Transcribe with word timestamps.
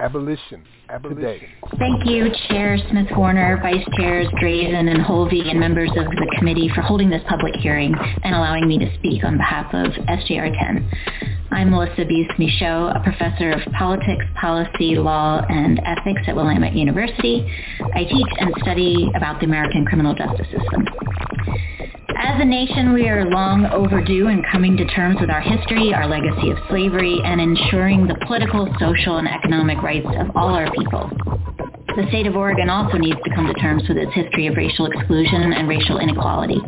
Abolition. 0.00 0.64
Abolition. 0.88 1.46
Thank 1.78 2.06
you, 2.06 2.30
Chair 2.48 2.78
Smith 2.90 3.08
Warner, 3.14 3.60
Vice 3.60 3.84
Chairs 3.98 4.26
Drazan 4.42 4.88
and 4.88 5.04
Holvey, 5.04 5.50
and 5.50 5.60
members 5.60 5.90
of 5.90 6.06
the 6.06 6.36
committee 6.38 6.70
for 6.74 6.80
holding 6.80 7.10
this 7.10 7.22
public 7.28 7.54
hearing 7.56 7.94
and 8.24 8.34
allowing 8.34 8.66
me 8.66 8.78
to 8.78 8.90
speak 8.96 9.24
on 9.24 9.36
behalf 9.36 9.66
of 9.74 9.92
SJR 9.92 10.58
10. 10.58 10.90
I'm 11.50 11.70
Melissa 11.70 12.06
Buis 12.06 12.34
Michaux, 12.38 12.96
a 12.96 13.02
professor 13.02 13.50
of 13.50 13.60
politics, 13.74 14.24
policy, 14.40 14.96
law, 14.96 15.44
and 15.50 15.78
ethics 15.84 16.22
at 16.26 16.34
Willamette 16.34 16.74
University. 16.74 17.46
I 17.94 18.04
teach 18.04 18.28
and 18.38 18.54
study 18.62 19.10
about 19.14 19.40
the 19.40 19.46
American 19.46 19.84
criminal 19.84 20.14
justice 20.14 20.46
system. 20.46 20.86
As 22.22 22.38
a 22.38 22.44
nation, 22.44 22.92
we 22.92 23.08
are 23.08 23.24
long 23.30 23.64
overdue 23.72 24.28
in 24.28 24.42
coming 24.52 24.76
to 24.76 24.84
terms 24.84 25.16
with 25.22 25.30
our 25.30 25.40
history, 25.40 25.94
our 25.94 26.06
legacy 26.06 26.50
of 26.50 26.58
slavery, 26.68 27.18
and 27.24 27.40
ensuring 27.40 28.06
the 28.06 28.14
political, 28.26 28.68
social, 28.78 29.16
and 29.16 29.26
economic 29.26 29.80
rights 29.82 30.06
of 30.18 30.28
all 30.36 30.52
our 30.52 30.70
people. 30.72 31.08
The 31.96 32.04
state 32.08 32.26
of 32.26 32.36
Oregon 32.36 32.68
also 32.68 32.98
needs 32.98 33.18
to 33.24 33.34
come 33.34 33.46
to 33.46 33.54
terms 33.54 33.88
with 33.88 33.96
its 33.96 34.12
history 34.12 34.48
of 34.48 34.56
racial 34.56 34.84
exclusion 34.84 35.54
and 35.54 35.66
racial 35.66 35.98
inequality. 35.98 36.60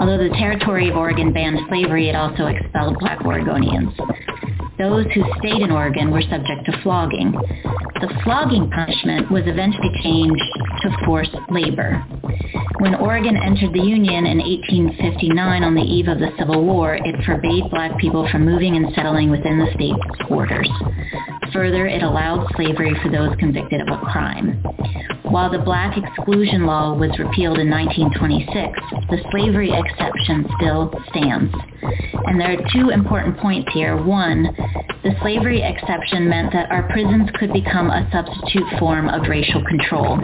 Although 0.00 0.16
the 0.16 0.34
territory 0.40 0.88
of 0.88 0.96
Oregon 0.96 1.30
banned 1.30 1.60
slavery, 1.68 2.08
it 2.08 2.16
also 2.16 2.46
expelled 2.46 2.98
black 3.00 3.18
Oregonians. 3.18 3.92
Those 4.80 5.04
who 5.12 5.22
stayed 5.38 5.60
in 5.60 5.70
Oregon 5.70 6.10
were 6.10 6.22
subject 6.22 6.64
to 6.64 6.80
flogging. 6.82 7.32
The 7.32 8.08
flogging 8.24 8.70
punishment 8.70 9.30
was 9.30 9.42
eventually 9.44 9.92
changed 10.02 10.42
to 10.80 11.04
forced 11.04 11.36
labor. 11.50 12.02
When 12.78 12.94
Oregon 12.94 13.36
entered 13.36 13.74
the 13.74 13.84
Union 13.84 14.24
in 14.24 14.38
1859 14.38 15.62
on 15.64 15.74
the 15.74 15.82
eve 15.82 16.08
of 16.08 16.18
the 16.18 16.32
Civil 16.38 16.64
War, 16.64 16.94
it 16.94 17.24
forbade 17.26 17.68
black 17.68 17.98
people 17.98 18.26
from 18.32 18.46
moving 18.46 18.74
and 18.76 18.86
settling 18.94 19.30
within 19.30 19.58
the 19.58 19.70
state's 19.74 20.28
borders. 20.30 20.70
Further, 21.52 21.86
it 21.86 22.02
allowed 22.02 22.48
slavery 22.56 22.96
for 23.02 23.10
those 23.10 23.36
convicted 23.36 23.82
of 23.82 23.88
a 23.88 24.00
crime. 24.00 24.64
While 25.30 25.48
the 25.48 25.58
black 25.58 25.96
exclusion 25.96 26.66
law 26.66 26.92
was 26.92 27.16
repealed 27.16 27.60
in 27.60 27.70
1926, 27.70 29.06
the 29.10 29.22
slavery 29.30 29.70
exception 29.70 30.44
still 30.58 30.92
stands. 31.08 31.54
And 32.26 32.40
there 32.40 32.52
are 32.52 32.70
two 32.74 32.90
important 32.90 33.38
points 33.38 33.70
here. 33.72 33.96
One, 33.96 34.50
the 35.04 35.14
slavery 35.22 35.62
exception 35.62 36.28
meant 36.28 36.52
that 36.52 36.72
our 36.72 36.82
prisons 36.90 37.30
could 37.38 37.52
become 37.52 37.90
a 37.90 38.10
substitute 38.10 38.66
form 38.80 39.08
of 39.08 39.28
racial 39.28 39.62
control. 39.64 40.18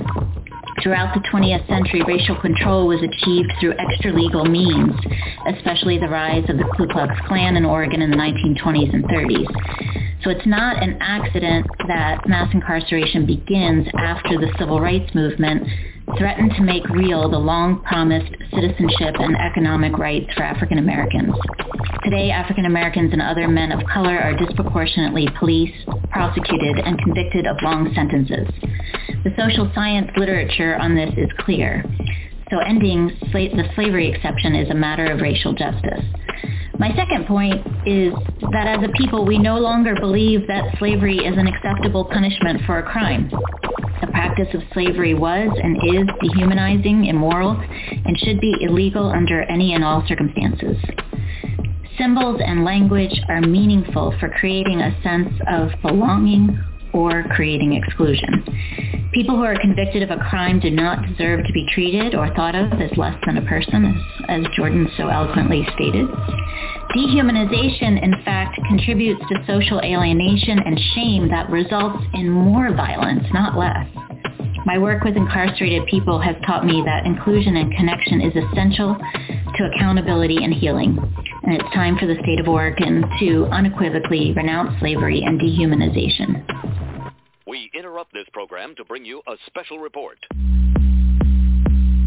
Throughout 0.82 1.14
the 1.14 1.20
20th 1.32 1.66
century, 1.68 2.02
racial 2.06 2.36
control 2.40 2.86
was 2.86 3.00
achieved 3.00 3.52
through 3.60 3.74
extra-legal 3.78 4.44
means, 4.44 4.94
especially 5.48 5.98
the 5.98 6.08
rise 6.08 6.44
of 6.48 6.58
the 6.58 6.64
Ku 6.76 6.86
Klux 6.86 7.14
Klan 7.26 7.56
in 7.56 7.64
Oregon 7.64 8.02
in 8.02 8.10
the 8.10 8.16
1920s 8.16 8.92
and 8.92 9.04
30s. 9.04 10.22
So 10.22 10.30
it's 10.30 10.46
not 10.46 10.82
an 10.82 10.98
accident 11.00 11.66
that 11.88 12.28
mass 12.28 12.52
incarceration 12.52 13.26
begins 13.26 13.86
after 13.96 14.38
the 14.38 14.52
civil 14.58 14.80
rights 14.80 15.14
movement 15.14 15.66
threatened 16.18 16.52
to 16.56 16.62
make 16.62 16.88
real 16.88 17.28
the 17.28 17.38
long-promised 17.38 18.32
citizenship 18.54 19.14
and 19.18 19.36
economic 19.36 19.98
rights 19.98 20.32
for 20.34 20.42
African 20.42 20.78
Americans. 20.78 21.34
Today, 22.04 22.30
African 22.30 22.66
Americans 22.66 23.12
and 23.12 23.20
other 23.20 23.48
men 23.48 23.72
of 23.72 23.84
color 23.92 24.18
are 24.18 24.36
disproportionately 24.36 25.28
policed, 25.38 25.88
prosecuted, 26.10 26.78
and 26.78 26.98
convicted 26.98 27.46
of 27.46 27.56
long 27.62 27.92
sentences. 27.94 28.46
The 29.24 29.34
social 29.36 29.70
science 29.74 30.10
literature 30.16 30.76
on 30.76 30.94
this 30.94 31.10
is 31.16 31.28
clear. 31.38 31.84
So 32.50 32.58
ending 32.58 33.10
the 33.32 33.64
slavery 33.74 34.12
exception 34.12 34.54
is 34.54 34.70
a 34.70 34.74
matter 34.74 35.06
of 35.06 35.20
racial 35.20 35.52
justice. 35.52 36.04
My 36.78 36.94
second 36.94 37.26
point 37.26 37.54
is 37.86 38.12
that 38.52 38.66
as 38.68 38.84
a 38.84 38.92
people, 38.92 39.24
we 39.24 39.38
no 39.38 39.58
longer 39.58 39.94
believe 39.98 40.46
that 40.46 40.76
slavery 40.78 41.16
is 41.18 41.36
an 41.36 41.48
acceptable 41.48 42.04
punishment 42.04 42.60
for 42.66 42.78
a 42.78 42.82
crime. 42.82 43.30
The 44.00 44.06
practice 44.08 44.48
of 44.54 44.60
slavery 44.72 45.14
was 45.14 45.50
and 45.60 45.76
is 45.76 46.06
dehumanizing, 46.20 47.06
immoral, 47.06 47.52
and 48.04 48.16
should 48.18 48.40
be 48.40 48.54
illegal 48.60 49.10
under 49.10 49.42
any 49.42 49.74
and 49.74 49.82
all 49.82 50.04
circumstances. 50.06 50.76
Symbols 51.98 52.40
and 52.44 52.64
language 52.64 53.20
are 53.28 53.40
meaningful 53.40 54.14
for 54.20 54.28
creating 54.28 54.80
a 54.80 55.02
sense 55.02 55.32
of 55.48 55.70
belonging 55.82 56.62
or 56.96 57.24
creating 57.34 57.74
exclusion. 57.74 58.44
People 59.12 59.36
who 59.36 59.44
are 59.44 59.58
convicted 59.60 60.02
of 60.02 60.10
a 60.10 60.22
crime 60.28 60.60
do 60.60 60.70
not 60.70 61.06
deserve 61.06 61.44
to 61.46 61.52
be 61.52 61.66
treated 61.72 62.14
or 62.14 62.32
thought 62.34 62.54
of 62.54 62.72
as 62.80 62.90
less 62.96 63.16
than 63.24 63.38
a 63.38 63.42
person, 63.46 63.84
as, 63.84 63.96
as 64.28 64.46
Jordan 64.56 64.88
so 64.96 65.08
eloquently 65.08 65.66
stated. 65.74 66.06
Dehumanization, 66.94 68.02
in 68.02 68.14
fact, 68.24 68.58
contributes 68.68 69.20
to 69.28 69.44
social 69.46 69.80
alienation 69.80 70.58
and 70.58 70.78
shame 70.94 71.28
that 71.28 71.50
results 71.50 72.02
in 72.14 72.30
more 72.30 72.74
violence, 72.74 73.24
not 73.32 73.56
less. 73.56 73.86
My 74.66 74.78
work 74.78 75.04
with 75.04 75.16
incarcerated 75.16 75.86
people 75.86 76.20
has 76.20 76.34
taught 76.44 76.66
me 76.66 76.82
that 76.84 77.06
inclusion 77.06 77.56
and 77.56 77.72
connection 77.76 78.20
is 78.20 78.34
essential 78.34 78.96
to 79.56 79.70
accountability 79.72 80.38
and 80.42 80.52
healing. 80.52 80.98
And 81.46 81.54
it's 81.54 81.74
time 81.74 81.96
for 81.96 82.06
the 82.06 82.16
state 82.24 82.40
of 82.40 82.48
Oregon 82.48 83.04
to 83.20 83.46
unequivocally 83.52 84.32
renounce 84.34 84.80
slavery 84.80 85.22
and 85.24 85.40
dehumanization. 85.40 87.12
We 87.46 87.70
interrupt 87.72 88.12
this 88.12 88.26
program 88.32 88.74
to 88.78 88.84
bring 88.84 89.04
you 89.04 89.22
a 89.28 89.36
special 89.46 89.78
report. 89.78 90.18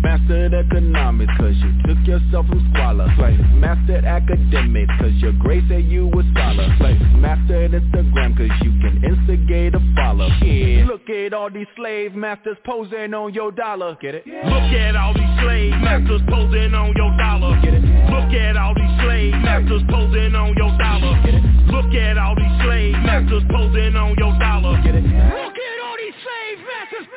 Mastered 0.01 0.53
economics 0.53 1.33
cause 1.37 1.55
you 1.59 1.71
took 1.83 1.97
yourself 2.07 2.47
from 2.47 2.65
squalor 2.71 3.11
Play 3.17 3.35
Mastered 3.59 4.05
academics 4.05 4.93
cause 4.97 5.11
your 5.17 5.33
grades 5.33 5.67
say 5.67 5.81
you 5.81 6.07
a 6.07 6.23
scholar 6.31 6.73
Play 6.77 6.97
Mastered 7.19 7.71
Instagram 7.71 8.37
cause 8.37 8.49
you 8.63 8.71
can 8.79 9.03
instigate 9.03 9.75
a 9.75 9.81
follow 9.95 10.29
Yeah 10.41 10.85
Look 10.85 11.09
at 11.09 11.33
all 11.33 11.49
these 11.49 11.67
slave 11.75 12.15
masters 12.15 12.57
posing 12.65 13.13
on 13.13 13.33
your 13.33 13.51
dollar 13.51 13.97
Get 14.01 14.15
it? 14.15 14.23
Yeah. 14.25 14.47
Look 14.47 14.71
at 14.71 14.95
all 14.95 15.13
these 15.13 15.35
slave 15.43 15.71
masters 15.83 16.21
posing 16.29 16.73
on 16.73 16.93
your 16.95 17.11
dollar 17.17 17.59
Get 17.61 17.73
it? 17.73 17.83
Look 17.83 18.31
at 18.33 18.55
all 18.55 18.73
these 18.75 18.95
slave 19.03 19.33
masters 19.43 19.83
posing 19.89 20.35
on 20.35 20.55
your 20.55 20.71
dollar 20.77 21.21
Get 21.25 21.35
it? 21.35 21.43
Look 21.67 21.93
at 21.93 22.17
all 22.17 22.35
these 22.35 22.55
slave 22.63 22.93
masters 23.03 23.43
posing 23.51 23.95
on 23.95 24.15
your 24.17 24.31
dollar 24.39 24.81
Get 24.81 24.95
it? 24.95 25.03
Look 25.03 25.57
at 25.59 25.77
all 25.83 25.97
these 25.99 26.15
slave 26.23 26.59
masters 26.63 27.07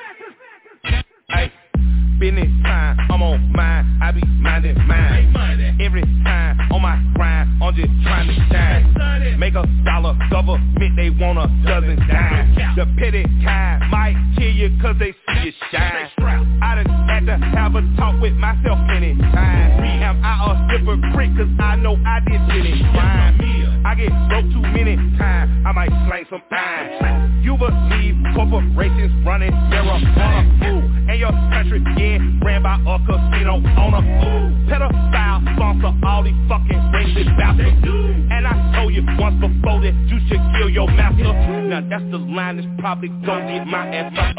Hey 1.28 1.52
business 2.22 2.46
time, 2.62 2.96
I'm 3.10 3.20
on 3.20 3.52
mine, 3.52 3.98
I 4.00 4.12
be 4.12 4.22
minding 4.38 4.78
mine. 4.86 5.34
Every 5.82 6.02
time 6.22 6.56
on 6.70 6.80
my 6.80 6.94
grind, 7.14 7.60
I'm 7.60 7.74
just 7.74 7.90
trying 8.04 8.28
to 8.28 8.34
shine. 8.46 9.40
Make 9.40 9.54
a 9.56 9.66
dollar, 9.84 10.16
government, 10.30 10.94
they 10.94 11.10
want 11.10 11.38
a 11.38 11.50
dozen 11.66 11.98
dime. 12.06 12.54
The 12.76 12.86
petty 12.96 13.24
kind 13.42 13.90
might 13.90 14.14
kill 14.38 14.54
you 14.54 14.70
cause 14.80 14.94
they 15.00 15.10
see 15.10 15.50
you 15.50 15.52
shine. 15.72 16.10
I 16.62 16.76
done 16.76 16.86
had 17.10 17.26
to 17.26 17.36
have 17.58 17.74
a 17.74 17.82
talk 17.96 18.22
with 18.22 18.34
myself 18.34 18.78
many 18.86 19.18
times. 19.18 19.82
Am 19.82 20.22
I 20.22 20.46
a 20.46 20.78
hypocrite 20.78 21.36
cause 21.36 21.50
I 21.58 21.74
know 21.74 21.98
I 22.06 22.20
did 22.20 22.40
any 22.54 22.78
crime. 22.94 23.82
I 23.84 23.96
get 23.96 24.14
broke 24.30 24.46
too 24.54 24.62
many 24.62 24.94
times, 25.18 25.66
I 25.66 25.72
might 25.72 25.90
slang 26.06 26.24
some 26.30 26.42
time. 26.48 27.42
You 27.42 27.58
believe 27.58 28.14
corporations 28.32 29.10
running 29.26 29.50
marijuana, 29.50 31.10
and 31.10 31.11
your 31.22 31.30
country, 31.54 31.78
yeah 31.96 32.18
ran 32.42 32.62
by 32.64 32.74
a 32.82 32.98
casino 33.06 33.62
owner. 33.78 34.02
Pedophile 34.66 35.54
sponsor 35.54 35.94
all 36.04 36.24
these 36.24 36.34
fucking 36.48 36.82
racist 36.90 37.30
bastards. 37.38 37.78
And 37.86 38.44
I 38.44 38.74
told 38.74 38.92
you 38.92 39.06
once 39.22 39.38
before 39.38 39.78
that 39.86 39.94
you 40.10 40.18
should 40.26 40.42
kill 40.58 40.68
your 40.68 40.88
master. 40.88 41.30
Now 41.70 41.86
that's 41.88 42.02
the 42.10 42.18
line 42.18 42.56
that's 42.56 42.68
probably 42.80 43.08
gonna 43.24 43.46
get 43.46 43.66
my 43.68 43.86
ass 43.86 44.12
up. 44.18 44.34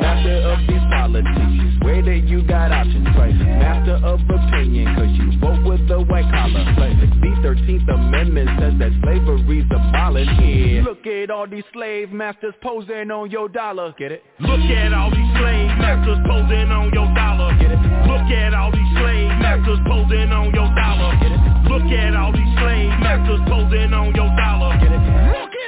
Master 0.00 0.42
of 0.42 0.58
these 0.66 0.86
politics, 0.90 1.77
you 1.98 2.04
that 2.04 2.28
you 2.28 2.42
got 2.46 2.70
options, 2.70 3.06
right? 3.16 3.34
Master 3.34 3.98
of 4.06 4.20
opinion, 4.22 4.94
cause 4.94 5.10
you 5.18 5.38
vote 5.40 5.62
with 5.66 5.82
the 5.88 6.00
white 6.00 6.28
collar. 6.30 6.64
Right? 6.78 6.94
The 6.94 7.06
13th 7.42 7.88
Amendment 7.88 8.50
says 8.58 8.74
that 8.78 8.92
slavery's 9.02 9.66
abolished. 9.66 10.30
Yeah. 10.40 10.82
Look 10.82 11.06
at 11.06 11.30
all 11.30 11.46
these 11.46 11.64
slave 11.72 12.10
masters 12.10 12.54
posing 12.62 13.10
on 13.10 13.30
your 13.30 13.48
dollar. 13.48 13.94
Get 13.98 14.12
it? 14.12 14.22
Look 14.40 14.60
at 14.60 14.92
all 14.92 15.10
these 15.10 15.32
slave 15.38 15.70
masters 15.78 16.18
posing 16.26 16.70
on 16.70 16.90
your 16.94 17.08
dollar. 17.14 17.54
Get 17.58 17.72
it? 17.72 17.80
Look 18.06 18.30
at 18.30 18.54
all 18.54 18.70
these 18.70 18.92
slave 18.98 19.30
masters 19.42 19.78
posing 19.86 20.30
on 20.30 20.54
your 20.54 20.70
dollar. 20.74 21.10
Get 21.18 21.32
it? 21.32 21.40
Look 21.66 21.88
at 21.90 22.14
all 22.14 22.32
these 22.32 22.52
slave 22.58 22.94
masters 23.02 23.40
posing 23.48 23.92
on 23.92 24.14
your 24.14 24.30
dollar. 24.38 24.78
Get 24.78 24.92
it? 24.92 25.02
Look 25.34 25.54
at 25.54 25.67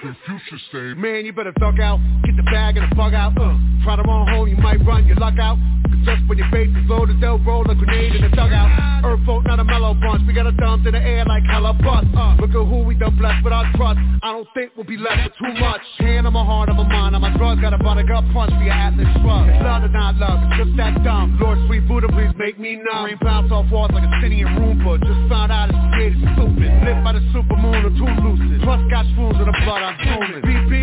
Confucius 0.00 0.62
say, 0.72 0.94
man, 0.94 1.24
you 1.24 1.32
better 1.32 1.52
thug 1.58 1.80
out. 1.80 1.98
Get 2.24 2.36
the 2.36 2.42
bag 2.44 2.76
and 2.76 2.90
the 2.90 2.94
bug 2.94 3.14
out. 3.14 3.32
Uh, 3.38 3.56
try 3.84 3.96
to 3.96 4.02
run 4.02 4.28
home, 4.28 4.48
you 4.48 4.56
might 4.56 4.84
run 4.84 5.06
your 5.06 5.16
luck 5.16 5.38
out. 5.38 5.58
Just 6.06 6.22
when 6.30 6.38
your 6.38 6.46
base 6.54 6.70
is 6.70 6.86
loaded, 6.86 7.18
they'll 7.20 7.42
roll 7.42 7.66
a 7.66 7.74
grenade 7.74 8.14
in 8.14 8.22
the 8.22 8.30
dugout. 8.30 8.70
Earth 9.02 9.18
folk, 9.26 9.42
not 9.42 9.58
a 9.58 9.64
mellow 9.64 9.90
bunch. 9.92 10.22
We 10.22 10.32
got 10.32 10.46
a 10.46 10.54
thumbs 10.54 10.86
in 10.86 10.94
the 10.94 11.02
air 11.02 11.26
like 11.26 11.42
hella 11.42 11.74
bust. 11.74 12.06
Uh, 12.14 12.38
look 12.38 12.54
at 12.54 12.62
who 12.62 12.86
we 12.86 12.94
done 12.94 13.18
blessed 13.18 13.42
with 13.42 13.52
our 13.52 13.66
trust. 13.74 13.98
I 14.22 14.30
don't 14.30 14.46
think 14.54 14.70
we'll 14.78 14.86
be 14.86 14.96
left 14.96 15.18
with 15.26 15.34
too 15.34 15.58
much. 15.58 15.82
Hand 15.98 16.30
on 16.30 16.32
my 16.32 16.46
heart, 16.46 16.70
on 16.70 16.76
my 16.78 16.86
mind, 16.86 17.18
on 17.18 17.22
my 17.26 17.34
drugs. 17.36 17.60
Got 17.60 17.74
a 17.74 17.82
buttercup 17.82 18.22
punch 18.32 18.54
for 18.54 18.62
your 18.62 18.70
atlas 18.70 19.10
shrug. 19.18 19.50
It's 19.50 19.58
love 19.66 19.82
or 19.82 19.90
not 19.90 20.14
love, 20.22 20.38
it's 20.46 20.62
just 20.62 20.76
that 20.78 21.02
dumb. 21.02 21.38
Lord, 21.42 21.58
sweet 21.66 21.82
Buddha, 21.90 22.06
please 22.14 22.30
make 22.38 22.54
me 22.54 22.78
numb. 22.78 23.10
Rain 23.10 23.18
bounce 23.20 23.50
off 23.50 23.66
walls 23.74 23.90
like 23.90 24.06
a 24.06 24.12
city 24.22 24.46
in 24.46 24.48
Roomba. 24.54 25.02
Just 25.02 25.22
found 25.26 25.50
out 25.50 25.74
it's 25.74 25.82
created 25.90 26.22
stupid. 26.38 26.70
Lit 26.86 27.02
by 27.02 27.18
the 27.18 27.22
super 27.34 27.58
moon 27.58 27.82
or 27.82 27.90
too 27.98 28.06
lucid. 28.22 28.62
Plus 28.62 28.78
got 28.94 29.10
spoons 29.10 29.42
in 29.42 29.46
the 29.50 29.56
blood, 29.66 29.82
I'm 29.82 29.98
tuning. 30.06 30.42
BB 30.46 30.76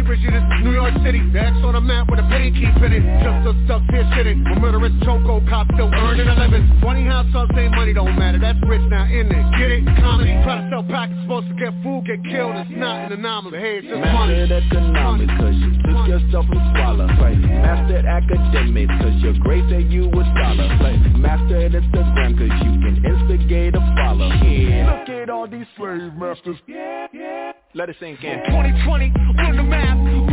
the 0.93 1.03
city. 1.03 1.21
The 1.31 1.39
X 1.39 1.55
on 1.63 1.73
the 1.73 1.81
map 1.81 2.09
with 2.09 2.19
a 2.19 2.27
pain 2.29 2.53
keep 2.53 2.75
in 2.83 2.91
it. 2.93 3.03
Just 3.23 3.47
us 3.47 3.57
stuck 3.65 3.83
here 3.89 4.05
sitting. 4.15 4.43
With 4.43 4.59
murderous 4.59 4.93
choco 5.13 5.41
cops 5.47 5.69
still 5.73 5.91
earning 5.93 6.27
a 6.27 6.35
living. 6.35 6.65
Funny 6.81 7.05
how 7.05 7.23
some 7.31 7.47
say 7.55 7.69
money 7.69 7.93
don't 7.93 8.17
matter. 8.17 8.39
That's 8.39 8.57
rich 8.67 8.81
now 8.89 9.05
in 9.05 9.29
it. 9.29 9.45
Get 9.57 9.71
it? 9.71 9.85
Comedy. 10.01 10.33
Try 10.43 10.61
to 10.61 10.69
sell 10.69 10.83
packets, 10.83 11.21
supposed 11.23 11.47
to 11.49 11.55
get 11.55 11.73
food, 11.83 12.05
get 12.05 12.23
killed. 12.25 12.55
It's 12.55 12.71
not 12.73 13.11
an 13.11 13.19
anomaly. 13.19 13.59
Hey, 13.59 13.77
it's 13.77 13.87
just 13.87 14.01
money. 14.13 14.33
Mastered 14.33 14.51
economics, 14.51 15.33
cause 15.37 15.55
you 15.55 15.71
took 15.85 16.01
yourself 16.07 16.45
from 16.49 16.61
swallow. 16.73 17.07
Play. 17.17 17.35
Mastered 17.35 18.05
academics, 18.05 18.93
cause 19.01 19.17
your 19.21 19.37
grades 19.39 19.69
say 19.69 19.81
you 19.81 20.09
a 20.09 20.23
scholar. 20.33 20.67
Play. 20.81 20.97
Mastered 21.17 21.73
Instagram, 21.73 22.33
cause 22.37 22.53
you 22.65 22.73
can 22.81 22.95
instigate 23.05 23.75
a 23.75 23.81
follow. 23.97 24.29
Yeah. 24.41 24.89
Look 24.89 25.09
at 25.09 25.29
all 25.29 25.47
these 25.47 25.67
slave 25.77 26.13
masters. 26.17 26.57
Yeah, 26.67 27.07
yeah. 27.13 27.51
Let 27.75 27.89
it 27.89 27.95
sink 27.99 28.23
in. 28.23 28.37
2020, 28.49 29.13
on 29.45 29.57
the 29.57 29.63
map. 29.63 30.32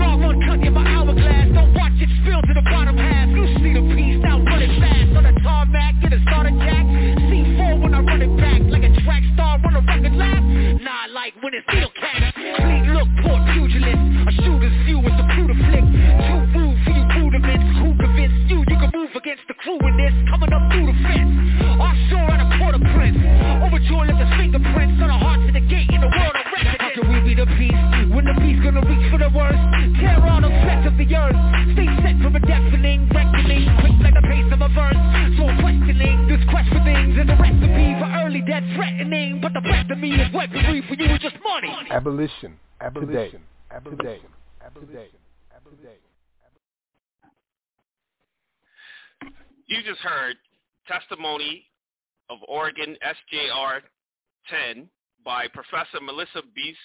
Cut 0.50 0.66
in 0.66 0.74
my 0.74 0.82
hourglass. 0.82 1.46
Don't 1.54 1.72
watch 1.78 1.94
it 2.02 2.10
spill 2.22 2.42
to 2.42 2.54
the 2.54 2.62
bottom 2.62 2.98
half. 2.98 3.28
You 3.30 3.46
see 3.62 3.70
the 3.70 3.86
piece, 3.94 4.18
now 4.18 4.42
run 4.42 4.58
it 4.58 4.74
fast. 4.82 5.14
On 5.14 5.22
the 5.22 5.30
tarmac, 5.46 5.94
get 6.02 6.12
a 6.12 6.18
starter 6.26 6.50
jack. 6.50 6.82
C4 7.30 7.78
when 7.80 7.94
I 7.94 8.00
run 8.02 8.20
it 8.20 8.34
back. 8.36 8.58
Like 8.66 8.82
a 8.82 8.90
track 9.06 9.22
star 9.34 9.62
on 9.62 9.76
a 9.76 9.80
record 9.86 10.10
lap. 10.18 10.42
Nah, 10.82 11.06
like 11.14 11.38
when 11.38 11.54
it's 11.54 11.62
steel 11.70 11.86
cats. 11.94 12.34
Clean 12.34 12.82
look, 12.90 13.06
poor 13.22 13.38
pugilist. 13.54 14.02
A 14.26 14.32
shooter's 14.42 14.59
against 19.30 19.46
the 19.46 19.54
crew 19.62 19.78
in 19.86 19.94
this? 19.94 20.10
Coming 20.26 20.50
up 20.50 20.66
through 20.74 20.90
the 20.90 20.96
fence. 21.06 21.30
Offshore 21.78 22.34
at 22.34 22.42
a 22.42 22.48
Port-au-Prince. 22.58 23.22
Overjoyed 23.62 24.10
left 24.10 24.18
the 24.18 24.30
fingerprints 24.34 24.98
on 24.98 25.06
the 25.06 25.20
hearts 25.22 25.46
of 25.46 25.54
the 25.54 25.62
gate 25.70 25.86
in 25.86 26.02
the 26.02 26.10
world 26.10 26.34
of 26.34 26.46
record. 26.50 26.82
How 26.82 26.90
can 26.98 27.06
we 27.06 27.18
be 27.22 27.34
the 27.38 27.46
beast 27.54 28.10
when 28.10 28.26
the 28.26 28.34
beast 28.42 28.58
gonna 28.66 28.82
reach 28.82 29.06
for 29.06 29.22
the 29.22 29.30
worst? 29.30 29.62
Tear 30.02 30.18
all 30.26 30.42
the 30.42 30.50
flesh 30.66 30.82
of 30.82 30.98
the 30.98 31.06
earth. 31.14 31.38
Stay 31.78 31.86
set 32.02 32.18
for 32.18 32.34
a 32.34 32.42
deafening 32.42 33.06
reckoning. 33.14 33.70
Quick 33.78 34.02
like 34.02 34.18
the 34.18 34.26
pace 34.26 34.50
of 34.50 34.66
a 34.66 34.70
verse. 34.74 34.98
So 35.38 35.46
I'm 35.46 35.62
questioning 35.62 36.26
this 36.26 36.42
quest 36.50 36.66
for 36.74 36.82
things 36.82 37.14
and 37.14 37.30
the 37.30 37.38
recipe 37.38 37.86
for 38.02 38.10
early 38.26 38.42
death 38.42 38.66
threatening. 38.74 39.38
But 39.38 39.54
the 39.54 39.62
best 39.62 39.94
of 39.94 39.98
me 40.02 40.10
is 40.18 40.26
weaponry 40.34 40.82
for 40.90 40.98
you 40.98 41.06
is 41.06 41.22
just 41.22 41.38
money. 41.38 41.70
Abolition. 41.86 42.58
Abolition. 42.82 43.46
Abolition. 43.70 44.26
Abolition. 44.58 45.22
Abolition. 45.54 45.99
You 49.70 49.84
just 49.84 50.00
heard 50.00 50.34
testimony 50.88 51.64
of 52.28 52.38
Oregon 52.48 52.96
SJR 53.06 53.78
10 54.74 54.90
by 55.24 55.46
Professor 55.46 56.02
Melissa 56.02 56.42
Beast 56.56 56.76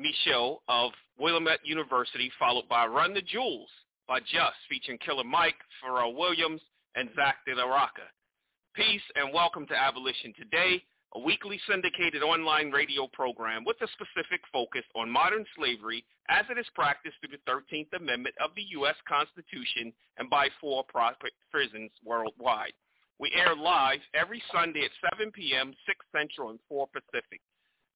Michaux 0.00 0.62
of 0.66 0.92
Willamette 1.18 1.60
University, 1.62 2.32
followed 2.38 2.66
by 2.70 2.86
Run 2.86 3.12
the 3.12 3.20
Jewels 3.20 3.68
by 4.08 4.20
Just, 4.20 4.56
featuring 4.70 4.96
Killer 5.04 5.24
Mike, 5.24 5.60
Pharrell 5.84 6.16
Williams, 6.16 6.62
and 6.96 7.10
Zack 7.14 7.44
De 7.46 7.54
La 7.54 7.64
Rocha. 7.64 8.08
Peace 8.74 9.02
and 9.14 9.34
welcome 9.34 9.66
to 9.66 9.76
Abolition 9.76 10.32
Today, 10.32 10.82
a 11.14 11.20
weekly 11.20 11.60
syndicated 11.68 12.22
online 12.22 12.70
radio 12.70 13.06
program 13.12 13.64
with 13.64 13.76
a 13.82 13.88
specific 13.92 14.40
focus 14.50 14.84
on 14.96 15.10
modern 15.10 15.44
slavery 15.56 16.04
as 16.28 16.44
it 16.50 16.58
is 16.58 16.66
practiced 16.74 17.16
through 17.20 17.36
the 17.36 17.50
13th 17.50 17.92
Amendment 17.94 18.34
of 18.42 18.50
the 18.56 18.64
U.S. 18.80 18.96
Constitution 19.06 19.92
and 20.16 20.30
by 20.30 20.48
for-profit 20.60 21.32
prisons 21.50 21.90
worldwide. 22.04 22.72
We 23.18 23.30
air 23.34 23.54
live 23.54 24.00
every 24.14 24.42
Sunday 24.52 24.84
at 24.84 25.10
7 25.18 25.30
p.m., 25.32 25.74
6 25.86 25.98
Central 26.16 26.50
and 26.50 26.58
4 26.68 26.88
Pacific. 26.88 27.40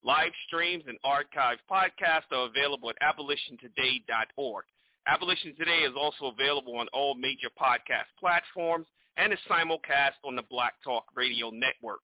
Live 0.04 0.32
streams 0.46 0.84
and 0.86 0.98
archived 1.04 1.64
podcasts 1.70 2.30
are 2.30 2.46
available 2.46 2.90
at 2.90 3.00
abolitiontoday.org. 3.00 4.64
Abolition 5.08 5.54
Today 5.56 5.86
is 5.88 5.94
also 5.98 6.26
available 6.26 6.76
on 6.76 6.86
all 6.92 7.14
major 7.14 7.48
podcast 7.60 8.12
platforms 8.20 8.86
and 9.16 9.32
is 9.32 9.38
simulcast 9.50 10.20
on 10.24 10.36
the 10.36 10.42
Black 10.50 10.74
Talk 10.84 11.04
Radio 11.16 11.50
Network. 11.50 12.00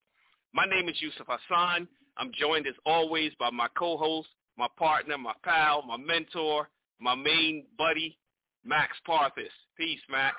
My 0.55 0.67
name 0.67 0.89
is 0.89 1.01
Yusuf 1.01 1.27
Hassan. 1.29 1.89
I'm 2.19 2.31
joined 2.39 2.67
as 2.67 2.75
always 2.85 3.33
by 3.39 3.51
my 3.51 3.69
co-host, 3.77 4.29
my 4.59 4.67
partner, 4.79 5.17
my 5.17 5.33
pal, 5.43 5.83
my 5.87 5.97
mentor, 5.97 6.69
my 7.01 7.15
main 7.15 7.65
buddy, 7.79 8.19
Max 8.65 8.93
Parthas. 9.09 9.49
Peace, 9.79 10.01
Max. 10.11 10.37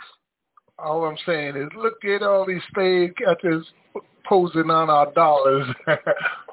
All 0.78 1.06
I'm 1.06 1.18
saying 1.26 1.56
is 1.56 1.70
look 1.76 2.04
at 2.06 2.22
all 2.22 2.46
these 2.46 2.62
slave 2.76 3.14
catchers 3.18 3.66
posing 4.28 4.70
on 4.70 4.90
our 4.92 5.12
dollars. 5.14 5.68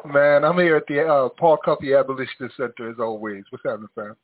Man, 0.06 0.44
I'm 0.44 0.56
here 0.56 0.76
at 0.76 0.86
the 0.88 1.06
uh, 1.06 1.28
Paul 1.38 1.58
Cuffe 1.62 1.94
Abolitionist 1.98 2.56
Center 2.56 2.90
as 2.90 2.96
always. 2.98 3.44
What's 3.50 3.64
happening, 3.64 3.88
fam? 3.94 4.16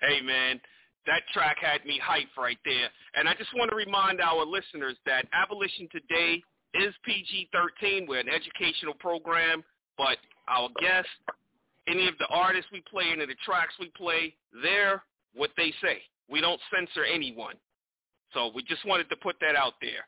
Hey, 0.00 0.20
man, 0.22 0.60
that 1.06 1.22
track 1.34 1.56
had 1.60 1.84
me 1.84 2.00
hyped 2.00 2.40
right 2.40 2.56
there. 2.64 2.88
And 3.14 3.28
I 3.28 3.34
just 3.34 3.50
want 3.54 3.70
to 3.70 3.76
remind 3.76 4.20
our 4.20 4.46
listeners 4.46 4.96
that 5.04 5.26
Abolition 5.32 5.88
Today 5.90 6.42
is 6.74 6.94
PG-13. 7.04 8.06
We're 8.08 8.20
an 8.20 8.28
educational 8.28 8.94
program, 8.94 9.62
but 9.96 10.18
our 10.48 10.68
guests, 10.80 11.10
any 11.88 12.08
of 12.08 12.14
the 12.18 12.26
artists 12.26 12.70
we 12.72 12.82
play, 12.90 13.04
any 13.12 13.22
of 13.22 13.28
the 13.28 13.36
tracks 13.44 13.74
we 13.78 13.90
play, 13.96 14.34
they're 14.62 15.02
what 15.34 15.50
they 15.56 15.72
say. 15.82 16.02
We 16.28 16.40
don't 16.40 16.60
censor 16.72 17.04
anyone. 17.04 17.56
So 18.34 18.50
we 18.54 18.62
just 18.62 18.84
wanted 18.86 19.08
to 19.10 19.16
put 19.16 19.36
that 19.40 19.56
out 19.56 19.74
there. 19.80 20.06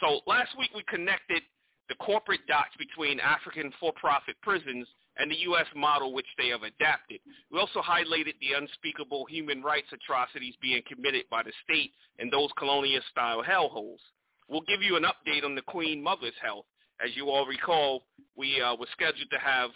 So 0.00 0.20
last 0.26 0.56
week 0.58 0.70
we 0.74 0.82
connected 0.88 1.42
the 1.88 1.94
corporate 1.96 2.46
dots 2.46 2.74
between 2.78 3.20
African 3.20 3.72
for-profit 3.78 4.36
prisons 4.42 4.86
and 5.16 5.30
the 5.30 5.36
U.S. 5.50 5.66
model 5.76 6.14
which 6.14 6.26
they 6.38 6.48
have 6.48 6.62
adapted. 6.62 7.20
We 7.52 7.58
also 7.58 7.80
highlighted 7.80 8.34
the 8.40 8.56
unspeakable 8.56 9.26
human 9.26 9.62
rights 9.62 9.88
atrocities 9.92 10.54
being 10.60 10.82
committed 10.88 11.24
by 11.30 11.42
the 11.42 11.52
state 11.62 11.92
in 12.18 12.30
those 12.30 12.50
colonial-style 12.58 13.42
hellholes. 13.42 14.00
We'll 14.48 14.62
give 14.62 14.82
you 14.82 14.96
an 14.96 15.04
update 15.04 15.44
on 15.44 15.54
the 15.54 15.62
Queen 15.62 16.02
Mother's 16.02 16.34
health. 16.42 16.66
As 17.04 17.16
you 17.16 17.28
all 17.28 17.46
recall, 17.46 18.02
we 18.36 18.60
uh, 18.60 18.76
were 18.76 18.86
scheduled 18.92 19.30
to 19.30 19.38
have 19.38 19.70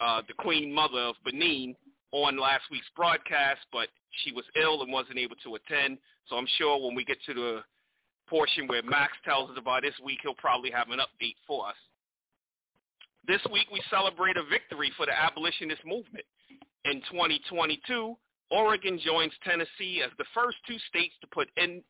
uh, 0.00 0.22
the 0.26 0.34
Queen 0.34 0.72
Mother 0.72 0.98
of 0.98 1.16
Benin 1.24 1.74
on 2.12 2.38
last 2.38 2.64
week's 2.70 2.88
broadcast, 2.96 3.60
but 3.72 3.88
she 4.22 4.32
was 4.32 4.44
ill 4.60 4.82
and 4.82 4.92
wasn't 4.92 5.18
able 5.18 5.36
to 5.44 5.56
attend. 5.56 5.98
So 6.28 6.36
I'm 6.36 6.46
sure 6.58 6.80
when 6.80 6.94
we 6.94 7.04
get 7.04 7.18
to 7.26 7.34
the 7.34 7.60
portion 8.28 8.66
where 8.66 8.82
Max 8.82 9.12
tells 9.24 9.50
us 9.50 9.56
about 9.58 9.82
this 9.82 9.94
week, 10.04 10.18
he'll 10.22 10.34
probably 10.34 10.70
have 10.70 10.88
an 10.90 11.00
update 11.00 11.36
for 11.46 11.68
us. 11.68 11.76
This 13.26 13.40
week 13.52 13.66
we 13.72 13.80
celebrate 13.90 14.36
a 14.36 14.44
victory 14.44 14.92
for 14.96 15.06
the 15.06 15.12
abolitionist 15.12 15.84
movement. 15.84 16.24
In 16.84 17.00
2022, 17.10 18.14
Oregon 18.50 19.00
joins 19.04 19.32
Tennessee 19.42 20.02
as 20.04 20.10
the 20.18 20.24
first 20.34 20.58
two 20.68 20.76
states 20.88 21.14
to 21.20 21.26
put 21.28 21.48
in 21.56 21.82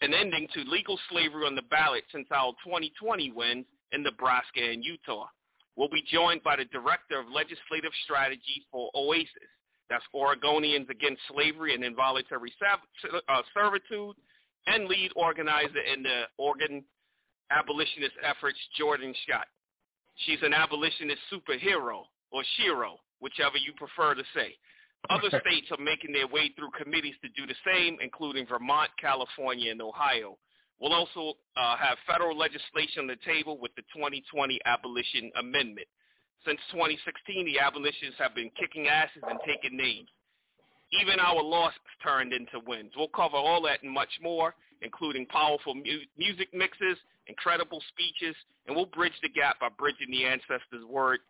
an 0.00 0.14
ending 0.14 0.48
to 0.54 0.60
legal 0.62 0.98
slavery 1.10 1.46
on 1.46 1.54
the 1.54 1.62
ballot 1.70 2.04
since 2.12 2.26
our 2.30 2.52
2020 2.64 3.32
wins 3.32 3.66
in 3.92 4.02
Nebraska 4.02 4.60
and 4.60 4.84
Utah. 4.84 5.26
We'll 5.76 5.88
be 5.88 6.02
joined 6.10 6.42
by 6.42 6.56
the 6.56 6.64
Director 6.66 7.18
of 7.20 7.26
Legislative 7.28 7.92
Strategy 8.04 8.66
for 8.70 8.90
OASIS. 8.94 9.50
That's 9.88 10.04
Oregonians 10.14 10.88
Against 10.88 11.20
Slavery 11.32 11.74
and 11.74 11.84
Involuntary 11.84 12.52
uh, 12.62 13.42
Servitude, 13.52 14.16
and 14.66 14.86
lead 14.86 15.10
organizer 15.16 15.80
in 15.92 16.02
the 16.02 16.22
Oregon 16.38 16.84
abolitionist 17.50 18.14
efforts, 18.22 18.58
Jordan 18.78 19.14
Schott. 19.26 19.46
She's 20.26 20.38
an 20.42 20.54
abolitionist 20.54 21.20
superhero 21.32 22.04
or 22.30 22.42
shiro, 22.56 22.98
whichever 23.20 23.56
you 23.56 23.72
prefer 23.72 24.14
to 24.14 24.22
say. 24.34 24.54
Other 25.08 25.28
states 25.28 25.68
are 25.70 25.82
making 25.82 26.12
their 26.12 26.28
way 26.28 26.52
through 26.54 26.70
committees 26.76 27.14
to 27.22 27.28
do 27.30 27.46
the 27.46 27.56
same, 27.64 27.96
including 28.02 28.46
Vermont, 28.46 28.90
California, 29.00 29.70
and 29.70 29.80
Ohio. 29.80 30.36
We'll 30.80 30.92
also 30.92 31.34
uh, 31.56 31.76
have 31.76 31.98
federal 32.06 32.36
legislation 32.36 33.02
on 33.02 33.06
the 33.06 33.16
table 33.24 33.58
with 33.60 33.74
the 33.76 33.82
2020 33.94 34.60
Abolition 34.64 35.30
Amendment. 35.38 35.86
Since 36.46 36.60
2016, 36.72 37.46
the 37.46 37.58
abolitionists 37.60 38.18
have 38.18 38.34
been 38.34 38.50
kicking 38.58 38.88
asses 38.88 39.22
and 39.28 39.38
taking 39.44 39.76
names. 39.76 40.08
Even 41.00 41.20
our 41.20 41.42
losses 41.42 41.78
turned 42.02 42.32
into 42.32 42.60
wins. 42.66 42.92
We'll 42.96 43.08
cover 43.08 43.36
all 43.36 43.62
that 43.62 43.82
and 43.82 43.92
much 43.92 44.10
more, 44.22 44.54
including 44.82 45.26
powerful 45.26 45.74
mu- 45.74 46.08
music 46.16 46.48
mixes, 46.52 46.96
incredible 47.26 47.82
speeches, 47.92 48.34
and 48.66 48.74
we'll 48.74 48.86
bridge 48.86 49.16
the 49.22 49.28
gap 49.28 49.60
by 49.60 49.68
bridging 49.68 50.10
the 50.10 50.24
ancestors' 50.24 50.84
word 50.88 51.20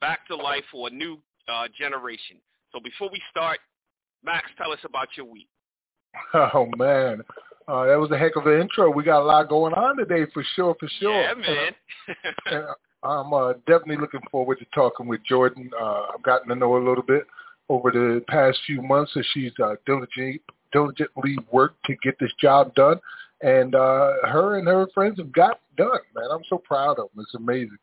back 0.00 0.26
to 0.28 0.36
life 0.36 0.64
for 0.70 0.88
a 0.88 0.90
new 0.90 1.18
uh, 1.48 1.66
generation. 1.76 2.38
So 2.72 2.80
before 2.82 3.08
we 3.10 3.20
start, 3.30 3.58
Max, 4.24 4.46
tell 4.56 4.72
us 4.72 4.78
about 4.84 5.08
your 5.16 5.26
week. 5.26 5.48
Oh 6.34 6.68
man, 6.76 7.22
uh, 7.68 7.86
that 7.86 7.98
was 7.98 8.10
a 8.10 8.18
heck 8.18 8.34
of 8.34 8.46
an 8.46 8.60
intro. 8.60 8.90
We 8.90 9.04
got 9.04 9.22
a 9.22 9.24
lot 9.24 9.48
going 9.48 9.74
on 9.74 9.96
today, 9.96 10.28
for 10.34 10.44
sure, 10.56 10.74
for 10.78 10.88
sure. 10.98 11.20
Yeah, 11.20 11.34
man. 11.34 11.72
and, 12.46 12.64
I'm 13.02 13.32
uh, 13.32 13.52
definitely 13.66 13.96
looking 13.96 14.20
forward 14.30 14.58
to 14.58 14.66
talking 14.74 15.06
with 15.06 15.22
Jordan. 15.24 15.70
Uh, 15.80 16.06
I've 16.14 16.22
gotten 16.22 16.48
to 16.48 16.54
know 16.54 16.72
her 16.72 16.80
a 16.80 16.88
little 16.88 17.04
bit 17.04 17.26
over 17.68 17.90
the 17.90 18.22
past 18.28 18.58
few 18.66 18.82
months 18.82 19.12
as 19.16 19.24
she's 19.32 19.52
uh, 19.62 19.76
diligently 19.86 20.42
diligently 20.72 21.36
worked 21.50 21.84
to 21.84 21.96
get 22.02 22.16
this 22.20 22.32
job 22.40 22.74
done, 22.74 22.98
and 23.42 23.74
uh, 23.74 24.12
her 24.24 24.58
and 24.58 24.66
her 24.66 24.86
friends 24.94 25.18
have 25.18 25.32
got 25.32 25.60
done. 25.76 25.98
Man, 26.14 26.28
I'm 26.30 26.44
so 26.48 26.58
proud 26.58 26.98
of 26.98 27.08
them. 27.14 27.24
It's 27.24 27.34
amazing. 27.34 27.78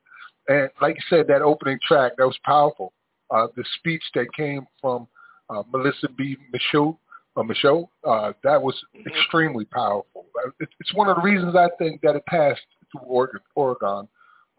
And 0.47 0.69
like 0.81 0.95
you 0.95 1.01
said, 1.09 1.27
that 1.27 1.41
opening 1.41 1.79
track 1.85 2.13
that 2.17 2.25
was 2.25 2.37
powerful. 2.43 2.93
Uh, 3.29 3.47
the 3.55 3.63
speech 3.79 4.03
that 4.15 4.27
came 4.35 4.65
from 4.81 5.07
uh, 5.49 5.63
Melissa 5.71 6.07
B. 6.17 6.37
Michaux 6.53 6.97
uh, 7.37 7.43
Michelle. 7.43 7.89
Uh, 8.03 8.33
that 8.43 8.61
was 8.61 8.75
Mm-hmm. 8.95 9.09
extremely 9.09 9.65
powerful. 9.65 10.25
Uh, 10.45 10.49
it, 10.59 10.69
it's 10.79 10.93
one 10.93 11.07
of 11.09 11.17
the 11.17 11.21
reasons 11.21 11.55
I 11.55 11.69
think 11.77 12.01
that 12.01 12.15
it 12.15 12.25
passed 12.25 12.61
through 12.91 13.01
Oregon, 13.01 13.41
Oregon 13.55 14.07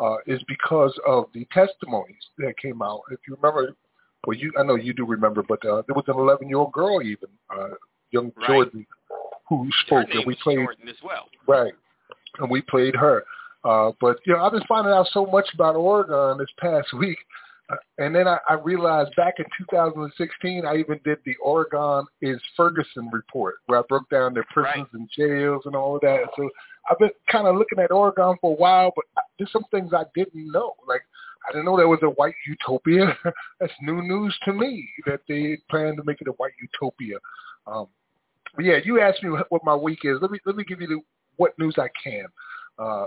uh, 0.01 0.17
is 0.27 0.41
because 0.49 0.99
of 1.07 1.25
the 1.35 1.47
testimonies 1.53 2.23
that 2.39 2.57
came 2.59 2.83
out. 2.83 3.03
If 3.11 3.21
you 3.27 3.37
remember, 3.41 3.75
well, 4.27 4.37
you 4.37 4.53
I 4.59 4.63
know 4.63 4.77
you 4.77 4.93
do 4.95 5.05
remember, 5.07 5.43
but 5.43 5.65
uh, 5.65 5.83
there 5.87 5.95
was 5.95 6.05
an 6.09 6.15
11 6.19 6.49
year 6.49 6.59
old 6.59 6.73
girl 6.73 7.03
even, 7.03 7.29
uh, 7.55 7.71
young 8.11 8.33
Right. 8.37 8.47
Jordan, 8.49 8.87
who 9.49 9.69
spoke, 9.87 10.07
and 10.13 10.25
we 10.27 10.37
played 10.43 10.59
Jordan 10.59 10.89
as 10.89 10.97
well. 11.03 11.29
right, 11.47 11.73
and 12.39 12.51
we 12.51 12.61
played 12.63 12.95
her. 12.95 13.25
Uh, 13.65 13.91
but 14.01 14.19
you 14.25 14.33
know, 14.35 14.45
I've 14.45 14.53
been 14.53 14.63
finding 14.69 14.93
out 14.93 15.09
so 15.13 15.27
much 15.27 15.47
about 15.55 15.75
Oregon 15.75 16.39
this 16.39 16.49
past 16.61 16.93
week, 16.95 17.19
and 17.99 18.15
then 18.15 18.27
I, 18.27 18.39
I 18.49 18.55
realized 18.55 19.15
back 19.17 19.35
in 19.39 19.45
2016, 19.59 20.65
I 20.65 20.77
even 20.77 21.01
did 21.05 21.19
the 21.25 21.35
Oregon 21.43 22.07
is 22.23 22.41
Ferguson 22.57 23.11
report, 23.13 23.57
where 23.67 23.81
I 23.81 23.83
broke 23.89 24.09
down 24.09 24.35
their 24.35 24.47
prisons 24.53 24.87
and 24.93 25.09
jails 25.15 25.63
and 25.67 25.77
all 25.77 25.97
of 25.97 26.01
that. 26.03 26.21
So 26.37 26.49
I've 26.91 26.99
been 26.99 27.11
kind 27.31 27.47
of 27.47 27.57
looking 27.57 27.79
at 27.79 27.91
Oregon 27.91 28.37
for 28.41 28.53
a 28.53 28.55
while, 28.55 28.93
but 28.97 29.05
there's 29.39 29.53
some 29.53 29.65
things 29.71 29.93
I 29.93 30.05
didn't 30.15 30.51
know. 30.51 30.75
Like 30.87 31.03
I 31.47 31.53
didn't 31.53 31.67
know 31.67 31.77
there 31.77 31.89
was 31.89 32.01
a 32.03 32.11
white 32.11 32.35
utopia. 32.47 33.17
That's 33.61 33.73
new 33.83 34.01
news 34.03 34.37
to 34.45 34.53
me 34.53 34.89
that 35.07 35.21
they 35.29 35.59
plan 35.71 35.97
to 35.97 36.05
make 36.05 36.21
it 36.21 36.29
a 36.29 36.33
white 36.33 36.53
utopia. 36.61 37.19
Um, 37.67 37.89
but 38.57 38.65
yeah, 38.65 38.79
you 38.83 39.01
asked 39.01 39.23
me 39.23 39.31
what 39.51 39.65
my 39.65 39.75
week 39.75 40.01
is. 40.05 40.19
Let 40.23 40.31
me 40.31 40.39
let 40.47 40.57
me 40.57 40.65
give 40.65 40.81
you 40.81 40.87
the, 40.87 41.01
what 41.37 41.59
news 41.59 41.75
I 41.79 41.89
can. 42.03 42.25
Uh, 42.79 43.05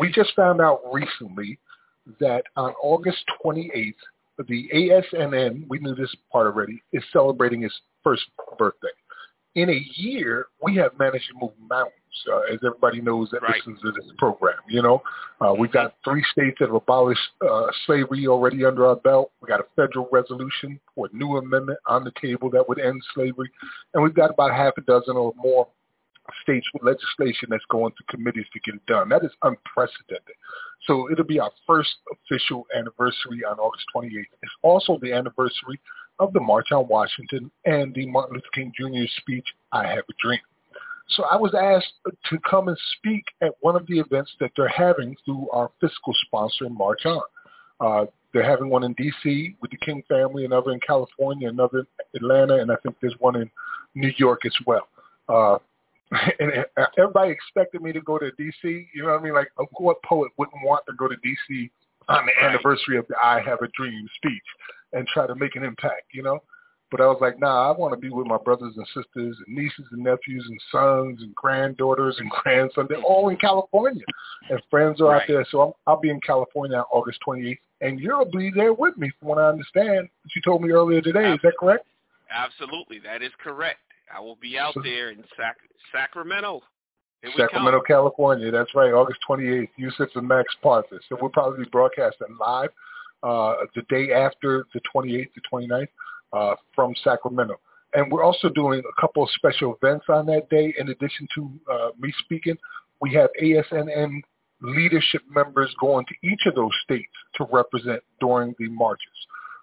We 0.00 0.10
just 0.10 0.34
found 0.34 0.60
out 0.60 0.80
recently 0.92 1.58
that 2.20 2.44
on 2.56 2.72
August 2.82 3.24
28th, 3.44 3.94
the 4.48 4.68
ASNN, 4.74 5.66
we 5.68 5.78
knew 5.80 5.94
this 5.94 6.14
part 6.32 6.46
already, 6.46 6.82
is 6.92 7.02
celebrating 7.12 7.62
its 7.62 7.78
first 8.02 8.22
birthday. 8.58 8.88
In 9.56 9.68
a 9.68 9.86
year, 9.96 10.46
we 10.62 10.76
have 10.76 10.96
managed 10.98 11.26
to 11.28 11.34
move 11.40 11.50
mountains, 11.68 11.94
uh, 12.32 12.52
as 12.52 12.58
everybody 12.64 13.00
knows 13.00 13.28
that 13.30 13.42
Right. 13.42 13.56
listens 13.56 13.80
to 13.80 13.90
this 13.90 14.10
program. 14.16 14.56
You 14.68 14.80
know, 14.80 15.02
uh, 15.40 15.54
we've 15.58 15.72
got 15.72 15.94
three 16.04 16.22
states 16.32 16.56
that 16.60 16.66
have 16.66 16.74
abolished 16.74 17.20
uh, 17.42 17.66
slavery 17.84 18.28
already 18.28 18.64
under 18.64 18.86
our 18.86 18.96
belt. 18.96 19.32
We 19.42 19.48
got 19.48 19.60
a 19.60 19.66
federal 19.74 20.08
resolution 20.12 20.78
or 20.94 21.08
a 21.12 21.16
new 21.16 21.36
amendment 21.36 21.80
on 21.86 22.04
the 22.04 22.12
table 22.12 22.48
that 22.50 22.66
would 22.68 22.78
end 22.78 23.02
slavery, 23.12 23.50
and 23.92 24.02
we've 24.02 24.14
got 24.14 24.30
about 24.30 24.52
half 24.52 24.78
a 24.78 24.82
dozen 24.82 25.16
or 25.16 25.34
more 25.36 25.66
states 26.42 26.66
legislation 26.82 27.48
that's 27.50 27.64
going 27.70 27.92
to 27.92 28.16
committees 28.16 28.46
to 28.52 28.60
get 28.60 28.74
it 28.74 28.86
done. 28.86 29.08
That 29.08 29.24
is 29.24 29.32
unprecedented. 29.42 30.34
So 30.86 31.10
it'll 31.10 31.24
be 31.24 31.40
our 31.40 31.50
first 31.66 31.90
official 32.12 32.66
anniversary 32.76 33.44
on 33.48 33.58
August 33.58 33.84
28th. 33.94 34.24
It's 34.42 34.52
also 34.62 34.98
the 35.02 35.12
anniversary 35.12 35.80
of 36.18 36.32
the 36.32 36.40
March 36.40 36.68
on 36.72 36.88
Washington 36.88 37.50
and 37.64 37.94
the 37.94 38.06
Martin 38.06 38.34
Luther 38.34 38.46
King 38.54 38.72
Jr. 38.78 39.10
speech, 39.20 39.46
I 39.72 39.86
Have 39.86 40.04
a 40.08 40.12
Dream. 40.22 40.40
So 41.08 41.24
I 41.24 41.36
was 41.36 41.54
asked 41.54 41.94
to 42.30 42.38
come 42.48 42.68
and 42.68 42.78
speak 42.96 43.24
at 43.42 43.52
one 43.60 43.74
of 43.74 43.86
the 43.86 43.98
events 43.98 44.30
that 44.38 44.52
they're 44.56 44.68
having 44.68 45.16
through 45.24 45.48
our 45.50 45.70
fiscal 45.80 46.14
sponsor, 46.26 46.68
March 46.68 47.04
On. 47.04 47.20
Uh, 47.80 48.06
they're 48.32 48.48
having 48.48 48.70
one 48.70 48.84
in 48.84 48.92
D.C. 48.92 49.56
with 49.60 49.72
the 49.72 49.76
King 49.78 50.04
family, 50.08 50.44
another 50.44 50.70
in 50.70 50.80
California, 50.86 51.48
another 51.48 51.80
in 51.80 51.86
Atlanta, 52.14 52.56
and 52.56 52.70
I 52.70 52.76
think 52.82 52.94
there's 53.00 53.16
one 53.18 53.36
in 53.36 53.50
New 53.94 54.12
York 54.18 54.46
as 54.46 54.54
well. 54.66 54.86
Uh, 55.28 55.58
and 56.40 56.64
uh, 56.76 56.86
everybody 56.98 57.30
expected 57.30 57.82
me 57.82 57.92
to 57.92 58.00
go 58.00 58.18
to 58.18 58.30
D.C. 58.32 58.88
You 58.94 59.02
know 59.02 59.10
what 59.10 59.20
I 59.20 59.22
mean? 59.22 59.34
Like, 59.34 59.48
what 59.78 60.02
poet 60.02 60.32
wouldn't 60.38 60.62
want 60.64 60.84
to 60.88 60.94
go 60.96 61.06
to 61.06 61.16
D.C. 61.22 61.70
on 62.08 62.26
the 62.26 62.44
anniversary 62.44 62.98
of 62.98 63.06
the 63.08 63.16
"I 63.22 63.40
Have 63.40 63.60
a 63.62 63.68
Dream" 63.76 64.08
speech 64.16 64.42
and 64.92 65.06
try 65.06 65.26
to 65.26 65.34
make 65.34 65.56
an 65.56 65.62
impact? 65.62 66.06
You 66.12 66.22
know. 66.22 66.40
But 66.90 67.00
I 67.00 67.06
was 67.06 67.18
like, 67.20 67.38
nah, 67.38 67.70
I 67.70 67.78
want 67.78 67.94
to 67.94 68.00
be 68.00 68.10
with 68.10 68.26
my 68.26 68.36
brothers 68.36 68.74
and 68.76 68.84
sisters 68.86 69.36
and 69.46 69.56
nieces 69.56 69.86
and 69.92 70.02
nephews 70.02 70.44
and 70.48 70.60
sons 70.72 71.22
and 71.22 71.32
granddaughters 71.36 72.16
and 72.18 72.28
grandsons. 72.42 72.88
They're 72.88 73.00
all 73.02 73.28
in 73.28 73.36
California, 73.36 74.04
and 74.48 74.60
friends 74.70 75.00
are 75.00 75.14
out 75.14 75.22
there. 75.28 75.46
So 75.52 75.60
I'm, 75.60 75.72
I'll 75.86 76.00
be 76.00 76.10
in 76.10 76.20
California 76.20 76.78
on 76.78 76.84
August 76.90 77.20
28th, 77.26 77.58
and 77.80 78.00
you'll 78.00 78.24
be 78.24 78.50
there 78.50 78.72
with 78.72 78.96
me, 78.98 79.12
from 79.20 79.28
what 79.28 79.38
I 79.38 79.48
understand. 79.48 80.08
You 80.34 80.42
told 80.44 80.62
me 80.62 80.70
earlier 80.70 81.00
today. 81.00 81.32
Is 81.32 81.38
that 81.44 81.52
correct? 81.60 81.86
Absolutely, 82.28 82.98
that 83.00 83.22
is 83.22 83.30
correct. 83.40 83.78
I 84.14 84.20
will 84.20 84.36
be 84.36 84.58
out 84.58 84.74
there 84.82 85.10
in 85.10 85.24
Sac- 85.36 85.56
Sacramento. 85.92 86.62
Sacramento. 87.36 87.82
California. 87.86 88.50
That's 88.50 88.74
right, 88.74 88.92
August 88.92 89.20
28th. 89.28 89.68
Yusuf 89.76 90.08
and 90.14 90.26
Max 90.26 90.54
Parthas. 90.64 91.00
So 91.08 91.18
we'll 91.20 91.30
probably 91.30 91.64
be 91.64 91.70
broadcasting 91.70 92.28
live 92.40 92.70
uh, 93.22 93.54
the 93.74 93.82
day 93.88 94.12
after 94.12 94.64
the 94.72 94.80
28th 94.94 95.28
to 95.34 95.40
29th 95.52 95.88
uh, 96.32 96.54
from 96.74 96.94
Sacramento. 97.04 97.60
And 97.92 98.10
we're 98.10 98.22
also 98.22 98.48
doing 98.48 98.80
a 98.80 99.00
couple 99.00 99.22
of 99.22 99.30
special 99.30 99.76
events 99.82 100.06
on 100.08 100.26
that 100.26 100.48
day. 100.48 100.74
In 100.78 100.88
addition 100.88 101.26
to 101.34 101.50
uh, 101.70 101.88
me 101.98 102.12
speaking, 102.20 102.56
we 103.00 103.12
have 103.14 103.28
ASNN 103.42 104.20
leadership 104.62 105.22
members 105.28 105.74
going 105.80 106.06
to 106.06 106.14
each 106.26 106.42
of 106.46 106.54
those 106.54 106.72
states 106.84 107.12
to 107.36 107.46
represent 107.52 108.02
during 108.20 108.54
the 108.58 108.68
marches. 108.68 109.06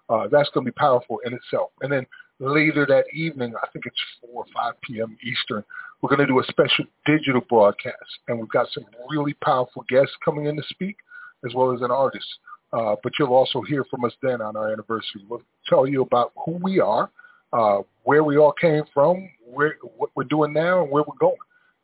Uh, 0.08 0.26
that's 0.30 0.50
going 0.50 0.64
to 0.64 0.72
be 0.72 0.76
powerful 0.76 1.18
in 1.24 1.32
itself. 1.32 1.70
And 1.82 1.92
then 1.92 2.06
later 2.40 2.86
that 2.86 3.04
evening, 3.12 3.54
I 3.62 3.66
think 3.72 3.86
it's 3.86 3.96
4 4.20 4.30
or 4.32 4.44
5 4.54 4.74
p.m. 4.82 5.16
Eastern, 5.22 5.64
we're 6.00 6.08
going 6.08 6.20
to 6.20 6.26
do 6.26 6.40
a 6.40 6.44
special 6.44 6.84
digital 7.06 7.40
broadcast. 7.48 7.96
And 8.28 8.38
we've 8.38 8.48
got 8.50 8.68
some 8.72 8.84
really 9.10 9.34
powerful 9.44 9.84
guests 9.88 10.14
coming 10.24 10.46
in 10.46 10.56
to 10.56 10.62
speak, 10.68 10.96
as 11.44 11.54
well 11.54 11.74
as 11.74 11.82
an 11.82 11.90
artist. 11.90 12.26
Uh, 12.72 12.96
but 13.02 13.12
you'll 13.18 13.34
also 13.34 13.62
hear 13.62 13.84
from 13.84 14.04
us 14.04 14.12
then 14.22 14.40
on 14.40 14.56
our 14.56 14.72
anniversary. 14.72 15.22
We'll 15.28 15.42
tell 15.68 15.86
you 15.86 16.02
about 16.02 16.32
who 16.44 16.58
we 16.62 16.80
are, 16.80 17.10
uh, 17.52 17.78
where 18.04 18.22
we 18.22 18.36
all 18.36 18.52
came 18.52 18.82
from, 18.92 19.28
where 19.44 19.76
what 19.96 20.10
we're 20.14 20.24
doing 20.24 20.52
now, 20.52 20.82
and 20.82 20.90
where 20.90 21.02
we're 21.06 21.16
going. 21.18 21.36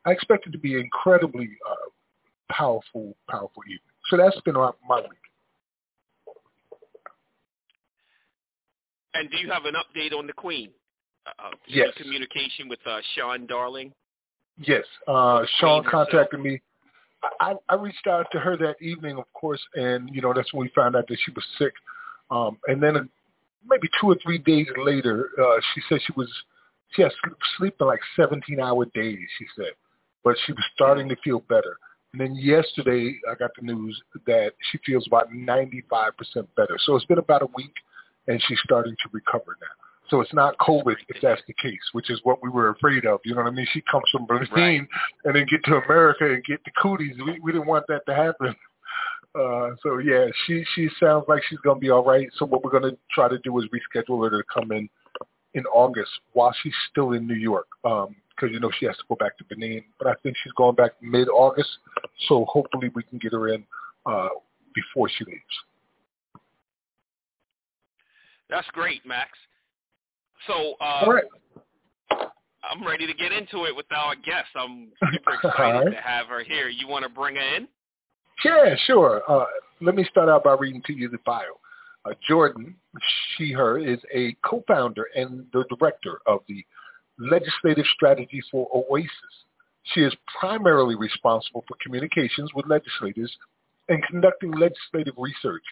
I 0.06 0.12
expect 0.12 0.46
it 0.46 0.50
to 0.50 0.58
be 0.58 0.78
incredibly 0.78 1.48
uh, 1.68 2.52
powerful, 2.52 3.16
powerful 3.30 3.62
evening. 3.66 3.80
So 4.10 4.18
that's 4.18 4.38
been 4.42 4.54
my, 4.54 4.70
my 4.86 5.00
week. 5.00 5.23
And 9.14 9.30
do 9.30 9.38
you 9.38 9.50
have 9.50 9.64
an 9.64 9.74
update 9.74 10.16
on 10.16 10.26
the 10.26 10.32
Queen? 10.32 10.70
Uh, 11.26 11.46
uh, 11.46 11.50
Yes. 11.66 11.88
Communication 11.96 12.68
with 12.68 12.80
uh, 12.86 12.98
Sean 13.14 13.46
Darling. 13.46 13.92
Yes, 14.58 14.84
uh, 15.08 15.44
Sean 15.58 15.84
contacted 15.84 16.38
me. 16.40 16.60
I, 17.40 17.54
I 17.68 17.74
reached 17.74 18.06
out 18.06 18.26
to 18.32 18.38
her 18.38 18.56
that 18.58 18.76
evening, 18.80 19.18
of 19.18 19.24
course, 19.32 19.60
and 19.74 20.08
you 20.12 20.20
know 20.20 20.32
that's 20.32 20.52
when 20.52 20.66
we 20.66 20.72
found 20.74 20.94
out 20.94 21.08
that 21.08 21.18
she 21.24 21.32
was 21.32 21.44
sick. 21.58 21.72
Um, 22.30 22.58
and 22.68 22.80
then 22.80 22.96
uh, 22.96 23.02
maybe 23.68 23.88
two 24.00 24.08
or 24.08 24.16
three 24.22 24.38
days 24.38 24.66
later, 24.76 25.30
uh, 25.42 25.56
she 25.74 25.80
said 25.88 26.00
she 26.06 26.12
was 26.16 26.28
she 26.94 27.02
had 27.02 27.10
sleep, 27.22 27.36
sleeping 27.58 27.86
like 27.86 28.00
17 28.16 28.60
hour 28.60 28.84
days. 28.94 29.18
She 29.38 29.46
said, 29.56 29.72
but 30.22 30.36
she 30.46 30.52
was 30.52 30.64
starting 30.74 31.08
to 31.08 31.16
feel 31.24 31.40
better. 31.48 31.76
And 32.12 32.20
then 32.20 32.36
yesterday, 32.36 33.18
I 33.28 33.34
got 33.34 33.50
the 33.58 33.66
news 33.66 34.00
that 34.26 34.52
she 34.70 34.78
feels 34.86 35.06
about 35.06 35.30
95% 35.32 35.74
better. 36.56 36.78
So 36.78 36.94
it's 36.94 37.04
been 37.06 37.18
about 37.18 37.42
a 37.42 37.48
week, 37.56 37.74
and 38.28 38.42
she's 38.46 38.60
starting 38.64 38.94
to 39.02 39.08
recover 39.12 39.56
now. 39.60 39.84
So 40.10 40.20
it's 40.20 40.34
not 40.34 40.56
COVID 40.58 40.96
if 41.08 41.16
that's 41.22 41.40
the 41.46 41.54
case, 41.54 41.80
which 41.92 42.10
is 42.10 42.20
what 42.24 42.42
we 42.42 42.50
were 42.50 42.68
afraid 42.68 43.06
of. 43.06 43.20
You 43.24 43.34
know 43.34 43.42
what 43.42 43.52
I 43.52 43.54
mean? 43.54 43.66
She 43.72 43.82
comes 43.90 44.04
from 44.12 44.26
Brazil 44.26 44.54
and 45.24 45.34
then 45.34 45.46
get 45.50 45.64
to 45.64 45.76
America 45.76 46.26
and 46.30 46.44
get 46.44 46.62
the 46.64 46.70
cooties. 46.80 47.16
We, 47.24 47.40
we 47.40 47.52
didn't 47.52 47.66
want 47.66 47.86
that 47.88 48.04
to 48.06 48.14
happen. 48.14 48.54
Uh, 49.34 49.70
so 49.82 49.98
yeah, 49.98 50.26
she 50.46 50.64
she 50.74 50.88
sounds 51.00 51.24
like 51.26 51.42
she's 51.48 51.58
gonna 51.60 51.80
be 51.80 51.90
all 51.90 52.04
right. 52.04 52.28
So 52.36 52.44
what 52.44 52.62
we're 52.62 52.70
gonna 52.70 52.96
try 53.10 53.28
to 53.28 53.38
do 53.38 53.58
is 53.58 53.64
reschedule 53.64 54.22
her 54.22 54.30
to 54.30 54.44
come 54.52 54.70
in 54.70 54.88
in 55.54 55.64
August 55.66 56.10
while 56.34 56.54
she's 56.62 56.74
still 56.90 57.12
in 57.12 57.26
New 57.26 57.34
York, 57.34 57.66
because 57.82 58.52
you 58.52 58.60
know 58.60 58.70
she 58.78 58.86
has 58.86 58.96
to 58.96 59.02
go 59.08 59.16
back 59.16 59.36
to 59.38 59.44
Benin. 59.44 59.82
But 59.98 60.08
I 60.08 60.14
think 60.22 60.36
she's 60.42 60.52
going 60.52 60.76
back 60.76 60.92
mid-August, 61.00 61.70
so 62.28 62.44
hopefully 62.44 62.90
we 62.94 63.02
can 63.02 63.18
get 63.18 63.32
her 63.32 63.48
in 63.48 63.64
uh, 64.06 64.28
before 64.74 65.08
she 65.08 65.24
leaves. 65.24 65.42
That's 68.50 68.66
great, 68.72 69.04
Max. 69.06 69.30
So 70.46 70.74
uh, 70.80 71.06
right. 71.06 71.24
I'm 72.70 72.86
ready 72.86 73.06
to 73.06 73.14
get 73.14 73.32
into 73.32 73.64
it 73.64 73.76
with 73.76 73.86
our 73.94 74.14
guest. 74.14 74.48
I'm 74.56 74.88
super 75.12 75.34
excited 75.34 75.86
right. 75.86 75.90
to 75.90 76.00
have 76.00 76.26
her 76.26 76.42
here. 76.42 76.68
You 76.68 76.88
want 76.88 77.04
to 77.04 77.08
bring 77.08 77.36
her 77.36 77.56
in? 77.56 77.68
Yeah, 78.44 78.74
sure. 78.86 79.22
Uh, 79.28 79.44
let 79.80 79.94
me 79.94 80.04
start 80.10 80.28
out 80.28 80.44
by 80.44 80.54
reading 80.58 80.82
to 80.86 80.92
you 80.92 81.08
the 81.08 81.18
bio. 81.24 81.60
Uh, 82.04 82.12
Jordan, 82.28 82.74
she, 83.36 83.52
her, 83.52 83.78
is 83.78 83.98
a 84.14 84.36
co-founder 84.44 85.06
and 85.14 85.46
the 85.52 85.64
director 85.70 86.18
of 86.26 86.40
the 86.48 86.64
Legislative 87.18 87.86
Strategy 87.94 88.42
for 88.50 88.68
OASIS. 88.74 89.08
She 89.92 90.00
is 90.00 90.14
primarily 90.38 90.96
responsible 90.96 91.64
for 91.68 91.76
communications 91.82 92.52
with 92.54 92.66
legislators 92.66 93.34
and 93.88 94.02
conducting 94.04 94.50
legislative 94.52 95.14
research. 95.16 95.62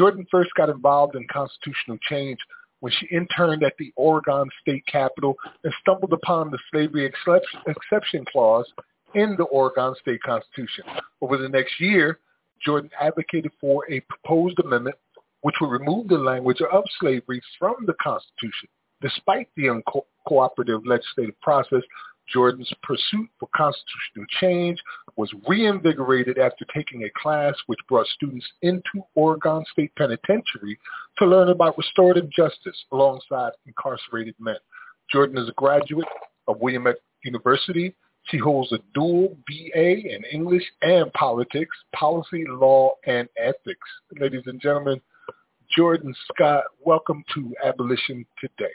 Jordan 0.00 0.26
first 0.30 0.48
got 0.56 0.70
involved 0.70 1.14
in 1.14 1.26
constitutional 1.30 1.98
change 2.08 2.38
when 2.78 2.90
she 2.90 3.06
interned 3.14 3.62
at 3.62 3.74
the 3.78 3.92
Oregon 3.96 4.48
State 4.62 4.82
Capitol 4.90 5.34
and 5.62 5.74
stumbled 5.82 6.14
upon 6.14 6.50
the 6.50 6.58
slavery 6.70 7.04
exception 7.04 8.24
clause 8.32 8.64
in 9.14 9.34
the 9.36 9.44
Oregon 9.44 9.94
State 10.00 10.22
Constitution. 10.22 10.84
Over 11.20 11.36
the 11.36 11.50
next 11.50 11.78
year, 11.78 12.20
Jordan 12.64 12.88
advocated 12.98 13.52
for 13.60 13.84
a 13.92 14.00
proposed 14.00 14.58
amendment 14.60 14.96
which 15.42 15.56
would 15.60 15.68
remove 15.70 16.08
the 16.08 16.16
language 16.16 16.62
of 16.72 16.82
slavery 16.98 17.42
from 17.58 17.74
the 17.86 17.94
Constitution. 18.02 18.70
Despite 19.02 19.48
the 19.54 19.64
uncooperative 19.64 20.80
legislative 20.86 21.38
process, 21.42 21.82
Jordan's 22.32 22.72
pursuit 22.82 23.28
for 23.38 23.48
constitutional 23.54 24.26
change 24.40 24.78
was 25.16 25.32
reinvigorated 25.48 26.38
after 26.38 26.64
taking 26.74 27.04
a 27.04 27.20
class 27.20 27.54
which 27.66 27.78
brought 27.88 28.06
students 28.06 28.46
into 28.62 29.04
Oregon 29.14 29.64
State 29.72 29.92
Penitentiary 29.96 30.78
to 31.18 31.26
learn 31.26 31.48
about 31.48 31.76
restorative 31.76 32.30
justice 32.30 32.84
alongside 32.92 33.52
incarcerated 33.66 34.34
men. 34.38 34.56
Jordan 35.10 35.38
is 35.38 35.48
a 35.48 35.52
graduate 35.52 36.06
of 36.46 36.60
Willamette 36.60 37.00
University. 37.24 37.94
She 38.24 38.38
holds 38.38 38.72
a 38.72 38.78
dual 38.94 39.36
BA 39.46 40.14
in 40.14 40.24
English 40.30 40.64
and 40.82 41.12
politics, 41.14 41.76
policy, 41.94 42.44
law, 42.48 42.92
and 43.06 43.28
ethics. 43.38 43.88
Ladies 44.20 44.44
and 44.46 44.60
gentlemen, 44.60 45.00
Jordan 45.76 46.14
Schott, 46.36 46.64
welcome 46.84 47.24
to 47.34 47.54
Abolition 47.64 48.26
Today. 48.40 48.72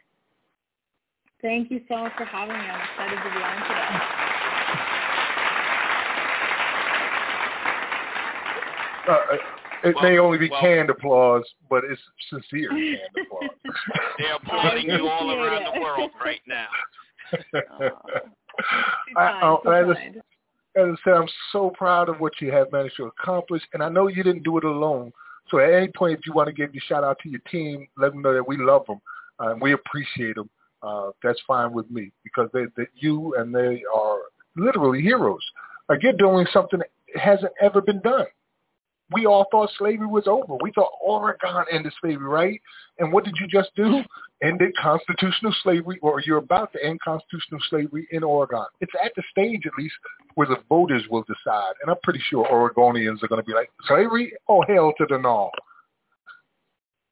Thank 1.45 1.69
you 1.69 1.79
so 1.87 1.97
much 1.97 2.11
for 2.17 2.25
having 2.25 2.57
me. 2.57 2.63
I'm 2.63 2.81
excited 2.81 3.17
to 3.17 3.29
be 3.29 3.43
on 3.43 3.61
today. 3.67 4.25
Uh, 9.07 9.87
it 9.87 9.95
well, 9.95 10.03
may 10.03 10.17
only 10.17 10.39
be 10.39 10.49
well, 10.49 10.59
canned 10.59 10.89
applause, 10.89 11.43
but 11.69 11.83
it's 11.83 12.01
sincere 12.31 12.69
canned 12.71 13.27
applause. 13.27 13.49
They're 14.17 14.35
applauding 14.37 14.89
you 14.89 15.07
all 15.07 15.31
around 15.31 15.71
the 15.71 15.79
world 15.79 16.09
right 16.19 16.41
now. 16.47 16.65
I, 19.15 19.41
uh, 19.43 19.57
as, 19.69 19.95
I, 19.95 20.81
as 20.81 20.87
I 20.87 20.95
said, 21.03 21.13
I'm 21.13 21.27
so 21.51 21.69
proud 21.77 22.09
of 22.09 22.19
what 22.19 22.41
you 22.41 22.51
have 22.53 22.71
managed 22.71 22.97
to 22.97 23.03
accomplish, 23.03 23.61
and 23.75 23.83
I 23.83 23.89
know 23.89 24.07
you 24.07 24.23
didn't 24.23 24.41
do 24.41 24.57
it 24.57 24.63
alone. 24.63 25.13
So 25.51 25.59
at 25.59 25.71
any 25.71 25.89
point, 25.89 26.17
if 26.17 26.25
you 26.25 26.33
want 26.33 26.47
to 26.47 26.53
give 26.53 26.73
your 26.73 26.81
shout 26.87 27.03
out 27.03 27.19
to 27.21 27.29
your 27.29 27.41
team, 27.51 27.87
let 27.99 28.13
them 28.13 28.23
know 28.23 28.33
that 28.33 28.47
we 28.47 28.57
love 28.57 28.87
them 28.87 28.99
uh, 29.39 29.49
and 29.49 29.61
we 29.61 29.73
appreciate 29.73 30.37
them 30.37 30.49
uh, 30.85 31.11
that's 31.23 31.41
fine 31.47 31.73
with 31.73 31.89
me 31.89 32.11
because 32.23 32.49
they, 32.53 32.65
that 32.77 32.87
you 32.95 33.35
and 33.37 33.53
they 33.53 33.83
are 33.95 34.19
literally 34.55 35.01
heroes. 35.01 35.43
Like 35.89 36.03
you're 36.03 36.13
doing 36.13 36.45
something 36.51 36.79
that 36.79 36.89
hasn't 37.19 37.53
ever 37.61 37.81
been 37.81 38.01
done. 38.01 38.25
We 39.11 39.27
all 39.27 39.45
thought 39.51 39.69
slavery 39.77 40.07
was 40.07 40.25
over. 40.25 40.57
We 40.61 40.71
thought 40.71 40.89
Oregon 41.03 41.65
ended 41.71 41.93
slavery, 42.01 42.27
right? 42.27 42.59
And 42.97 43.13
what 43.13 43.23
did 43.23 43.35
you 43.39 43.45
just 43.47 43.69
do? 43.75 44.01
Ended 44.43 44.71
constitutional 44.81 45.53
slavery, 45.61 45.99
or 46.01 46.21
you're 46.21 46.39
about 46.39 46.73
to 46.73 46.83
end 46.83 46.99
constitutional 47.01 47.59
slavery 47.69 48.07
in 48.11 48.23
Oregon. 48.23 48.65
It's 48.81 48.91
at 49.03 49.11
the 49.15 49.21
stage, 49.29 49.61
at 49.67 49.73
least, 49.77 49.93
where 50.33 50.47
the 50.47 50.57
voters 50.69 51.03
will 51.09 51.23
decide. 51.23 51.73
And 51.81 51.91
I'm 51.91 51.97
pretty 52.01 52.21
sure 52.29 52.47
Oregonians 52.47 53.21
are 53.21 53.27
going 53.27 53.41
to 53.41 53.45
be 53.45 53.53
like, 53.53 53.69
slavery? 53.87 54.33
Oh, 54.49 54.63
hell 54.67 54.91
to 54.97 55.05
the 55.07 55.19
no. 55.19 55.51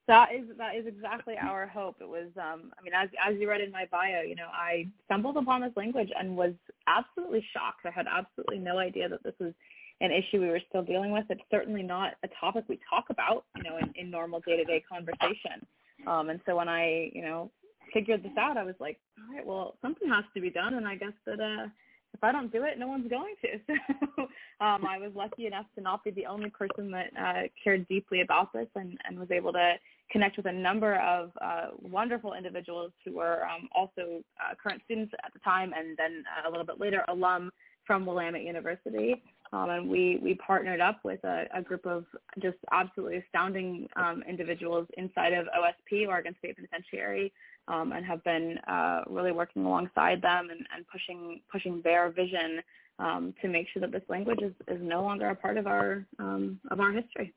That 0.06 0.34
is 0.34 0.44
that 0.58 0.76
is 0.76 0.86
exactly 0.86 1.34
our 1.40 1.66
hope. 1.66 1.96
It 2.00 2.08
was 2.08 2.28
um 2.36 2.72
I 2.78 2.82
mean 2.82 2.92
as 2.94 3.08
as 3.26 3.36
you 3.38 3.48
read 3.48 3.62
in 3.62 3.72
my 3.72 3.86
bio, 3.90 4.20
you 4.20 4.34
know, 4.34 4.48
I 4.52 4.86
stumbled 5.06 5.38
upon 5.38 5.62
this 5.62 5.72
language 5.76 6.10
and 6.18 6.36
was 6.36 6.52
absolutely 6.86 7.44
shocked. 7.54 7.86
I 7.86 7.90
had 7.90 8.06
absolutely 8.06 8.58
no 8.58 8.78
idea 8.78 9.08
that 9.08 9.22
this 9.22 9.34
was 9.40 9.54
an 10.02 10.10
issue 10.10 10.40
we 10.40 10.48
were 10.48 10.60
still 10.68 10.82
dealing 10.82 11.10
with. 11.10 11.24
It's 11.30 11.40
certainly 11.50 11.82
not 11.82 12.14
a 12.22 12.28
topic 12.38 12.64
we 12.68 12.78
talk 12.90 13.06
about, 13.08 13.44
you 13.56 13.62
know, 13.62 13.78
in, 13.78 13.92
in 13.96 14.10
normal 14.10 14.40
day 14.40 14.58
to 14.58 14.64
day 14.64 14.84
conversation. 14.86 15.64
Um 16.06 16.28
and 16.28 16.40
so 16.44 16.56
when 16.56 16.68
I, 16.68 17.10
you 17.14 17.22
know, 17.22 17.50
figured 17.94 18.22
this 18.22 18.36
out, 18.38 18.58
I 18.58 18.62
was 18.62 18.74
like, 18.80 18.98
all 19.18 19.34
right, 19.34 19.46
well, 19.46 19.76
something 19.80 20.08
has 20.10 20.24
to 20.34 20.40
be 20.42 20.50
done 20.50 20.74
and 20.74 20.86
I 20.86 20.96
guess 20.96 21.14
that 21.24 21.40
uh 21.40 21.68
if 22.12 22.22
I 22.22 22.30
don't 22.30 22.52
do 22.52 22.62
it, 22.62 22.78
no 22.78 22.86
one's 22.86 23.10
going 23.10 23.34
to. 23.42 23.74
So 24.56 24.64
um, 24.64 24.86
I 24.86 24.98
was 24.98 25.10
lucky 25.16 25.48
enough 25.48 25.66
to 25.74 25.82
not 25.82 26.04
be 26.04 26.12
the 26.12 26.26
only 26.26 26.48
person 26.48 26.88
that 26.92 27.10
uh, 27.20 27.48
cared 27.62 27.88
deeply 27.88 28.20
about 28.20 28.52
this 28.52 28.68
and, 28.76 28.96
and 29.04 29.18
was 29.18 29.32
able 29.32 29.52
to 29.52 29.74
connect 30.14 30.36
with 30.36 30.46
a 30.46 30.52
number 30.52 30.94
of 31.00 31.32
uh, 31.42 31.66
wonderful 31.82 32.34
individuals 32.34 32.92
who 33.04 33.14
were 33.16 33.44
um, 33.46 33.68
also 33.74 34.22
uh, 34.38 34.54
current 34.62 34.80
students 34.84 35.12
at 35.24 35.32
the 35.32 35.40
time 35.40 35.72
and 35.76 35.98
then 35.98 36.22
uh, 36.38 36.48
a 36.48 36.50
little 36.50 36.64
bit 36.64 36.78
later 36.78 37.04
alum 37.08 37.50
from 37.84 38.06
Willamette 38.06 38.44
University. 38.44 39.20
Um, 39.52 39.70
and 39.70 39.90
we, 39.90 40.20
we 40.22 40.36
partnered 40.36 40.80
up 40.80 41.00
with 41.02 41.18
a, 41.24 41.46
a 41.52 41.60
group 41.60 41.84
of 41.84 42.04
just 42.40 42.58
absolutely 42.70 43.24
astounding 43.26 43.88
um, 43.96 44.22
individuals 44.28 44.86
inside 44.96 45.32
of 45.32 45.46
OSP, 45.46 46.06
Oregon 46.06 46.36
State 46.38 46.54
Penitentiary, 46.56 47.32
um, 47.66 47.90
and 47.90 48.06
have 48.06 48.22
been 48.22 48.56
uh, 48.68 49.02
really 49.08 49.32
working 49.32 49.64
alongside 49.64 50.22
them 50.22 50.48
and, 50.50 50.64
and 50.76 50.86
pushing 50.92 51.40
pushing 51.50 51.80
their 51.82 52.10
vision 52.10 52.60
um, 53.00 53.34
to 53.42 53.48
make 53.48 53.66
sure 53.72 53.80
that 53.80 53.90
this 53.90 54.08
language 54.08 54.42
is, 54.42 54.52
is 54.68 54.78
no 54.80 55.02
longer 55.02 55.28
a 55.28 55.34
part 55.34 55.56
of 55.56 55.66
our 55.66 56.06
um, 56.20 56.60
of 56.70 56.78
our 56.78 56.92
history. 56.92 57.34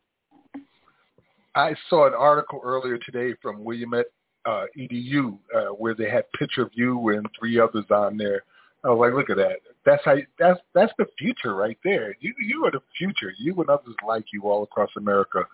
I 1.57 1.73
saw 1.89 2.05
an 2.05 2.13
article 2.13 2.61
earlier 2.63 2.99
today 2.99 3.35
from 3.41 3.63
Williamette 3.63 4.05
uh, 4.45 4.65
EDU 4.77 5.39
uh, 5.55 5.61
where 5.69 5.95
they 5.95 6.07
had 6.07 6.31
picture 6.37 6.61
of 6.61 6.69
you 6.73 7.09
and 7.09 7.25
three 7.37 7.59
others 7.59 7.85
on 7.89 8.15
there. 8.15 8.43
I 8.83 8.89
was 8.89 8.99
like, 8.99 9.13
look 9.15 9.31
at 9.31 9.37
that. 9.37 9.57
That's 9.83 10.05
how. 10.05 10.17
That's 10.37 10.59
that's 10.75 10.93
the 10.99 11.07
future 11.17 11.55
right 11.55 11.77
there. 11.83 12.15
You 12.19 12.35
you 12.39 12.63
are 12.65 12.71
the 12.71 12.81
future. 12.95 13.33
You 13.39 13.55
and 13.55 13.69
others 13.69 13.95
like 14.07 14.25
you 14.31 14.43
all 14.43 14.61
across 14.61 14.91
America, 14.97 15.45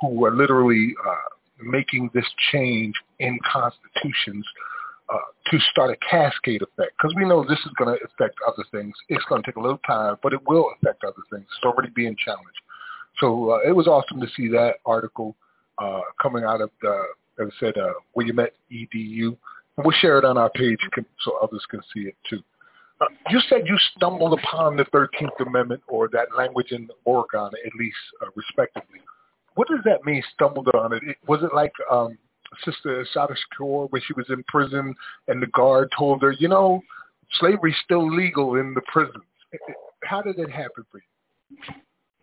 who 0.00 0.24
are 0.24 0.30
literally 0.30 0.94
uh, 1.04 1.60
making 1.60 2.10
this 2.14 2.26
change 2.52 2.94
in 3.18 3.36
constitutions 3.50 4.46
uh, 5.12 5.16
to 5.50 5.58
start 5.72 5.90
a 5.90 5.96
cascade 6.08 6.62
effect. 6.62 6.92
Because 6.96 7.16
we 7.16 7.24
know 7.24 7.42
this 7.42 7.58
is 7.66 7.72
going 7.76 7.98
to 7.98 8.04
affect 8.04 8.36
other 8.46 8.64
things. 8.70 8.94
It's 9.08 9.24
going 9.28 9.42
to 9.42 9.46
take 9.46 9.56
a 9.56 9.60
little 9.60 9.80
time, 9.84 10.18
but 10.22 10.32
it 10.32 10.40
will 10.46 10.70
affect 10.76 11.02
other 11.02 11.22
things. 11.32 11.46
It's 11.56 11.64
already 11.64 11.90
being 11.96 12.14
challenged. 12.24 12.60
So 13.18 13.50
uh, 13.50 13.68
it 13.68 13.74
was 13.74 13.88
awesome 13.88 14.20
to 14.20 14.28
see 14.36 14.46
that 14.50 14.74
article 14.86 15.34
uh, 15.80 16.00
coming 16.20 16.44
out 16.44 16.60
of 16.60 16.70
the, 16.82 17.02
as 17.40 17.48
I 17.48 17.60
said, 17.60 17.78
uh, 17.78 17.92
Willamette 18.14 18.54
EDU. 18.70 19.36
We'll 19.76 19.92
share 20.00 20.18
it 20.18 20.24
on 20.24 20.36
our 20.36 20.50
page 20.50 20.78
so 21.20 21.38
others 21.42 21.64
can 21.70 21.80
see 21.94 22.00
it 22.00 22.16
too. 22.28 22.42
Uh, 23.00 23.06
you 23.30 23.40
said 23.48 23.62
you 23.64 23.76
stumbled 23.96 24.38
upon 24.38 24.76
the 24.76 24.84
13th 24.86 25.46
Amendment 25.46 25.80
or 25.86 26.08
that 26.12 26.26
language 26.36 26.72
in 26.72 26.88
Oregon, 27.04 27.50
at 27.64 27.74
least, 27.78 27.96
uh, 28.22 28.26
respectively. 28.34 29.00
What 29.54 29.68
does 29.68 29.80
that 29.84 30.04
mean, 30.04 30.22
stumbled 30.34 30.68
on 30.74 30.92
it? 30.92 31.02
Was 31.26 31.42
it 31.42 31.54
like 31.54 31.72
um, 31.90 32.18
Sister 32.64 33.00
Assata 33.00 33.34
Shakur 33.34 33.90
when 33.90 34.02
she 34.04 34.14
was 34.14 34.26
in 34.30 34.42
prison 34.48 34.94
and 35.28 35.40
the 35.42 35.46
guard 35.48 35.92
told 35.96 36.22
her, 36.22 36.32
you 36.32 36.48
know, 36.48 36.80
slavery's 37.38 37.76
still 37.84 38.12
legal 38.12 38.56
in 38.56 38.74
the 38.74 38.82
prisons? 38.92 39.24
How 40.04 40.22
did 40.22 40.38
it 40.38 40.50
happen 40.50 40.84
for 40.90 40.98
you? 40.98 41.74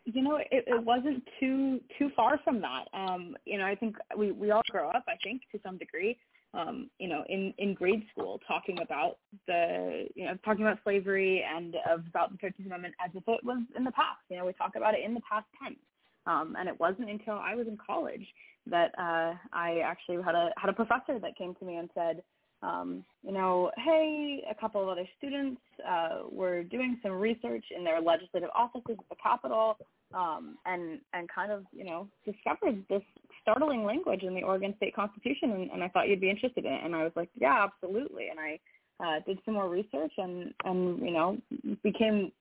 You 0.06 0.22
know, 0.22 0.38
it, 0.38 0.64
it 0.68 0.84
wasn't 0.84 1.24
too 1.40 1.82
too 1.98 2.10
far 2.16 2.40
from 2.44 2.62
that. 2.62 2.86
Um, 2.94 3.36
you 3.46 3.58
know, 3.58 3.66
I 3.66 3.76
think 3.76 3.96
we 4.16 4.32
we 4.32 4.52
all 4.52 4.62
grow 4.70 4.90
up, 4.90 5.04
I 5.08 5.16
think, 5.24 5.42
to 5.52 5.60
some 5.66 5.78
degree, 5.78 6.18
um, 6.54 6.90
you 7.00 7.08
know, 7.08 7.24
in 7.28 7.54
in 7.58 7.74
grade 7.74 8.06
school, 8.12 8.40
talking 8.48 8.78
about 8.82 9.18
the 9.48 10.06
you 10.16 10.26
know 10.26 10.38
talking 10.46 10.64
about 10.66 10.78
slavery 10.84 11.44
and 11.44 11.76
of, 11.90 12.06
about 12.08 12.32
the 12.32 12.38
Thirteenth 12.38 12.68
Amendment 12.68 12.94
as 13.04 13.12
if 13.16 13.24
it 13.28 13.44
was 13.44 13.64
in 13.76 13.84
the 13.84 13.92
past. 13.92 14.22
You 14.30 14.38
know, 14.38 14.46
we 14.46 14.54
talk 14.54 14.76
about 14.76 14.94
it 14.94 15.02
in 15.04 15.14
the 15.14 15.22
past 15.22 15.48
tense. 15.62 15.80
Um, 16.28 16.56
and 16.58 16.68
it 16.68 16.80
wasn't 16.80 17.10
until 17.10 17.36
I 17.36 17.54
was 17.54 17.68
in 17.68 17.78
college 17.78 18.26
that 18.68 18.92
uh, 18.98 19.36
I 19.54 19.82
actually 19.84 20.24
had 20.24 20.34
a 20.34 20.50
had 20.58 20.70
a 20.70 20.74
professor 20.74 21.20
that 21.20 21.38
came 21.38 21.54
to 21.56 21.66
me 21.66 21.76
and 21.76 21.90
said, 21.94 22.24
um, 22.62 23.04
you 23.24 23.32
know, 23.32 23.72
hey, 23.78 24.44
a 24.50 24.56
couple 24.56 24.82
of 24.82 24.90
other 24.90 25.08
students 25.18 25.62
uh, 25.88 26.22
were 26.32 26.64
doing 26.64 26.98
some 27.04 27.12
research 27.14 27.66
in 27.76 27.84
their 27.84 28.02
legislative 28.02 28.50
offices 28.56 28.98
at 28.98 29.10
the 29.10 29.16
Capitol 29.22 29.78
um, 30.14 30.58
and 30.66 31.00
and 31.14 31.30
kind 31.30 31.52
of 31.52 31.64
you 31.72 31.84
know 31.84 32.08
discovered 32.26 32.84
this 32.90 33.04
startling 33.42 33.84
language 33.84 34.24
in 34.24 34.34
the 34.34 34.44
Oregon 34.44 34.74
State 34.78 34.96
Constitution, 34.96 35.52
and, 35.52 35.72
and 35.72 35.84
I 35.84 35.90
thought 35.90 36.08
you'd 36.08 36.22
be 36.22 36.30
interested 36.30 36.66
in 36.66 36.72
it. 36.72 36.82
And 36.84 36.96
I 36.96 37.04
was 37.04 37.12
like, 37.16 37.30
yeah, 37.40 37.66
absolutely. 37.66 38.28
And 38.30 38.40
I 38.40 38.60
uh, 39.04 39.20
did 39.26 39.40
some 39.46 39.56
more 39.56 39.70
research 39.70 40.14
and 40.18 40.54
and 40.64 41.00
you 41.00 41.12
know 41.12 41.38
became 41.84 42.32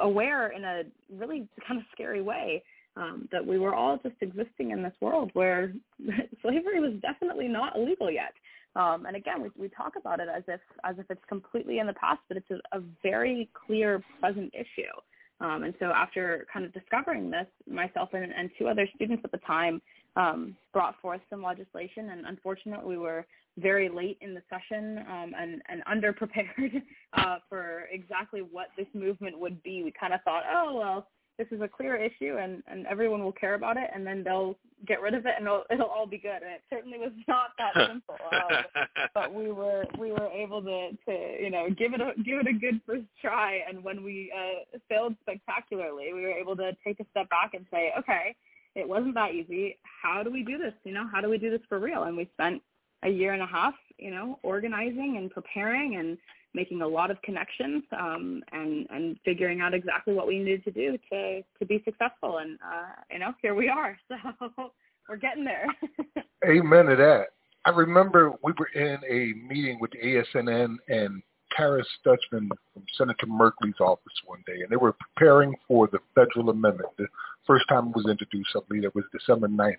aware 0.00 0.48
in 0.48 0.64
a 0.64 0.82
really 1.12 1.48
kind 1.66 1.80
of 1.80 1.86
scary 1.92 2.22
way 2.22 2.62
um, 2.96 3.28
that 3.32 3.44
we 3.44 3.58
were 3.58 3.74
all 3.74 3.98
just 4.02 4.16
existing 4.20 4.70
in 4.70 4.82
this 4.82 4.94
world 5.00 5.30
where 5.34 5.72
slavery 6.42 6.80
was 6.80 6.92
definitely 7.02 7.48
not 7.48 7.76
illegal 7.76 8.10
yet. 8.10 8.32
Um, 8.76 9.06
and 9.06 9.16
again, 9.16 9.42
we, 9.42 9.50
we 9.56 9.68
talk 9.68 9.94
about 9.98 10.20
it 10.20 10.28
as 10.34 10.42
if 10.46 10.60
as 10.84 10.96
if 10.98 11.06
it's 11.10 11.24
completely 11.28 11.78
in 11.78 11.86
the 11.86 11.94
past, 11.94 12.20
but 12.28 12.36
it's 12.36 12.50
a, 12.50 12.78
a 12.78 12.82
very 13.02 13.48
clear 13.66 14.02
present 14.20 14.52
issue. 14.54 14.92
Um, 15.40 15.64
and 15.64 15.74
so 15.78 15.86
after 15.86 16.46
kind 16.52 16.64
of 16.64 16.72
discovering 16.72 17.30
this, 17.30 17.46
myself 17.70 18.10
and, 18.12 18.32
and 18.32 18.50
two 18.58 18.68
other 18.68 18.88
students 18.94 19.22
at 19.24 19.32
the 19.32 19.38
time 19.38 19.82
um, 20.16 20.56
brought 20.72 21.00
forth 21.00 21.20
some 21.28 21.42
legislation. 21.42 22.10
And 22.10 22.26
unfortunately, 22.26 22.86
we 22.86 22.98
were 22.98 23.26
very 23.58 23.88
late 23.88 24.18
in 24.20 24.34
the 24.34 24.42
session 24.48 24.98
um, 25.10 25.32
and, 25.38 25.62
and 25.68 25.82
underprepared 26.04 26.82
uh, 27.14 27.36
for 27.48 27.84
exactly 27.90 28.40
what 28.40 28.68
this 28.76 28.86
movement 28.94 29.38
would 29.38 29.62
be. 29.62 29.82
We 29.82 29.92
kind 29.98 30.14
of 30.14 30.22
thought, 30.22 30.44
oh, 30.50 30.76
well, 30.76 31.08
this 31.38 31.46
is 31.50 31.60
a 31.60 31.68
clear 31.68 31.96
issue 31.96 32.36
and, 32.38 32.62
and 32.66 32.86
everyone 32.86 33.22
will 33.22 33.32
care 33.32 33.54
about 33.54 33.76
it 33.76 33.90
and 33.94 34.06
then 34.06 34.24
they'll 34.24 34.56
get 34.86 35.00
rid 35.00 35.14
of 35.14 35.26
it 35.26 35.34
and 35.38 35.46
it'll, 35.46 35.64
it'll 35.70 35.86
all 35.86 36.06
be 36.06 36.18
good. 36.18 36.42
And 36.42 36.52
it 36.52 36.62
certainly 36.70 36.98
was 36.98 37.12
not 37.28 37.50
that 37.58 37.88
simple. 37.88 38.16
Um, 38.32 38.86
but 39.14 39.32
we 39.32 39.50
were 39.50 39.84
we 39.98 40.12
were 40.12 40.28
able 40.28 40.62
to, 40.62 40.90
to 41.06 41.42
you 41.42 41.50
know 41.50 41.68
give 41.70 41.94
it 41.94 42.00
a 42.00 42.12
give 42.22 42.40
it 42.40 42.46
a 42.46 42.52
good 42.52 42.80
first 42.86 43.06
try. 43.20 43.60
And 43.68 43.82
when 43.82 44.02
we 44.02 44.32
uh, 44.36 44.78
failed 44.88 45.14
spectacularly, 45.22 46.12
we 46.12 46.22
were 46.22 46.32
able 46.32 46.56
to 46.56 46.76
take 46.84 47.00
a 47.00 47.06
step 47.10 47.28
back 47.30 47.54
and 47.54 47.66
say, 47.70 47.92
okay, 47.98 48.34
it 48.74 48.88
wasn't 48.88 49.14
that 49.14 49.34
easy. 49.34 49.78
How 50.02 50.22
do 50.22 50.30
we 50.30 50.42
do 50.42 50.58
this? 50.58 50.74
You 50.84 50.92
know, 50.92 51.06
how 51.12 51.20
do 51.20 51.28
we 51.28 51.38
do 51.38 51.50
this 51.50 51.62
for 51.68 51.78
real? 51.78 52.04
And 52.04 52.16
we 52.16 52.28
spent 52.34 52.62
a 53.02 53.08
year 53.08 53.34
and 53.34 53.42
a 53.42 53.46
half 53.46 53.74
you 53.98 54.10
know, 54.10 54.38
organizing 54.42 55.16
and 55.18 55.30
preparing 55.30 55.96
and 55.96 56.18
making 56.56 56.80
a 56.80 56.88
lot 56.88 57.10
of 57.10 57.20
connections 57.22 57.84
um, 57.92 58.42
and 58.50 58.86
and 58.90 59.18
figuring 59.24 59.60
out 59.60 59.74
exactly 59.74 60.14
what 60.14 60.26
we 60.26 60.38
needed 60.38 60.64
to 60.64 60.72
do 60.72 60.98
to 61.12 61.42
to 61.58 61.66
be 61.66 61.80
successful. 61.84 62.38
And 62.38 62.58
uh, 62.64 63.02
you 63.12 63.20
know, 63.20 63.32
here 63.40 63.54
we 63.54 63.68
are. 63.68 63.96
So 64.56 64.72
we're 65.08 65.16
getting 65.16 65.44
there. 65.44 65.66
Amen 66.44 66.86
to 66.86 66.96
that. 66.96 67.26
I 67.64 67.70
remember 67.70 68.32
we 68.42 68.52
were 68.58 68.68
in 68.74 68.98
a 69.08 69.34
meeting 69.48 69.78
with 69.80 69.90
ASNN 70.02 70.76
and 70.88 71.22
Tara 71.56 71.82
Stutzman 71.82 72.48
from 72.72 72.82
Senator 72.96 73.26
Merkley's 73.26 73.80
office 73.80 74.12
one 74.24 74.42
day, 74.46 74.62
and 74.62 74.70
they 74.70 74.76
were 74.76 74.94
preparing 74.94 75.54
for 75.68 75.86
the 75.86 75.98
federal 76.14 76.50
amendment. 76.50 76.88
The 76.98 77.06
first 77.46 77.68
time 77.68 77.88
it 77.88 77.96
was 77.96 78.06
introduced, 78.08 78.50
I 78.56 78.60
believe 78.68 78.84
it 78.84 78.94
was 78.94 79.04
December 79.12 79.48
9th 79.48 79.76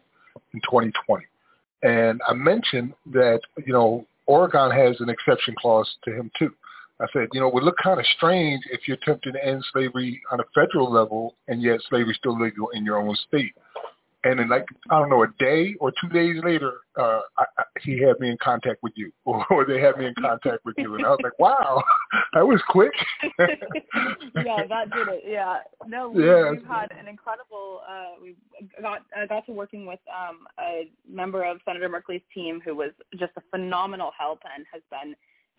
in 0.54 0.62
2020. 0.62 1.26
And 1.84 2.22
I 2.28 2.34
mentioned 2.34 2.94
that, 3.12 3.42
you 3.66 3.74
know, 3.74 4.06
Oregon 4.26 4.72
has 4.72 5.00
an 5.00 5.10
exception 5.10 5.56
clause 5.60 5.90
to 6.04 6.12
him 6.12 6.32
too. 6.38 6.54
I 7.00 7.06
said, 7.14 7.28
you 7.32 7.40
know, 7.40 7.48
it 7.48 7.54
would 7.54 7.64
look 7.64 7.78
kind 7.82 8.00
of 8.00 8.06
strange 8.16 8.64
if 8.72 8.88
you're 8.88 8.98
attempting 8.98 9.34
to 9.34 9.46
end 9.46 9.64
slavery 9.72 10.22
on 10.32 10.40
a 10.40 10.44
federal 10.56 10.92
level 10.92 11.36
and 11.48 11.62
yet 11.62 11.80
slavery 11.90 12.12
is 12.12 12.18
still 12.18 12.40
legal 12.40 12.70
in 12.70 12.84
your 12.84 12.98
own 12.98 13.16
state. 13.28 13.54
And 14.24 14.40
in 14.40 14.50
like 14.50 14.66
I 14.90 15.00
don't 15.00 15.10
know 15.10 15.24
a 15.24 15.28
day 15.40 15.76
or 15.80 15.92
two 16.02 16.10
days 16.10 16.42
later, 16.44 16.74
uh, 17.00 17.22
I, 17.38 17.46
I, 17.60 17.64
he 17.82 18.02
had 18.02 18.20
me 18.20 18.30
in 18.30 18.38
contact 18.44 18.82
with 18.82 18.94
you, 18.96 19.12
or 19.26 19.64
they 19.66 19.80
had 19.80 19.96
me 19.96 20.08
in 20.08 20.16
contact 20.20 20.66
with 20.66 20.76
you, 20.80 20.96
and 20.96 21.06
I 21.06 21.10
was 21.10 21.20
like, 21.22 21.38
"Wow, 21.38 21.84
that 22.34 22.46
was 22.46 22.60
quick." 22.68 22.92
yeah, 23.40 24.66
that 24.68 24.92
did 24.92 25.08
it. 25.08 25.24
Yeah, 25.26 25.60
no, 25.88 26.10
we, 26.10 26.26
yeah. 26.26 26.50
we've 26.50 26.66
had 26.66 26.88
an 27.00 27.08
incredible. 27.08 27.82
Uh, 27.88 28.20
we 28.22 28.36
got 28.82 29.04
uh, 29.16 29.28
got 29.28 29.46
to 29.46 29.52
working 29.52 29.86
with 29.86 30.00
um, 30.10 30.48
a 30.60 30.90
member 31.08 31.44
of 31.44 31.60
Senator 31.64 31.88
Merkley's 31.88 32.24
team 32.34 32.60
who 32.66 32.76
was 32.76 32.92
just 33.20 33.34
a 33.38 33.42
phenomenal 33.52 34.12
help 34.18 34.40
and 34.56 34.66
has 34.74 34.82
been 34.90 35.16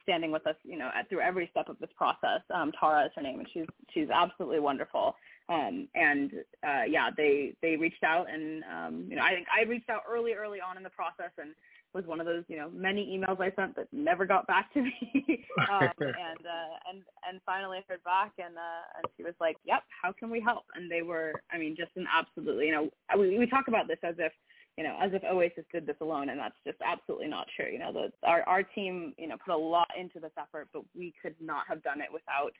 standing 0.08 0.32
with 0.32 0.46
us, 0.46 0.56
you 0.64 0.78
know, 0.78 0.88
at, 0.96 1.08
through 1.08 1.20
every 1.20 1.48
step 1.50 1.68
of 1.68 1.78
this 1.78 1.90
process. 1.96 2.40
Um, 2.54 2.72
Tara 2.80 3.04
is 3.04 3.12
her 3.14 3.22
name, 3.22 3.40
and 3.40 3.48
she's 3.52 3.66
she's 3.92 4.08
absolutely 4.08 4.58
wonderful. 4.58 5.14
Um, 5.50 5.88
and 5.94 6.32
uh, 6.66 6.84
yeah, 6.88 7.10
they 7.14 7.54
they 7.60 7.76
reached 7.76 8.02
out, 8.04 8.26
and 8.32 8.64
um, 8.64 9.06
you 9.08 9.16
know, 9.16 9.22
I 9.22 9.34
think 9.34 9.46
I 9.54 9.68
reached 9.68 9.90
out 9.90 10.02
early, 10.10 10.32
early 10.32 10.60
on 10.60 10.78
in 10.78 10.82
the 10.82 10.90
process, 10.90 11.30
and 11.38 11.50
was 11.94 12.04
one 12.04 12.20
of 12.20 12.26
those 12.26 12.44
you 12.48 12.56
know 12.56 12.70
many 12.72 13.06
emails 13.06 13.40
I 13.40 13.54
sent 13.54 13.76
that 13.76 13.88
never 13.92 14.24
got 14.24 14.46
back 14.46 14.72
to 14.74 14.82
me. 14.82 14.92
um, 15.70 15.90
and 15.98 16.40
uh, 16.40 16.90
and 16.90 17.02
and 17.28 17.40
finally 17.44 17.78
I 17.78 17.84
heard 17.86 18.02
back, 18.04 18.32
and 18.38 18.56
uh, 18.56 18.84
and 18.96 19.04
she 19.16 19.24
was 19.24 19.34
like, 19.40 19.56
"Yep, 19.66 19.82
how 20.02 20.12
can 20.12 20.30
we 20.30 20.40
help?" 20.40 20.64
And 20.74 20.90
they 20.90 21.02
were, 21.02 21.32
I 21.52 21.58
mean, 21.58 21.76
just 21.76 21.92
an 21.96 22.06
absolutely, 22.14 22.66
you 22.66 22.72
know, 22.72 22.90
we 23.18 23.38
we 23.38 23.46
talk 23.46 23.68
about 23.68 23.88
this 23.88 23.98
as 24.02 24.14
if 24.18 24.32
you 24.78 24.84
know, 24.84 24.96
as 25.02 25.10
if 25.12 25.24
Oasis 25.24 25.64
did 25.72 25.88
this 25.88 25.96
alone, 26.00 26.28
and 26.28 26.38
that's 26.38 26.54
just 26.64 26.78
absolutely 26.86 27.26
not 27.26 27.48
true. 27.56 27.66
You 27.68 27.80
know, 27.80 27.92
the, 27.92 28.12
our 28.22 28.44
our 28.44 28.62
team, 28.62 29.12
you 29.18 29.26
know, 29.26 29.34
put 29.44 29.52
a 29.52 29.58
lot 29.58 29.88
into 29.98 30.20
this 30.20 30.30
effort, 30.38 30.68
but 30.72 30.82
we 30.96 31.12
could 31.20 31.34
not 31.40 31.64
have 31.68 31.82
done 31.82 32.00
it 32.00 32.06
without 32.12 32.52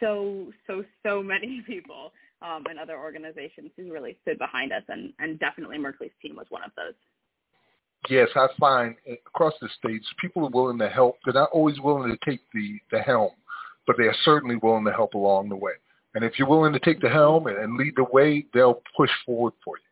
so 0.00 0.52
so 0.66 0.84
so 1.02 1.22
many 1.22 1.62
people 1.66 2.12
um, 2.42 2.64
and 2.68 2.78
other 2.78 2.98
organizations 2.98 3.70
who 3.74 3.90
really 3.90 4.18
stood 4.20 4.38
behind 4.38 4.70
us, 4.70 4.82
and 4.88 5.14
and 5.18 5.38
definitely 5.38 5.78
Merkley's 5.78 6.12
team 6.20 6.36
was 6.36 6.44
one 6.50 6.62
of 6.62 6.72
those. 6.76 6.92
Yes, 8.10 8.28
I 8.36 8.48
find 8.58 8.94
across 9.26 9.54
the 9.62 9.70
states 9.78 10.06
people 10.20 10.44
are 10.44 10.50
willing 10.50 10.78
to 10.80 10.90
help. 10.90 11.16
They're 11.24 11.32
not 11.32 11.48
always 11.54 11.80
willing 11.80 12.10
to 12.10 12.30
take 12.30 12.40
the 12.52 12.78
the 12.92 12.98
helm, 12.98 13.30
but 13.86 13.96
they 13.96 14.04
are 14.04 14.16
certainly 14.26 14.56
willing 14.56 14.84
to 14.84 14.92
help 14.92 15.14
along 15.14 15.48
the 15.48 15.56
way. 15.56 15.72
And 16.14 16.22
if 16.22 16.38
you're 16.38 16.48
willing 16.48 16.74
to 16.74 16.80
take 16.80 17.00
the 17.00 17.08
helm 17.08 17.46
and, 17.46 17.56
and 17.56 17.78
lead 17.78 17.94
the 17.96 18.04
way, 18.12 18.44
they'll 18.52 18.82
push 18.94 19.10
forward 19.24 19.54
for 19.64 19.78
you. 19.78 19.84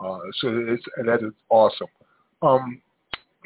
Uh, 0.00 0.18
so 0.40 0.48
it's 0.68 0.82
and 0.96 1.08
that 1.08 1.22
is 1.22 1.32
awesome. 1.50 1.88
Um, 2.42 2.80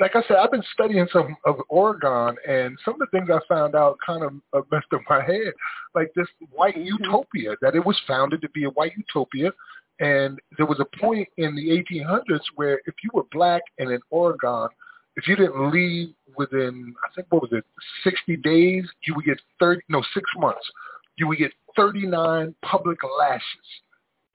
like 0.01 0.17
I 0.17 0.23
said, 0.27 0.39
I've 0.39 0.51
been 0.51 0.65
studying 0.73 1.07
some 1.13 1.37
of 1.45 1.57
Oregon, 1.69 2.37
and 2.49 2.77
some 2.85 2.95
of 2.95 3.01
the 3.01 3.07
things 3.13 3.29
I 3.31 3.39
found 3.49 3.75
out 3.75 3.97
kind 4.05 4.23
of 4.25 4.65
messed 4.71 4.93
up 4.93 5.01
my 5.09 5.23
head. 5.23 5.53
Like 5.95 6.13
this 6.15 6.27
white 6.51 6.77
utopia, 6.77 7.55
that 7.61 7.75
it 7.75 7.85
was 7.85 8.01
founded 8.07 8.41
to 8.43 8.49
be 8.51 8.65
a 8.65 8.71
white 8.71 8.93
utopia, 8.97 9.53
and 10.01 10.41
there 10.57 10.67
was 10.67 10.81
a 10.81 10.99
point 10.99 11.29
in 11.37 11.55
the 11.55 11.69
1800s 11.71 12.41
where 12.57 12.81
if 12.87 12.95
you 13.03 13.11
were 13.13 13.25
black 13.31 13.63
and 13.79 13.91
in 13.91 14.01
Oregon, 14.11 14.69
if 15.17 15.29
you 15.29 15.37
didn't 15.37 15.71
leave 15.71 16.13
within, 16.37 16.95
I 17.05 17.15
think 17.15 17.29
what 17.31 17.43
was 17.43 17.53
it, 17.53 17.65
60 18.03 18.37
days, 18.39 18.85
you 19.07 19.15
would 19.15 19.25
get 19.25 19.41
30, 19.61 19.83
no, 19.89 20.03
six 20.13 20.29
months, 20.37 20.69
you 21.17 21.29
would 21.29 21.39
get 21.39 21.53
39 21.77 22.55
public 22.63 22.99
lashes. 23.21 23.43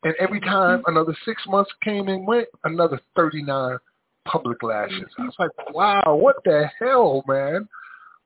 And 0.03 0.13
every 0.19 0.39
time 0.39 0.81
another 0.87 1.15
six 1.25 1.41
months 1.47 1.71
came 1.83 2.07
and 2.07 2.25
went, 2.25 2.47
another 2.63 2.99
39 3.15 3.77
public 4.25 4.63
lashes. 4.63 5.07
I 5.17 5.23
was 5.23 5.35
like, 5.39 5.51
wow, 5.73 6.15
what 6.15 6.37
the 6.45 6.69
hell, 6.79 7.23
man? 7.27 7.67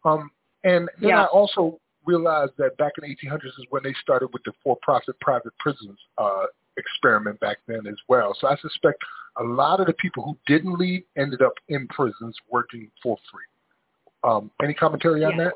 Um, 0.05 0.29
and 0.63 0.89
then 0.99 1.09
Yeah. 1.09 1.23
I 1.23 1.25
also 1.25 1.79
realized 2.05 2.51
that 2.57 2.77
back 2.77 2.93
in 3.01 3.09
the 3.09 3.15
1800s 3.15 3.57
is 3.59 3.65
when 3.69 3.81
they 3.83 3.93
started 4.01 4.27
with 4.33 4.43
the 4.43 4.53
for-profit 4.63 5.19
private 5.19 5.57
prisons 5.59 5.97
uh, 6.17 6.45
experiment 6.77 7.39
back 7.39 7.57
then 7.67 7.87
as 7.87 7.97
well. 8.07 8.35
So 8.39 8.47
I 8.47 8.55
suspect 8.57 9.01
a 9.37 9.43
lot 9.43 9.79
of 9.79 9.87
the 9.87 9.93
people 9.93 10.23
who 10.23 10.37
didn't 10.45 10.77
leave 10.77 11.03
ended 11.17 11.41
up 11.41 11.53
in 11.69 11.87
prisons 11.87 12.35
working 12.49 12.91
for 13.01 13.17
free. 13.31 14.29
Um, 14.29 14.51
any 14.61 14.73
commentary 14.73 15.23
on 15.23 15.37
Yeah. 15.37 15.45
that? 15.45 15.53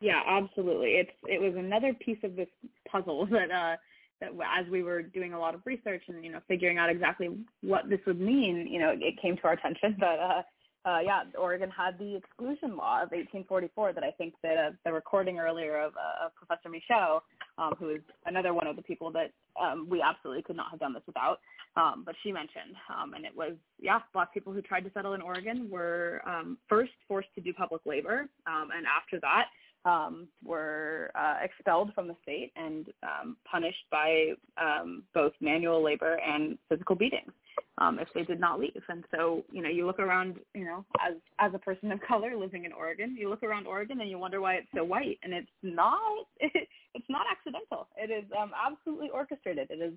Yeah, 0.00 0.22
absolutely. 0.26 0.92
It's 0.92 1.10
it 1.24 1.40
was 1.40 1.54
another 1.56 1.92
piece 1.94 2.22
of 2.22 2.36
this 2.36 2.48
puzzle 2.88 3.26
that 3.30 3.50
uh 3.50 3.76
that 4.20 4.30
as 4.58 4.68
we 4.70 4.82
were 4.82 5.02
doing 5.02 5.32
a 5.32 5.38
lot 5.38 5.54
of 5.54 5.60
research 5.64 6.02
and 6.08 6.24
you 6.24 6.30
know 6.30 6.40
figuring 6.48 6.78
out 6.78 6.90
exactly 6.90 7.30
what 7.62 7.88
this 7.88 8.00
would 8.06 8.20
mean, 8.20 8.66
you 8.70 8.78
know, 8.78 8.94
it 8.94 9.20
came 9.20 9.36
to 9.36 9.44
our 9.44 9.52
attention 9.52 9.96
that 10.00 10.18
uh 10.18 10.42
uh 10.88 11.00
yeah, 11.00 11.22
Oregon 11.38 11.70
had 11.70 11.98
the 11.98 12.16
exclusion 12.16 12.76
law 12.76 13.02
of 13.02 13.10
1844 13.10 13.92
that 13.92 14.04
I 14.04 14.10
think 14.12 14.34
that 14.42 14.56
uh, 14.56 14.70
the 14.84 14.92
recording 14.92 15.38
earlier 15.38 15.78
of, 15.80 15.92
uh, 15.96 16.26
of 16.26 16.34
Professor 16.34 16.68
Michaux, 16.68 17.20
um, 17.58 17.74
who 17.78 17.90
is 17.90 18.00
another 18.26 18.54
one 18.54 18.66
of 18.66 18.76
the 18.76 18.82
people 18.82 19.10
that 19.12 19.32
um, 19.60 19.88
we 19.90 20.00
absolutely 20.00 20.42
could 20.42 20.56
not 20.56 20.70
have 20.70 20.80
done 20.80 20.94
this 20.94 21.02
without, 21.06 21.40
um, 21.76 22.04
but 22.06 22.14
she 22.22 22.30
mentioned, 22.30 22.76
um, 22.96 23.14
and 23.14 23.24
it 23.24 23.36
was 23.36 23.52
yeah, 23.80 23.98
black 24.12 24.32
people 24.32 24.52
who 24.52 24.62
tried 24.62 24.84
to 24.84 24.90
settle 24.94 25.14
in 25.14 25.20
Oregon 25.20 25.68
were 25.70 26.22
um, 26.26 26.56
first 26.68 26.92
forced 27.06 27.28
to 27.34 27.40
do 27.40 27.52
public 27.52 27.82
labor, 27.84 28.28
um, 28.46 28.68
and 28.74 28.86
after 28.86 29.18
that 29.20 29.46
um, 29.84 30.28
were 30.44 31.10
uh, 31.14 31.36
expelled 31.42 31.92
from 31.94 32.08
the 32.08 32.16
state 32.22 32.52
and 32.56 32.88
um, 33.02 33.36
punished 33.50 33.84
by 33.90 34.32
um, 34.60 35.02
both 35.14 35.32
manual 35.40 35.82
labor 35.82 36.18
and 36.26 36.58
physical 36.68 36.96
beatings 36.96 37.32
um, 37.78 37.98
if 37.98 38.08
they 38.14 38.22
did 38.24 38.40
not 38.40 38.58
leave. 38.58 38.82
And 38.88 39.04
so, 39.14 39.44
you 39.52 39.62
know, 39.62 39.68
you 39.68 39.86
look 39.86 39.98
around, 39.98 40.36
you 40.54 40.64
know, 40.64 40.84
as 41.06 41.14
as 41.38 41.52
a 41.54 41.58
person 41.58 41.92
of 41.92 42.00
color 42.08 42.36
living 42.36 42.64
in 42.64 42.72
Oregon, 42.72 43.16
you 43.18 43.28
look 43.28 43.42
around 43.42 43.66
Oregon 43.66 44.00
and 44.00 44.10
you 44.10 44.18
wonder 44.18 44.40
why 44.40 44.54
it's 44.54 44.68
so 44.74 44.84
white, 44.84 45.18
and 45.22 45.32
it's 45.32 45.48
not. 45.62 46.26
it, 46.40 46.52
it's 46.94 47.06
not 47.08 47.26
accidental. 47.30 47.86
It 47.96 48.10
is 48.10 48.24
um, 48.40 48.50
absolutely 48.66 49.10
orchestrated. 49.10 49.70
It 49.70 49.80
is 49.80 49.92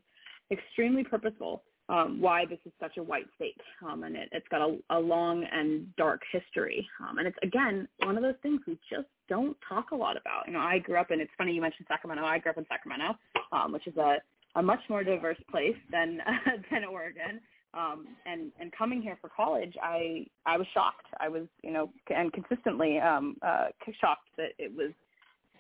extremely 0.52 1.04
purposeful. 1.04 1.64
Um, 1.92 2.22
why 2.22 2.46
this 2.46 2.60
is 2.66 2.72
such 2.80 2.96
a 2.96 3.04
white 3.04 3.26
state, 3.36 3.60
um, 3.86 4.04
and 4.04 4.16
it, 4.16 4.30
it's 4.32 4.48
got 4.48 4.62
a, 4.62 4.78
a 4.92 5.00
long 5.00 5.46
and 5.52 5.94
dark 5.98 6.22
history. 6.32 6.88
Um, 7.02 7.18
and 7.18 7.28
it's 7.28 7.38
again 7.44 7.86
one 8.04 8.16
of 8.16 8.24
those 8.24 8.40
things 8.42 8.62
we 8.66 8.80
just 8.90 9.10
don't 9.28 9.58
talk 9.68 9.92
a 9.92 9.96
lot 9.96 10.16
about. 10.16 10.48
You 10.48 10.54
know, 10.54 10.60
I 10.60 10.80
grew 10.80 10.96
up 10.96 11.12
in. 11.12 11.20
It's 11.20 11.32
funny 11.38 11.52
you 11.52 11.60
mentioned 11.60 11.88
Sacramento. 11.90 12.24
I 12.24 12.40
grew 12.40 12.52
up 12.52 12.58
in 12.58 12.66
Sacramento, 12.70 13.20
um, 13.52 13.74
which 13.74 13.88
is 13.88 13.98
a 13.98 14.18
a 14.56 14.62
much 14.62 14.80
more 14.90 15.04
diverse 15.04 15.38
place 15.50 15.76
than 15.92 16.22
uh, 16.22 16.52
than 16.72 16.86
Oregon. 16.86 17.42
Um, 17.74 18.08
and 18.26 18.52
and 18.60 18.72
coming 18.72 19.02
here 19.02 19.18
for 19.20 19.30
college, 19.30 19.74
I 19.82 20.26
I 20.46 20.58
was 20.58 20.68
shocked. 20.74 21.08
I 21.20 21.28
was 21.28 21.44
you 21.62 21.72
know 21.72 21.92
and 22.10 22.32
consistently 22.32 23.00
um, 23.00 23.36
uh, 23.42 23.68
shocked 24.00 24.30
that 24.38 24.52
it 24.58 24.72
was 24.74 24.92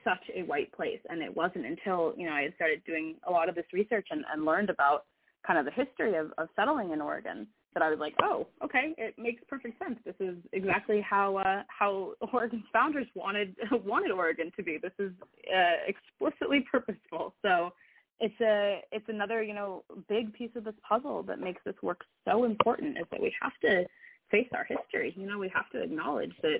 such 0.03 0.23
a 0.35 0.43
white 0.43 0.71
place. 0.73 0.99
And 1.09 1.21
it 1.21 1.35
wasn't 1.35 1.65
until 1.65 2.13
you 2.17 2.25
know 2.25 2.33
I 2.33 2.43
had 2.43 2.55
started 2.55 2.83
doing 2.85 3.15
a 3.27 3.31
lot 3.31 3.49
of 3.49 3.55
this 3.55 3.65
research 3.73 4.07
and, 4.11 4.23
and 4.33 4.45
learned 4.45 4.69
about 4.69 5.05
kind 5.45 5.59
of 5.59 5.65
the 5.65 5.71
history 5.71 6.15
of, 6.15 6.31
of 6.37 6.47
settling 6.55 6.91
in 6.91 7.01
Oregon 7.01 7.47
that 7.73 7.83
I 7.83 7.89
was 7.89 7.99
like, 7.99 8.13
oh, 8.21 8.47
okay, 8.63 8.93
it 8.97 9.15
makes 9.17 9.41
perfect 9.47 9.79
sense. 9.79 9.97
This 10.05 10.15
is 10.19 10.35
exactly 10.51 11.01
how 11.01 11.37
uh, 11.37 11.63
how 11.67 12.13
Oregon's 12.33 12.65
founders 12.73 13.07
wanted 13.15 13.55
wanted 13.85 14.11
Oregon 14.11 14.51
to 14.57 14.63
be. 14.63 14.77
This 14.81 14.91
is 14.99 15.11
uh, 15.53 15.87
explicitly 15.87 16.65
purposeful. 16.69 17.33
So 17.41 17.71
it's 18.19 18.39
a 18.41 18.81
it's 18.91 19.07
another 19.07 19.41
you 19.41 19.53
know 19.53 19.83
big 20.09 20.33
piece 20.33 20.51
of 20.55 20.63
this 20.63 20.75
puzzle 20.87 21.23
that 21.23 21.39
makes 21.39 21.61
this 21.65 21.75
work 21.81 22.01
so 22.27 22.43
important 22.43 22.97
is 22.97 23.05
that 23.11 23.21
we 23.21 23.33
have 23.41 23.53
to 23.61 23.85
face 24.29 24.49
our 24.53 24.65
history. 24.65 25.13
You 25.15 25.27
know, 25.27 25.39
we 25.39 25.51
have 25.53 25.69
to 25.71 25.81
acknowledge 25.81 26.33
that 26.41 26.59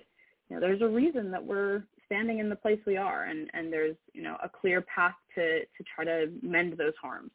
you 0.49 0.55
know 0.55 0.59
there's 0.59 0.81
a 0.81 0.87
reason 0.87 1.29
that 1.31 1.43
we're 1.43 1.83
standing 2.05 2.39
in 2.39 2.49
the 2.49 2.55
place 2.55 2.79
we 2.85 2.97
are, 2.97 3.25
and 3.25 3.49
and 3.53 3.71
there's 3.71 3.95
you 4.13 4.21
know 4.21 4.37
a 4.43 4.49
clear 4.49 4.81
path 4.81 5.15
to 5.35 5.59
to 5.59 5.83
try 5.93 6.05
to 6.05 6.31
mend 6.41 6.77
those 6.77 6.93
harms. 7.01 7.31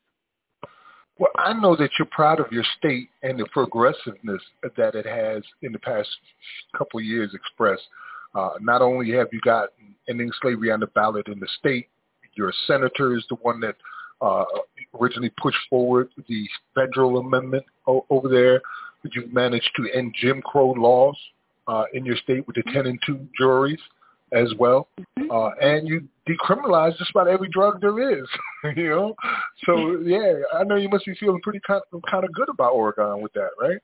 Well, 1.19 1.31
I 1.39 1.55
know 1.55 1.75
that 1.77 1.91
you're 1.99 2.09
proud 2.11 2.41
of 2.41 2.53
your 2.53 2.65
state 2.79 3.09
and 3.23 3.39
the 3.39 3.47
progressiveness 3.47 4.43
that 4.77 4.95
it 4.95 5.07
has 5.07 5.43
in 5.63 5.73
the 5.73 5.79
past 5.79 6.09
couple 6.77 7.01
of 7.01 7.07
years 7.07 7.33
expressed. 7.35 7.85
Uh, 8.35 8.51
not 8.61 8.83
only 8.83 9.11
have 9.13 9.29
you 9.33 9.41
got 9.41 9.71
ending 10.09 10.31
slavery 10.43 10.71
on 10.71 10.81
the 10.81 10.89
ballot 10.89 11.29
in 11.29 11.41
the 11.41 11.49
state, 11.59 11.89
your 12.35 12.53
senator 12.67 13.17
is 13.17 13.25
the 13.31 13.37
one 13.37 13.61
that 13.61 13.77
uh, 14.21 14.45
originally 15.01 15.33
pushed 15.41 15.59
forward 15.71 16.09
the 16.29 16.47
federal 16.75 17.19
amendment 17.19 17.65
o- 17.87 18.05
over 18.11 18.29
there. 18.29 18.61
You've 19.13 19.33
managed 19.33 19.71
to 19.77 19.89
end 19.97 20.15
Jim 20.21 20.43
Crow 20.43 20.73
laws 20.73 21.17
uh, 21.67 21.85
in 21.95 22.05
your 22.05 22.17
state 22.17 22.47
with 22.47 22.57
the 22.57 22.63
10 22.73 22.87
and 22.87 22.99
2 23.07 23.27
juries 23.39 23.79
as 24.33 24.53
well. 24.59 24.89
Mm-hmm. 25.19 25.31
Uh, 25.31 25.51
and 25.61 25.89
you 25.89 26.09
decriminalize 26.29 26.97
just 26.99 27.11
about 27.11 27.29
every 27.29 27.49
drug 27.49 27.81
there 27.81 28.21
is, 28.21 28.27
you 28.77 28.91
know? 28.91 29.15
So, 29.65 30.01
yeah, 30.01 30.35
I 30.55 30.65
know 30.65 30.77
you 30.77 30.89
must 30.89 31.07
be 31.07 31.15
feeling 31.19 31.41
pretty 31.43 31.61
kind 31.67 31.83
of, 31.93 32.03
kind 32.11 32.25
of 32.25 32.33
good 32.33 32.49
about 32.49 32.73
Oregon 32.73 33.21
with 33.21 33.33
that, 33.35 33.51
right? 33.61 33.79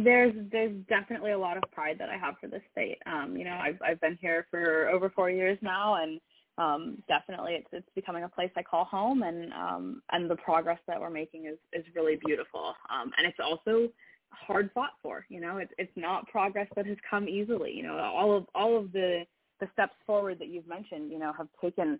There's 0.00 0.32
there's 0.52 0.72
definitely 0.88 1.32
a 1.32 1.38
lot 1.38 1.56
of 1.56 1.64
pride 1.72 1.96
that 1.98 2.08
I 2.08 2.16
have 2.16 2.36
for 2.40 2.46
this 2.46 2.62
state. 2.70 2.98
Um, 3.04 3.36
you 3.36 3.44
know, 3.44 3.58
I've 3.60 3.78
I've 3.84 4.00
been 4.00 4.16
here 4.20 4.46
for 4.48 4.88
over 4.90 5.10
four 5.10 5.28
years 5.28 5.58
now, 5.60 5.96
and 5.96 6.20
um, 6.56 7.02
definitely 7.08 7.54
it's 7.54 7.66
it's 7.72 7.88
becoming 7.96 8.22
a 8.22 8.28
place 8.28 8.50
I 8.56 8.62
call 8.62 8.84
home, 8.84 9.24
and 9.24 9.52
um, 9.52 10.02
and 10.12 10.30
the 10.30 10.36
progress 10.36 10.78
that 10.86 11.00
we're 11.00 11.10
making 11.10 11.46
is 11.46 11.58
is 11.72 11.84
really 11.96 12.16
beautiful. 12.24 12.74
Um, 12.90 13.10
and 13.18 13.26
it's 13.26 13.38
also 13.44 13.88
hard 14.30 14.70
fought 14.74 14.94
for. 15.02 15.24
You 15.28 15.40
know, 15.40 15.58
it's 15.58 15.72
it's 15.78 15.92
not 15.96 16.26
progress 16.28 16.68
that 16.76 16.86
has 16.86 16.96
come 17.08 17.28
easily. 17.28 17.72
You 17.72 17.84
know, 17.84 17.98
all 17.98 18.36
of 18.36 18.46
all 18.54 18.76
of 18.76 18.92
the 18.92 19.24
the 19.60 19.68
steps 19.72 19.94
forward 20.06 20.38
that 20.38 20.48
you've 20.48 20.68
mentioned, 20.68 21.10
you 21.10 21.18
know, 21.18 21.32
have 21.36 21.48
taken 21.60 21.98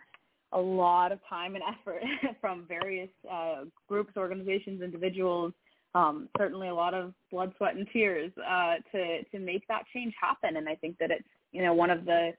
a 0.53 0.59
lot 0.59 1.13
of 1.13 1.19
time 1.29 1.55
and 1.55 1.65
effort 1.81 2.03
from 2.41 2.65
various 2.69 3.11
uh, 3.31 3.65
groups, 3.89 4.13
organizations, 4.17 4.83
individuals. 4.83 5.53
Um, 5.95 6.29
certainly, 6.37 6.69
a 6.69 6.75
lot 6.75 6.95
of 6.95 7.15
blood, 7.31 7.53
sweat, 7.57 7.77
and 7.77 7.87
tears 7.93 8.31
uh, 8.39 8.75
to 8.93 9.25
to 9.25 9.39
make 9.39 9.67
that 9.69 9.85
change 9.93 10.15
happen. 10.21 10.57
And 10.57 10.69
I 10.69 10.75
think 10.75 10.99
that 10.99 11.11
it's 11.11 11.29
you 11.53 11.63
know 11.63 11.75
one 11.75 11.91
of 11.91 12.05
the 12.05 12.33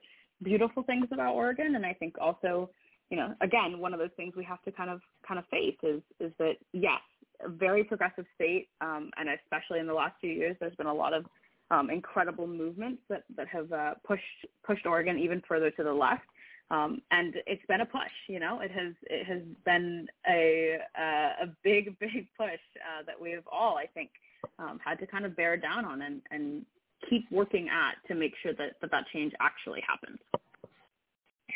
beautiful 0.43 0.83
things 0.83 1.07
about 1.11 1.33
Oregon, 1.33 1.75
and 1.75 1.85
I 1.85 1.93
think 1.93 2.15
also 2.21 2.69
you 3.09 3.17
know 3.17 3.33
again 3.41 3.79
one 3.79 3.93
of 3.93 3.99
those 3.99 4.11
things 4.15 4.35
we 4.35 4.43
have 4.43 4.61
to 4.63 4.71
kind 4.71 4.89
of 4.89 5.01
kind 5.27 5.39
of 5.39 5.45
face 5.47 5.77
is 5.83 6.01
is 6.19 6.31
that 6.37 6.53
yes, 6.73 7.01
a 7.49 7.55
very 7.55 7.83
progressive 7.83 8.25
state, 8.35 8.69
um, 8.81 9.09
and 9.17 9.29
especially 9.29 9.79
in 9.79 9.87
the 9.87 9.93
last 9.93 10.15
few 10.21 10.31
years, 10.31 10.55
there's 10.59 10.75
been 10.75 10.87
a 10.87 10.93
lot 10.93 11.13
of 11.13 11.25
um, 11.71 11.89
incredible 11.89 12.47
movements 12.47 13.01
that 13.09 13.23
that 13.35 13.47
have 13.47 13.71
uh, 13.71 13.93
pushed 14.05 14.23
pushed 14.63 14.85
Oregon 14.85 15.19
even 15.19 15.41
further 15.47 15.71
to 15.71 15.83
the 15.83 15.93
left. 15.93 16.23
Um, 16.71 17.01
and 17.09 17.33
it's 17.47 17.65
been 17.67 17.81
a 17.81 17.85
push, 17.85 18.11
you 18.27 18.39
know. 18.39 18.59
It 18.61 18.71
has 18.71 18.93
it 19.03 19.25
has 19.25 19.41
been 19.65 20.07
a 20.27 20.77
uh, 20.97 21.45
a 21.45 21.47
big 21.63 21.97
big 21.99 22.27
push 22.37 22.59
uh, 22.77 23.03
that 23.05 23.19
we 23.19 23.31
have 23.31 23.47
all, 23.51 23.77
I 23.77 23.85
think, 23.87 24.11
um, 24.59 24.79
had 24.83 24.99
to 24.99 25.07
kind 25.07 25.25
of 25.25 25.35
bear 25.35 25.57
down 25.57 25.85
on 25.85 26.01
and, 26.01 26.21
and 26.31 26.65
keep 27.09 27.25
working 27.31 27.69
at 27.69 27.95
to 28.07 28.15
make 28.15 28.33
sure 28.41 28.53
that, 28.53 28.73
that 28.81 28.91
that 28.91 29.05
change 29.13 29.33
actually 29.39 29.81
happens. 29.87 30.19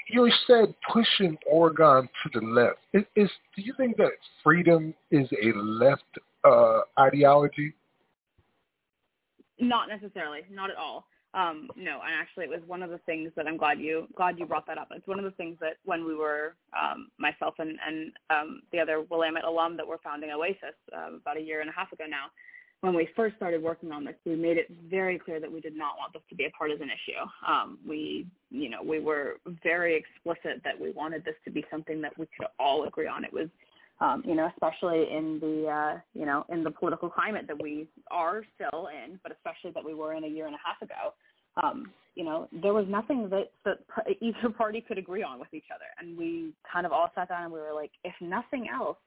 You 0.10 0.30
said 0.48 0.74
pushing 0.92 1.38
Oregon 1.50 2.10
to 2.24 2.40
the 2.40 2.46
left. 2.46 2.80
Is, 2.94 3.04
is 3.16 3.30
do 3.56 3.62
you 3.62 3.74
think 3.78 3.98
that 3.98 4.12
freedom 4.44 4.94
is 5.12 5.28
a 5.42 5.58
left 5.58 6.04
uh, 6.44 6.82
ideology? 7.00 7.74
Not 9.60 9.88
necessarily, 9.88 10.42
not 10.52 10.70
at 10.70 10.78
all. 10.78 11.06
Um, 11.36 11.68
no, 11.76 11.94
and 11.94 12.14
actually, 12.20 12.46
it 12.46 12.52
was 12.52 12.62
one 12.68 12.84
of 12.84 12.92
the 12.92 13.00
things 13.00 13.32
that 13.36 13.48
I'm 13.48 13.58
glad 13.58 13.80
you 13.80 14.08
glad 14.16 14.38
you 14.38 14.46
brought 14.46 14.68
that 14.68 14.78
up. 14.78 14.90
It's 14.92 15.08
one 15.08 15.18
of 15.18 15.26
the 15.26 15.32
things 15.32 15.58
that 15.62 15.78
when 15.84 16.06
we 16.06 16.16
were 16.16 16.56
um, 16.80 17.10
myself 17.18 17.56
and 17.58 17.78
and 17.86 18.12
um, 18.30 18.62
the 18.72 18.80
other 18.80 19.02
Willamette 19.10 19.44
alum 19.44 19.76
that 19.78 19.88
were 19.88 20.00
founding 20.04 20.30
Oasis 20.30 20.78
uh, 20.96 21.16
about 21.16 21.38
a 21.38 21.42
year 21.42 21.62
and 21.62 21.70
a 21.70 21.74
half 21.74 21.92
ago 21.92 22.04
now, 22.08 22.26
when 22.84 22.94
we 22.94 23.08
first 23.16 23.38
started 23.38 23.64
working 23.64 23.94
on 23.94 24.04
this, 24.04 24.16
we 24.26 24.36
made 24.36 24.58
it 24.58 24.68
very 24.90 25.18
clear 25.18 25.40
that 25.40 25.50
we 25.50 25.62
did 25.62 25.74
not 25.74 25.96
want 25.98 26.12
this 26.12 26.22
to 26.28 26.36
be 26.36 26.44
a 26.44 26.50
partisan 26.50 26.90
issue. 26.90 27.24
Um, 27.48 27.80
we, 27.88 28.28
you 28.52 28.70
know, 28.70 28.84
we 28.84 29.00
were 29.00 29.38
very 29.64 29.96
explicit 29.96 30.62
that 30.66 30.78
we 30.78 30.92
wanted 30.92 31.24
this 31.24 31.36
to 31.46 31.52
be 31.52 31.64
something 31.72 32.02
that 32.02 32.12
we 32.20 32.26
could 32.38 32.48
all 32.60 32.84
agree 32.86 33.08
on. 33.08 33.24
It 33.24 33.32
was 33.32 33.48
um, 34.02 34.22
you 34.26 34.36
know, 34.36 34.50
especially 34.52 35.06
in 35.16 35.40
the, 35.40 35.70
uh, 35.70 36.00
you 36.14 36.26
know, 36.26 36.46
in 36.50 36.62
the 36.62 36.72
political 36.72 37.10
climate 37.10 37.46
that 37.48 37.62
we 37.62 37.88
are 38.12 38.44
still 38.56 38.90
in, 38.90 39.18
but 39.24 39.32
especially 39.32 39.72
that 39.72 39.86
we 39.86 39.94
were 39.94 40.14
in 40.14 40.26
a 40.26 40.28
year 40.28 40.48
and 40.48 40.56
a 40.56 40.58
half 40.66 40.82
ago. 40.82 41.14
Um, 41.64 41.90
you 42.16 42.26
know, 42.26 42.50
there 42.52 42.74
was 42.74 42.86
nothing 42.90 43.30
that, 43.30 43.52
that 43.64 43.78
either 44.22 44.50
party 44.50 44.82
could 44.86 44.98
agree 44.98 45.24
on 45.24 45.40
with 45.40 45.54
each 45.54 45.68
other. 45.74 45.86
And 46.00 46.18
we 46.18 46.52
kind 46.70 46.86
of 46.86 46.92
all 46.92 47.12
sat 47.16 47.30
down 47.30 47.44
and 47.44 47.54
we 47.54 47.60
were 47.60 47.74
like, 47.74 47.92
if 48.04 48.14
nothing 48.20 48.68
else, 48.68 48.98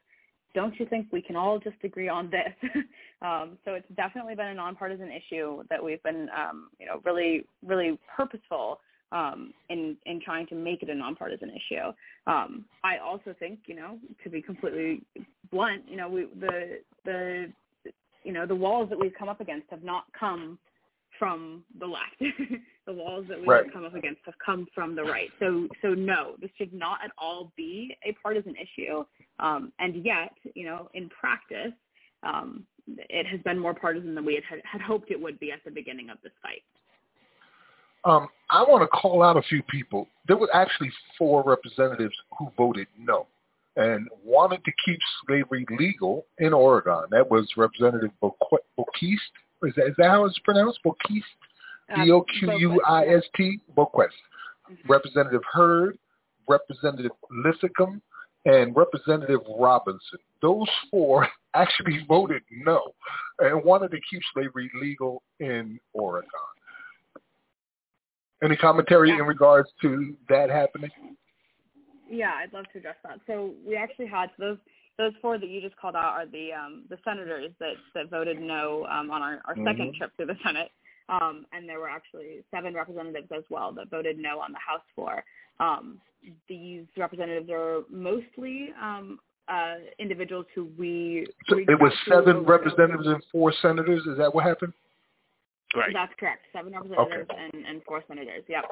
don't 0.55 0.79
you 0.79 0.87
think 0.87 1.09
we 1.13 1.21
can 1.21 1.37
all 1.37 1.59
just 1.59 1.77
agree 1.85 2.09
on 2.09 2.31
this? 2.31 2.71
um, 3.23 3.59
so 3.65 3.75
it's 3.75 3.89
definitely 3.97 4.35
been 4.35 4.49
a 4.49 4.55
nonpartisan 4.55 5.11
issue 5.11 5.63
that 5.71 5.83
we've 5.83 6.03
been, 6.03 6.29
um, 6.37 6.71
you 6.79 6.87
know, 6.87 7.01
really, 7.05 7.47
really 7.65 7.99
purposeful 8.17 8.81
um, 9.13 9.53
in 9.69 9.97
in 10.07 10.21
trying 10.21 10.47
to 10.49 10.55
make 10.55 10.83
it 10.83 10.91
a 10.91 10.95
nonpartisan 10.95 11.51
issue. 11.51 11.93
Um, 12.27 12.65
I 12.83 12.99
also 12.99 13.35
think, 13.39 13.61
you 13.67 13.77
know, 13.77 13.99
to 14.25 14.31
be 14.31 14.43
completely 14.43 15.03
blunt, 15.51 15.85
you 15.89 15.97
know, 15.97 16.09
we 16.09 16.27
the 16.41 16.81
the 17.05 17.53
you 18.25 18.33
know 18.33 18.47
the 18.47 18.55
walls 18.55 18.91
that 18.91 18.99
we've 18.99 19.15
come 19.17 19.29
up 19.29 19.41
against 19.41 19.71
have 19.71 19.85
not 19.85 20.05
come 20.19 20.59
from 21.19 21.65
the 21.79 21.87
left. 21.87 22.19
the 22.87 22.93
walls 22.93 23.27
that 23.29 23.39
we've 23.39 23.73
come 23.73 23.85
up 23.85 23.95
against 23.95 24.21
have 24.25 24.35
come 24.45 24.67
from 24.75 24.95
the 24.95 25.03
right. 25.03 25.31
So 25.41 25.69
so 25.83 25.95
no, 25.95 26.35
this 26.41 26.51
should 26.57 26.73
not 26.73 26.99
at 27.05 27.11
all 27.19 27.53
be 27.57 27.97
a 28.05 28.13
partisan 28.23 28.55
issue. 28.57 29.05
Um, 29.39 29.73
and 29.79 30.05
yet, 30.05 30.33
you 30.55 30.65
know, 30.65 30.89
in 30.95 31.09
practice, 31.09 31.73
um, 32.23 32.65
it 32.87 33.27
has 33.27 33.41
been 33.41 33.59
more 33.59 33.75
partisan 33.75 34.15
than 34.15 34.25
we 34.25 34.35
had, 34.49 34.61
had 34.65 34.81
hoped 34.81 35.11
it 35.11 35.21
would 35.21 35.39
be 35.41 35.53
at 35.53 35.61
the 35.65 35.71
beginning 35.71 36.11
of 36.11 36.19
this 36.23 36.33
fight. 36.43 36.63
Um, 38.05 38.29
I 38.51 38.63
want 38.63 38.83
to 38.83 38.89
call 38.89 39.23
out 39.23 39.37
a 39.37 39.43
few 39.43 39.63
people. 39.65 40.09
There 40.29 40.37
were 40.37 40.55
actually 40.55 40.93
four 41.19 41.43
representatives 41.45 42.15
who 42.39 42.51
voted 42.57 42.87
no 42.97 43.27
and 43.77 44.09
wanted 44.25 44.65
to 44.65 44.73
keep 44.85 44.99
slavery 45.27 45.67
legal 45.79 46.27
in 46.39 46.53
Oregon. 46.53 47.05
That 47.11 47.29
was 47.31 47.47
Representative 47.57 48.11
Boquist. 48.23 49.17
Is 49.63 49.73
that, 49.77 49.87
is 49.87 49.95
that 49.99 50.11
how 50.11 50.25
it's 50.25 50.39
pronounced? 50.41 50.81
Boquist? 50.85 51.23
Uh, 51.93 52.05
B-O-Q-U-I-S-T? 52.05 53.61
Boquist. 53.77 54.09
Mm-hmm. 54.71 54.93
Representative 54.93 55.43
Heard, 55.53 55.99
Representative 56.49 57.13
Linthicum, 57.31 58.03
and 58.45 58.75
Representative 58.77 59.41
Robinson. 59.59 60.19
Those 60.43 60.69
four 60.91 61.29
actually 61.55 62.05
voted 62.09 62.43
no 62.51 62.81
and 63.39 63.63
wanted 63.65 63.91
to 63.91 63.99
keep 64.11 64.23
slavery 64.35 64.71
legal 64.81 65.23
in 65.41 65.79
Oregon. 65.93 66.31
Any 68.43 68.57
commentary 68.57 69.11
yeah. 69.11 69.21
in 69.21 69.23
regards 69.23 69.69
to 69.83 70.15
that 70.29 70.51
happening? 70.51 70.91
Yeah, 72.09 72.33
I'd 72.37 72.53
love 72.53 72.67
to 72.73 72.79
address 72.79 72.97
that. 73.03 73.19
So 73.27 73.53
we 73.67 73.77
actually 73.77 74.07
had 74.07 74.31
those 74.39 74.59
those 74.99 75.13
four 75.21 75.39
that 75.39 75.49
you 75.49 75.61
just 75.61 75.77
called 75.77 75.95
out 75.95 76.13
are 76.13 76.27
the 76.27 76.51
um, 76.53 76.85
the 76.89 76.99
senators 77.05 77.51
that 77.61 77.75
that 77.95 78.11
voted 78.11 78.41
no 78.41 78.87
um, 78.91 79.11
on 79.11 79.23
our, 79.23 79.41
our 79.45 79.55
mm-hmm. 79.55 79.67
second 79.67 79.95
trip 79.95 80.17
to 80.19 80.27
the 80.27 80.35
Senate, 80.45 80.71
um, 81.09 81.47
and 81.53 81.69
there 81.69 81.81
were 81.81 81.89
actually 81.89 82.43
seven 82.51 82.75
representatives 82.75 83.29
as 83.37 83.45
well 83.51 83.73
that 83.73 83.91
voted 83.91 84.19
no 84.19 84.41
on 84.41 84.53
the 84.53 84.59
House 84.59 84.85
floor. 84.95 85.25
Um, 85.61 85.99
these 86.49 86.85
representatives 86.97 87.49
are 87.51 87.83
mostly 87.91 88.71
um, 88.81 89.19
uh, 89.49 89.75
individuals 89.99 90.47
who 90.55 90.69
we. 90.79 91.27
So 91.49 91.59
it 91.59 91.81
was 91.81 91.93
seven 92.09 92.45
representatives 92.45 93.07
and 93.07 93.23
four 93.31 93.53
senators. 93.63 94.03
Is 94.07 94.19
that 94.19 94.35
what 94.35 94.45
happened? 94.45 94.73
Right. 95.75 95.91
That's 95.93 96.13
correct. 96.19 96.43
Seven 96.53 96.73
representatives 96.73 97.29
okay. 97.31 97.51
and, 97.53 97.67
and 97.67 97.83
four 97.85 98.03
senators. 98.09 98.45
Yep. 98.49 98.65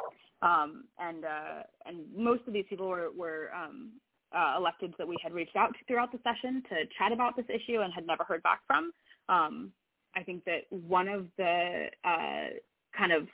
Um, 0.42 0.84
and 0.98 1.24
uh, 1.24 1.62
and 1.86 1.98
most 2.16 2.42
of 2.46 2.52
these 2.52 2.64
people 2.68 2.88
were 2.88 3.10
were 3.16 3.50
um, 3.54 3.90
uh, 4.34 4.58
electeds 4.58 4.96
that 4.98 5.06
we 5.06 5.16
had 5.22 5.32
reached 5.32 5.56
out 5.56 5.72
to 5.72 5.84
throughout 5.86 6.12
the 6.12 6.18
session 6.22 6.62
to 6.68 6.76
chat 6.98 7.12
about 7.12 7.36
this 7.36 7.46
issue 7.48 7.80
and 7.80 7.92
had 7.92 8.06
never 8.06 8.24
heard 8.24 8.42
back 8.42 8.60
from. 8.66 8.92
Um, 9.28 9.72
I 10.16 10.22
think 10.22 10.44
that 10.44 10.62
one 10.70 11.08
of 11.08 11.26
the 11.38 11.86
uh, 12.04 12.56
kind 12.96 13.12
of 13.12 13.26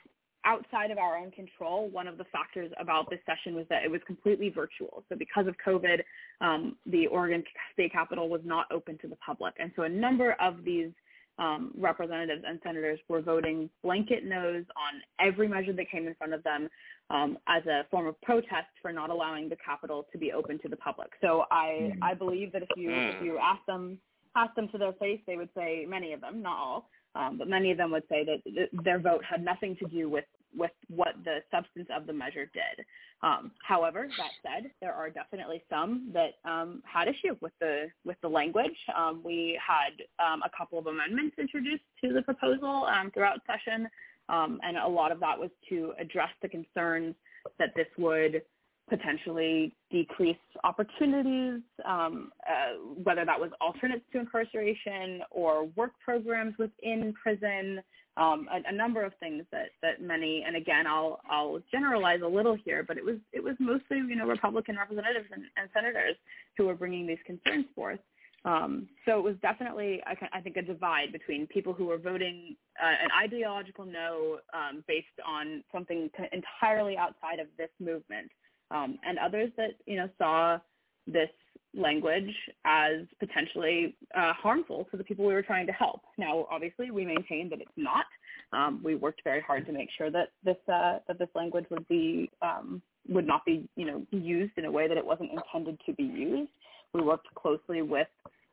outside 0.45 0.89
of 0.89 0.97
our 0.97 1.17
own 1.17 1.31
control, 1.31 1.89
one 1.89 2.07
of 2.07 2.17
the 2.17 2.23
factors 2.25 2.71
about 2.79 3.09
this 3.09 3.19
session 3.25 3.55
was 3.55 3.65
that 3.69 3.83
it 3.83 3.91
was 3.91 4.01
completely 4.07 4.49
virtual. 4.49 5.03
So 5.09 5.15
because 5.15 5.45
of 5.47 5.55
COVID, 5.65 6.01
um, 6.41 6.75
the 6.85 7.07
Oregon 7.07 7.43
State 7.73 7.91
Capitol 7.91 8.29
was 8.29 8.41
not 8.43 8.65
open 8.71 8.97
to 8.99 9.07
the 9.07 9.17
public, 9.17 9.53
and 9.59 9.71
so 9.75 9.83
a 9.83 9.89
number 9.89 10.35
of 10.41 10.63
these 10.63 10.89
um, 11.37 11.71
representatives 11.77 12.43
and 12.47 12.59
senators 12.63 12.99
were 13.07 13.21
voting 13.21 13.69
blanket 13.83 14.25
no's 14.25 14.65
on 14.75 15.01
every 15.25 15.47
measure 15.47 15.73
that 15.73 15.89
came 15.89 16.07
in 16.07 16.15
front 16.15 16.33
of 16.33 16.43
them 16.43 16.69
um, 17.11 17.37
as 17.47 17.65
a 17.65 17.85
form 17.91 18.07
of 18.07 18.19
protest 18.21 18.69
for 18.81 18.91
not 18.93 19.09
allowing 19.09 19.49
the 19.49 19.57
Capitol 19.63 20.07
to 20.11 20.17
be 20.17 20.31
open 20.31 20.59
to 20.59 20.69
the 20.69 20.77
public. 20.77 21.09
So 21.19 21.43
I, 21.51 21.91
I 22.01 22.13
believe 22.13 22.51
that 22.53 22.63
if 22.63 22.69
you 22.75 22.91
if 22.91 23.23
you 23.23 23.37
ask 23.37 23.65
them 23.65 23.97
ask 24.35 24.55
them 24.55 24.69
to 24.69 24.77
their 24.77 24.93
face, 24.93 25.19
they 25.27 25.35
would 25.35 25.49
say 25.55 25.85
many 25.87 26.13
of 26.13 26.21
them, 26.21 26.41
not 26.41 26.57
all, 26.57 26.89
um, 27.15 27.37
but 27.37 27.49
many 27.49 27.71
of 27.71 27.77
them 27.77 27.91
would 27.91 28.07
say 28.07 28.23
that 28.23 28.69
their 28.83 28.99
vote 28.99 29.23
had 29.29 29.43
nothing 29.43 29.75
to 29.77 29.85
do 29.87 30.09
with 30.09 30.25
with 30.57 30.71
what 30.89 31.15
the 31.23 31.39
substance 31.49 31.87
of 31.95 32.05
the 32.05 32.13
measure 32.13 32.49
did. 32.53 32.85
Um, 33.23 33.51
however, 33.65 34.07
that 34.17 34.31
said, 34.43 34.71
there 34.81 34.93
are 34.93 35.09
definitely 35.09 35.63
some 35.69 36.11
that 36.13 36.33
um, 36.49 36.81
had 36.85 37.07
issue 37.07 37.35
with 37.41 37.53
the 37.59 37.87
with 38.05 38.17
the 38.21 38.27
language. 38.29 38.77
Um, 38.97 39.21
we 39.23 39.59
had 39.65 39.93
um, 40.25 40.41
a 40.43 40.49
couple 40.57 40.79
of 40.79 40.87
amendments 40.87 41.35
introduced 41.37 41.83
to 42.03 42.13
the 42.13 42.21
proposal 42.21 42.85
um, 42.85 43.11
throughout 43.11 43.39
session, 43.45 43.87
um, 44.31 44.59
and 44.63 44.77
a 44.77 44.87
lot 44.87 45.11
of 45.11 45.19
that 45.19 45.37
was 45.37 45.49
to 45.69 45.93
address 45.99 46.29
the 46.41 46.47
concerns 46.47 47.15
that 47.59 47.69
this 47.75 47.87
would 47.97 48.41
potentially 48.89 49.73
decrease 49.89 50.35
opportunities, 50.63 51.61
um, 51.85 52.31
uh, 52.47 52.77
whether 53.03 53.25
that 53.25 53.39
was 53.39 53.49
alternates 53.61 54.03
to 54.11 54.19
incarceration 54.19 55.21
or 55.31 55.65
work 55.75 55.91
programs 56.03 56.53
within 56.57 57.13
prison, 57.21 57.81
um, 58.17 58.47
a, 58.51 58.69
a 58.69 58.73
number 58.73 59.03
of 59.03 59.13
things 59.19 59.43
that 59.51 59.69
that 59.81 60.01
many, 60.01 60.43
and 60.45 60.55
again, 60.55 60.85
I'll 60.87 61.21
I'll 61.29 61.61
generalize 61.71 62.19
a 62.23 62.27
little 62.27 62.57
here, 62.65 62.83
but 62.85 62.97
it 62.97 63.05
was 63.05 63.15
it 63.31 63.41
was 63.41 63.55
mostly 63.59 63.97
you 63.97 64.15
know 64.15 64.27
Republican 64.27 64.75
representatives 64.75 65.27
and, 65.31 65.43
and 65.55 65.69
senators 65.73 66.15
who 66.57 66.67
were 66.67 66.75
bringing 66.75 67.07
these 67.07 67.23
concerns 67.25 67.65
forth. 67.75 67.99
Um, 68.43 68.87
so 69.05 69.19
it 69.19 69.23
was 69.23 69.35
definitely, 69.41 70.01
I, 70.05 70.15
I 70.37 70.41
think, 70.41 70.57
a 70.57 70.61
divide 70.61 71.11
between 71.11 71.45
people 71.47 71.73
who 71.73 71.85
were 71.85 71.97
voting 71.97 72.55
uh, 72.81 72.87
an 72.87 73.09
ideological 73.23 73.85
no 73.85 74.39
um, 74.53 74.83
based 74.87 75.07
on 75.25 75.63
something 75.71 76.09
entirely 76.31 76.97
outside 76.97 77.39
of 77.39 77.47
this 77.57 77.69
movement, 77.79 78.31
um, 78.71 78.97
and 79.05 79.19
others 79.19 79.51
that 79.57 79.71
you 79.85 79.97
know 79.97 80.09
saw 80.17 80.57
this 81.05 81.29
language 81.75 82.33
as 82.65 83.05
potentially 83.19 83.95
uh, 84.17 84.33
harmful 84.33 84.87
to 84.91 84.97
the 84.97 85.03
people 85.03 85.25
we 85.25 85.33
were 85.33 85.41
trying 85.41 85.67
to 85.67 85.73
help. 85.73 86.01
Now, 86.17 86.47
obviously, 86.49 86.91
we 86.91 87.05
maintain 87.05 87.49
that 87.49 87.61
it's 87.61 87.71
not. 87.77 88.05
Um, 88.53 88.81
we 88.83 88.95
worked 88.95 89.21
very 89.23 89.41
hard 89.41 89.65
to 89.67 89.71
make 89.71 89.89
sure 89.97 90.11
that 90.11 90.29
this 90.43 90.57
uh, 90.67 90.99
that 91.07 91.19
this 91.19 91.29
language 91.35 91.65
would 91.69 91.87
be 91.87 92.29
um, 92.41 92.81
would 93.07 93.27
not 93.27 93.45
be 93.45 93.69
you 93.75 93.85
know 93.85 94.05
used 94.11 94.53
in 94.57 94.65
a 94.65 94.71
way 94.71 94.87
that 94.87 94.97
it 94.97 95.05
wasn't 95.05 95.29
intended 95.31 95.79
to 95.85 95.93
be 95.93 96.03
used. 96.03 96.51
We 96.93 97.01
worked 97.01 97.33
closely 97.35 97.81
with 97.81 98.07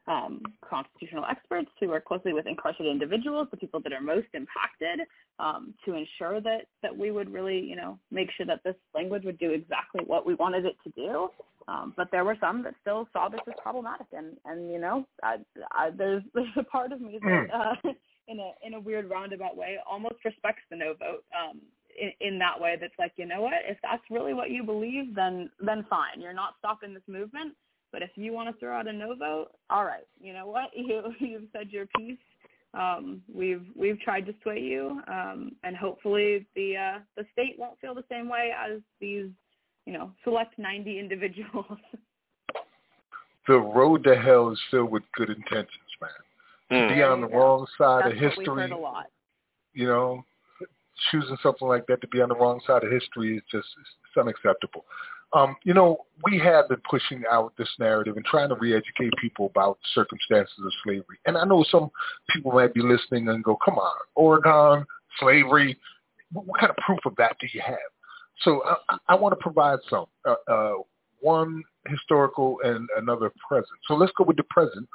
um, 0.09 0.43
constitutional 0.69 1.25
experts 1.31 1.69
We 1.81 1.87
work 1.87 2.05
closely 2.07 2.33
with 2.33 2.47
incarcerated 2.47 2.91
individuals, 2.91 3.49
the 3.51 3.57
people 3.57 3.81
that 3.81 3.93
are 3.93 4.01
most 4.01 4.29
impacted, 4.33 5.07
um, 5.39 5.75
to 5.85 5.95
ensure 5.95 6.41
that 6.41 6.63
that 6.83 6.97
we 6.97 7.11
would 7.11 7.31
really, 7.31 7.61
you 7.61 7.77
know, 7.77 7.99
make 8.11 8.29
sure 8.37 8.47
that 8.47 8.65
this 8.65 8.75
language 8.95 9.25
would 9.25 9.39
do 9.39 9.51
exactly 9.51 10.03
what 10.07 10.27
we 10.27 10.35
wanted 10.35 10.65
it 10.65 10.77
to 10.85 10.91
do. 10.91 11.29
Um, 11.69 11.93
but 11.97 12.09
there 12.11 12.25
were 12.25 12.37
some 12.41 12.63
that 12.63 12.75
still 12.81 13.07
saw 13.13 13.29
this 13.29 13.41
as 13.47 13.55
problematic, 13.63 14.07
and 14.13 14.37
and 14.47 14.71
you 14.71 14.81
know, 14.81 15.07
I, 15.23 15.37
I, 15.73 15.91
there's 15.91 16.23
there's 16.35 16.47
a 16.57 16.65
part 16.65 16.93
of 16.93 17.01
me 17.01 17.19
that, 17.23 17.47
uh, 17.53 17.91
in 18.29 18.41
a 18.41 18.53
in 18.67 18.75
a 18.75 18.81
weird 18.81 19.11
roundabout 19.11 19.57
way, 19.57 19.77
almost 19.89 20.25
respects 20.25 20.63
the 20.71 20.77
no 20.77 20.95
vote. 20.95 21.25
Um, 21.39 21.61
in, 22.01 22.13
in 22.21 22.39
that 22.39 22.61
way, 22.61 22.77
that's 22.81 22.95
like, 22.97 23.13
you 23.17 23.27
know 23.27 23.43
what? 23.43 23.55
If 23.69 23.77
that's 23.83 24.03
really 24.09 24.33
what 24.33 24.51
you 24.51 24.63
believe, 24.63 25.15
then 25.15 25.51
then 25.61 25.85
fine. 25.91 26.21
You're 26.21 26.33
not 26.33 26.55
stopping 26.59 26.95
this 26.95 27.03
movement. 27.07 27.55
But 27.93 28.03
if 28.03 28.11
you 28.17 28.33
want 28.33 28.55
to 28.55 28.59
throw 28.61 28.77
out 28.77 28.87
a 28.87 28.93
no 28.93 29.15
vote, 29.15 29.49
all 29.71 29.85
right. 29.85 30.07
You 30.21 30.33
know 30.33 30.47
what? 30.47 30.71
You 30.77 31.03
you've 31.19 31.49
said 31.53 31.71
your 31.71 31.87
piece. 31.97 32.19
Um, 32.75 33.23
we've 33.33 33.65
we've 33.75 33.99
tried 34.01 34.27
to 34.27 34.35
sway 34.43 34.61
you, 34.61 35.01
um, 35.09 35.53
and 35.65 35.75
hopefully 35.75 36.47
the 36.55 36.77
uh, 36.77 36.99
the 37.17 37.25
state 37.33 37.57
won't 37.59 37.81
feel 37.81 37.95
the 37.95 38.05
same 38.11 38.29
way 38.29 38.53
as 38.55 38.81
these 39.01 39.31
you 39.89 39.95
know, 39.95 40.13
select 40.23 40.59
90 40.59 40.99
individuals. 41.01 41.65
the 43.49 43.55
road 43.55 44.05
to 44.05 44.15
hell 44.15 44.51
is 44.51 44.61
filled 44.71 44.91
with 44.91 45.03
good 45.17 45.31
intentions, 45.31 45.69
man. 46.01 46.11
Mm. 46.71 46.89
To 46.89 46.95
be 46.95 47.03
on 47.03 47.21
the 47.23 47.29
wrong 47.29 47.67
side 47.79 48.03
That's 48.05 48.15
of 48.15 48.21
history, 48.21 48.71
you 49.73 49.87
know, 49.87 50.23
choosing 51.11 51.39
something 51.43 51.67
like 51.67 51.87
that 51.87 52.03
to 52.03 52.09
be 52.09 52.21
on 52.21 52.29
the 52.29 52.35
wrong 52.35 52.61
side 52.67 52.85
of 52.85 52.93
history 52.93 53.39
is 53.39 53.43
just 53.51 53.67
it's 53.79 54.21
unacceptable. 54.21 54.85
Um, 55.35 55.57
you 55.63 55.75
know, 55.75 56.07
we 56.25 56.39
have 56.39 56.69
been 56.69 56.81
pushing 56.89 57.23
out 57.31 57.53
this 57.59 57.69
narrative 57.79 58.17
and 58.17 58.25
trying 58.25 58.49
to 58.49 58.55
re-educate 58.55 59.13
people 59.21 59.47
about 59.47 59.79
circumstances 59.95 60.55
of 60.65 60.73
slavery. 60.83 61.19
And 61.27 61.37
I 61.37 61.45
know 61.45 61.65
some 61.71 61.91
people 62.31 62.53
might 62.53 62.73
be 62.73 62.81
listening 62.81 63.29
and 63.29 63.45
go, 63.45 63.57
come 63.63 63.75
on, 63.75 63.97
Oregon, 64.15 64.87
slavery, 65.21 65.77
what 66.33 66.59
kind 66.59 66.71
of 66.71 66.77
proof 66.77 67.01
of 67.05 67.15
that 67.17 67.37
do 67.41 67.47
you 67.53 67.61
have? 67.65 67.77
So 68.41 68.63
I, 68.89 68.97
I 69.09 69.15
want 69.17 69.33
to 69.33 69.43
provide 69.43 69.79
some, 69.91 70.07
uh, 70.27 70.35
uh, 70.51 70.75
one 71.21 71.63
historical 71.89 72.59
and 72.65 72.89
another 72.97 73.33
present. 73.49 73.67
So 73.87 73.95
let's 73.95 74.13
go 74.17 74.25
with 74.25 74.37
the 74.37 74.45
present. 74.45 74.89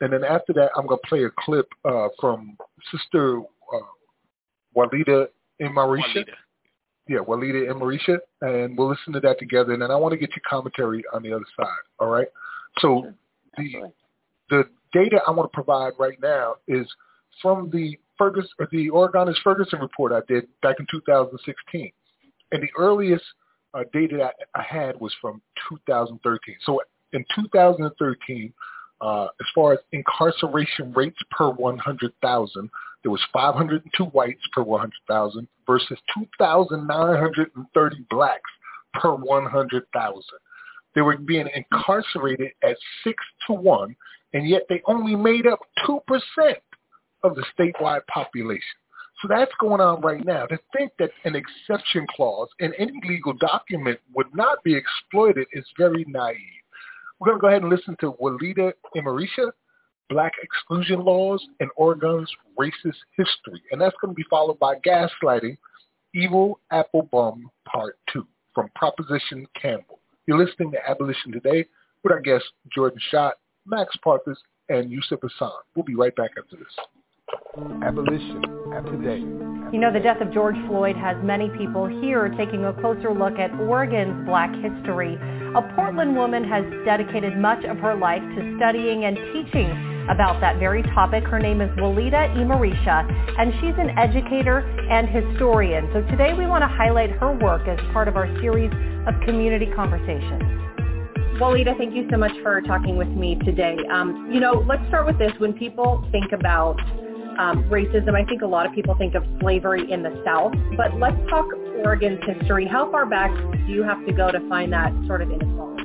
And 0.00 0.12
then 0.12 0.24
after 0.24 0.52
that, 0.54 0.70
I'm 0.76 0.86
going 0.86 1.00
to 1.02 1.08
play 1.08 1.24
a 1.24 1.30
clip 1.38 1.68
uh, 1.84 2.08
from 2.20 2.56
Sister 2.90 3.38
uh, 3.38 3.78
Walida 4.76 5.28
Imarisha. 5.60 6.24
Yeah, 7.08 7.18
Walida. 7.18 7.68
Imarisha, 7.68 8.18
and 8.40 8.76
we'll 8.76 8.90
listen 8.90 9.12
to 9.12 9.20
that 9.20 9.38
together. 9.38 9.72
And 9.72 9.82
then 9.82 9.90
I 9.90 9.96
want 9.96 10.12
to 10.12 10.18
get 10.18 10.30
your 10.30 10.42
commentary 10.48 11.04
on 11.14 11.22
the 11.22 11.32
other 11.32 11.44
side. 11.58 11.68
All 11.98 12.08
right? 12.08 12.28
So 12.78 13.12
the, 13.56 13.92
the 14.50 14.64
data 14.92 15.20
I 15.26 15.30
want 15.30 15.50
to 15.50 15.54
provide 15.54 15.92
right 15.98 16.18
now 16.20 16.56
is 16.66 16.86
from 17.40 17.70
the 17.70 17.96
Ferguson, 18.18 18.50
the 18.72 18.90
Oregon's 18.90 19.38
Ferguson 19.44 19.80
report 19.80 20.12
I 20.12 20.20
did 20.26 20.48
back 20.62 20.76
in 20.80 20.86
2016 20.90 21.92
and 22.52 22.62
the 22.62 22.68
earliest 22.78 23.24
uh, 23.74 23.84
data 23.92 24.16
that 24.18 24.34
I 24.54 24.62
had 24.62 24.98
was 25.00 25.14
from 25.20 25.42
2013. 25.68 26.56
So 26.64 26.80
in 27.12 27.24
2013, 27.34 28.52
uh, 29.00 29.24
as 29.24 29.46
far 29.54 29.74
as 29.74 29.78
incarceration 29.92 30.92
rates 30.94 31.18
per 31.30 31.50
100,000, 31.50 32.70
there 33.02 33.10
was 33.10 33.22
502 33.32 34.04
whites 34.06 34.42
per 34.52 34.62
100,000 34.62 35.48
versus 35.66 35.98
2,930 36.14 38.06
blacks 38.10 38.50
per 38.94 39.14
100,000. 39.14 40.22
They 40.94 41.02
were 41.02 41.16
being 41.18 41.48
incarcerated 41.54 42.52
at 42.62 42.76
six 43.04 43.22
to 43.46 43.52
one, 43.52 43.94
and 44.32 44.48
yet 44.48 44.62
they 44.68 44.82
only 44.86 45.14
made 45.14 45.46
up 45.46 45.60
2% 45.86 46.00
of 47.22 47.34
the 47.34 47.44
statewide 47.56 48.06
population. 48.06 48.62
So 49.22 49.28
that's 49.28 49.52
going 49.60 49.80
on 49.80 50.00
right 50.00 50.24
now. 50.24 50.46
To 50.46 50.58
think 50.76 50.92
that 50.98 51.10
an 51.24 51.36
exception 51.36 52.06
clause 52.14 52.48
in 52.60 52.72
any 52.74 53.00
legal 53.08 53.32
document 53.34 53.98
would 54.14 54.34
not 54.34 54.62
be 54.62 54.74
exploited 54.74 55.46
is 55.52 55.64
very 55.78 56.04
naive. 56.08 56.38
We're 57.18 57.28
going 57.28 57.38
to 57.38 57.40
go 57.40 57.48
ahead 57.48 57.62
and 57.62 57.70
listen 57.70 57.96
to 58.00 58.12
Walida 58.12 58.72
Imarisha, 58.94 59.50
Black 60.08 60.32
Exclusion 60.42 61.04
Laws 61.04 61.44
and 61.60 61.68
Oregon's 61.76 62.30
Racist 62.58 62.98
History. 63.16 63.62
And 63.72 63.80
that's 63.80 63.96
going 64.00 64.12
to 64.12 64.16
be 64.16 64.24
followed 64.30 64.58
by 64.58 64.76
Gaslighting, 64.76 65.56
Evil 66.14 66.60
Apple 66.70 67.08
Bum 67.12 67.50
Part 67.66 67.98
2 68.12 68.26
from 68.54 68.68
Proposition 68.74 69.46
Campbell. 69.60 70.00
You're 70.26 70.44
listening 70.44 70.72
to 70.72 70.78
Abolition 70.88 71.32
Today 71.32 71.66
with 72.02 72.12
our 72.12 72.20
guests 72.20 72.48
Jordan 72.74 73.00
Schott, 73.10 73.34
Max 73.66 73.94
Parthas, 74.04 74.36
and 74.68 74.90
Yusuf 74.90 75.20
Hassan. 75.22 75.52
We'll 75.74 75.84
be 75.84 75.94
right 75.94 76.14
back 76.16 76.30
after 76.38 76.56
this. 76.56 76.66
Abolition 77.84 78.42
today. 78.86 79.18
You 79.72 79.80
know, 79.80 79.92
the 79.92 80.00
death 80.00 80.20
of 80.20 80.32
George 80.32 80.56
Floyd 80.68 80.96
has 80.96 81.16
many 81.24 81.48
people 81.58 81.86
here 81.86 82.28
taking 82.38 82.64
a 82.64 82.72
closer 82.80 83.12
look 83.12 83.38
at 83.38 83.50
Oregon's 83.60 84.24
black 84.26 84.50
history. 84.54 85.14
A 85.56 85.74
Portland 85.74 86.14
woman 86.14 86.44
has 86.44 86.64
dedicated 86.84 87.36
much 87.36 87.64
of 87.64 87.78
her 87.78 87.96
life 87.96 88.22
to 88.22 88.56
studying 88.58 89.04
and 89.04 89.16
teaching 89.32 89.85
about 90.08 90.40
that 90.40 90.58
very 90.58 90.82
topic. 90.82 91.24
Her 91.24 91.38
name 91.38 91.60
is 91.60 91.70
Walida 91.78 92.34
Imarisha, 92.36 93.38
and 93.38 93.52
she's 93.60 93.74
an 93.78 93.90
educator 93.98 94.58
and 94.90 95.08
historian. 95.08 95.88
So 95.92 96.02
today 96.10 96.32
we 96.32 96.46
want 96.46 96.62
to 96.62 96.68
highlight 96.68 97.10
her 97.12 97.36
work 97.36 97.66
as 97.68 97.78
part 97.92 98.08
of 98.08 98.16
our 98.16 98.26
series 98.40 98.72
of 99.06 99.14
community 99.24 99.66
conversations. 99.74 100.42
Walida, 101.40 101.76
thank 101.76 101.94
you 101.94 102.08
so 102.10 102.16
much 102.16 102.32
for 102.42 102.60
talking 102.62 102.96
with 102.96 103.08
me 103.08 103.36
today. 103.44 103.76
Um, 103.90 104.30
you 104.32 104.40
know, 104.40 104.64
let's 104.66 104.86
start 104.88 105.06
with 105.06 105.18
this. 105.18 105.32
When 105.38 105.52
people 105.52 106.06
think 106.10 106.32
about 106.32 106.78
um, 107.38 107.64
racism. 107.64 108.14
I 108.14 108.24
think 108.24 108.42
a 108.42 108.46
lot 108.46 108.66
of 108.66 108.72
people 108.72 108.94
think 108.96 109.14
of 109.14 109.24
slavery 109.40 109.90
in 109.90 110.02
the 110.02 110.22
South, 110.24 110.54
but 110.76 110.98
let's 110.98 111.18
talk 111.28 111.46
Oregon's 111.84 112.20
history. 112.24 112.66
How 112.66 112.90
far 112.90 113.06
back 113.06 113.30
do 113.66 113.72
you 113.72 113.82
have 113.82 114.04
to 114.06 114.12
go 114.12 114.30
to 114.30 114.40
find 114.48 114.72
that 114.72 114.92
sort 115.06 115.22
of 115.22 115.30
inequality? 115.30 115.82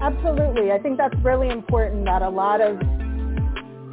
Absolutely. 0.00 0.72
I 0.72 0.78
think 0.78 0.98
that's 0.98 1.14
really 1.22 1.48
important 1.48 2.04
that 2.06 2.22
a 2.22 2.28
lot 2.28 2.60
of 2.60 2.78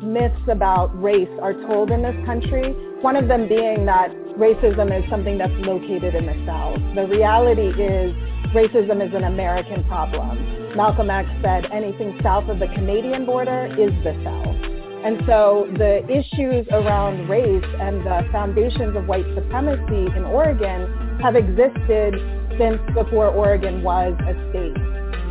myths 0.02 0.42
about 0.50 0.90
race 1.02 1.30
are 1.42 1.54
told 1.68 1.92
in 1.92 2.02
this 2.02 2.16
country. 2.26 2.74
One 3.02 3.16
of 3.16 3.28
them 3.28 3.48
being 3.48 3.86
that 3.86 4.12
racism 4.38 4.92
is 4.92 5.10
something 5.10 5.38
that's 5.38 5.54
located 5.60 6.16
in 6.16 6.26
the 6.26 6.38
South. 6.46 6.80
The 6.96 7.08
reality 7.08 7.70
is 7.70 8.14
racism 8.54 9.06
is 9.06 9.14
an 9.14 9.24
American 9.24 9.84
problem. 9.86 10.76
Malcolm 10.76 11.10
X 11.10 11.28
said 11.42 11.66
anything 11.72 12.20
south 12.24 12.50
of 12.50 12.60
the 12.60 12.68
Canadian 12.68 13.26
border 13.26 13.68
is 13.78 13.92
the 14.04 14.14
South. 14.24 14.56
And 15.04 15.22
so 15.26 15.68
the 15.78 16.06
issues 16.06 16.68
around 16.72 17.28
race 17.28 17.66
and 17.80 18.06
the 18.06 18.22
foundations 18.32 18.96
of 18.96 19.08
white 19.08 19.26
supremacy 19.34 20.06
in 20.16 20.26
Oregon 20.26 21.20
have 21.22 21.36
existed 21.36 22.14
since 22.58 22.80
before 22.94 23.28
Oregon 23.28 23.82
was 23.82 24.14
a 24.22 24.34
state. 24.50 24.78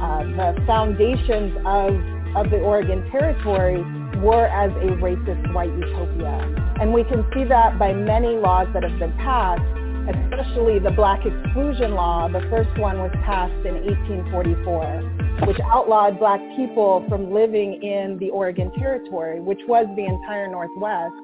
Uh, 0.01 0.25
the 0.35 0.65
foundations 0.67 1.55
of, 1.65 1.95
of 2.35 2.51
the 2.51 2.59
Oregon 2.59 3.09
Territory 3.13 3.85
were 4.23 4.47
as 4.47 4.71
a 4.71 4.97
racist 5.01 5.53
white 5.53 5.73
utopia. 5.77 6.75
And 6.81 6.93
we 6.93 7.05
can 7.05 7.25
see 7.35 7.45
that 7.45 7.79
by 7.79 7.93
many 7.93 8.37
laws 8.37 8.69
that 8.75 8.83
have 8.83 8.99
been 8.99 9.17
passed 9.19 9.63
especially 10.09 10.79
the 10.79 10.91
Black 10.91 11.21
Exclusion 11.25 11.93
Law. 11.95 12.29
The 12.29 12.41
first 12.51 12.77
one 12.79 12.99
was 12.99 13.13
passed 13.25 13.67
in 13.67 13.75
1844, 13.85 15.47
which 15.47 15.59
outlawed 15.65 16.19
black 16.19 16.41
people 16.57 17.05
from 17.09 17.33
living 17.33 17.83
in 17.83 18.19
the 18.19 18.31
Oregon 18.31 18.71
Territory, 18.79 19.41
which 19.41 19.61
was 19.69 19.87
the 19.97 20.05
entire 20.05 20.49
Northwest. 20.49 21.15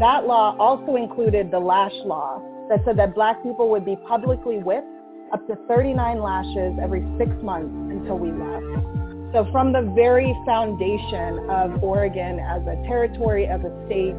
That 0.00 0.26
law 0.26 0.56
also 0.58 0.96
included 0.96 1.50
the 1.50 1.58
lash 1.58 1.94
law 2.04 2.42
that 2.68 2.84
said 2.84 2.98
that 2.98 3.14
black 3.14 3.42
people 3.42 3.70
would 3.70 3.84
be 3.84 3.96
publicly 4.08 4.58
whipped 4.58 4.86
up 5.32 5.46
to 5.46 5.56
39 5.68 6.20
lashes 6.20 6.78
every 6.82 7.04
six 7.18 7.30
months 7.42 7.72
until 7.92 8.18
we 8.18 8.32
left. 8.32 9.07
So 9.32 9.46
from 9.52 9.72
the 9.72 9.82
very 9.94 10.34
foundation 10.46 11.50
of 11.50 11.82
Oregon 11.84 12.40
as 12.40 12.62
a 12.62 12.76
territory, 12.88 13.46
as 13.46 13.60
a 13.60 13.72
state, 13.84 14.16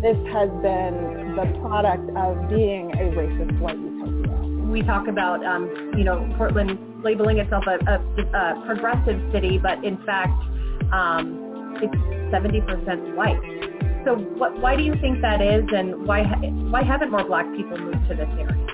this 0.00 0.16
has 0.30 0.48
been 0.62 1.34
the 1.34 1.58
product 1.60 2.08
of 2.16 2.48
being 2.48 2.92
a 2.92 3.10
racist 3.10 3.58
white 3.58 3.76
utopia. 3.76 4.70
We 4.70 4.82
talk 4.82 5.08
about, 5.08 5.44
um, 5.44 5.92
you 5.96 6.04
know, 6.04 6.32
Portland 6.38 6.78
labeling 7.02 7.38
itself 7.38 7.64
a, 7.66 7.74
a, 7.90 7.98
a 7.98 8.62
progressive 8.66 9.20
city, 9.32 9.58
but 9.58 9.82
in 9.84 9.96
fact, 10.06 10.32
um, 10.92 11.74
it's 11.82 11.94
70% 12.32 13.16
white. 13.16 13.40
So 14.04 14.14
what, 14.38 14.60
why 14.60 14.76
do 14.76 14.84
you 14.84 14.94
think 15.00 15.22
that 15.22 15.42
is, 15.42 15.64
and 15.74 16.06
why 16.06 16.22
why 16.70 16.84
haven't 16.84 17.10
more 17.10 17.24
Black 17.24 17.46
people 17.56 17.76
moved 17.78 18.08
to 18.08 18.14
this 18.14 18.28
area? 18.38 18.65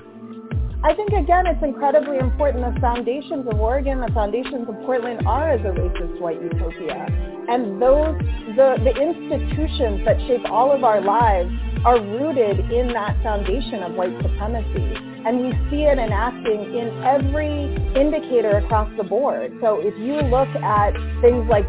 I 0.85 0.93
think 0.93 1.11
again, 1.13 1.47
it's 1.47 1.63
incredibly 1.63 2.17
important. 2.17 2.75
The 2.75 2.79
foundations 2.81 3.47
of 3.47 3.57
Oregon, 3.57 4.01
the 4.01 4.11
foundations 4.13 4.67
of 4.67 4.75
Portland 4.85 5.25
are 5.25 5.51
as 5.51 5.61
a 5.61 5.71
racist 5.71 6.19
white 6.19 6.41
utopia, 6.41 7.07
and 7.47 7.81
those 7.81 8.19
the 8.57 8.75
the 8.83 8.91
institutions 8.91 10.03
that 10.03 10.19
shape 10.27 10.43
all 10.51 10.73
of 10.73 10.83
our 10.83 10.99
lives 10.99 11.49
are 11.85 12.01
rooted 12.01 12.69
in 12.69 12.91
that 12.91 13.15
foundation 13.23 13.81
of 13.81 13.93
white 13.93 14.11
supremacy. 14.21 15.12
And 15.25 15.39
we 15.39 15.51
see 15.69 15.83
it 15.83 15.97
enacting 15.97 16.75
in 16.75 16.91
every 17.03 17.71
indicator 17.95 18.57
across 18.57 18.91
the 18.97 19.03
board. 19.03 19.55
So 19.61 19.79
if 19.79 19.97
you 19.97 20.19
look 20.19 20.49
at 20.49 20.91
things 21.21 21.47
like 21.49 21.67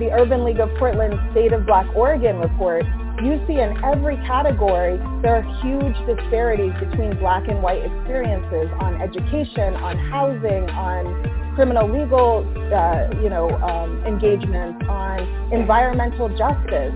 the 0.00 0.08
Urban 0.12 0.44
League 0.44 0.60
of 0.60 0.70
Portland's 0.78 1.20
State 1.32 1.52
of 1.52 1.66
Black 1.66 1.86
Oregon 1.94 2.38
report, 2.38 2.84
you 3.22 3.40
see 3.46 3.60
in 3.60 3.76
every 3.84 4.16
category 4.28 4.96
there 5.22 5.36
are 5.36 5.46
huge 5.64 5.96
disparities 6.08 6.72
between 6.80 7.16
black 7.18 7.48
and 7.48 7.62
white 7.62 7.80
experiences 7.80 8.68
on 8.80 9.00
education, 9.00 9.74
on 9.76 9.96
housing, 10.10 10.68
on 10.70 11.54
criminal 11.56 11.88
legal, 11.88 12.44
uh, 12.72 13.08
you 13.22 13.30
know, 13.30 13.48
um, 13.64 14.04
engagements, 14.04 14.84
on 14.88 15.52
environmental 15.52 16.28
justice. 16.28 16.92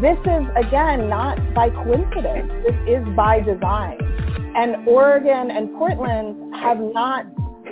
This 0.00 0.16
is 0.20 0.46
again 0.56 1.10
not 1.10 1.36
by 1.52 1.68
coincidence. 1.68 2.50
This 2.64 2.74
is 2.88 3.04
by 3.14 3.40
design. 3.40 3.98
And 4.56 4.88
Oregon 4.88 5.50
and 5.50 5.76
Portland 5.76 6.54
have 6.54 6.78
not 6.78 7.26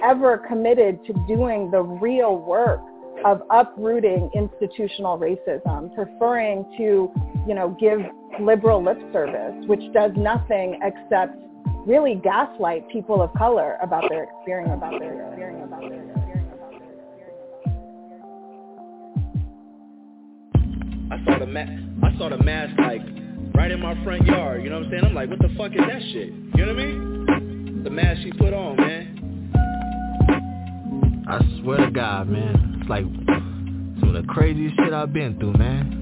ever 0.04 0.36
committed 0.36 1.02
to 1.06 1.14
doing 1.26 1.70
the 1.70 1.80
real 1.80 2.36
work 2.36 2.80
of 3.24 3.40
uprooting 3.48 4.28
institutional 4.34 5.18
racism, 5.18 5.94
preferring 5.94 6.66
to, 6.76 7.10
you 7.46 7.54
know, 7.54 7.74
give 7.80 8.00
liberal 8.38 8.84
lip 8.84 8.98
service, 9.10 9.54
which 9.66 9.90
does 9.94 10.12
nothing 10.14 10.78
except 10.82 11.34
really 11.86 12.16
gaslight 12.16 12.86
people 12.90 13.22
of 13.22 13.32
color 13.38 13.78
about 13.80 14.04
their 14.10 14.24
experience, 14.24 14.72
about 14.76 15.00
their 15.00 15.28
experience, 15.28 15.64
about 15.66 15.80
their 15.80 15.94
experience. 15.94 16.17
I 21.10 21.24
saw 21.24 21.38
the 21.38 21.46
ma- 21.46 22.06
I 22.06 22.14
saw 22.18 22.28
the 22.28 22.36
mask 22.42 22.78
like 22.78 23.00
right 23.54 23.70
in 23.70 23.80
my 23.80 23.94
front 24.04 24.26
yard. 24.26 24.62
You 24.62 24.68
know 24.70 24.76
what 24.76 24.84
I'm 24.86 24.90
saying? 24.90 25.04
I'm 25.04 25.14
like, 25.14 25.30
what 25.30 25.38
the 25.40 25.48
fuck 25.56 25.72
is 25.72 25.78
that 25.80 26.02
shit? 26.12 26.28
You 26.28 26.66
know 26.66 26.74
what 26.74 26.82
I 26.82 26.86
mean? 26.86 27.82
The 27.84 27.90
mask 27.90 28.20
she 28.22 28.32
put 28.32 28.52
on, 28.52 28.76
man. 28.76 29.14
I 31.28 31.40
swear 31.60 31.78
to 31.84 31.90
God, 31.90 32.28
man. 32.28 32.78
It's 32.80 32.88
like 32.90 33.04
some 34.00 34.14
of 34.14 34.26
the 34.26 34.32
craziest 34.32 34.76
shit 34.76 34.92
I've 34.92 35.12
been 35.12 35.38
through, 35.38 35.54
man. 35.54 35.94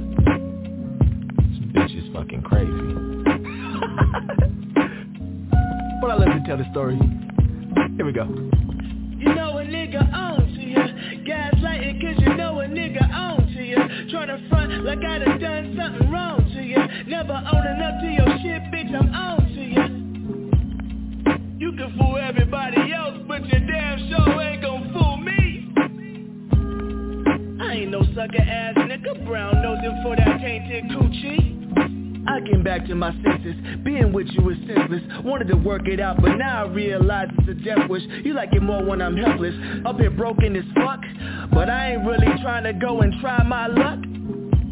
This 1.36 1.58
bitch 1.72 1.96
is 1.96 2.04
fucking 2.14 2.42
crazy. 2.42 2.70
but 6.00 6.10
I 6.10 6.14
let 6.16 6.28
me 6.28 6.40
tell 6.46 6.56
the 6.56 6.66
story. 6.72 6.96
Here 7.96 8.06
we 8.06 8.12
go. 8.12 8.24
You 9.18 9.34
know 9.34 9.58
a 9.58 9.64
nigga 9.64 10.12
on 10.12 10.45
you 10.76 11.24
Gaslighting 11.24 12.00
cause 12.00 12.22
you 12.22 12.34
know 12.36 12.60
a 12.60 12.66
nigga 12.66 13.08
on 13.12 13.46
to 13.54 13.62
you 13.62 13.76
Tryna 14.12 14.48
front 14.48 14.84
like 14.84 14.98
I 14.98 15.18
done 15.18 15.38
done 15.40 15.76
something 15.78 16.10
wrong 16.10 16.44
to 16.54 16.62
you 16.62 16.78
Never 17.06 17.32
owning 17.32 17.82
up 17.82 18.00
to 18.00 18.06
your 18.06 18.38
shit, 18.42 18.62
bitch, 18.72 18.94
I'm 18.94 19.12
on 19.14 19.38
to 19.54 19.62
you 19.62 19.86
You 21.58 21.72
can 21.76 21.96
fool 21.98 22.18
everybody 22.18 22.92
else, 22.92 23.18
but 23.26 23.44
your 23.46 23.60
damn 23.66 23.98
show 24.10 24.40
ain't 24.40 24.62
gon' 24.62 24.92
fool 24.92 25.16
me. 25.16 25.72
I 27.60 27.72
ain't 27.72 27.90
no 27.90 28.02
sucker 28.14 28.42
ass 28.42 28.74
nigga, 28.76 29.24
brown 29.26 29.62
nosing 29.62 30.00
for 30.02 30.16
that 30.16 30.40
tainted 30.40 30.84
coochie. 30.90 31.45
Back 32.76 32.88
to 32.88 32.94
my 32.94 33.10
senses, 33.24 33.54
being 33.84 34.12
with 34.12 34.26
you 34.32 34.50
is 34.50 34.58
senseless. 34.66 35.00
Wanted 35.24 35.48
to 35.48 35.56
work 35.56 35.88
it 35.88 35.98
out, 35.98 36.20
but 36.20 36.36
now 36.36 36.66
I 36.66 36.68
realize 36.68 37.28
it's 37.38 37.48
a 37.48 37.54
death 37.54 37.88
wish. 37.88 38.02
You 38.22 38.34
like 38.34 38.52
it 38.52 38.60
more 38.60 38.84
when 38.84 39.00
I'm 39.00 39.16
helpless, 39.16 39.54
up 39.86 39.96
here 39.98 40.10
broken 40.10 40.54
as 40.56 40.64
fuck 40.74 41.00
But 41.54 41.70
I 41.70 41.92
ain't 41.92 42.06
really 42.06 42.26
trying 42.42 42.64
to 42.64 42.74
go 42.74 43.00
and 43.00 43.14
try 43.22 43.42
my 43.44 43.66
luck 43.66 44.00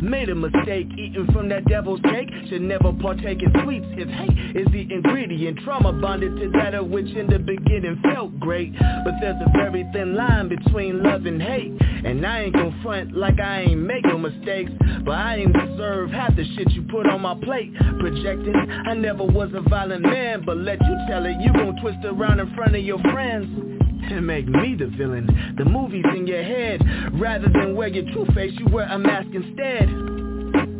Made 0.05 0.29
a 0.29 0.35
mistake 0.35 0.87
eating 0.99 1.27
from 1.33 1.49
that 1.49 1.65
devil's 1.65 2.01
cake. 2.03 2.29
Should 2.51 2.61
never 2.61 2.93
partake 2.93 3.43
in 3.43 3.51
sweets 3.65 3.87
if 3.93 4.07
hate 4.07 4.55
is 4.55 4.67
the 4.71 4.83
ingredient. 4.95 5.61
Trauma 5.65 5.95
bonded 5.95 6.37
to 6.37 6.51
that 6.59 6.75
of 6.75 6.89
which 6.89 7.09
in 7.17 7.27
the 7.27 7.39
beginning 7.39 7.99
felt 8.03 8.39
great. 8.39 8.75
But 8.79 9.15
there's 9.23 9.41
a 9.41 9.51
very 9.57 9.89
thin 9.95 10.15
line 10.15 10.49
between 10.51 11.03
love 11.03 11.25
and 11.25 11.41
hate. 11.41 11.73
And 12.05 12.25
I 12.27 12.43
ain't 12.43 12.53
gon' 12.53 12.79
front 12.83 13.17
like 13.17 13.41
I 13.41 13.63
ain't 13.63 13.81
make 13.81 14.05
no 14.05 14.19
mistakes. 14.19 14.71
But 15.07 15.13
I 15.13 15.37
ain't 15.37 15.55
deserve 15.55 16.11
half 16.11 16.37
the 16.37 16.45
shit 16.55 16.71
you 16.73 16.83
put 16.83 17.07
on 17.07 17.23
my 17.23 17.35
plate. 17.43 17.73
Projecting, 17.99 18.55
I 18.55 18.93
never 18.93 19.25
was 19.25 19.53
a 19.55 19.67
violent 19.71 20.03
man. 20.03 20.43
But 20.45 20.59
let 20.59 20.83
you 20.83 20.97
tell 21.09 21.25
it, 21.25 21.41
you 21.41 21.51
gon' 21.51 21.81
twist 21.81 22.05
around 22.05 22.41
in 22.41 22.55
front 22.55 22.77
of 22.77 22.85
your 22.85 22.99
friends 22.99 23.74
and 24.11 24.27
make 24.27 24.47
me 24.47 24.77
the 24.79 24.87
villain. 24.87 25.55
The 25.57 25.65
movie's 25.65 26.05
in 26.17 26.27
your 26.27 26.43
head. 26.43 26.81
Rather 27.15 27.49
than 27.49 27.75
wear 27.75 27.89
your 27.89 28.05
true 28.13 28.27
face 28.35 28.53
You 28.59 28.67
wear 28.73 28.87
a 28.87 28.99
mask 28.99 29.29
instead. 29.33 29.89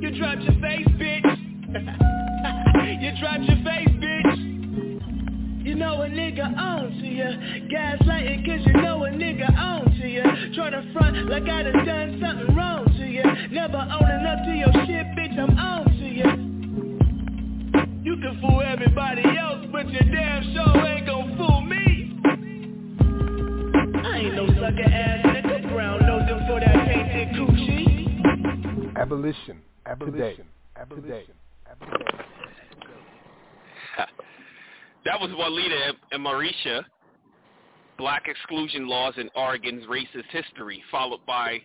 You 0.01 0.11
dropped 0.19 0.43
your 0.43 0.61
face, 0.61 0.89
bitch. 0.99 1.41
You 2.85 3.11
dropped 3.19 3.43
your 3.45 3.57
face, 3.65 3.89
bitch. 3.89 4.55
You 5.65 5.75
know 5.75 6.03
a 6.03 6.09
nigga 6.09 6.57
on 6.57 6.91
to 6.91 7.07
you 7.07 7.25
Gaslighting 7.73 8.45
cause 8.47 8.67
you 8.67 8.83
know 8.83 9.05
a 9.05 9.09
nigga 9.09 9.51
on 9.59 9.85
to 9.87 10.07
you 10.07 10.23
Tryna 10.23 10.93
front 10.93 11.29
like 11.31 11.45
I 11.45 11.63
done 11.63 11.85
done 11.87 12.21
something 12.23 12.55
wrong 12.55 12.85
to 12.85 13.05
you 13.07 13.23
Never 13.51 13.79
owning 13.79 14.27
up 14.27 14.45
to 14.45 14.53
your 14.53 14.73
shit, 14.87 15.07
bitch, 15.17 15.39
I'm 15.39 15.59
on 15.59 15.87
to 15.87 16.05
you 16.05 16.31
You 18.05 18.17
can 18.21 18.39
fool 18.43 18.63
everybody 18.63 19.23
else 19.25 19.67
But 19.73 19.89
your 19.91 20.05
damn 20.13 20.55
show 20.55 20.87
ain't 20.87 21.07
gon' 21.07 21.37
fool 21.39 21.64
me 24.71 24.83
I 24.83 24.87
ain't 24.87 25.25
no 25.25 25.35
sucker 25.35 25.45
ass 25.45 25.45
nigga, 25.45 25.73
brown 25.73 26.01
nosing 26.07 26.47
for 26.47 26.61
that 26.61 26.87
tainted 26.87 27.29
coochie. 27.35 28.97
Abolition. 28.97 29.61
Abolition. 29.87 30.47
Abolition. 30.77 31.35
Abolition. 31.71 32.05
that 35.05 35.21
was 35.21 35.31
Walida 35.31 35.93
Imarisha, 36.13 36.85
Black 37.99 38.25
Exclusion 38.27 38.89
Laws 38.89 39.15
in 39.19 39.29
Oregon's 39.35 39.85
Racist 39.87 40.31
History, 40.31 40.83
followed 40.91 41.25
by 41.27 41.61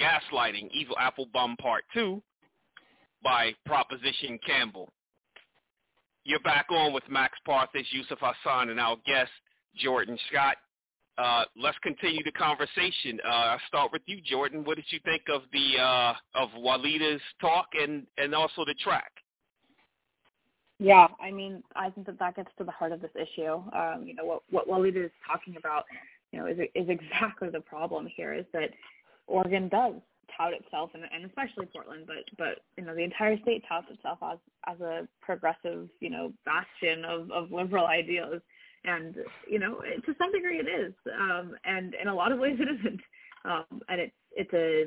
Gaslighting, 0.00 0.70
Evil 0.72 0.96
Apple 0.98 1.26
Bum 1.32 1.56
Part 1.60 1.84
2 1.94 2.22
by 3.22 3.52
Proposition 3.66 4.38
Campbell. 4.46 4.90
You're 6.24 6.40
back 6.40 6.66
on 6.70 6.92
with 6.92 7.04
Max 7.10 7.34
Parthas, 7.46 7.84
Yusuf 7.90 8.18
Hassan, 8.20 8.70
and 8.70 8.80
our 8.80 8.96
guest, 9.06 9.30
Jordan 9.76 10.18
Schott. 10.30 10.56
Uh, 11.16 11.44
let's 11.56 11.78
continue 11.82 12.22
the 12.24 12.32
conversation. 12.32 13.20
Uh, 13.24 13.28
I'll 13.28 13.60
start 13.68 13.92
with 13.92 14.02
you, 14.06 14.20
Jordan. 14.20 14.64
What 14.64 14.76
did 14.76 14.86
you 14.90 14.98
think 15.04 15.22
of 15.32 15.42
the 15.52 15.80
uh, 15.80 16.14
of 16.34 16.48
Walida's 16.58 17.22
talk 17.40 17.66
and 17.80 18.06
and 18.18 18.34
also 18.34 18.64
the 18.64 18.74
track? 18.74 19.12
Yeah, 20.80 21.06
I 21.22 21.30
mean, 21.30 21.62
I 21.76 21.90
think 21.90 22.06
that 22.06 22.18
that 22.18 22.34
gets 22.34 22.50
to 22.58 22.64
the 22.64 22.72
heart 22.72 22.90
of 22.90 23.00
this 23.00 23.12
issue. 23.14 23.62
Um, 23.72 24.04
you 24.04 24.14
know, 24.14 24.24
what 24.24 24.42
what 24.50 24.68
Walida 24.68 25.04
is 25.04 25.12
talking 25.26 25.56
about, 25.56 25.84
you 26.32 26.40
know, 26.40 26.46
is 26.46 26.58
is 26.74 26.88
exactly 26.88 27.48
the 27.48 27.60
problem 27.60 28.08
here. 28.16 28.34
Is 28.34 28.46
that 28.52 28.70
Oregon 29.28 29.68
does 29.68 29.94
tout 30.36 30.52
itself, 30.52 30.90
and, 30.94 31.04
and 31.14 31.24
especially 31.26 31.66
Portland, 31.66 32.04
but 32.08 32.16
but 32.36 32.60
you 32.76 32.84
know, 32.84 32.94
the 32.94 33.04
entire 33.04 33.38
state 33.42 33.62
touts 33.68 33.86
itself 33.88 34.18
as 34.22 34.38
as 34.66 34.80
a 34.80 35.06
progressive, 35.22 35.88
you 36.00 36.10
know, 36.10 36.32
bastion 36.44 37.04
of 37.04 37.30
of 37.30 37.52
liberal 37.52 37.86
ideals 38.00 38.42
and 38.84 39.16
you 39.48 39.58
know 39.58 39.80
to 39.80 40.14
some 40.18 40.32
degree 40.32 40.58
it 40.58 40.68
is 40.68 40.92
um 41.18 41.54
and 41.64 41.94
in 42.00 42.08
a 42.08 42.14
lot 42.14 42.32
of 42.32 42.38
ways 42.38 42.56
it 42.60 42.68
isn't. 42.80 43.00
Um 43.44 43.80
and 43.88 44.00
it's 44.00 44.14
it's 44.32 44.52
a 44.52 44.86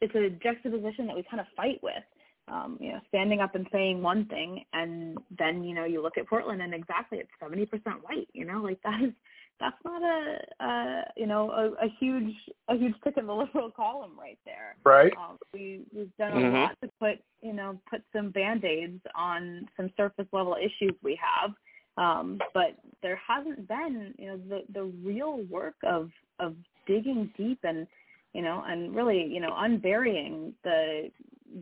it's 0.00 0.14
a 0.14 0.30
juxtaposition 0.42 1.06
that 1.06 1.16
we 1.16 1.24
kind 1.30 1.40
of 1.40 1.46
fight 1.56 1.80
with 1.82 2.04
um 2.48 2.76
you 2.80 2.92
know 2.92 3.00
standing 3.08 3.40
up 3.40 3.54
and 3.54 3.66
saying 3.72 4.02
one 4.02 4.26
thing 4.26 4.64
and 4.72 5.18
then 5.38 5.64
you 5.64 5.74
know 5.74 5.84
you 5.84 6.02
look 6.02 6.18
at 6.18 6.26
portland 6.28 6.62
and 6.62 6.74
exactly 6.74 7.18
it's 7.18 7.30
seventy 7.40 7.66
percent 7.66 8.02
white 8.02 8.28
you 8.32 8.44
know 8.44 8.60
like 8.60 8.80
that 8.84 9.00
is 9.02 9.12
that's 9.60 9.76
not 9.84 10.02
a, 10.02 10.38
a 10.64 11.04
you 11.16 11.26
know 11.26 11.50
a, 11.50 11.86
a 11.86 11.88
huge 11.98 12.34
a 12.68 12.76
huge 12.76 12.94
tick 13.02 13.14
in 13.16 13.26
the 13.26 13.34
liberal 13.42 13.70
column 13.70 14.12
right 14.18 14.38
there. 14.44 14.76
Right. 14.84 15.12
Um, 15.16 15.38
we 15.52 15.82
we've 15.94 16.14
done 16.18 16.32
a 16.32 16.36
Mhm. 16.36 16.52
lot 16.52 16.76
to 16.82 16.90
put 17.00 17.18
you 17.40 17.52
know 17.52 17.80
put 17.90 18.02
some 18.14 18.30
band-aids 18.30 19.00
on 19.14 19.68
some 19.76 19.90
surface 19.96 20.26
level 20.32 20.56
issues 20.56 20.94
we 21.02 21.16
have 21.20 21.52
um, 21.96 22.38
but 22.54 22.76
there 23.02 23.20
hasn't 23.26 23.68
been 23.68 24.14
you 24.18 24.26
know 24.26 24.40
the 24.48 24.62
the 24.72 24.84
real 25.04 25.42
work 25.50 25.76
of 25.82 26.10
of 26.40 26.54
digging 26.86 27.30
deep 27.36 27.58
and 27.64 27.86
you 28.32 28.42
know 28.42 28.62
and 28.66 28.94
really 28.94 29.24
you 29.24 29.40
know 29.40 29.54
unburying 29.56 30.52
the 30.64 31.10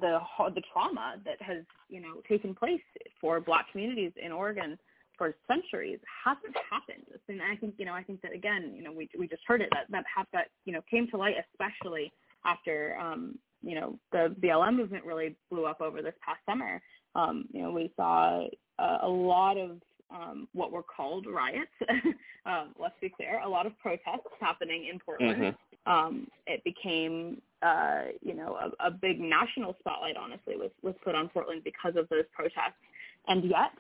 the 0.00 0.18
the 0.54 0.62
trauma 0.72 1.16
that 1.24 1.40
has 1.40 1.64
you 1.88 2.00
know 2.00 2.20
taken 2.28 2.54
place 2.54 2.80
for 3.20 3.40
Black 3.40 3.70
communities 3.70 4.12
in 4.22 4.32
Oregon 4.32 4.78
for 5.16 5.34
centuries 5.46 6.00
hasn't 6.24 6.56
happened. 6.68 7.04
And 7.28 7.40
I 7.40 7.56
think 7.56 7.74
you 7.78 7.86
know 7.86 7.94
I 7.94 8.02
think 8.02 8.20
that 8.22 8.32
again 8.32 8.72
you 8.74 8.82
know 8.82 8.92
we 8.92 9.08
we 9.18 9.28
just 9.28 9.42
heard 9.46 9.60
it 9.60 9.68
that 9.72 9.86
that 9.90 10.04
that 10.32 10.48
you 10.64 10.72
know 10.72 10.80
came 10.90 11.08
to 11.10 11.16
light 11.16 11.36
especially 11.52 12.12
after 12.44 12.96
um, 13.00 13.38
you 13.62 13.74
know 13.74 13.98
the 14.12 14.34
BLM 14.40 14.76
movement 14.76 15.04
really 15.04 15.36
blew 15.50 15.66
up 15.66 15.80
over 15.80 16.02
this 16.02 16.14
past 16.24 16.40
summer. 16.46 16.82
Um, 17.14 17.46
you 17.52 17.62
know 17.62 17.70
we 17.70 17.92
saw 17.96 18.46
a, 18.78 18.98
a 19.02 19.08
lot 19.08 19.56
of 19.56 19.80
um, 20.10 20.48
what 20.52 20.72
were 20.72 20.82
called 20.82 21.26
riots. 21.26 21.70
um, 22.46 22.74
let's 22.78 22.94
be 23.00 23.08
clear, 23.08 23.40
a 23.44 23.48
lot 23.48 23.66
of 23.66 23.78
protests 23.78 24.28
happening 24.40 24.88
in 24.92 24.98
Portland. 24.98 25.42
Mm-hmm. 25.42 25.92
Um, 25.92 26.28
it 26.46 26.64
became, 26.64 27.42
uh, 27.62 28.04
you 28.22 28.34
know, 28.34 28.56
a, 28.56 28.86
a 28.86 28.90
big 28.90 29.20
national 29.20 29.76
spotlight. 29.80 30.16
Honestly, 30.16 30.56
was 30.56 30.70
was 30.82 30.94
put 31.04 31.14
on 31.14 31.28
Portland 31.28 31.62
because 31.62 31.94
of 31.96 32.08
those 32.08 32.24
protests, 32.34 32.80
and 33.28 33.44
yet, 33.44 33.72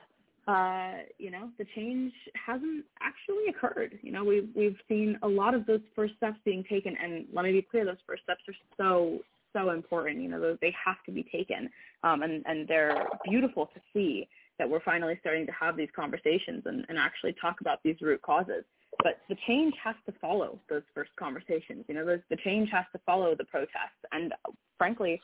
uh, 0.46 0.98
you 1.18 1.30
know, 1.30 1.48
the 1.58 1.64
change 1.74 2.12
hasn't 2.34 2.84
actually 3.00 3.46
occurred. 3.48 3.98
You 4.02 4.12
know, 4.12 4.22
we've 4.22 4.48
we've 4.54 4.76
seen 4.86 5.18
a 5.22 5.28
lot 5.28 5.54
of 5.54 5.64
those 5.64 5.80
first 5.96 6.14
steps 6.16 6.36
being 6.44 6.62
taken, 6.68 6.94
and 7.02 7.24
let 7.32 7.44
me 7.46 7.52
be 7.52 7.62
clear, 7.62 7.86
those 7.86 7.96
first 8.06 8.22
steps 8.24 8.42
are 8.48 8.54
so 8.76 9.20
so 9.54 9.70
important. 9.70 10.20
You 10.20 10.28
know, 10.28 10.58
they 10.60 10.74
have 10.84 11.02
to 11.06 11.12
be 11.12 11.22
taken, 11.22 11.70
um, 12.02 12.22
and 12.22 12.42
and 12.46 12.68
they're 12.68 13.06
beautiful 13.24 13.66
to 13.66 13.80
see 13.94 14.28
that 14.58 14.68
we're 14.68 14.80
finally 14.80 15.16
starting 15.20 15.46
to 15.46 15.52
have 15.52 15.76
these 15.76 15.88
conversations 15.94 16.62
and, 16.66 16.84
and 16.88 16.98
actually 16.98 17.34
talk 17.40 17.60
about 17.60 17.78
these 17.82 17.96
root 18.00 18.22
causes. 18.22 18.64
But 19.02 19.18
the 19.28 19.36
change 19.46 19.74
has 19.82 19.96
to 20.06 20.12
follow 20.20 20.60
those 20.68 20.82
first 20.94 21.10
conversations. 21.18 21.84
You 21.88 21.96
know, 21.96 22.06
the, 22.06 22.22
the 22.30 22.36
change 22.36 22.70
has 22.70 22.84
to 22.92 23.00
follow 23.04 23.34
the 23.34 23.44
protests. 23.44 23.98
And 24.12 24.32
frankly, 24.78 25.20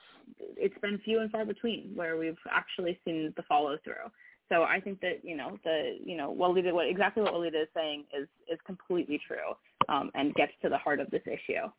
it's 0.56 0.78
been 0.82 0.98
few 1.04 1.20
and 1.20 1.30
far 1.30 1.44
between 1.44 1.92
where 1.94 2.16
we've 2.16 2.36
actually 2.50 2.98
seen 3.04 3.32
the 3.36 3.42
follow 3.44 3.78
through. 3.84 4.10
So 4.50 4.64
I 4.64 4.80
think 4.80 5.00
that 5.00 5.20
you 5.22 5.36
know 5.36 5.58
the 5.62 5.96
you 6.04 6.16
know 6.16 6.34
Walida, 6.36 6.72
what 6.72 6.88
exactly 6.88 7.22
what 7.22 7.32
Walida 7.32 7.62
is 7.62 7.68
saying 7.74 8.04
is 8.12 8.26
is 8.50 8.58
completely 8.66 9.20
true 9.24 9.54
um, 9.88 10.10
and 10.14 10.34
gets 10.34 10.52
to 10.62 10.68
the 10.68 10.76
heart 10.76 10.98
of 10.98 11.08
this 11.10 11.22
issue. 11.24 11.70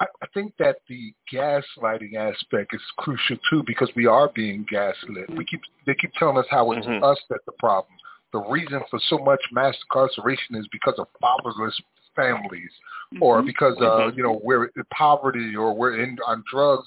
I, 0.00 0.06
I 0.22 0.26
think 0.34 0.54
that 0.58 0.76
the 0.88 1.12
gaslighting 1.32 2.14
aspect 2.14 2.74
is 2.74 2.80
crucial 2.98 3.36
too 3.48 3.62
because 3.66 3.90
we 3.96 4.06
are 4.06 4.30
being 4.34 4.66
gaslit. 4.68 5.34
We 5.36 5.44
keep 5.44 5.60
they 5.86 5.94
keep 5.94 6.12
telling 6.14 6.38
us 6.38 6.46
how 6.50 6.72
it's 6.72 6.86
mm-hmm. 6.86 7.04
us 7.04 7.18
that's 7.28 7.44
the 7.46 7.52
problem. 7.58 7.92
The 8.32 8.40
reason 8.40 8.80
for 8.90 9.00
so 9.08 9.18
much 9.18 9.40
mass 9.52 9.76
incarceration 9.90 10.56
is 10.56 10.66
because 10.72 10.94
of 10.98 11.06
fatherless 11.20 11.80
families, 12.14 12.70
mm-hmm. 13.14 13.22
or 13.22 13.42
because 13.42 13.76
uh, 13.80 14.08
you 14.14 14.22
know 14.22 14.40
we're 14.42 14.66
in 14.66 14.84
poverty 14.92 15.54
or 15.56 15.74
we're 15.74 16.02
in 16.02 16.16
on 16.26 16.42
drugs. 16.50 16.86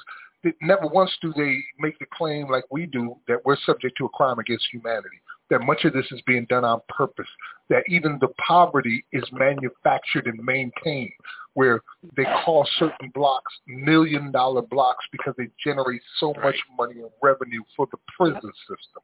Never 0.62 0.88
once 0.88 1.12
do 1.22 1.34
they 1.36 1.60
make 1.80 2.00
the 2.00 2.06
claim 2.14 2.50
like 2.50 2.64
we 2.72 2.86
do 2.86 3.18
that 3.28 3.46
we're 3.46 3.58
subject 3.66 3.98
to 3.98 4.06
a 4.06 4.10
crime 4.10 4.40
against 4.40 4.66
humanity 4.72 5.20
that 5.50 5.62
much 5.62 5.84
of 5.84 5.94
this 5.94 6.06
is 6.12 6.22
being 6.26 6.46
done 6.50 6.64
on 6.64 6.82
purpose, 6.88 7.28
that 7.70 7.84
even 7.88 8.18
the 8.22 8.28
poverty 8.46 9.04
is 9.12 9.24
manufactured 9.32 10.28
and 10.28 10.44
maintained, 10.44 11.12
where 11.60 11.82
they 12.16 12.24
call 12.46 12.66
certain 12.78 13.12
blocks 13.14 13.54
million 13.68 14.32
dollar 14.32 14.62
blocks 14.62 15.04
because 15.12 15.34
they 15.38 15.50
generate 15.62 16.02
so 16.18 16.34
much 16.42 16.56
money 16.78 17.02
and 17.02 17.10
revenue 17.22 17.62
for 17.76 17.86
the 17.92 17.98
prison 18.18 18.50
system. 18.62 19.04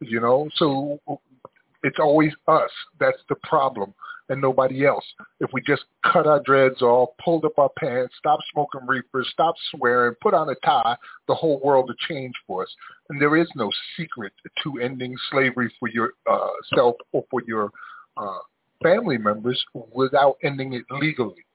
You 0.00 0.20
know, 0.20 0.46
so 0.56 1.00
it's 1.82 1.96
always 1.98 2.32
us. 2.48 2.70
That's 3.00 3.22
the 3.30 3.36
problem 3.44 3.94
and 4.28 4.42
nobody 4.42 4.84
else. 4.84 5.06
If 5.40 5.48
we 5.54 5.62
just 5.66 5.84
cut 6.04 6.26
our 6.26 6.42
dreads 6.42 6.82
off, 6.82 7.16
pulled 7.24 7.46
up 7.46 7.58
our 7.58 7.70
pants, 7.78 8.14
stop 8.18 8.40
smoking 8.52 8.86
reefers, 8.86 9.30
stop 9.32 9.54
swearing, 9.70 10.16
put 10.20 10.34
on 10.34 10.50
a 10.50 10.54
tie, 10.66 10.96
the 11.28 11.34
whole 11.34 11.62
world 11.64 11.86
would 11.88 11.98
change 12.10 12.34
for 12.46 12.64
us. 12.64 12.68
And 13.08 13.18
there 13.18 13.38
is 13.38 13.48
no 13.56 13.70
secret 13.96 14.34
to 14.64 14.80
ending 14.80 15.16
slavery 15.30 15.72
for 15.80 15.88
yourself 15.88 16.96
uh, 17.00 17.16
or 17.16 17.24
for 17.30 17.40
your 17.46 17.70
uh, 18.18 18.40
family 18.82 19.16
members 19.16 19.64
without 19.94 20.36
ending 20.42 20.74
it 20.74 20.84
legally. 20.90 21.46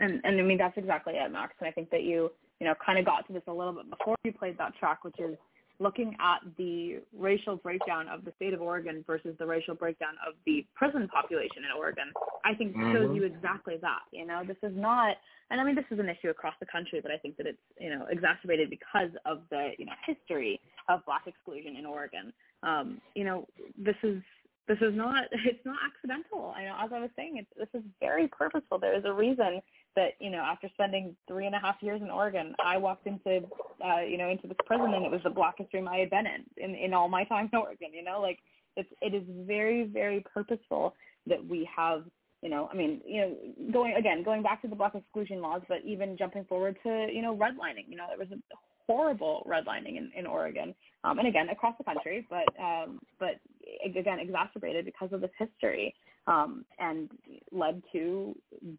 And 0.00 0.20
and 0.24 0.40
I 0.40 0.42
mean 0.42 0.58
that's 0.58 0.76
exactly 0.76 1.14
it, 1.14 1.32
Max. 1.32 1.54
And 1.60 1.68
I 1.68 1.72
think 1.72 1.90
that 1.90 2.02
you 2.02 2.30
you 2.60 2.66
know 2.66 2.74
kind 2.84 2.98
of 2.98 3.04
got 3.04 3.26
to 3.26 3.32
this 3.32 3.42
a 3.46 3.52
little 3.52 3.72
bit 3.72 3.90
before 3.90 4.16
you 4.24 4.32
played 4.32 4.58
that 4.58 4.74
track, 4.76 5.04
which 5.04 5.18
is 5.18 5.36
looking 5.82 6.16
at 6.20 6.38
the 6.56 7.00
racial 7.16 7.56
breakdown 7.56 8.06
of 8.08 8.24
the 8.24 8.32
state 8.36 8.54
of 8.54 8.62
Oregon 8.62 9.04
versus 9.06 9.34
the 9.38 9.46
racial 9.46 9.74
breakdown 9.74 10.14
of 10.26 10.34
the 10.46 10.64
prison 10.74 11.08
population 11.08 11.64
in 11.64 11.76
Oregon, 11.76 12.12
I 12.44 12.54
think 12.54 12.76
mm-hmm. 12.76 12.92
shows 12.92 13.16
you 13.16 13.24
exactly 13.24 13.76
that. 13.82 14.02
You 14.12 14.26
know, 14.26 14.42
this 14.46 14.56
is 14.62 14.72
not, 14.76 15.16
and 15.50 15.60
I 15.60 15.64
mean, 15.64 15.74
this 15.74 15.84
is 15.90 15.98
an 15.98 16.08
issue 16.08 16.30
across 16.30 16.54
the 16.60 16.66
country, 16.66 17.00
but 17.02 17.10
I 17.10 17.18
think 17.18 17.36
that 17.36 17.46
it's, 17.46 17.58
you 17.78 17.90
know, 17.90 18.06
exacerbated 18.08 18.70
because 18.70 19.10
of 19.26 19.40
the, 19.50 19.72
you 19.78 19.84
know, 19.84 19.92
history 20.06 20.60
of 20.88 21.04
black 21.04 21.26
exclusion 21.26 21.76
in 21.76 21.84
Oregon. 21.84 22.32
Um, 22.62 23.00
you 23.14 23.24
know, 23.24 23.46
this 23.76 23.96
is, 24.02 24.22
this 24.68 24.78
is 24.80 24.94
not, 24.94 25.24
it's 25.32 25.64
not 25.66 25.78
accidental. 25.84 26.54
I 26.56 26.64
know, 26.64 26.76
as 26.82 26.90
I 26.94 27.00
was 27.00 27.10
saying, 27.16 27.38
it's, 27.38 27.50
this 27.58 27.80
is 27.80 27.86
very 28.00 28.28
purposeful. 28.28 28.78
There 28.78 28.96
is 28.96 29.04
a 29.04 29.12
reason 29.12 29.60
that 29.96 30.12
you 30.20 30.30
know 30.30 30.38
after 30.38 30.68
spending 30.74 31.16
three 31.28 31.46
and 31.46 31.54
a 31.54 31.58
half 31.58 31.76
years 31.80 32.00
in 32.02 32.10
Oregon, 32.10 32.54
I 32.64 32.76
walked 32.76 33.06
into 33.06 33.46
uh, 33.84 34.00
you 34.00 34.18
know 34.18 34.28
into 34.28 34.46
this 34.46 34.56
prison 34.66 34.94
and 34.94 35.04
it 35.04 35.10
was 35.10 35.20
the 35.24 35.30
blackest 35.30 35.72
room 35.74 35.88
I 35.88 35.98
had 35.98 36.10
been 36.10 36.26
in 36.26 36.44
in, 36.56 36.74
in 36.74 36.94
all 36.94 37.08
my 37.08 37.24
time 37.24 37.48
in 37.52 37.58
Oregon. 37.58 37.88
You 37.92 38.04
know, 38.04 38.20
like 38.20 38.38
it's 38.76 38.88
it 39.00 39.14
is 39.14 39.22
very 39.46 39.84
very 39.84 40.24
purposeful 40.32 40.94
that 41.26 41.44
we 41.44 41.68
have 41.74 42.04
you 42.42 42.48
know 42.48 42.68
I 42.72 42.76
mean 42.76 43.00
you 43.06 43.20
know 43.20 43.36
going 43.72 43.94
again 43.94 44.22
going 44.22 44.42
back 44.42 44.62
to 44.62 44.68
the 44.68 44.76
black 44.76 44.94
exclusion 44.94 45.40
laws, 45.40 45.62
but 45.68 45.78
even 45.84 46.16
jumping 46.16 46.44
forward 46.44 46.76
to 46.84 47.08
you 47.12 47.22
know 47.22 47.36
redlining. 47.36 47.88
You 47.88 47.96
know, 47.96 48.06
there 48.08 48.18
was 48.18 48.28
a 48.32 48.56
horrible 48.86 49.46
redlining 49.48 49.96
in, 49.96 50.10
in 50.16 50.26
Oregon, 50.26 50.74
um, 51.04 51.18
and 51.18 51.28
again 51.28 51.48
across 51.50 51.74
the 51.78 51.84
country, 51.84 52.26
but 52.30 52.46
um, 52.60 52.98
but 53.18 53.40
again 53.84 54.18
exacerbated 54.18 54.84
because 54.84 55.12
of 55.12 55.20
this 55.20 55.30
history 55.38 55.94
um, 56.26 56.64
and 56.78 57.10
led 57.50 57.82
to 57.92 58.36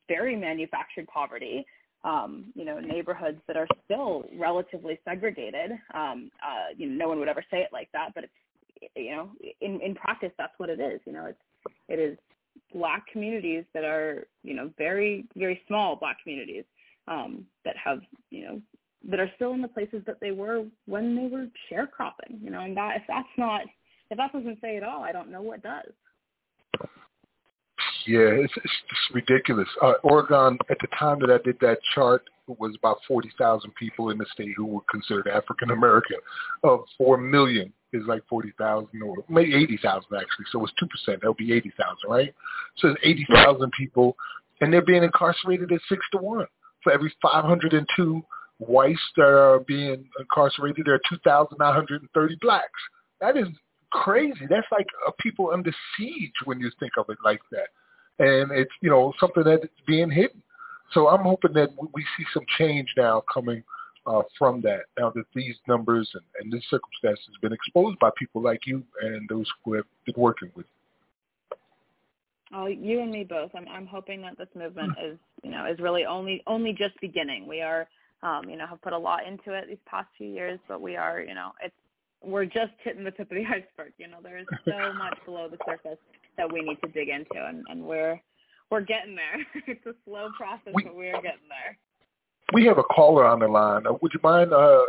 very 0.07 0.35
manufactured 0.35 1.07
poverty. 1.07 1.65
Um, 2.05 2.51
you 2.53 2.65
know, 2.65 2.81
neighborhoods 2.81 3.39
that 3.47 3.55
are 3.55 3.67
still 3.85 4.25
relatively 4.37 4.99
segregated. 5.05 5.71
Um, 5.93 6.29
uh, 6.45 6.73
you 6.75 6.89
know, 6.89 6.95
no 7.05 7.07
one 7.07 7.19
would 7.19 7.29
ever 7.29 7.45
say 7.49 7.59
it 7.59 7.69
like 7.71 7.87
that, 7.93 8.09
but 8.13 8.25
it's 8.25 8.33
you 8.95 9.11
know, 9.11 9.29
in 9.61 9.79
in 9.81 9.95
practice, 9.95 10.31
that's 10.37 10.53
what 10.57 10.69
it 10.69 10.79
is. 10.79 10.99
You 11.05 11.13
know, 11.13 11.25
it's 11.25 11.73
it 11.87 11.99
is 11.99 12.17
black 12.73 13.05
communities 13.11 13.63
that 13.73 13.83
are 13.83 14.27
you 14.43 14.53
know 14.53 14.71
very 14.77 15.25
very 15.35 15.61
small 15.67 15.95
black 15.95 16.17
communities 16.23 16.65
um, 17.07 17.45
that 17.65 17.75
have 17.77 17.99
you 18.29 18.45
know 18.45 18.61
that 19.09 19.19
are 19.19 19.31
still 19.35 19.53
in 19.53 19.61
the 19.61 19.67
places 19.67 20.01
that 20.05 20.19
they 20.21 20.31
were 20.31 20.65
when 20.85 21.15
they 21.15 21.27
were 21.27 21.47
sharecropping. 21.71 22.41
You 22.41 22.49
know, 22.49 22.61
and 22.61 22.75
that 22.77 22.97
if 22.97 23.03
that's 23.07 23.27
not 23.37 23.61
if 24.09 24.17
that 24.17 24.33
doesn't 24.33 24.61
say 24.61 24.77
it 24.77 24.83
all, 24.83 25.03
I 25.03 25.11
don't 25.11 25.31
know 25.31 25.41
what 25.41 25.63
does. 25.63 25.91
Yeah, 28.05 28.43
it's, 28.43 28.53
it's 28.57 28.73
just 28.89 29.13
ridiculous. 29.13 29.67
Uh, 29.81 29.93
Oregon, 30.03 30.57
at 30.69 30.77
the 30.81 30.87
time 30.99 31.19
that 31.21 31.29
I 31.29 31.37
did 31.43 31.57
that 31.61 31.77
chart, 31.95 32.23
it 32.49 32.59
was 32.59 32.75
about 32.77 32.97
40,000 33.07 33.73
people 33.75 34.09
in 34.09 34.17
the 34.17 34.25
state 34.33 34.53
who 34.57 34.65
were 34.65 34.81
considered 34.91 35.27
African 35.27 35.71
American. 35.71 36.17
Of 36.63 36.81
4 36.97 37.17
million 37.17 37.71
is 37.93 38.03
like 38.05 38.23
40,000 38.27 38.89
or 39.01 39.15
maybe 39.29 39.55
80,000 39.55 40.03
actually. 40.15 40.45
So 40.51 40.63
it's 40.63 40.73
2%. 41.07 41.21
That'll 41.21 41.33
be 41.33 41.53
80,000, 41.53 41.95
right? 42.09 42.33
So 42.77 42.89
it's 42.89 42.99
80,000 43.03 43.71
people, 43.71 44.17
and 44.59 44.73
they're 44.73 44.81
being 44.81 45.03
incarcerated 45.03 45.71
at 45.71 45.79
6 45.87 46.05
to 46.13 46.17
1. 46.17 46.45
For 46.83 46.91
every 46.91 47.13
502 47.21 48.21
whites 48.57 48.99
that 49.15 49.23
are 49.23 49.59
being 49.59 50.05
incarcerated, 50.19 50.85
there 50.85 50.95
are 50.95 51.01
2,930 51.09 52.37
blacks. 52.41 52.67
That 53.21 53.37
is 53.37 53.47
crazy. 53.91 54.45
That's 54.49 54.67
like 54.69 54.87
people 55.19 55.51
under 55.53 55.71
siege 55.95 56.33
when 56.43 56.59
you 56.59 56.69
think 56.79 56.93
of 56.97 57.05
it 57.09 57.17
like 57.23 57.39
that 57.51 57.67
and 58.19 58.51
it's 58.51 58.71
you 58.81 58.89
know 58.89 59.13
something 59.19 59.43
that's 59.43 59.65
being 59.87 60.11
hidden. 60.11 60.41
So 60.93 61.07
I'm 61.07 61.23
hoping 61.23 61.53
that 61.53 61.69
we 61.93 62.05
see 62.17 62.25
some 62.33 62.45
change 62.57 62.87
now 62.95 63.23
coming 63.33 63.63
uh, 64.05 64.21
from 64.37 64.61
that. 64.61 64.81
Now 64.99 65.11
that 65.11 65.25
these 65.33 65.55
numbers 65.67 66.09
and, 66.13 66.23
and 66.39 66.53
this 66.53 66.63
circumstance 66.69 67.19
has 67.27 67.35
been 67.41 67.53
exposed 67.53 67.99
by 67.99 68.09
people 68.17 68.41
like 68.41 68.61
you 68.65 68.83
and 69.01 69.27
those 69.29 69.47
who 69.63 69.73
have 69.73 69.85
been 70.05 70.15
working 70.17 70.51
with. 70.55 70.65
Oh, 72.55 72.67
you 72.67 73.01
and 73.01 73.11
me 73.11 73.23
both. 73.23 73.51
I'm 73.55 73.67
I'm 73.67 73.87
hoping 73.87 74.21
that 74.21 74.37
this 74.37 74.49
movement 74.55 74.93
is 75.03 75.17
you 75.43 75.51
know 75.51 75.65
is 75.65 75.79
really 75.79 76.05
only 76.05 76.43
only 76.45 76.73
just 76.73 76.99
beginning. 77.01 77.47
We 77.47 77.61
are 77.61 77.87
um, 78.21 78.47
you 78.47 78.55
know 78.55 78.67
have 78.67 78.81
put 78.81 78.93
a 78.93 78.97
lot 78.97 79.25
into 79.27 79.53
it 79.53 79.65
these 79.67 79.77
past 79.85 80.07
few 80.17 80.27
years, 80.27 80.59
but 80.67 80.81
we 80.81 80.95
are 80.95 81.21
you 81.21 81.33
know 81.33 81.51
it's 81.63 81.73
we're 82.21 82.45
just 82.45 82.71
hitting 82.83 83.03
the 83.03 83.11
tip 83.11 83.31
of 83.31 83.37
the 83.37 83.45
iceberg. 83.47 83.93
You 83.97 84.07
know 84.07 84.17
there 84.21 84.37
is 84.37 84.45
so 84.65 84.93
much 84.93 85.17
below 85.25 85.49
the 85.49 85.57
surface 85.65 85.97
that 86.37 86.51
we 86.51 86.61
need 86.61 86.77
to 86.83 86.89
dig 86.91 87.09
into, 87.09 87.45
and, 87.45 87.63
and 87.69 87.83
we're 87.83 88.19
we're 88.71 88.81
getting 88.81 89.15
there. 89.15 89.63
it's 89.67 89.85
a 89.85 89.93
slow 90.05 90.29
process, 90.37 90.73
we, 90.73 90.83
but 90.83 90.95
we're 90.95 91.13
getting 91.13 91.47
there. 91.49 91.77
We 92.53 92.65
have 92.65 92.77
a 92.77 92.83
caller 92.83 93.25
on 93.25 93.39
the 93.39 93.47
line. 93.47 93.85
Uh, 93.87 93.93
would 94.01 94.11
you 94.13 94.19
mind 94.23 94.53
uh, 94.53 94.83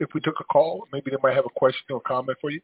if 0.00 0.08
we 0.14 0.20
took 0.20 0.36
a 0.40 0.44
call? 0.44 0.86
Maybe 0.92 1.10
they 1.10 1.16
might 1.22 1.34
have 1.34 1.46
a 1.46 1.58
question 1.58 1.84
or 1.90 2.00
comment 2.00 2.38
for 2.40 2.50
you. 2.50 2.60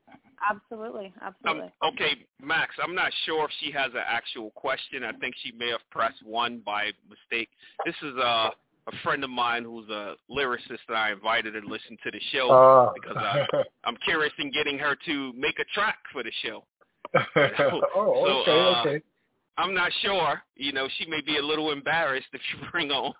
Absolutely, 0.48 1.12
absolutely. 1.20 1.72
Um, 1.82 1.92
okay, 1.92 2.26
Max. 2.40 2.74
I'm 2.82 2.94
not 2.94 3.12
sure 3.26 3.44
if 3.44 3.50
she 3.60 3.72
has 3.72 3.90
an 3.92 4.04
actual 4.06 4.50
question. 4.50 5.04
I 5.04 5.12
think 5.12 5.34
she 5.42 5.52
may 5.52 5.70
have 5.70 5.80
pressed 5.90 6.24
one 6.24 6.62
by 6.64 6.92
mistake. 7.08 7.48
This 7.84 7.96
is 8.02 8.16
uh 8.16 8.50
a 8.88 8.96
friend 9.02 9.22
of 9.22 9.30
mine 9.30 9.64
who's 9.64 9.88
a 9.90 10.14
lyricist 10.30 10.78
that 10.88 10.94
I 10.94 11.12
invited 11.12 11.52
to 11.52 11.60
listen 11.60 11.96
to 12.02 12.10
the 12.10 12.20
show 12.32 12.50
uh. 12.50 12.92
because 12.94 13.16
I, 13.16 13.44
I'm 13.84 13.96
curious 14.04 14.32
in 14.38 14.50
getting 14.50 14.78
her 14.78 14.96
to 15.06 15.32
make 15.34 15.58
a 15.58 15.64
track 15.74 15.98
for 16.12 16.22
the 16.22 16.32
show. 16.42 16.64
oh, 17.94 18.42
okay, 18.42 18.50
uh, 18.50 18.80
okay. 18.80 19.02
I'm 19.56 19.74
not 19.74 19.90
sure. 20.02 20.40
You 20.56 20.72
know, 20.72 20.88
she 20.98 21.06
may 21.06 21.20
be 21.20 21.38
a 21.38 21.42
little 21.42 21.72
embarrassed 21.72 22.28
if 22.32 22.40
you 22.52 22.66
bring 22.72 22.90
her 22.90 22.94
on. 22.94 23.14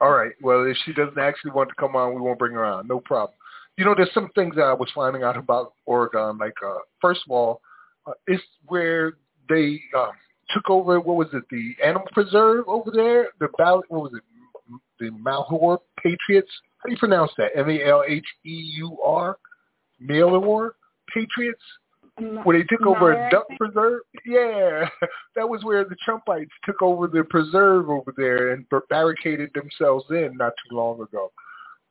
All 0.00 0.10
right. 0.10 0.32
Well, 0.42 0.64
if 0.64 0.76
she 0.84 0.92
doesn't 0.92 1.18
actually 1.18 1.52
want 1.52 1.68
to 1.68 1.74
come 1.76 1.94
on, 1.94 2.14
we 2.14 2.20
won't 2.20 2.38
bring 2.38 2.54
her 2.54 2.64
on. 2.64 2.88
No 2.88 3.00
problem. 3.00 3.36
You 3.78 3.84
know, 3.84 3.94
there's 3.96 4.12
some 4.12 4.28
things 4.34 4.56
that 4.56 4.62
I 4.62 4.74
was 4.74 4.90
finding 4.94 5.22
out 5.22 5.36
about 5.36 5.74
Oregon. 5.86 6.36
Like, 6.38 6.54
uh, 6.66 6.78
first 7.00 7.20
of 7.26 7.30
all, 7.30 7.60
uh, 8.06 8.12
it's 8.26 8.42
where 8.66 9.12
they 9.48 9.80
um, 9.96 10.10
took 10.50 10.68
over. 10.68 11.00
What 11.00 11.16
was 11.16 11.28
it? 11.32 11.44
The 11.50 11.74
animal 11.82 12.08
preserve 12.12 12.64
over 12.66 12.90
there. 12.92 13.28
The 13.40 13.48
Val- 13.56 13.84
what 13.88 14.02
was 14.02 14.12
it? 14.14 14.22
The 14.98 15.10
Malheur 15.10 15.78
Patriots. 16.02 16.50
How 16.78 16.88
do 16.88 16.92
you 16.92 16.98
pronounce 16.98 17.30
that? 17.38 17.50
M 17.56 17.70
A 17.70 17.84
L 17.84 18.02
H 18.06 18.24
E 18.44 18.72
U 18.78 18.98
R. 19.04 19.38
Malheur 20.00 20.74
Patriots. 21.14 21.62
Where 22.16 22.58
they 22.58 22.64
took 22.64 22.86
over 22.86 23.12
a 23.12 23.30
duck 23.30 23.46
preserve? 23.58 24.00
Yeah, 24.26 24.86
that 25.36 25.48
was 25.48 25.64
where 25.64 25.84
the 25.84 25.96
Trumpites 26.06 26.50
took 26.64 26.82
over 26.82 27.06
the 27.06 27.24
preserve 27.24 27.88
over 27.88 28.12
there 28.16 28.52
and 28.52 28.66
barricaded 28.90 29.50
themselves 29.54 30.04
in 30.10 30.36
not 30.36 30.52
too 30.68 30.76
long 30.76 31.00
ago. 31.00 31.32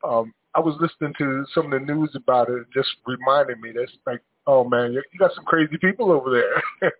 Um, 0.07 0.33
I 0.53 0.59
was 0.59 0.75
listening 0.79 1.13
to 1.17 1.45
some 1.53 1.71
of 1.71 1.71
the 1.71 1.93
news 1.93 2.11
about 2.15 2.49
it, 2.49 2.55
and 2.55 2.65
just 2.73 2.89
reminded 3.07 3.59
me 3.61 3.71
that's 3.75 3.91
like, 4.05 4.21
oh 4.45 4.63
man, 4.63 4.93
you 4.93 5.01
got 5.17 5.33
some 5.33 5.45
crazy 5.45 5.77
people 5.77 6.11
over 6.11 6.29
there. 6.29 6.91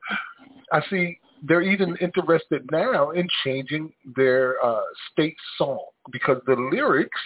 I 0.71 0.81
see 0.89 1.19
they're 1.43 1.61
even 1.61 1.97
interested 1.97 2.67
now 2.71 3.11
in 3.11 3.27
changing 3.43 3.91
their 4.15 4.63
uh, 4.63 4.81
state 5.11 5.35
song 5.57 5.85
because 6.11 6.41
the 6.47 6.55
lyrics 6.55 7.19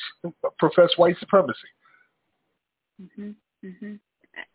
profess 0.60 0.90
white 0.98 1.18
supremacy. 1.20 1.60
Mhm. 3.02 3.36
Mhm 3.64 4.00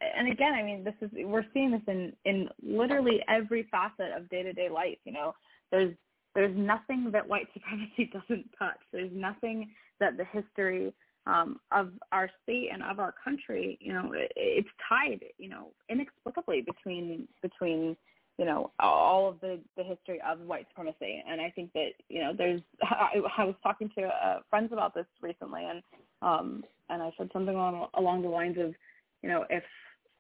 and 0.01 0.31
again, 0.31 0.55
I 0.55 0.63
mean, 0.63 0.85
this 0.85 0.95
is 1.01 1.11
we're 1.13 1.47
seeing 1.53 1.71
this 1.73 1.83
in 1.87 2.13
in 2.25 2.49
literally 2.63 3.21
every 3.29 3.67
facet 3.71 4.13
of 4.17 4.29
day 4.29 4.43
to 4.43 4.53
day 4.53 4.69
life. 4.69 4.99
You 5.05 5.13
know, 5.13 5.35
there's 5.71 5.95
there's 6.35 6.57
nothing 6.57 7.11
that 7.13 7.29
white 7.29 7.49
supremacy 7.55 8.11
doesn't 8.13 8.51
touch. 8.59 8.79
There's 8.93 9.13
nothing 9.13 9.71
that 9.99 10.17
the 10.17 10.25
history 10.25 10.93
um, 11.27 11.61
of 11.71 11.91
our 12.13 12.31
state 12.43 12.71
and 12.73 12.83
of 12.83 12.99
our 12.99 13.15
country, 13.23 13.79
you 13.81 13.93
know, 13.93 14.13
it, 14.13 14.33
it's 14.37 14.69
tied, 14.89 15.21
you 15.39 15.49
know, 15.49 15.69
inexplicably 15.89 16.63
between 16.63 17.29
between 17.43 17.97
you 18.39 18.47
know 18.47 18.71
all 18.81 19.29
of 19.29 19.41
the 19.41 19.61
the 19.77 19.85
history 19.85 20.21
of 20.27 20.41
white 20.41 20.67
supremacy. 20.71 21.23
And 21.29 21.41
I 21.41 21.51
think 21.51 21.73
that 21.75 21.91
you 22.09 22.21
know, 22.21 22.33
there's 22.37 22.61
I, 22.83 23.21
I 23.37 23.45
was 23.45 23.55
talking 23.63 23.91
to 23.99 24.05
uh, 24.05 24.41
friends 24.49 24.73
about 24.73 24.95
this 24.95 25.07
recently, 25.21 25.65
and 25.65 25.83
um, 26.23 26.65
and 26.89 27.03
I 27.03 27.11
said 27.19 27.31
something 27.33 27.55
along 27.55 27.89
along 27.95 28.23
the 28.23 28.29
lines 28.29 28.57
of 28.59 28.75
you 29.23 29.29
know, 29.29 29.45
if 29.51 29.63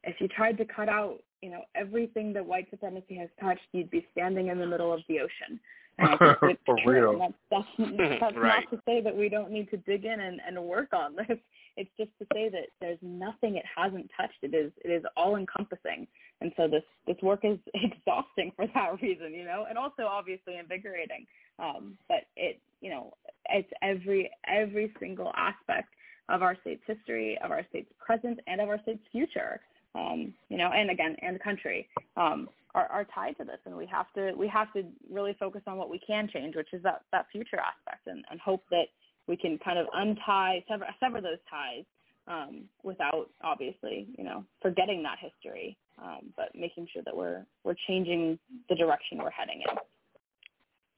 if 0.04 0.16
you 0.20 0.28
tried 0.28 0.56
to 0.58 0.64
cut 0.64 0.88
out, 0.88 1.18
you 1.42 1.50
know, 1.50 1.62
everything 1.74 2.32
that 2.32 2.44
white 2.44 2.68
supremacy 2.70 3.16
has 3.16 3.28
touched, 3.40 3.60
you'd 3.72 3.90
be 3.90 4.06
standing 4.12 4.48
in 4.48 4.58
the 4.58 4.66
middle 4.66 4.92
of 4.92 5.00
the 5.08 5.20
ocean. 5.20 5.60
For 6.64 6.78
real. 6.86 7.18
That's 7.50 7.66
that's, 7.78 8.20
that's 8.20 8.36
Right. 8.36 8.64
not 8.64 8.70
to 8.70 8.80
say 8.86 9.02
that 9.02 9.14
we 9.14 9.28
don't 9.28 9.50
need 9.50 9.70
to 9.70 9.76
dig 9.78 10.04
in 10.04 10.20
and, 10.20 10.40
and 10.46 10.58
work 10.64 10.92
on 10.92 11.14
this. 11.16 11.38
It's 11.76 11.90
just 11.98 12.10
to 12.18 12.26
say 12.32 12.48
that 12.48 12.66
there's 12.80 12.98
nothing 13.02 13.56
it 13.56 13.64
hasn't 13.76 14.10
touched. 14.16 14.38
It 14.42 14.54
is 14.54 14.72
it 14.84 14.88
is 14.90 15.02
all 15.16 15.36
encompassing. 15.36 16.06
And 16.40 16.52
so 16.56 16.68
this 16.68 16.82
this 17.06 17.16
work 17.22 17.40
is 17.44 17.58
exhausting 17.74 18.52
for 18.56 18.66
that 18.74 19.00
reason, 19.02 19.34
you 19.34 19.44
know, 19.44 19.66
and 19.68 19.76
also 19.76 20.02
obviously 20.04 20.56
invigorating. 20.56 21.26
Um, 21.58 21.98
but 22.08 22.24
it 22.36 22.60
you 22.80 22.90
know, 22.90 23.12
it's 23.50 23.70
every 23.82 24.30
every 24.48 24.92
single 24.98 25.32
aspect 25.36 25.88
of 26.30 26.42
our 26.42 26.56
state's 26.60 26.82
history, 26.86 27.38
of 27.42 27.50
our 27.50 27.64
state's 27.68 27.92
present, 28.04 28.40
and 28.46 28.60
of 28.60 28.68
our 28.68 28.80
state's 28.82 29.04
future. 29.12 29.60
Um, 29.94 30.32
you 30.48 30.56
know, 30.56 30.70
and 30.72 30.90
again, 30.90 31.16
and 31.20 31.34
the 31.34 31.40
country 31.40 31.88
um, 32.16 32.48
are, 32.74 32.86
are 32.86 33.04
tied 33.12 33.36
to 33.38 33.44
this, 33.44 33.58
and 33.64 33.76
we 33.76 33.86
have 33.86 34.06
to 34.14 34.32
we 34.36 34.46
have 34.48 34.72
to 34.74 34.84
really 35.10 35.36
focus 35.38 35.62
on 35.66 35.76
what 35.76 35.90
we 35.90 35.98
can 35.98 36.28
change, 36.32 36.54
which 36.54 36.72
is 36.72 36.82
that 36.84 37.02
that 37.12 37.26
future 37.32 37.58
aspect, 37.58 38.06
and, 38.06 38.24
and 38.30 38.40
hope 38.40 38.62
that 38.70 38.86
we 39.26 39.36
can 39.36 39.58
kind 39.58 39.78
of 39.78 39.86
untie 39.92 40.64
sever 40.68 40.86
sever 41.00 41.20
those 41.20 41.38
ties 41.50 41.84
um, 42.28 42.62
without 42.84 43.30
obviously 43.42 44.06
you 44.16 44.24
know 44.24 44.44
forgetting 44.62 45.02
that 45.02 45.18
history, 45.20 45.76
um, 46.00 46.32
but 46.36 46.50
making 46.54 46.86
sure 46.92 47.02
that 47.04 47.16
we're 47.16 47.44
we're 47.64 47.76
changing 47.88 48.38
the 48.68 48.76
direction 48.76 49.18
we're 49.18 49.30
heading 49.30 49.62
in. 49.68 49.76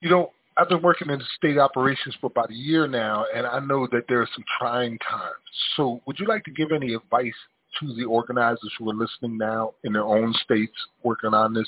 You 0.00 0.10
know, 0.10 0.32
I've 0.62 0.68
been 0.68 0.80
working 0.80 1.10
in 1.10 1.20
state 1.36 1.58
operations 1.58 2.14
for 2.20 2.28
about 2.28 2.52
a 2.52 2.54
year 2.54 2.86
now, 2.86 3.24
and 3.34 3.48
I 3.48 3.58
know 3.58 3.88
that 3.90 4.04
there 4.08 4.22
are 4.22 4.28
some 4.32 4.44
trying 4.60 4.96
times. 4.98 5.34
So, 5.76 6.00
would 6.06 6.20
you 6.20 6.28
like 6.28 6.44
to 6.44 6.52
give 6.52 6.70
any 6.70 6.94
advice 6.94 7.34
to 7.80 7.92
the 7.96 8.04
organizers 8.04 8.72
who 8.78 8.88
are 8.88 8.94
listening 8.94 9.36
now 9.36 9.72
in 9.82 9.92
their 9.92 10.04
own 10.04 10.32
states 10.44 10.72
working 11.02 11.34
on 11.34 11.52
this 11.52 11.66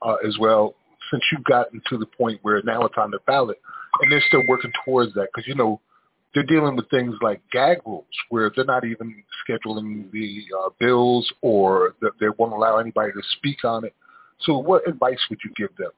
uh, 0.00 0.14
as 0.26 0.38
well? 0.40 0.74
Since 1.10 1.22
you've 1.30 1.44
gotten 1.44 1.82
to 1.90 1.98
the 1.98 2.06
point 2.06 2.38
where 2.40 2.62
now 2.62 2.86
it's 2.86 2.94
on 2.96 3.10
the 3.10 3.18
ballot, 3.26 3.60
and 4.00 4.10
they're 4.10 4.24
still 4.28 4.46
working 4.48 4.72
towards 4.86 5.12
that, 5.12 5.28
because 5.34 5.46
you 5.46 5.54
know 5.54 5.78
they're 6.32 6.42
dealing 6.42 6.76
with 6.76 6.88
things 6.88 7.16
like 7.20 7.42
gag 7.52 7.76
rules, 7.84 8.06
where 8.30 8.50
they're 8.56 8.64
not 8.64 8.86
even 8.86 9.22
scheduling 9.46 10.10
the 10.12 10.44
uh, 10.58 10.70
bills, 10.80 11.30
or 11.42 11.94
they 12.00 12.28
won't 12.38 12.54
allow 12.54 12.78
anybody 12.78 13.12
to 13.12 13.20
speak 13.36 13.64
on 13.64 13.84
it. 13.84 13.94
So, 14.40 14.56
what 14.56 14.88
advice 14.88 15.20
would 15.28 15.40
you 15.44 15.50
give 15.58 15.76
them? 15.76 15.90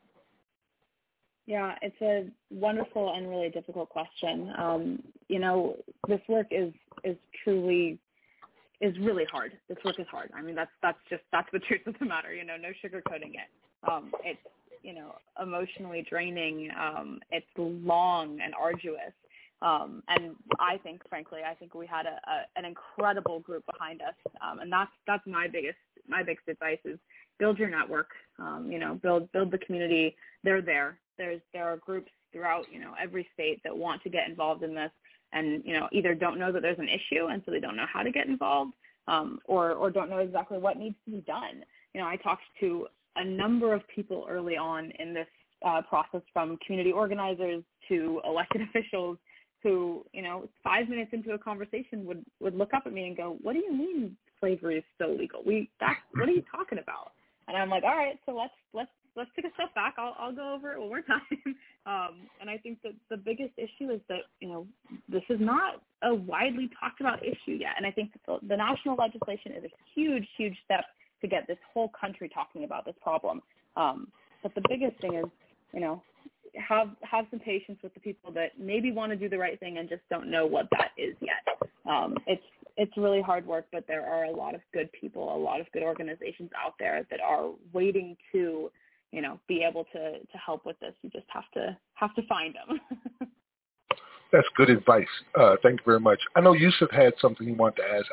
Yeah, 1.47 1.75
it's 1.83 2.01
a 2.01 2.27
wonderful 2.51 3.15
and 3.15 3.29
really 3.29 3.49
difficult 3.49 3.89
question. 3.89 4.53
Um, 4.57 5.03
you 5.29 5.39
know, 5.39 5.77
this 6.09 6.21
work 6.29 6.47
is 6.51 6.73
is 7.03 7.17
truly 7.43 7.99
is 8.81 8.97
really 8.99 9.25
hard. 9.31 9.53
This 9.69 9.79
work 9.85 9.99
is 9.99 10.07
hard. 10.11 10.31
I 10.35 10.43
mean, 10.43 10.55
that's 10.55 10.71
that's 10.83 10.99
just 11.11 11.23
that's 11.33 11.49
the 11.53 11.59
truth 11.69 11.87
of 11.87 11.95
the 11.99 12.07
matter. 12.07 12.33
You 12.33 12.45
know, 12.45 12.57
no 12.57 12.69
sugarcoating 12.85 13.35
it. 13.35 13.91
Um, 13.91 14.13
it's 14.25 14.41
you 14.83 14.95
know 14.95 15.15
emotionally 15.41 16.07
draining. 16.09 16.71
Um, 16.79 17.21
it's 17.31 17.47
long 17.57 18.41
and 18.41 18.55
arduous. 18.55 19.13
Um, 19.63 20.03
and 20.09 20.35
I 20.59 20.79
think, 20.79 21.09
frankly, 21.09 21.41
I 21.49 21.55
think 21.55 21.75
we 21.75 21.87
had 21.87 22.05
a, 22.07 22.19
a, 22.29 22.45
an 22.57 22.65
incredible 22.65 23.39
group 23.39 23.65
behind 23.67 24.03
us, 24.03 24.15
um, 24.41 24.59
and 24.59 24.73
that's 24.73 24.91
that's 25.07 25.25
my 25.27 25.47
biggest 25.47 25.79
my 26.09 26.23
biggest 26.23 26.49
advice 26.49 26.81
is 26.85 26.99
build 27.39 27.59
your 27.59 27.71
network. 27.71 28.11
Um, 28.39 28.69
you 28.71 28.79
know, 28.79 28.95
build 28.95 29.31
build 29.33 29.53
the 29.53 29.59
community. 29.59 30.17
They're 30.43 30.63
there. 30.63 30.99
There's 31.19 31.41
there 31.53 31.65
are 31.65 31.77
groups 31.77 32.11
throughout 32.33 32.65
you 32.73 32.81
know 32.81 32.93
every 33.01 33.27
state 33.35 33.61
that 33.65 33.77
want 33.77 34.03
to 34.03 34.11
get 34.11 34.29
involved 34.29 34.63
in 34.63 34.75
this, 34.75 34.91
and 35.33 35.63
you 35.65 35.75
know 35.75 35.89
either 35.93 36.15
don't 36.15 36.39
know 36.39 36.53
that 36.53 36.63
there's 36.63 36.79
an 36.79 36.89
issue 36.89 37.27
and 37.27 37.43
so 37.45 37.51
they 37.51 37.61
don't 37.61 37.77
know 37.77 37.87
how 37.93 38.03
to 38.03 38.11
get 38.11 38.27
involved, 38.27 38.73
um, 39.09 39.39
or 39.47 39.73
or 39.73 39.91
don't 39.91 40.11
know 40.11 40.19
exactly 40.19 40.59
what 40.59 40.79
needs 40.79 40.97
to 41.05 41.13
be 41.13 41.21
done. 41.21 41.65
You 41.95 42.01
know, 42.01 42.07
I 42.07 42.17
talked 42.17 42.43
to 42.61 42.87
a 43.17 43.25
number 43.25 43.75
of 43.75 43.83
people 43.95 44.27
early 44.29 44.57
on 44.57 44.91
in 44.99 45.13
this 45.13 45.27
uh, 45.67 45.83
process, 45.83 46.23
from 46.33 46.59
community 46.65 46.93
organizers 46.93 47.63
to 47.89 48.21
elected 48.25 48.63
officials, 48.69 49.19
who 49.63 50.05
you 50.13 50.23
know 50.23 50.49
five 50.65 50.89
minutes 50.89 51.11
into 51.13 51.33
a 51.33 51.39
conversation 51.39 52.05
would 52.07 52.25
would 52.41 52.55
look 52.55 52.75
up 52.75 52.85
at 52.87 52.93
me 52.93 53.07
and 53.07 53.17
go, 53.17 53.37
"What 53.43 53.53
do 53.55 53.61
you 53.61 53.73
mean 53.73 54.17
slavery 54.41 54.79
is 54.79 54.85
still 54.95 55.17
legal? 55.17 55.43
We 55.45 55.71
that's 55.81 55.97
what 56.15 56.29
are 56.29 56.33
you 56.33 56.45
talking 56.57 56.79
about?" 56.79 57.13
And 57.49 57.57
I'm 57.57 57.71
like, 57.71 57.85
"All 57.85 57.97
right, 57.97 58.19
so 58.27 58.35
let's 58.35 58.55
let's 58.73 58.91
let's 59.17 59.31
take 59.37 59.45
a 59.45 59.55
step 59.55 59.75
back. 59.75 59.95
I'll 59.99 60.15
I'll 60.19 60.35
go 60.35 60.55
over 60.55 60.73
it 60.73 60.81
one 60.81 60.89
more 60.89 61.03
time." 61.07 61.57
um, 61.87 62.27
and 62.41 62.49
I 62.49 62.59
think 62.59 62.83
that 62.83 62.93
the 63.11 63.17
biggest 63.17 63.53
issue 63.57 63.91
is 63.91 64.01
that 64.09 64.23
you 64.41 64.49
know 64.49 64.67
this 65.09 65.23
is 65.29 65.39
not 65.41 65.83
a 66.03 66.15
widely 66.15 66.71
talked 66.81 67.01
about 67.01 67.25
issue 67.25 67.57
yet, 67.59 67.75
and 67.77 67.87
I 67.87 67.91
think 67.91 68.13
the, 68.27 68.39
the 68.47 68.57
national 68.57 68.97
legislation 68.97 69.53
is 69.53 69.65
a 69.65 69.71
huge 69.95 70.27
huge 70.37 70.57
step 70.65 70.85
to 71.21 71.29
get 71.29 71.47
this 71.47 71.59
whole 71.73 71.91
country 71.99 72.29
talking 72.29 72.65
about 72.65 72.85
this 72.85 72.97
problem. 73.03 73.43
Um, 73.77 74.09
but 74.43 74.55
the 74.55 74.63
biggest 74.69 75.01
thing 75.01 75.15
is, 75.15 75.27
you 75.73 75.81
know, 75.81 76.03
have 76.57 76.91
have 77.03 77.27
some 77.31 77.41
patience 77.41 77.79
with 77.83 77.95
the 77.95 78.01
people 78.01 78.33
that 78.33 78.59
maybe 78.59 78.93
want 78.93 79.11
to 79.13 79.17
do 79.17 79.29
the 79.29 79.39
right 79.39 79.59
thing 79.59 79.79
and 79.79 79.89
just 79.89 80.03
don't 80.11 80.31
know 80.31 80.47
what 80.47 80.69
that 80.73 80.91
is 80.97 81.15
yet. 81.21 81.71
Um, 81.89 82.17
it's 82.27 82.43
it's 82.77 82.97
really 82.97 83.21
hard 83.21 83.47
work, 83.47 83.67
but 83.73 83.85
there 83.87 84.07
are 84.07 84.25
a 84.25 84.31
lot 84.31 84.55
of 84.55 84.61
good 84.73 84.91
people, 84.93 85.35
a 85.35 85.37
lot 85.37 85.61
of 85.61 85.71
good 85.73 85.83
organizations 85.83 86.51
out 86.57 86.75
there 86.79 87.07
that 87.11 87.21
are 87.21 87.51
waiting 87.73 88.17
to, 88.33 88.71
you 89.13 89.23
know, 89.23 89.39
be 89.47 89.65
able 89.69 89.85
to 89.93 90.19
to 90.19 90.39
help 90.45 90.67
with 90.67 90.79
this. 90.81 90.95
You 91.03 91.11
just 91.11 91.27
have 91.29 91.51
to 91.55 91.77
have 91.95 92.15
to 92.15 92.23
find 92.27 92.55
them. 92.55 92.81
That's 94.33 94.49
good 94.57 94.71
advice. 94.71 95.07
Uh, 95.39 95.57
thank 95.63 95.81
you 95.81 95.85
very 95.85 96.01
much. 96.01 96.19
I 96.35 96.41
know 96.41 96.55
Yusuf 96.55 96.91
had 96.91 97.13
something 97.21 97.47
he 97.47 97.53
wanted 97.53 97.83
to 97.83 97.89
ask. 97.95 98.07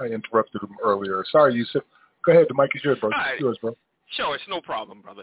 I, 0.00 0.04
I 0.04 0.06
interrupted 0.08 0.62
him 0.62 0.76
earlier. 0.82 1.24
Sorry, 1.30 1.54
Yusuf. 1.54 1.84
Go 2.26 2.32
ahead. 2.32 2.46
The 2.48 2.54
mic 2.54 2.70
is 2.74 2.82
yours, 2.84 2.98
bro. 3.00 3.10
All 3.12 3.18
right. 3.18 3.40
Yours, 3.40 3.56
bro. 3.60 3.76
Sure, 4.16 4.34
it's 4.34 4.44
no 4.48 4.60
problem, 4.60 5.00
brother. 5.00 5.22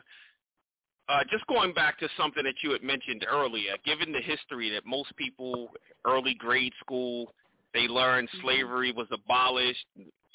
Uh, 1.09 1.19
just 1.29 1.45
going 1.47 1.73
back 1.73 1.99
to 1.99 2.07
something 2.17 2.43
that 2.43 2.55
you 2.63 2.71
had 2.71 2.83
mentioned 2.83 3.25
earlier, 3.29 3.75
given 3.85 4.11
the 4.11 4.19
history 4.19 4.69
that 4.69 4.85
most 4.85 5.15
people, 5.17 5.69
early 6.05 6.33
grade 6.33 6.73
school, 6.79 7.33
they 7.73 7.87
learned 7.87 8.29
slavery 8.41 8.91
was 8.91 9.07
abolished, 9.11 9.85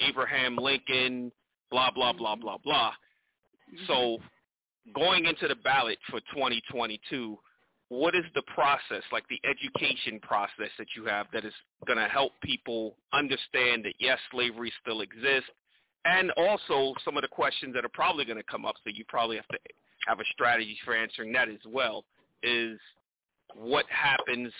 Abraham 0.01 0.57
Lincoln, 0.57 1.33
blah, 1.71 1.91
blah, 1.91 2.13
blah, 2.13 2.37
blah, 2.37 2.59
blah. 2.63 2.93
So 3.87 4.19
going 4.95 5.27
into 5.27 5.49
the 5.49 5.55
ballot 5.57 5.99
for 6.11 6.21
2022, 6.35 7.39
what 7.89 8.15
is 8.15 8.25
the 8.35 8.43
process, 8.43 9.03
like 9.13 9.25
the 9.29 9.41
education 9.45 10.19
process 10.21 10.71
that 10.79 10.89
you 10.97 11.05
have 11.05 11.27
that 11.33 11.45
is 11.45 11.53
going 11.87 11.99
to 11.99 12.09
help 12.09 12.33
people 12.43 12.97
understand 13.13 13.85
that 13.85 13.95
yes, 13.99 14.19
slavery 14.31 14.73
still 14.81 15.03
exists, 15.03 15.51
and 16.05 16.31
also 16.37 16.95
some 17.05 17.17
of 17.17 17.23
the 17.23 17.29
questions 17.29 17.75
that 17.75 17.85
are 17.85 17.91
probably 17.91 18.25
going 18.25 18.39
to 18.39 18.51
come 18.51 18.65
up, 18.65 18.77
so 18.83 18.91
you 18.93 19.05
probably 19.09 19.37
have 19.37 19.49
to 19.49 19.59
have 20.09 20.21
a 20.21 20.25
strategy 20.33 20.77
for 20.85 20.97
answering 20.97 21.33
that 21.33 21.49
as 21.49 21.61
well, 21.69 22.05
is 22.43 22.79
what 23.55 23.85
happens 23.91 24.53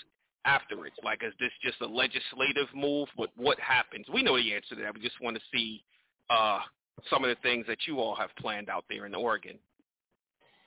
afterwards? 0.45 0.95
Like, 1.03 1.21
is 1.23 1.33
this 1.39 1.51
just 1.63 1.81
a 1.81 1.85
legislative 1.85 2.67
move? 2.75 3.07
What 3.15 3.31
what 3.35 3.59
happens? 3.59 4.05
We 4.13 4.23
know 4.23 4.37
the 4.37 4.53
answer 4.53 4.75
to 4.75 4.81
that. 4.83 4.93
We 4.93 5.01
just 5.01 5.19
want 5.21 5.35
to 5.37 5.41
see 5.51 5.83
uh, 6.29 6.59
some 7.09 7.23
of 7.23 7.29
the 7.29 7.41
things 7.41 7.65
that 7.67 7.79
you 7.87 7.99
all 7.99 8.15
have 8.15 8.29
planned 8.37 8.69
out 8.69 8.85
there 8.89 9.05
in 9.05 9.15
Oregon. 9.15 9.57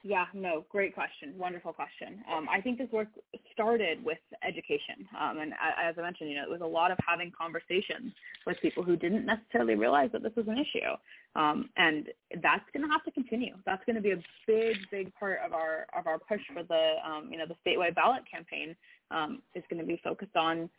Yeah, 0.07 0.27
no, 0.35 0.65
great 0.69 0.95
question. 0.95 1.35
Wonderful 1.37 1.73
question. 1.73 2.23
Um, 2.33 2.47
I 2.49 2.61
think 2.61 2.79
this 2.79 2.89
work 2.93 3.09
started 3.53 4.05
with 4.05 4.19
education. 4.47 5.05
Um, 5.21 5.39
and 5.39 5.53
as 5.53 5.97
I 5.99 6.03
mentioned, 6.03 6.31
you 6.31 6.37
know, 6.37 6.45
it 6.45 6.51
was 6.51 6.61
a 6.61 6.67
lot 6.67 6.93
of 6.93 6.99
having 7.05 7.33
conversations 7.37 8.13
with 8.47 8.57
people 8.63 8.85
who 8.85 8.95
didn't 8.95 9.27
necessarily 9.27 9.75
realize 9.75 10.11
that 10.13 10.23
this 10.23 10.31
was 10.37 10.47
an 10.47 10.59
issue. 10.59 10.95
Um, 11.35 11.71
and 11.77 12.07
that's 12.41 12.63
going 12.73 12.87
to 12.87 12.93
have 12.93 13.03
to 13.03 13.11
continue. 13.11 13.57
That's 13.67 13.85
going 13.85 13.97
to 13.97 14.01
be 14.01 14.13
a 14.13 14.23
big, 14.47 14.77
big 14.93 15.13
part 15.17 15.41
of 15.45 15.53
our 15.53 15.87
of 15.99 16.07
our 16.07 16.21
push 16.21 16.41
for 16.55 16.63
the 16.63 16.95
um, 17.05 17.29
you 17.33 17.37
know 17.37 17.47
the 17.47 17.57
statewide 17.69 17.97
ballot 17.97 18.23
campaign. 18.31 18.77
Um, 19.11 19.43
is 19.57 19.65
going 19.69 19.81
to 19.81 19.87
be 19.87 20.01
focused 20.05 20.37
on 20.37 20.71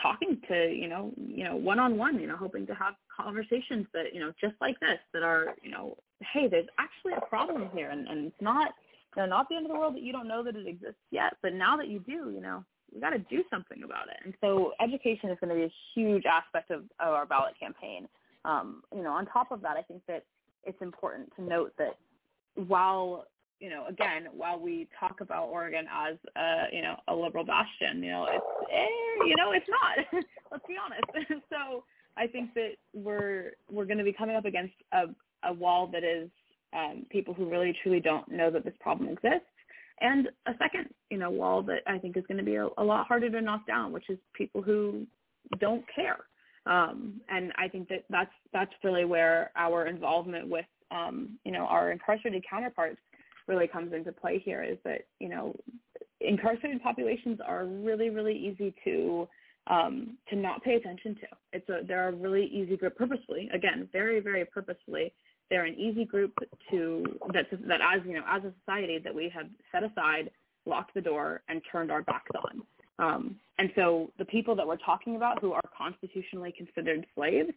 talking 0.00 0.40
to 0.48 0.72
you 0.72 0.88
know 0.88 1.10
you 1.16 1.42
know 1.42 1.56
one 1.56 1.80
on 1.80 1.98
one 1.98 2.20
you 2.20 2.26
know 2.28 2.36
hoping 2.36 2.66
to 2.66 2.74
have 2.74 2.94
conversations 3.14 3.86
that 3.92 4.14
you 4.14 4.20
know 4.20 4.32
just 4.40 4.54
like 4.60 4.78
this 4.78 4.98
that 5.12 5.22
are 5.22 5.54
you 5.62 5.70
know 5.70 5.96
hey 6.32 6.48
there's 6.48 6.66
actually 6.78 7.12
a 7.16 7.26
problem 7.26 7.68
here 7.74 7.90
and, 7.90 8.06
and 8.08 8.26
it's 8.26 8.40
not 8.40 8.72
you 9.16 9.22
know 9.22 9.28
not 9.28 9.48
the 9.48 9.56
end 9.56 9.66
of 9.66 9.72
the 9.72 9.78
world 9.78 9.94
that 9.94 10.02
you 10.02 10.12
don't 10.12 10.28
know 10.28 10.42
that 10.42 10.56
it 10.56 10.66
exists 10.66 11.00
yet 11.10 11.34
but 11.42 11.52
now 11.52 11.76
that 11.76 11.88
you 11.88 11.98
do 12.00 12.30
you 12.34 12.40
know 12.40 12.64
we 12.94 13.00
got 13.00 13.10
to 13.10 13.18
do 13.18 13.42
something 13.50 13.82
about 13.84 14.08
it 14.08 14.16
and 14.24 14.34
so 14.40 14.72
education 14.82 15.30
is 15.30 15.38
going 15.40 15.50
to 15.50 15.54
be 15.54 15.64
a 15.64 15.72
huge 15.94 16.24
aspect 16.26 16.70
of, 16.70 16.82
of 16.98 17.14
our 17.14 17.26
ballot 17.26 17.54
campaign 17.58 18.08
um, 18.44 18.82
you 18.94 19.02
know 19.02 19.12
on 19.12 19.26
top 19.26 19.50
of 19.52 19.60
that 19.62 19.76
i 19.76 19.82
think 19.82 20.02
that 20.06 20.24
it's 20.64 20.80
important 20.82 21.28
to 21.36 21.42
note 21.42 21.72
that 21.78 21.96
while 22.66 23.26
you 23.60 23.68
know, 23.68 23.84
again, 23.88 24.26
while 24.32 24.58
we 24.58 24.88
talk 24.98 25.20
about 25.20 25.48
Oregon 25.48 25.84
as 25.92 26.16
a, 26.34 26.74
you 26.74 26.80
know, 26.80 26.96
a 27.08 27.14
liberal 27.14 27.44
bastion, 27.44 28.02
you 28.02 28.10
know, 28.10 28.24
it's, 28.24 28.44
eh, 28.72 29.26
you 29.26 29.36
know, 29.36 29.52
it's 29.52 29.68
not. 29.68 30.24
Let's 30.50 30.64
be 30.66 30.76
honest. 30.82 31.44
so 31.50 31.84
I 32.16 32.26
think 32.26 32.54
that 32.54 32.72
we're 32.94 33.52
we're 33.70 33.84
going 33.84 33.98
to 33.98 34.04
be 34.04 34.14
coming 34.14 34.34
up 34.34 34.46
against 34.46 34.72
a, 34.92 35.04
a 35.44 35.52
wall 35.52 35.86
that 35.88 36.04
is 36.04 36.28
um, 36.72 37.06
people 37.10 37.34
who 37.34 37.50
really 37.50 37.76
truly 37.82 38.00
don't 38.00 38.30
know 38.30 38.50
that 38.50 38.64
this 38.64 38.74
problem 38.80 39.08
exists, 39.08 39.46
and 40.00 40.28
a 40.46 40.52
second, 40.58 40.86
you 41.10 41.18
know, 41.18 41.30
wall 41.30 41.62
that 41.62 41.82
I 41.86 41.98
think 41.98 42.16
is 42.16 42.24
going 42.26 42.38
to 42.38 42.44
be 42.44 42.56
a, 42.56 42.68
a 42.78 42.84
lot 42.84 43.06
harder 43.06 43.30
to 43.30 43.40
knock 43.40 43.66
down, 43.66 43.92
which 43.92 44.08
is 44.08 44.18
people 44.34 44.62
who 44.62 45.06
don't 45.58 45.84
care. 45.94 46.18
Um, 46.66 47.20
and 47.28 47.52
I 47.56 47.68
think 47.68 47.88
that 47.88 48.04
that's 48.10 48.30
that's 48.52 48.72
really 48.84 49.04
where 49.04 49.50
our 49.56 49.86
involvement 49.86 50.48
with 50.48 50.66
um, 50.90 51.38
you 51.44 51.52
know 51.52 51.66
our 51.66 51.90
incarcerated 51.90 52.44
counterparts 52.48 52.98
really 53.46 53.66
comes 53.66 53.92
into 53.92 54.12
play 54.12 54.40
here 54.44 54.62
is 54.62 54.78
that 54.84 55.02
you 55.18 55.28
know 55.28 55.54
incarcerated 56.20 56.82
populations 56.82 57.38
are 57.46 57.64
really 57.64 58.10
really 58.10 58.36
easy 58.36 58.74
to 58.84 59.26
um, 59.68 60.18
to 60.28 60.36
not 60.36 60.62
pay 60.62 60.74
attention 60.74 61.14
to. 61.16 61.26
It's 61.52 61.68
a 61.68 61.80
they're 61.86 62.08
a 62.08 62.12
really 62.12 62.46
easy 62.46 62.76
group 62.76 62.96
purposefully 62.96 63.48
again 63.54 63.88
very 63.90 64.20
very 64.20 64.44
purposefully 64.44 65.12
they're 65.50 65.64
an 65.64 65.74
easy 65.74 66.04
group 66.04 66.32
to 66.70 67.04
that 67.34 67.46
that 67.66 67.80
as 67.80 68.00
you 68.06 68.14
know 68.14 68.24
as 68.28 68.42
a 68.44 68.52
society 68.60 68.98
that 68.98 69.14
we 69.14 69.28
have 69.28 69.46
set 69.72 69.82
aside 69.82 70.30
locked 70.66 70.94
the 70.94 71.00
door 71.00 71.42
and 71.48 71.60
turned 71.70 71.90
our 71.90 72.02
backs 72.02 72.30
on. 72.44 72.62
Um, 72.98 73.36
and 73.58 73.70
so 73.74 74.10
the 74.18 74.24
people 74.26 74.54
that 74.56 74.66
we're 74.66 74.76
talking 74.76 75.16
about 75.16 75.40
who 75.40 75.52
are 75.52 75.62
constitutionally 75.76 76.52
considered 76.56 77.06
slaves 77.14 77.50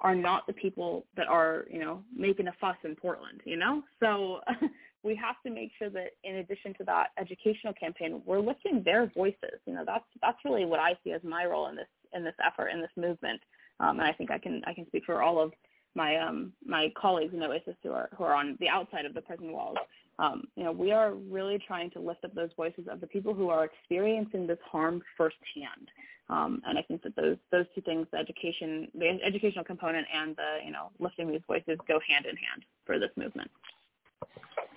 are 0.00 0.14
not 0.14 0.46
the 0.46 0.52
people 0.52 1.04
that 1.16 1.26
are, 1.26 1.64
you 1.70 1.78
know, 1.80 2.02
making 2.14 2.48
a 2.48 2.54
fuss 2.60 2.76
in 2.84 2.94
Portland, 2.94 3.40
you 3.44 3.56
know? 3.56 3.82
So 4.00 4.40
we 5.02 5.16
have 5.16 5.36
to 5.44 5.50
make 5.50 5.70
sure 5.78 5.90
that 5.90 6.10
in 6.24 6.36
addition 6.36 6.74
to 6.74 6.84
that 6.84 7.08
educational 7.18 7.72
campaign, 7.72 8.22
we're 8.24 8.40
lifting 8.40 8.82
their 8.84 9.06
voices. 9.06 9.58
You 9.66 9.74
know, 9.74 9.84
that's 9.86 10.04
that's 10.20 10.38
really 10.44 10.64
what 10.64 10.80
I 10.80 10.96
see 11.04 11.12
as 11.12 11.22
my 11.24 11.44
role 11.44 11.68
in 11.68 11.76
this 11.76 11.88
in 12.12 12.24
this 12.24 12.34
effort 12.44 12.68
in 12.68 12.80
this 12.80 12.90
movement. 12.96 13.40
Um, 13.80 14.00
and 14.00 14.08
I 14.08 14.12
think 14.12 14.30
I 14.30 14.38
can 14.38 14.62
I 14.66 14.74
can 14.74 14.86
speak 14.86 15.04
for 15.04 15.22
all 15.22 15.40
of 15.40 15.52
my 15.94 16.16
um, 16.16 16.52
my 16.64 16.92
colleagues 17.00 17.34
in 17.34 17.42
Oasis 17.42 17.74
who 17.82 17.92
are 17.92 18.08
who 18.16 18.24
are 18.24 18.34
on 18.34 18.56
the 18.60 18.68
outside 18.68 19.04
of 19.04 19.14
the 19.14 19.20
prison 19.20 19.52
walls. 19.52 19.76
Um, 20.20 20.44
you 20.56 20.64
know, 20.64 20.72
we 20.72 20.90
are 20.90 21.14
really 21.14 21.60
trying 21.64 21.90
to 21.92 22.00
lift 22.00 22.24
up 22.24 22.34
those 22.34 22.50
voices 22.56 22.86
of 22.90 23.00
the 23.00 23.06
people 23.06 23.34
who 23.34 23.50
are 23.50 23.64
experiencing 23.64 24.48
this 24.48 24.58
harm 24.68 25.00
firsthand. 25.16 25.88
Um, 26.28 26.60
and 26.66 26.76
I 26.76 26.82
think 26.82 27.02
that 27.02 27.14
those 27.16 27.36
those 27.50 27.66
two 27.74 27.80
things, 27.82 28.06
the 28.12 28.18
education, 28.18 28.88
the 28.94 29.18
educational 29.24 29.64
component, 29.64 30.06
and 30.12 30.36
the 30.36 30.58
you 30.64 30.72
know 30.72 30.90
lifting 30.98 31.30
these 31.30 31.40
voices, 31.46 31.78
go 31.86 31.98
hand 32.06 32.26
in 32.26 32.36
hand 32.36 32.64
for 32.84 32.98
this 32.98 33.10
movement. 33.16 33.50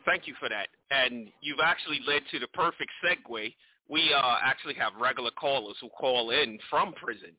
Thank 0.06 0.28
you 0.28 0.34
for 0.40 0.50
that. 0.50 0.68
And 0.90 1.30
you've 1.42 1.60
actually 1.64 2.00
led 2.08 2.22
to 2.32 2.40
the 2.40 2.48
perfect 2.48 2.92
segue. 3.04 3.54
We 3.90 4.14
uh, 4.14 4.36
actually 4.44 4.76
have 4.76 4.94
regular 5.00 5.32
callers 5.32 5.76
who 5.82 5.90
call 5.90 6.32
in 6.32 6.58
from 6.70 6.94
prison, 6.94 7.32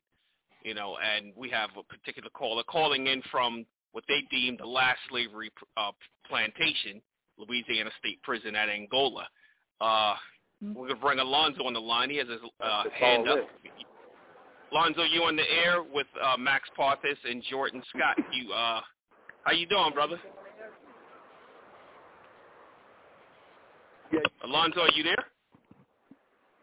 you 0.63 0.73
know, 0.73 0.97
and 0.97 1.33
we 1.35 1.49
have 1.49 1.69
a 1.77 1.83
particular 1.83 2.29
caller 2.31 2.63
calling 2.63 3.07
in 3.07 3.21
from 3.31 3.65
what 3.91 4.03
they 4.07 4.21
deem 4.31 4.57
the 4.57 4.65
last 4.65 4.99
slavery 5.09 5.51
uh, 5.77 5.91
plantation, 6.27 7.01
Louisiana 7.37 7.89
State 7.99 8.21
Prison 8.23 8.55
at 8.55 8.69
Angola. 8.69 9.27
Uh, 9.81 9.85
mm-hmm. 9.85 10.73
we're 10.73 10.87
going 10.87 10.95
to 10.95 11.01
bring 11.01 11.19
Alonzo 11.19 11.63
on 11.63 11.73
the 11.73 11.81
line. 11.81 12.09
He 12.09 12.17
has 12.17 12.27
his 12.27 12.39
uh, 12.61 12.83
hand 12.97 13.27
up. 13.29 13.39
Alonzo, 14.71 15.03
you 15.03 15.21
on 15.23 15.35
the 15.35 15.43
air 15.63 15.83
with 15.83 16.07
uh, 16.23 16.35
Max 16.37 16.67
Parthas 16.77 17.17
and 17.29 17.43
Jordan 17.49 17.81
Schott. 17.91 18.17
You, 18.33 18.51
uh, 18.51 18.81
how 19.43 19.51
you 19.51 19.67
doing, 19.67 19.91
brother? 19.93 20.19
Yeah. 24.11 24.19
Alonzo, 24.43 24.81
are 24.81 24.91
you 24.95 25.03
there? 25.03 25.15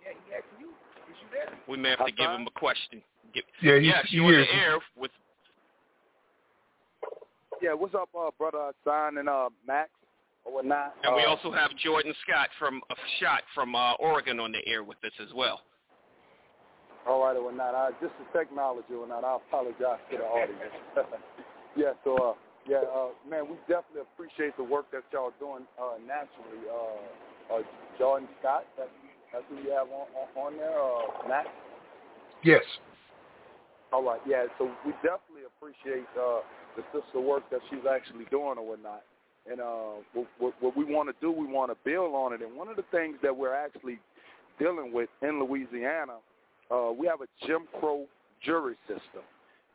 Yeah, 0.02 0.12
he 0.26 0.34
asked 0.34 0.44
you. 0.58 0.68
Is 0.68 1.16
you 1.20 1.28
there? 1.32 1.58
We 1.68 1.76
may 1.76 1.90
have 1.90 2.04
to 2.06 2.12
give 2.12 2.30
him 2.30 2.46
a 2.46 2.58
question. 2.58 3.02
Give, 3.34 3.44
yeah, 3.62 3.78
he's, 3.78 3.86
yes, 3.86 4.06
you're 4.10 4.24
on 4.24 4.32
the 4.32 4.54
air 4.54 4.78
with. 4.96 5.10
Yeah, 7.62 7.74
what's 7.74 7.94
up, 7.94 8.08
uh, 8.18 8.30
brother 8.38 8.72
Sign 8.84 9.18
and 9.18 9.28
uh, 9.28 9.50
Max 9.66 9.90
or 10.44 10.54
whatnot? 10.54 10.94
And 11.04 11.12
uh, 11.12 11.16
we 11.16 11.24
also 11.24 11.52
have 11.52 11.70
Jordan 11.76 12.14
Schott 12.26 12.48
from 12.58 12.80
a 12.90 12.94
shot 13.20 13.42
from 13.54 13.74
uh, 13.74 13.94
Oregon 13.94 14.40
on 14.40 14.52
the 14.52 14.66
air 14.66 14.82
with 14.82 14.96
us 15.04 15.12
as 15.20 15.28
well. 15.34 15.60
All 17.06 17.24
right, 17.24 17.36
or 17.36 17.44
whatnot. 17.44 17.74
I, 17.74 17.90
just 18.00 18.14
the 18.18 18.38
technology 18.38 18.92
or 18.92 19.00
whatnot. 19.00 19.24
I 19.24 19.36
apologize 19.36 20.00
to 20.10 20.16
the 20.16 20.24
audience. 20.24 20.72
yeah, 21.76 21.92
so 22.04 22.16
uh, 22.16 22.34
yeah, 22.68 22.84
uh, 22.94 23.08
man, 23.28 23.48
we 23.48 23.56
definitely 23.68 24.02
appreciate 24.02 24.56
the 24.56 24.64
work 24.64 24.90
that 24.92 25.02
y'all 25.12 25.32
doing 25.40 25.64
uh, 25.80 25.96
nationally. 26.06 26.64
Uh, 26.68 27.54
uh, 27.54 27.62
Jordan 27.98 28.28
Schott, 28.42 28.64
that's, 28.76 28.90
that's 29.32 29.44
who 29.48 29.56
you 29.56 29.72
have 29.72 29.88
on, 29.88 30.06
on, 30.14 30.28
on 30.46 30.56
there, 30.56 30.78
uh, 30.78 31.28
Matt? 31.28 31.46
Yes. 32.44 32.62
All 33.92 34.04
right, 34.04 34.20
yeah, 34.26 34.44
so 34.58 34.70
we 34.86 34.92
definitely 35.02 35.42
appreciate 35.46 36.06
uh, 36.16 36.40
the 36.76 36.82
sister 36.92 37.20
work 37.20 37.42
that 37.50 37.60
she's 37.68 37.84
actually 37.90 38.24
doing 38.30 38.56
or 38.56 38.66
whatnot. 38.66 39.02
And 39.50 39.60
uh, 39.60 39.98
what, 40.12 40.26
what, 40.38 40.54
what 40.60 40.76
we 40.76 40.84
want 40.84 41.08
to 41.08 41.14
do, 41.20 41.32
we 41.32 41.46
want 41.46 41.72
to 41.72 41.76
build 41.84 42.14
on 42.14 42.32
it. 42.32 42.40
And 42.42 42.56
one 42.56 42.68
of 42.68 42.76
the 42.76 42.84
things 42.92 43.16
that 43.22 43.36
we're 43.36 43.54
actually 43.54 43.98
dealing 44.58 44.92
with 44.92 45.08
in 45.22 45.40
Louisiana, 45.40 46.16
uh, 46.70 46.92
we 46.96 47.06
have 47.06 47.20
a 47.20 47.46
Jim 47.46 47.66
Crow 47.80 48.06
jury 48.44 48.76
system. 48.86 49.22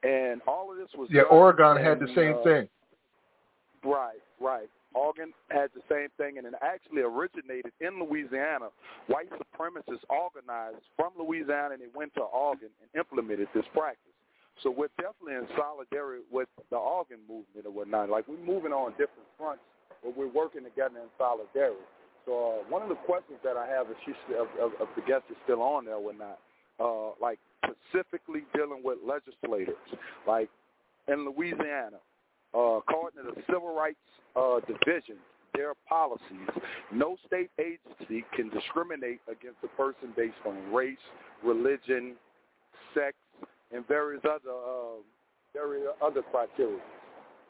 And 0.04 0.42
all 0.48 0.72
of 0.72 0.78
this 0.78 0.90
was 0.96 1.10
yeah. 1.12 1.24
Oregon 1.24 1.84
had 1.84 2.00
the 2.00 2.08
same 2.16 2.36
uh, 2.40 2.44
thing. 2.44 2.70
Right, 3.84 4.22
right. 4.40 4.70
Oregon 4.96 5.36
had 5.52 5.70
the 5.76 5.84
same 5.92 6.08
thing, 6.16 6.40
and 6.40 6.48
it 6.48 6.56
actually 6.64 7.04
originated 7.04 7.76
in 7.84 8.00
Louisiana. 8.00 8.72
White 9.08 9.30
supremacists 9.36 10.08
organized 10.08 10.88
from 10.96 11.12
Louisiana, 11.20 11.76
and 11.76 11.82
they 11.84 11.92
went 11.94 12.16
to 12.16 12.22
Oregon 12.22 12.70
and 12.80 12.90
implemented 12.98 13.50
this 13.54 13.68
practice. 13.76 14.16
So 14.64 14.72
we're 14.72 14.94
definitely 14.96 15.36
in 15.36 15.48
solidarity 15.60 16.24
with 16.32 16.48
the 16.72 16.78
Oregon 16.78 17.20
movement 17.28 17.68
or 17.68 17.72
whatnot. 17.72 18.10
Like 18.10 18.26
we're 18.28 18.40
moving 18.40 18.72
on 18.72 18.92
different 18.92 19.28
fronts, 19.38 19.62
but 20.02 20.16
we're 20.16 20.32
working 20.32 20.64
together 20.64 20.96
in 20.96 21.12
solidarity. 21.18 21.84
So 22.26 22.64
uh, 22.64 22.72
one 22.72 22.82
of 22.82 22.90
the 22.90 22.96
questions 22.96 23.38
that 23.44 23.58
I 23.58 23.68
have, 23.68 23.88
if, 23.92 23.98
she's, 24.06 24.16
if, 24.30 24.48
if, 24.58 24.72
if 24.80 24.90
the 24.96 25.02
guest 25.04 25.28
is 25.30 25.36
still 25.44 25.62
on 25.62 25.86
there 25.86 25.96
or 25.96 26.04
whatnot, 26.04 26.40
uh, 26.80 27.12
like 27.22 27.38
specifically 27.68 28.48
dealing 28.56 28.82
with 28.84 28.98
legislators, 29.06 29.76
like 30.26 30.50
in 31.08 31.26
Louisiana, 31.26 32.00
uh, 32.56 32.78
according 32.78 33.24
to 33.24 33.32
the 33.36 33.42
Civil 33.48 33.76
Rights 33.76 33.98
uh, 34.36 34.60
Division, 34.62 35.18
their 35.54 35.74
policies, 35.88 36.50
no 36.92 37.18
state 37.26 37.50
agency 37.60 38.26
can 38.36 38.50
discriminate 38.50 39.20
against 39.28 39.58
a 39.64 39.68
person 39.78 40.10
based 40.16 40.36
on 40.46 40.74
race, 40.74 40.98
religion, 41.44 42.16
sex, 42.94 43.16
and 43.72 43.88
various 43.88 44.22
other 44.26 44.52
uh, 44.52 45.02
various 45.54 45.88
other 46.02 46.22
criteria. 46.32 46.80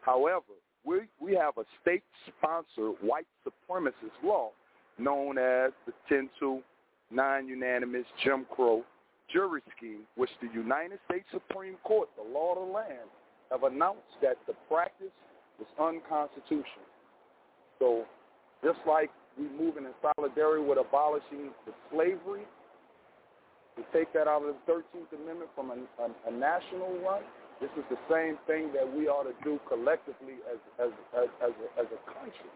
However, 0.01 0.53
we 0.83 1.01
we 1.19 1.33
have 1.33 1.57
a 1.57 1.63
state-sponsored 1.81 2.95
white 3.01 3.27
supremacist 3.45 4.15
law 4.23 4.51
known 4.97 5.37
as 5.37 5.71
the 5.85 5.93
10-2 6.41 6.61
non-unanimous 7.11 8.05
Jim 8.23 8.45
Crow 8.49 8.83
jury 9.31 9.61
scheme, 9.75 10.01
which 10.15 10.29
the 10.41 10.47
United 10.53 10.99
States 11.09 11.25
Supreme 11.31 11.75
Court, 11.83 12.07
the 12.15 12.33
law 12.33 12.53
of 12.53 12.67
the 12.67 12.73
land, 12.73 13.09
have 13.55 13.71
announced 13.71 14.19
that 14.21 14.35
the 14.47 14.53
practice 14.67 15.15
was 15.55 15.67
unconstitutional. 15.79 16.91
So 17.79 18.03
just 18.63 18.79
like 18.83 19.09
we 19.39 19.47
moving 19.55 19.87
in 19.87 19.95
solidarity 20.03 20.63
with 20.63 20.77
abolishing 20.77 21.55
the 21.65 21.71
slavery, 21.91 22.43
to 23.75 23.83
take 23.91 24.11
that 24.13 24.27
out 24.27 24.43
of 24.43 24.55
the 24.55 24.71
13th 24.71 25.11
Amendment 25.11 25.51
from 25.55 25.71
a, 25.71 25.79
a, 26.03 26.07
a 26.27 26.31
national 26.31 26.99
run, 27.03 27.23
this 27.59 27.71
is 27.75 27.83
the 27.91 27.99
same 28.11 28.39
thing 28.47 28.71
that 28.71 28.83
we 28.83 29.07
ought 29.07 29.27
to 29.27 29.35
do 29.43 29.59
collectively 29.67 30.39
as, 30.51 30.59
as, 30.79 30.91
as, 31.15 31.27
as, 31.43 31.51
a, 31.51 31.67
as 31.79 31.87
a 31.91 31.99
country. 32.11 32.51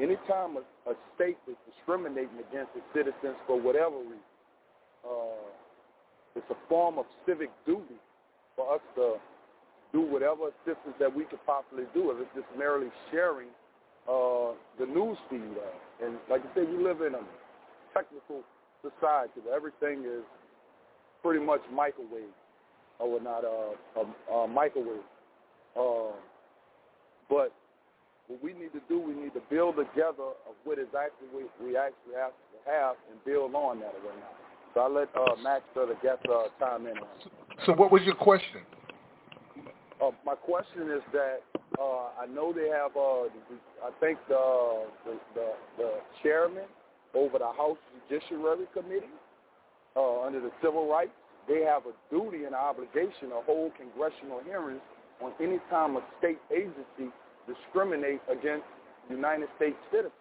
Anytime 0.00 0.56
a, 0.56 0.64
a 0.88 0.94
state 1.16 1.36
is 1.48 1.56
discriminating 1.68 2.40
against 2.48 2.72
its 2.72 2.88
citizens 2.96 3.36
for 3.46 3.60
whatever 3.60 3.96
reason, 3.96 4.32
uh, 5.04 6.36
it's 6.36 6.48
a 6.48 6.56
form 6.68 6.96
of 6.96 7.04
civic 7.26 7.50
duty 7.66 8.00
for 8.60 8.74
us 8.74 8.80
to 8.96 9.16
do 9.92 10.02
whatever 10.02 10.52
assistance 10.52 10.94
that 11.00 11.14
we 11.14 11.24
could 11.24 11.40
possibly 11.46 11.84
do. 11.94 12.10
If 12.10 12.20
it's 12.20 12.44
just 12.44 12.58
merely 12.58 12.88
sharing 13.10 13.48
uh, 14.04 14.52
the 14.78 14.86
news 14.86 15.16
feed. 15.28 15.56
Uh, 15.56 16.04
and 16.06 16.16
like 16.28 16.42
I 16.44 16.54
said, 16.54 16.68
we 16.68 16.82
live 16.82 17.00
in 17.00 17.14
a 17.14 17.24
technical 17.94 18.44
society 18.82 19.40
where 19.44 19.56
everything 19.56 20.04
is 20.04 20.24
pretty 21.22 21.44
much 21.44 21.60
microwave 21.72 22.32
or 22.98 23.20
not 23.20 23.44
uh, 23.44 23.74
a, 23.96 24.32
a 24.32 24.48
microwave. 24.48 25.04
Uh, 25.76 26.12
but 27.28 27.52
what 28.28 28.42
we 28.42 28.52
need 28.52 28.72
to 28.72 28.82
do, 28.88 29.00
we 29.00 29.14
need 29.14 29.34
to 29.34 29.42
build 29.50 29.76
together 29.76 30.36
of 30.46 30.54
what 30.64 30.78
is 30.78 30.88
actually 30.94 31.28
we, 31.34 31.42
we 31.64 31.76
actually 31.76 32.14
have 32.16 32.32
have 32.66 32.96
and 33.10 33.18
build 33.24 33.54
on 33.54 33.80
that 33.80 33.94
right 34.04 34.20
now. 34.20 34.36
So 34.74 34.80
I 34.80 34.88
let 34.88 35.08
uh, 35.16 35.34
Max 35.42 35.62
uh, 35.76 35.86
the 35.86 35.96
guest 36.02 36.22
uh, 36.28 36.48
time 36.60 36.86
in. 36.86 36.94
So 37.66 37.72
what 37.72 37.92
was 37.92 38.02
your 38.02 38.14
question? 38.14 38.60
Uh, 40.00 40.10
my 40.24 40.34
question 40.34 40.90
is 40.90 41.02
that 41.12 41.40
uh, 41.78 42.08
I 42.18 42.26
know 42.26 42.52
they 42.52 42.68
have. 42.68 42.96
Uh, 42.96 43.28
I 43.84 43.90
think 44.00 44.18
the, 44.28 44.84
the 45.04 45.18
the 45.34 45.52
the 45.76 45.90
chairman 46.22 46.64
over 47.14 47.38
the 47.38 47.52
House 47.52 47.76
Judiciary 48.08 48.66
Committee 48.72 49.12
uh, 49.96 50.22
under 50.22 50.40
the 50.40 50.50
Civil 50.62 50.88
Rights. 50.88 51.12
They 51.48 51.62
have 51.62 51.82
a 51.84 51.92
duty 52.10 52.44
and 52.44 52.54
an 52.54 52.54
obligation 52.54 53.30
to 53.30 53.42
hold 53.44 53.72
congressional 53.76 54.40
hearings 54.44 54.80
on 55.20 55.32
any 55.40 55.58
time 55.68 55.96
a 55.96 56.02
state 56.18 56.38
agency 56.54 57.12
discriminates 57.46 58.22
against 58.30 58.64
United 59.10 59.48
States 59.56 59.76
citizens. 59.90 60.14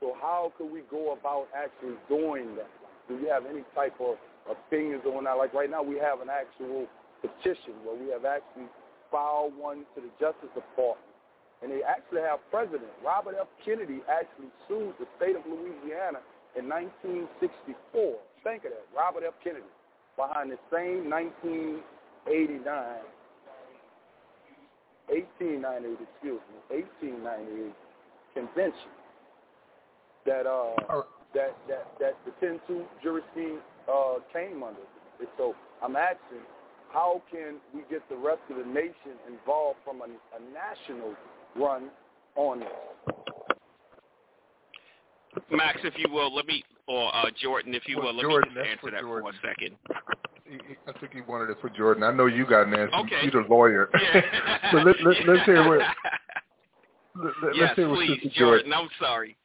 So 0.00 0.14
how 0.20 0.52
could 0.56 0.70
we 0.70 0.82
go 0.90 1.16
about 1.18 1.48
actually 1.56 1.96
doing 2.08 2.54
that? 2.56 2.70
Do 3.08 3.16
you 3.16 3.28
have 3.30 3.46
any 3.46 3.62
type 3.74 3.94
of 4.00 4.16
opinions 4.50 5.02
on 5.06 5.24
that? 5.24 5.36
Like 5.36 5.54
right 5.54 5.70
now, 5.70 5.82
we 5.82 5.96
have 5.96 6.20
an 6.20 6.28
actual 6.28 6.86
petition 7.20 7.74
where 7.84 7.96
we 7.96 8.10
have 8.10 8.24
actually 8.24 8.68
filed 9.10 9.56
one 9.56 9.84
to 9.94 10.00
the 10.00 10.10
Justice 10.20 10.50
Department. 10.54 11.04
And 11.62 11.72
they 11.72 11.82
actually 11.82 12.22
have 12.22 12.38
President 12.50 12.90
Robert 13.04 13.34
F. 13.40 13.48
Kennedy 13.64 14.00
actually 14.06 14.52
sued 14.68 14.94
the 15.00 15.06
state 15.18 15.34
of 15.34 15.42
Louisiana 15.42 16.22
in 16.54 16.68
1964. 16.68 18.14
Think 18.44 18.64
of 18.64 18.70
that, 18.70 18.86
Robert 18.94 19.24
F. 19.26 19.34
Kennedy, 19.42 19.66
behind 20.14 20.52
the 20.54 20.58
same 20.70 21.10
1989, 21.10 21.82
1898, 25.10 25.98
excuse 25.98 26.38
me, 26.46 26.58
1898 26.70 27.74
convention 28.34 28.92
that 30.26 30.46
uh 30.46 31.02
that 31.34 31.56
that 31.66 31.88
that 31.98 32.14
the 32.24 32.32
10-2 32.44 32.84
jury 33.02 33.22
scheme 33.32 33.58
uh, 33.90 34.18
came 34.32 34.62
under. 34.62 34.80
And 35.18 35.28
so 35.36 35.54
I'm 35.82 35.96
asking 35.96 36.44
how 36.92 37.22
can 37.30 37.56
we 37.74 37.82
get 37.90 38.08
the 38.08 38.16
rest 38.16 38.40
of 38.50 38.56
the 38.56 38.64
nation 38.64 39.18
involved 39.28 39.78
from 39.84 40.00
a, 40.00 40.04
a 40.04 40.40
national 40.52 41.14
run 41.56 41.90
on 42.36 42.60
this? 42.60 42.68
Max, 45.50 45.80
if 45.84 45.94
you 45.98 46.10
will, 46.10 46.34
let 46.34 46.46
me, 46.46 46.64
or 46.86 47.14
uh, 47.14 47.26
Jordan, 47.40 47.74
if 47.74 47.82
you 47.86 47.98
will, 47.98 48.14
let 48.14 48.22
Jordan, 48.22 48.54
me 48.54 48.60
just 48.60 48.70
answer 48.70 48.90
that 48.90 49.02
Jordan. 49.02 49.30
for 49.30 49.48
a 49.48 49.52
second. 49.54 49.76
I 50.86 50.98
think 50.98 51.12
he 51.12 51.20
wanted 51.20 51.50
it 51.50 51.58
for 51.60 51.68
Jordan. 51.68 52.02
I 52.02 52.12
know 52.12 52.26
you 52.26 52.46
got 52.46 52.66
an 52.66 52.74
answer. 52.74 52.96
Okay. 52.96 53.28
You're 53.30 53.42
the 53.42 53.48
lawyer. 53.48 53.90
Yeah. 54.00 54.70
so 54.72 54.78
let, 54.78 54.96
let, 55.04 55.16
let's 55.28 55.44
hear 55.44 55.68
what. 55.68 55.80
Let, 57.14 57.32
let, 57.42 57.56
yes, 57.56 57.60
let's 57.60 57.76
hear 57.76 57.88
what 57.88 57.96
please, 57.96 58.20
Sister 58.22 58.38
Jordan. 58.38 58.72
I'm 58.72 58.88
sorry. 58.98 59.36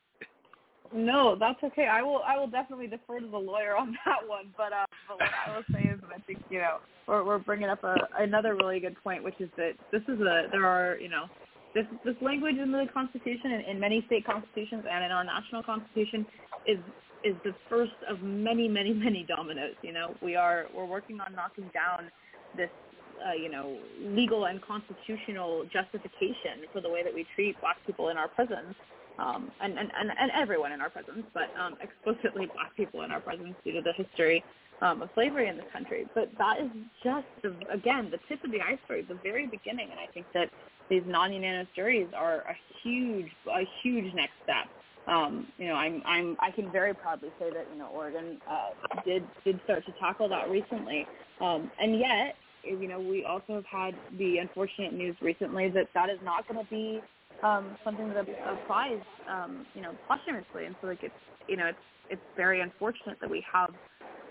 No, 0.93 1.35
that's 1.39 1.61
okay. 1.63 1.87
I 1.87 2.03
will 2.03 2.21
I 2.25 2.37
will 2.37 2.47
definitely 2.47 2.85
defer 2.87 3.19
to 3.19 3.27
the 3.27 3.37
lawyer 3.37 3.75
on 3.75 3.97
that 4.05 4.27
one. 4.27 4.53
But 4.55 4.73
uh, 4.73 4.85
but 5.07 5.19
what 5.19 5.29
I 5.47 5.55
will 5.55 5.63
say 5.73 5.89
is 5.89 5.99
that 6.01 6.15
I 6.15 6.19
think 6.21 6.39
you 6.49 6.59
know 6.59 6.77
we're 7.07 7.23
we're 7.23 7.39
bringing 7.39 7.69
up 7.69 7.83
a 7.83 7.95
another 8.19 8.55
really 8.55 8.79
good 8.79 8.95
point, 9.03 9.23
which 9.23 9.39
is 9.39 9.49
that 9.57 9.71
this 9.91 10.03
is 10.03 10.21
a 10.21 10.47
there 10.51 10.67
are 10.67 10.97
you 10.99 11.09
know 11.09 11.25
this 11.73 11.85
this 12.05 12.15
language 12.21 12.57
in 12.57 12.71
the 12.71 12.85
Constitution 12.93 13.53
and 13.53 13.65
in 13.65 13.79
many 13.79 14.03
state 14.05 14.25
constitutions 14.25 14.85
and 14.89 15.03
in 15.03 15.11
our 15.11 15.23
national 15.23 15.63
Constitution 15.63 16.25
is 16.67 16.77
is 17.23 17.35
the 17.43 17.55
first 17.69 17.97
of 18.07 18.21
many 18.21 18.67
many 18.67 18.93
many 18.93 19.25
dominoes. 19.27 19.75
You 19.81 19.93
know 19.93 20.13
we 20.21 20.35
are 20.35 20.67
we're 20.75 20.85
working 20.85 21.19
on 21.19 21.33
knocking 21.33 21.71
down 21.73 22.11
this 22.55 22.69
uh, 23.17 23.33
you 23.33 23.49
know 23.49 23.79
legal 23.99 24.45
and 24.45 24.61
constitutional 24.61 25.65
justification 25.73 26.69
for 26.71 26.81
the 26.81 26.89
way 26.89 27.03
that 27.03 27.13
we 27.13 27.25
treat 27.33 27.59
black 27.61 27.77
people 27.87 28.09
in 28.09 28.17
our 28.17 28.27
prisons 28.27 28.75
um, 29.19 29.51
and, 29.61 29.77
and, 29.77 29.91
and, 29.99 30.09
and 30.19 30.31
everyone 30.31 30.71
in 30.71 30.81
our 30.81 30.89
presence, 30.89 31.25
but 31.33 31.49
um, 31.59 31.75
explicitly 31.81 32.47
black 32.53 32.75
people 32.75 33.01
in 33.03 33.11
our 33.11 33.19
presence 33.19 33.55
due 33.63 33.73
to 33.73 33.81
the 33.81 33.93
history 33.93 34.43
um, 34.81 35.01
of 35.01 35.09
slavery 35.13 35.47
in 35.47 35.57
this 35.57 35.65
country. 35.71 36.05
But 36.13 36.29
that 36.37 36.59
is 36.59 36.69
just, 37.03 37.27
the, 37.41 37.55
again, 37.71 38.11
the 38.11 38.19
tip 38.27 38.43
of 38.43 38.51
the 38.51 38.61
iceberg, 38.61 39.07
the 39.07 39.19
very 39.23 39.47
beginning. 39.47 39.89
And 39.91 39.99
I 39.99 40.11
think 40.13 40.25
that 40.33 40.49
these 40.89 41.03
non-unanimous 41.05 41.67
juries 41.75 42.07
are 42.15 42.39
a 42.41 42.55
huge, 42.83 43.31
a 43.47 43.63
huge 43.81 44.13
next 44.13 44.33
step. 44.43 44.67
Um, 45.07 45.47
you 45.57 45.67
know, 45.67 45.75
I'm, 45.75 46.01
I'm, 46.05 46.37
I 46.39 46.51
can 46.51 46.71
very 46.71 46.93
proudly 46.93 47.29
say 47.37 47.49
that 47.49 47.67
you 47.73 47.77
know 47.77 47.87
Oregon 47.87 48.39
uh, 48.49 48.69
did 49.03 49.23
did 49.43 49.59
start 49.65 49.85
to 49.85 49.91
tackle 49.99 50.29
that 50.29 50.49
recently, 50.49 51.05
um, 51.41 51.69
and 51.77 51.99
yet, 51.99 52.35
you 52.63 52.87
know, 52.87 53.01
we 53.01 53.25
also 53.25 53.55
have 53.55 53.65
had 53.65 53.95
the 54.17 54.37
unfortunate 54.37 54.93
news 54.93 55.17
recently 55.21 55.67
that 55.71 55.87
that 55.93 56.09
is 56.09 56.19
not 56.23 56.47
going 56.47 56.63
to 56.63 56.69
be 56.71 57.01
um, 57.43 57.77
something 57.83 58.09
that 58.09 58.25
applies, 58.47 58.99
um, 59.29 59.65
you 59.75 59.81
know, 59.81 59.95
posthumously. 60.07 60.65
And 60.65 60.75
so, 60.81 60.87
like, 60.87 61.03
it's, 61.03 61.13
you 61.47 61.57
know, 61.57 61.67
it's 61.67 61.77
it's 62.09 62.21
very 62.35 62.61
unfortunate 62.61 63.17
that 63.21 63.29
we 63.29 63.43
have 63.51 63.71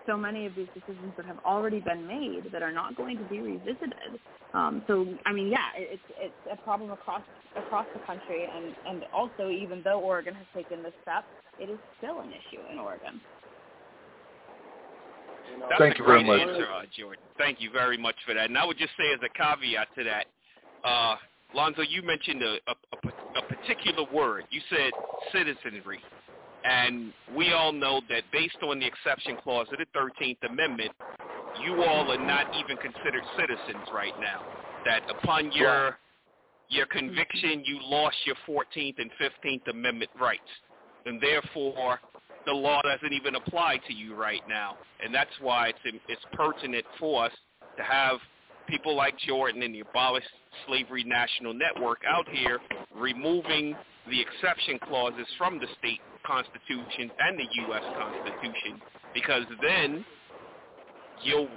so 0.07 0.17
many 0.17 0.47
of 0.47 0.55
these 0.55 0.69
decisions 0.75 1.13
that 1.17 1.27
have 1.27 1.39
already 1.45 1.81
been 1.81 2.07
made 2.07 2.51
that 2.53 2.63
are 2.63 2.73
not 2.73 2.97
going 2.97 3.19
to 3.19 3.25
be 3.25 3.41
revisited. 3.41 4.19
Um, 4.55 4.83
so, 4.87 5.07
I 5.27 5.33
mean, 5.33 5.49
yeah, 5.49 5.69
it, 5.77 6.01
it's 6.19 6.35
it's 6.45 6.61
a 6.61 6.63
problem 6.63 6.91
across 6.91 7.23
across 7.57 7.87
the 7.95 8.01
country, 8.01 8.49
and 8.55 8.75
and 8.87 9.05
also 9.13 9.49
even 9.49 9.83
though 9.85 10.01
Oregon 10.01 10.35
has 10.35 10.47
taken 10.55 10.83
this 10.83 10.93
step, 11.03 11.25
it 11.59 11.71
is 11.71 11.79
still 11.99 12.21
an 12.21 12.31
issue 12.31 12.63
in 12.71 12.79
Oregon. 12.79 13.21
That's 15.69 15.79
Thank 15.79 15.97
a 15.97 15.99
you 15.99 16.05
very 16.05 16.25
much. 16.25 16.41
Answer, 16.41 16.67
uh, 16.71 16.83
Jordan. 16.97 17.25
Thank 17.39 17.61
you 17.61 17.71
very 17.71 17.97
much 17.97 18.17
for 18.27 18.35
that. 18.35 18.49
And 18.49 18.59
I 18.59 18.65
would 18.65 18.79
just 18.79 18.93
say 18.97 19.13
as 19.13 19.21
a 19.23 19.29
caveat 19.37 19.89
to 19.97 20.05
that, 20.05 20.27
uh, 20.85 21.17
Lonzo, 21.55 21.83
you 21.83 22.03
mentioned 22.03 22.43
a, 22.43 22.57
a, 22.69 22.75
a, 23.39 23.43
particular 23.43 24.07
word. 24.13 24.45
You 24.51 24.61
said 24.71 24.91
citizenry. 25.33 26.01
And 26.65 27.13
we 27.37 27.53
all 27.53 27.73
know 27.73 28.01
that 28.09 28.23
based 28.33 28.59
on 28.63 28.79
the 28.79 28.87
exception 28.87 29.37
clause 29.43 29.67
of 29.73 29.79
the 29.79 29.99
13th 29.99 30.39
Amendment, 30.49 30.93
you 31.65 31.83
all 31.83 32.11
are 32.11 32.25
not 32.25 32.47
even 32.57 32.77
considered 32.77 33.23
citizens 33.37 33.89
right 33.93 34.15
now. 34.21 34.43
That 34.85 35.03
upon 35.11 35.53
your 35.53 35.99
your 36.69 36.87
conviction, 36.87 37.63
you 37.67 37.79
lost 37.83 38.17
your 38.25 38.37
14th 38.49 38.95
and 38.99 39.11
15th 39.21 39.69
Amendment 39.69 40.11
rights. 40.19 40.41
And 41.05 41.21
therefore, 41.21 42.01
the 42.47 42.53
law 42.53 42.81
doesn't 42.83 43.13
even 43.13 43.35
apply 43.35 43.79
to 43.87 43.93
you 43.93 44.15
right 44.15 44.41
now. 44.49 44.77
And 45.05 45.15
that's 45.15 45.31
why 45.41 45.69
it's, 45.69 45.99
it's 46.09 46.23
pertinent 46.33 46.85
for 46.99 47.27
us 47.27 47.33
to 47.77 47.83
have 47.83 48.19
people 48.67 48.97
like 48.97 49.19
Jordan 49.19 49.63
and 49.63 49.75
the 49.75 49.81
Abolish 49.81 50.25
Slavery 50.67 51.05
National 51.05 51.55
Network 51.55 52.01
out 52.09 52.27
here 52.29 52.59
removing 52.95 53.75
the 54.09 54.21
exception 54.21 54.79
clauses 54.89 55.27
from 55.39 55.59
the 55.59 55.67
state 55.79 56.01
constitution 56.27 57.11
and 57.19 57.39
the 57.39 57.47
U.S. 57.69 57.83
Constitution 57.99 58.81
because 59.15 59.45
then 59.61 60.05
you'll 61.23 61.49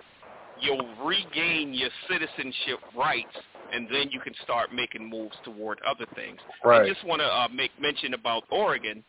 you'll 0.62 0.88
regain 1.04 1.74
your 1.74 1.90
citizenship 2.10 2.80
rights 2.96 3.36
and 3.74 3.88
then 3.92 4.10
you 4.12 4.20
can 4.20 4.34
start 4.44 4.74
making 4.74 5.08
moves 5.10 5.36
toward 5.44 5.80
other 5.88 6.06
things. 6.16 6.40
Right. 6.64 6.84
I 6.84 6.88
just 6.88 7.06
want 7.06 7.22
to 7.22 7.28
uh, 7.28 7.48
make 7.54 7.72
mention 7.80 8.14
about 8.14 8.44
Oregon. 8.52 9.04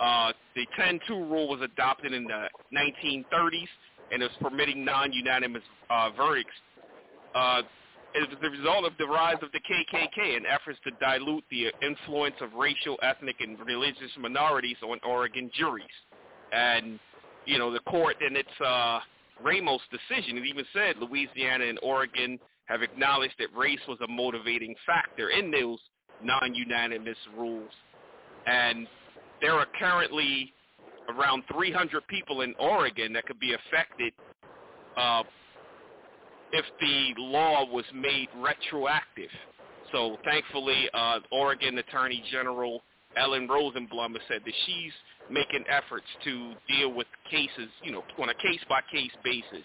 Uh, 0.00 0.32
the 0.56 0.66
10-2 0.78 1.10
rule 1.10 1.48
was 1.48 1.60
adopted 1.62 2.12
in 2.12 2.24
the 2.24 2.48
1930s 2.74 3.68
and 4.10 4.22
is 4.22 4.30
permitting 4.40 4.84
non-unanimous 4.84 5.62
uh, 5.88 6.10
verdicts. 6.16 6.52
Uh, 7.34 7.62
is 8.14 8.26
the 8.42 8.50
result 8.50 8.84
of 8.84 8.92
the 8.98 9.06
rise 9.06 9.38
of 9.42 9.50
the 9.52 9.60
KKK 9.60 10.36
and 10.36 10.46
efforts 10.46 10.78
to 10.84 10.90
dilute 11.00 11.44
the 11.50 11.72
influence 11.82 12.34
of 12.40 12.52
racial, 12.52 12.98
ethnic, 13.02 13.36
and 13.40 13.58
religious 13.64 14.10
minorities 14.18 14.76
on 14.82 14.98
Oregon 15.04 15.50
juries. 15.54 15.86
And, 16.52 16.98
you 17.46 17.58
know, 17.58 17.72
the 17.72 17.80
court 17.80 18.16
in 18.26 18.36
its 18.36 18.50
uh, 18.64 19.00
Ramos 19.42 19.80
decision, 19.90 20.36
it 20.36 20.44
even 20.44 20.64
said 20.74 20.96
Louisiana 20.98 21.64
and 21.64 21.78
Oregon 21.82 22.38
have 22.66 22.82
acknowledged 22.82 23.34
that 23.38 23.48
race 23.56 23.80
was 23.88 23.98
a 24.04 24.08
motivating 24.08 24.74
factor 24.86 25.30
in 25.30 25.50
those 25.50 25.78
non-unanimous 26.22 27.16
rules. 27.36 27.70
And 28.46 28.86
there 29.40 29.52
are 29.52 29.66
currently 29.78 30.52
around 31.08 31.44
300 31.52 32.06
people 32.06 32.42
in 32.42 32.54
Oregon 32.58 33.12
that 33.14 33.26
could 33.26 33.40
be 33.40 33.54
affected 33.54 34.12
uh, 34.96 35.22
if 36.52 36.64
the 36.80 37.14
law 37.22 37.64
was 37.64 37.84
made 37.94 38.28
retroactive. 38.36 39.30
So 39.90 40.16
thankfully, 40.24 40.88
uh, 40.94 41.20
Oregon 41.30 41.78
Attorney 41.78 42.22
General 42.30 42.82
Ellen 43.16 43.46
Rosenblum 43.46 44.12
has 44.12 44.22
said 44.28 44.40
that 44.44 44.54
she's 44.66 44.92
making 45.30 45.64
efforts 45.68 46.06
to 46.24 46.54
deal 46.68 46.92
with 46.92 47.06
cases, 47.30 47.68
you 47.82 47.92
know, 47.92 48.02
on 48.18 48.28
a 48.30 48.34
case-by-case 48.34 49.10
basis. 49.22 49.64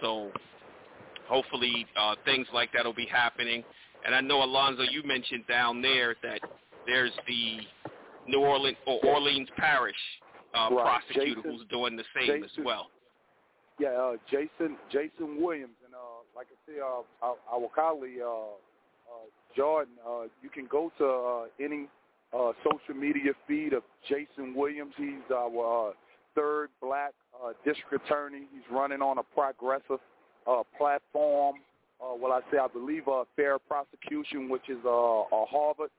So 0.00 0.30
hopefully 1.28 1.86
uh, 1.96 2.16
things 2.24 2.46
like 2.52 2.70
that 2.72 2.84
will 2.84 2.92
be 2.94 3.06
happening. 3.06 3.62
And 4.04 4.14
I 4.14 4.20
know, 4.20 4.42
Alonzo, 4.42 4.82
you 4.82 5.02
mentioned 5.04 5.44
down 5.48 5.80
there 5.82 6.16
that 6.22 6.40
there's 6.86 7.12
the 7.26 7.58
New 8.26 8.40
Orleans 8.40 8.76
or 8.86 8.98
Orleans 9.04 9.48
Parish 9.56 9.94
uh, 10.54 10.68
Right. 10.72 11.02
prosecutor 11.06 11.36
Jason- 11.42 11.50
who's 11.58 11.66
doing 11.68 11.96
the 11.96 12.04
same 12.16 12.42
Jason- 12.42 12.44
as 12.44 12.64
well. 12.64 12.90
Yeah, 13.78 13.90
uh, 13.90 14.16
Jason 14.28 14.76
Jason 14.90 15.40
Williams, 15.40 15.76
I 16.46 16.72
say, 16.72 16.78
uh, 16.80 17.02
our, 17.26 17.36
our 17.52 17.68
colleague 17.74 18.20
uh, 18.22 18.54
uh, 19.08 19.26
Jordan. 19.56 19.94
Uh, 20.06 20.22
you 20.42 20.50
can 20.50 20.66
go 20.66 20.92
to 20.98 21.06
uh, 21.06 21.64
any 21.64 21.88
uh, 22.32 22.52
social 22.62 22.94
media 22.94 23.32
feed 23.46 23.72
of 23.72 23.82
Jason 24.08 24.54
Williams. 24.54 24.94
He's 24.96 25.14
our 25.34 25.90
uh, 25.90 25.92
third 26.34 26.68
black 26.80 27.12
uh, 27.34 27.52
district 27.64 28.04
attorney. 28.04 28.42
He's 28.52 28.62
running 28.70 29.02
on 29.02 29.18
a 29.18 29.22
progressive 29.22 30.00
uh, 30.46 30.62
platform. 30.76 31.56
Uh, 32.00 32.14
well, 32.20 32.32
I 32.32 32.40
say 32.52 32.58
I 32.58 32.68
believe 32.68 33.08
uh, 33.08 33.24
Fair 33.34 33.58
Prosecution, 33.58 34.48
which 34.48 34.68
is 34.68 34.78
uh, 34.84 34.88
a 34.88 35.44
Harvard 35.46 35.90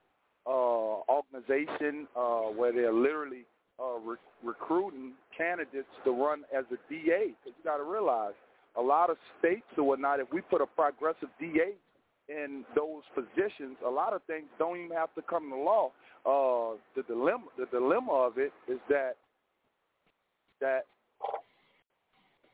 uh, 0.47 1.01
organization 1.09 2.07
uh, 2.15 2.49
where 2.55 2.71
they're 2.71 2.93
literally 2.93 3.43
uh, 3.79 3.99
re- 3.99 4.17
recruiting 4.43 5.13
candidates 5.37 5.87
to 6.05 6.11
run 6.11 6.43
as 6.57 6.63
a 6.71 6.77
DA. 6.89 7.33
Because 7.43 7.57
you 7.57 7.63
got 7.63 7.77
to 7.77 7.83
realize, 7.83 8.33
a 8.79 8.81
lot 8.81 9.09
of 9.09 9.17
states 9.39 9.65
or 9.77 9.83
whatnot, 9.83 10.19
if 10.19 10.31
we 10.31 10.41
put 10.41 10.61
a 10.61 10.65
progressive 10.65 11.29
DA 11.39 11.75
in 12.29 12.63
those 12.75 13.03
positions, 13.13 13.77
a 13.85 13.89
lot 13.89 14.13
of 14.13 14.21
things 14.23 14.45
don't 14.57 14.77
even 14.77 14.95
have 14.95 15.13
to 15.15 15.21
come 15.21 15.49
to 15.49 15.57
law. 15.57 15.91
Uh, 16.25 16.77
the 16.95 17.03
dilemma, 17.03 17.45
the 17.57 17.65
dilemma 17.65 18.11
of 18.11 18.37
it 18.37 18.53
is 18.67 18.79
that 18.89 19.15
that 20.61 20.85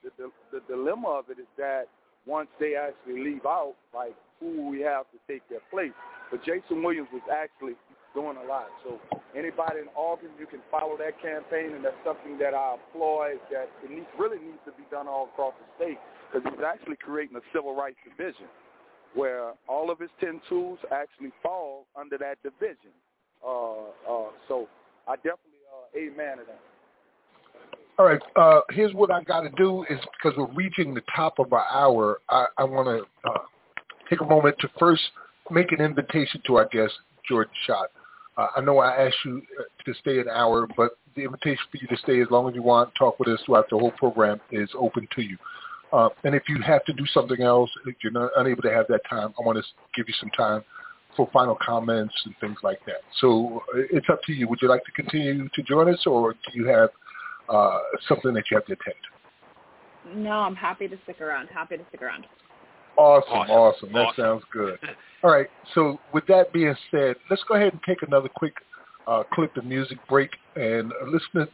the, 0.04 0.12
the, 0.18 0.32
the 0.52 0.62
dilemma 0.68 1.10
of 1.10 1.26
it 1.30 1.40
is 1.40 1.48
that 1.58 1.86
once 2.26 2.48
they 2.60 2.76
actually 2.76 3.24
leave 3.24 3.46
out, 3.46 3.74
like 3.94 4.16
who 4.40 4.70
we 4.70 4.82
have 4.82 5.06
to 5.12 5.18
take 5.28 5.48
their 5.50 5.62
place. 5.72 5.94
But 6.32 6.44
Jason 6.44 6.84
Williams 6.84 7.08
was 7.12 7.22
actually 7.32 7.74
doing 8.16 8.40
a 8.40 8.48
lot. 8.48 8.72
So 8.82 8.98
anybody 9.36 9.84
in 9.84 9.90
Oregon, 9.94 10.32
you 10.40 10.48
can 10.48 10.64
follow 10.72 10.98
that 10.98 11.22
campaign, 11.22 11.76
and 11.76 11.84
that's 11.84 12.00
something 12.08 12.40
that 12.40 12.56
I 12.56 12.80
applaud. 12.80 13.38
That 13.52 13.70
it 13.84 13.92
needs, 13.92 14.10
really 14.18 14.40
needs 14.40 14.64
to 14.66 14.72
be 14.74 14.88
done 14.90 15.08
all 15.08 15.30
across 15.32 15.54
the 15.60 15.68
state 15.78 16.00
because 16.32 16.48
he's 16.50 16.64
actually 16.66 16.96
creating 16.96 17.36
a 17.36 17.46
civil 17.54 17.76
rights 17.76 18.00
division 18.08 18.48
where 19.14 19.54
all 19.68 19.92
of 19.92 20.00
his 20.00 20.10
ten 20.20 20.42
tools 20.50 20.80
actually 20.92 21.32
fall 21.44 21.86
under 22.00 22.18
that 22.18 22.42
division. 22.42 22.96
Uh, 23.46 23.92
uh, 24.08 24.32
so 24.48 24.68
I 25.08 25.16
definitely 25.18 25.62
uh, 25.70 26.00
amen 26.00 26.38
to 26.40 26.44
that. 26.48 26.60
All 27.98 28.06
right. 28.06 28.22
Uh, 28.36 28.62
here's 28.72 28.94
what 28.94 29.10
I 29.12 29.24
got 29.24 29.42
to 29.42 29.50
do 29.52 29.86
is 29.90 30.00
because 30.18 30.38
we're 30.38 30.54
reaching 30.54 30.94
the 30.94 31.04
top 31.16 31.40
of 31.40 31.54
our 31.54 31.66
hour, 31.72 32.20
I, 32.30 32.48
I 32.58 32.64
want 32.66 32.88
to 32.88 33.30
uh, 33.30 33.38
take 34.10 34.20
a 34.20 34.26
moment 34.26 34.58
to 34.60 34.70
first 34.78 35.02
make 35.50 35.72
an 35.72 35.80
invitation 35.80 36.42
to 36.48 36.56
our 36.56 36.68
guest, 36.68 36.94
Jordan 37.28 37.54
Schott. 37.66 37.92
Uh, 38.38 38.48
I 38.56 38.62
know 38.62 38.80
I 38.80 39.08
asked 39.08 39.18
you 39.26 39.42
uh, 39.60 39.64
to 39.86 39.94
stay 40.00 40.20
an 40.20 40.28
hour, 40.30 40.68
but 40.76 40.98
the 41.16 41.24
invitation 41.24 41.64
for 41.72 41.78
you 41.78 41.88
to 41.88 41.98
stay 41.98 42.22
as 42.22 42.28
long 42.30 42.50
as 42.50 42.56
you 42.56 42.62
want, 42.62 42.92
talk 42.98 43.20
with 43.20 43.30
us 43.30 43.40
throughout 43.46 43.70
the 43.70 43.78
whole 43.78 43.92
program 43.92 44.42
is 44.52 44.70
open 44.78 45.08
to 45.16 45.22
you. 45.22 45.38
Uh, 45.94 46.10
and 46.26 46.36
if 46.36 46.44
you 46.50 46.62
have 46.62 46.84
to 46.86 46.94
do 46.94 47.06
something 47.08 47.42
else, 47.42 47.70
if 47.86 47.96
you're 48.04 48.12
not 48.12 48.32
unable 48.36 48.62
to 48.62 48.72
have 48.72 48.86
that 48.88 49.02
time, 49.10 49.34
I 49.40 49.46
want 49.46 49.58
to 49.58 49.64
give 49.96 50.08
you 50.08 50.14
some 50.20 50.30
time 50.32 50.64
for 51.16 51.30
final 51.32 51.58
comments 51.66 52.14
and 52.26 52.36
things 52.42 52.58
like 52.64 52.80
that. 52.86 53.02
So 53.22 53.62
uh, 53.74 53.82
it's 53.90 54.08
up 54.10 54.22
to 54.24 54.34
you. 54.34 54.48
Would 54.50 54.60
you 54.62 54.68
like 54.68 54.84
to 54.84 54.92
continue 54.92 55.48
to 55.48 55.64
join 55.64 55.88
us, 55.94 56.04
or 56.06 56.34
do 56.34 56.40
you 56.54 56.68
have 56.68 56.90
uh, 57.48 57.80
something 58.08 58.34
that 58.34 58.44
you 58.52 58.58
have 58.58 58.66
to 58.66 58.74
attend? 58.74 60.24
No, 60.24 60.32
I'm 60.32 60.56
happy 60.56 60.88
to 60.88 60.98
stick 61.04 61.22
around. 61.22 61.48
Happy 61.48 61.78
to 61.78 61.84
stick 61.90 62.02
around. 62.02 62.26
Awesome, 62.98 63.52
awesome. 63.52 63.94
That 63.94 64.14
sounds 64.16 64.44
good. 64.52 64.80
All 65.24 65.32
right. 65.32 65.48
So 65.74 66.00
with 66.14 66.26
that 66.28 66.54
being 66.54 66.76
said, 66.92 67.16
let's 67.30 67.44
go 67.48 67.56
ahead 67.56 67.74
and 67.74 67.82
take 67.88 68.04
another 68.04 68.30
quick 68.30 68.54
uh, 69.08 69.24
clip 69.34 69.56
of 69.58 69.66
music 69.66 69.98
break 70.08 70.30
and 70.56 70.92
listen 71.08 71.48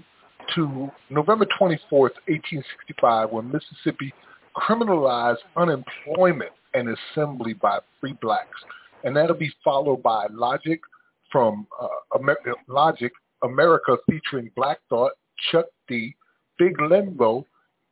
to 0.56 0.92
November 1.10 1.46
24th, 1.60 1.80
1865, 2.28 3.30
when 3.32 3.52
Mississippi 3.52 4.14
criminalized 4.56 5.38
unemployment 5.56 6.52
and 6.74 6.90
assembly 6.90 7.54
by 7.54 7.80
free 8.00 8.16
blacks. 8.22 8.60
And 9.04 9.16
that'll 9.16 9.36
be 9.36 9.52
followed 9.64 10.04
by 10.04 10.28
Logic 10.32 10.80
from 11.32 11.66
uh, 11.82 12.20
Amer- 12.20 12.38
Logic, 12.68 13.12
America 13.44 13.98
featuring 14.10 14.52
Black 14.56 14.80
Thought, 14.90 15.14
Chuck 15.52 15.66
D, 15.88 16.16
Big 16.58 16.80
Lenbo, 16.80 17.46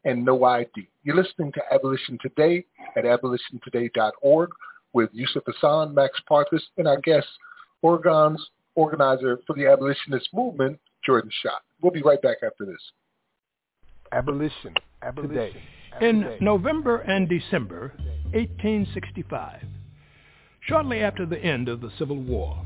and 0.05 0.23
No 0.23 0.43
ID. 0.43 0.87
You're 1.03 1.15
listening 1.15 1.51
to 1.53 1.61
Abolition 1.71 2.17
Today 2.21 2.65
at 2.95 3.03
abolitiontoday.org 3.03 4.49
with 4.93 5.09
Yusuf 5.13 5.43
Hassan, 5.45 5.93
Max 5.93 6.19
Parthas, 6.29 6.61
and 6.77 6.87
our 6.87 6.99
guest, 7.01 7.27
Oregon's 7.81 8.43
organizer 8.75 9.39
for 9.45 9.55
the 9.55 9.67
abolitionist 9.67 10.29
movement, 10.33 10.79
Jordan 11.05 11.31
Schott. 11.41 11.61
We'll 11.81 11.91
be 11.91 12.01
right 12.01 12.21
back 12.21 12.37
after 12.45 12.65
this. 12.65 12.81
Abolition, 14.11 14.73
abolition. 15.01 15.61
In 16.01 16.37
November 16.39 16.97
and 16.99 17.27
December 17.27 17.93
1865, 18.31 19.63
shortly 20.61 20.99
after 20.99 21.25
the 21.25 21.37
end 21.37 21.67
of 21.67 21.81
the 21.81 21.91
Civil 21.97 22.17
War, 22.17 22.57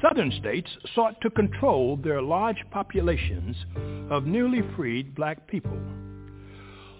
Southern 0.00 0.30
states 0.38 0.70
sought 0.94 1.20
to 1.22 1.30
control 1.30 1.96
their 1.96 2.22
large 2.22 2.64
populations 2.70 3.56
of 4.10 4.26
newly 4.26 4.62
freed 4.76 5.14
black 5.14 5.46
people. 5.48 5.76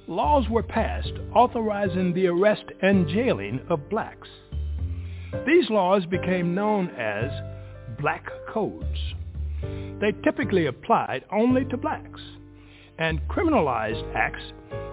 Laws 0.08 0.48
were 0.48 0.62
passed 0.62 1.12
authorizing 1.34 2.14
the 2.14 2.28
arrest 2.28 2.64
and 2.80 3.06
jailing 3.08 3.60
of 3.68 3.90
blacks. 3.90 4.28
These 5.46 5.68
laws 5.68 6.06
became 6.06 6.54
known 6.54 6.88
as 6.96 7.30
black 8.00 8.26
codes. 8.48 8.98
They 10.00 10.12
typically 10.24 10.64
applied 10.64 11.26
only 11.30 11.66
to 11.66 11.76
blacks 11.76 12.22
and 12.98 13.20
criminalized 13.28 14.02
acts 14.14 14.42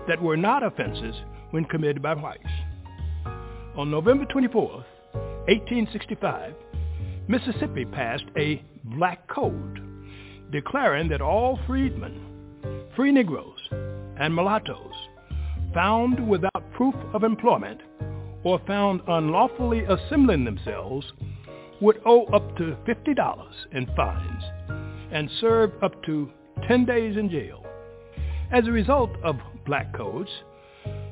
that 0.09 0.21
were 0.21 0.35
not 0.35 0.63
offenses 0.63 1.15
when 1.51 1.63
committed 1.63 2.01
by 2.01 2.13
whites. 2.13 2.43
On 3.77 3.89
November 3.89 4.25
24, 4.25 4.63
1865, 4.63 6.53
Mississippi 7.29 7.85
passed 7.85 8.25
a 8.37 8.61
black 8.83 9.29
code 9.29 9.81
declaring 10.51 11.07
that 11.07 11.21
all 11.21 11.57
freedmen, 11.65 12.89
free 12.97 13.13
Negroes, 13.13 13.54
and 14.19 14.33
mulattoes 14.33 14.93
found 15.73 16.27
without 16.27 16.71
proof 16.73 16.95
of 17.13 17.23
employment 17.23 17.81
or 18.43 18.59
found 18.67 19.01
unlawfully 19.07 19.83
assembling 19.85 20.45
themselves 20.45 21.05
would 21.81 21.99
owe 22.05 22.25
up 22.27 22.55
to 22.57 22.77
$50 22.87 23.43
in 23.73 23.85
fines 23.95 24.43
and 25.11 25.29
serve 25.41 25.71
up 25.83 26.01
to 26.03 26.29
10 26.67 26.85
days 26.85 27.17
in 27.17 27.29
jail. 27.29 27.65
As 28.51 28.67
a 28.67 28.71
result 28.71 29.11
of 29.23 29.35
black 29.65 29.93
codes, 29.95 30.29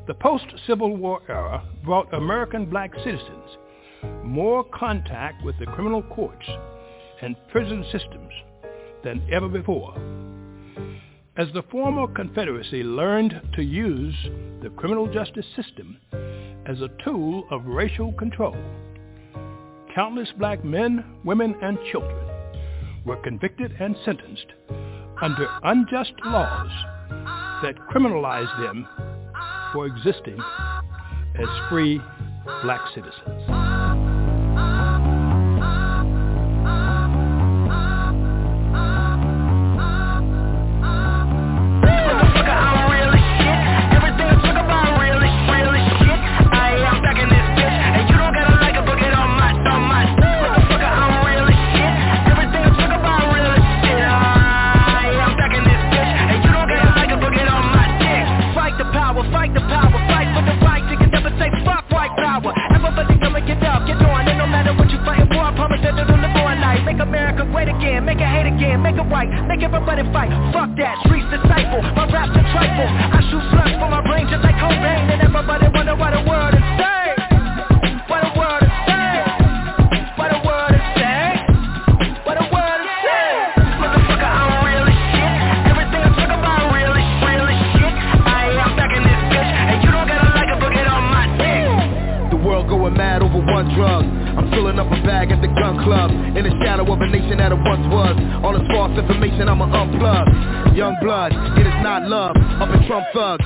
the 0.07 0.13
post-Civil 0.13 0.97
War 0.97 1.21
era 1.27 1.63
brought 1.83 2.13
American 2.13 2.65
black 2.65 2.93
citizens 3.03 3.57
more 4.23 4.63
contact 4.65 5.43
with 5.43 5.57
the 5.59 5.65
criminal 5.65 6.03
courts 6.03 6.45
and 7.21 7.35
prison 7.51 7.85
systems 7.91 8.31
than 9.03 9.25
ever 9.31 9.47
before. 9.47 9.93
As 11.35 11.47
the 11.55 11.63
former 11.63 12.05
Confederacy 12.13 12.83
learned 12.83 13.41
to 13.55 13.63
use 13.63 14.13
the 14.61 14.69
criminal 14.69 15.11
justice 15.11 15.47
system 15.55 15.97
as 16.67 16.79
a 16.79 16.89
tool 17.03 17.47
of 17.49 17.65
racial 17.65 18.13
control, 18.13 18.55
countless 19.95 20.29
black 20.37 20.63
men, 20.63 21.03
women, 21.25 21.55
and 21.63 21.79
children 21.91 22.15
were 23.03 23.17
convicted 23.23 23.71
and 23.79 23.95
sentenced 24.05 24.45
under 25.23 25.47
unjust 25.63 26.13
laws 26.23 26.69
that 27.63 27.79
criminalized 27.91 28.55
them 28.61 28.87
for 29.73 29.87
existing 29.87 30.37
as 30.37 31.69
free 31.71 31.99
black 32.61 32.81
citizens. 32.93 33.62
Again, 67.83 68.05
make 68.05 68.19
it 68.19 68.27
hate 68.31 68.47
again, 68.47 68.81
make 68.81 68.95
it 68.95 69.07
right, 69.11 69.27
make 69.47 69.61
everybody 69.61 70.03
fight. 70.13 70.31
Fuck 70.53 70.71
that, 70.77 70.95
streets 71.05 71.27
disciple, 71.29 71.81
my 71.95 72.07
rap's 72.07 72.31
a 72.31 72.43
trifle. 72.55 72.87
I 72.87 73.19
shoot 73.29 73.43
slugs 73.51 73.75
for 73.75 73.89
my 73.89 74.01
brain 74.07 74.27
just 74.31 74.43
like 74.43 74.55
Cobain, 74.55 75.11
and 75.11 75.21
everybody 75.21 75.67
wonder 75.73 75.95
why 75.95 76.11
the 76.15 76.23
world 76.23 76.55
is 76.55 76.72
a 95.23 95.27
bag 95.27 95.31
at 95.31 95.41
the 95.41 95.51
gun 95.59 95.83
club. 95.83 96.11
In 96.35 96.43
the 96.43 96.53
shadow 96.63 96.83
of 96.83 96.99
a 96.99 97.07
nation 97.07 97.37
that 97.37 97.51
it 97.51 97.59
once 97.63 97.85
was. 97.87 98.15
All 98.43 98.53
this 98.53 98.67
false 98.71 98.91
information 98.97 99.47
I'ma 99.47 99.67
unplug 99.71 100.75
Young 100.75 100.97
blood, 101.01 101.31
it 101.57 101.67
is 101.67 101.79
not 101.83 102.03
love. 102.09 102.35
Up 102.59 102.69
in 102.73 102.81
Trump 102.87 103.05
thugs 103.13 103.45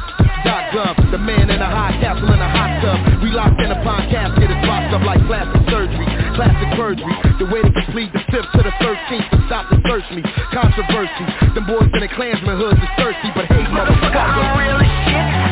gov, 0.72 0.96
the 1.12 1.18
man 1.18 1.50
in 1.50 1.60
a 1.60 1.68
high 1.68 1.92
castle 2.00 2.32
in 2.32 2.40
a 2.40 2.48
hot 2.48 2.80
tub. 2.80 3.24
We 3.24 3.32
locked 3.36 3.60
in 3.60 3.72
upon 3.72 4.08
casket 4.08 4.48
is 4.48 4.62
boxed 4.64 4.96
up 4.96 5.04
like 5.04 5.20
plastic 5.28 5.60
surgery. 5.68 6.08
Classic 6.40 6.70
perjury, 6.80 7.16
the 7.40 7.48
way 7.52 7.60
to 7.60 7.72
complete 7.72 8.14
the 8.14 8.24
fifth 8.32 8.48
to 8.56 8.64
the 8.64 8.72
thirteenth 8.80 9.28
To 9.32 9.38
stop 9.48 9.68
the 9.68 9.80
search 9.88 10.08
me, 10.16 10.24
controversy. 10.56 11.26
Them 11.52 11.68
boys 11.68 11.92
in 11.92 12.00
the 12.00 12.12
Klansman 12.16 12.56
hoods 12.56 12.80
is 12.80 12.92
thirsty 12.96 13.30
But 13.36 13.52
hey 13.52 13.66
motherfucker, 13.68 14.24
I'm 14.24 14.56
real 14.56 14.80
as 14.80 14.92
shit 15.04 15.47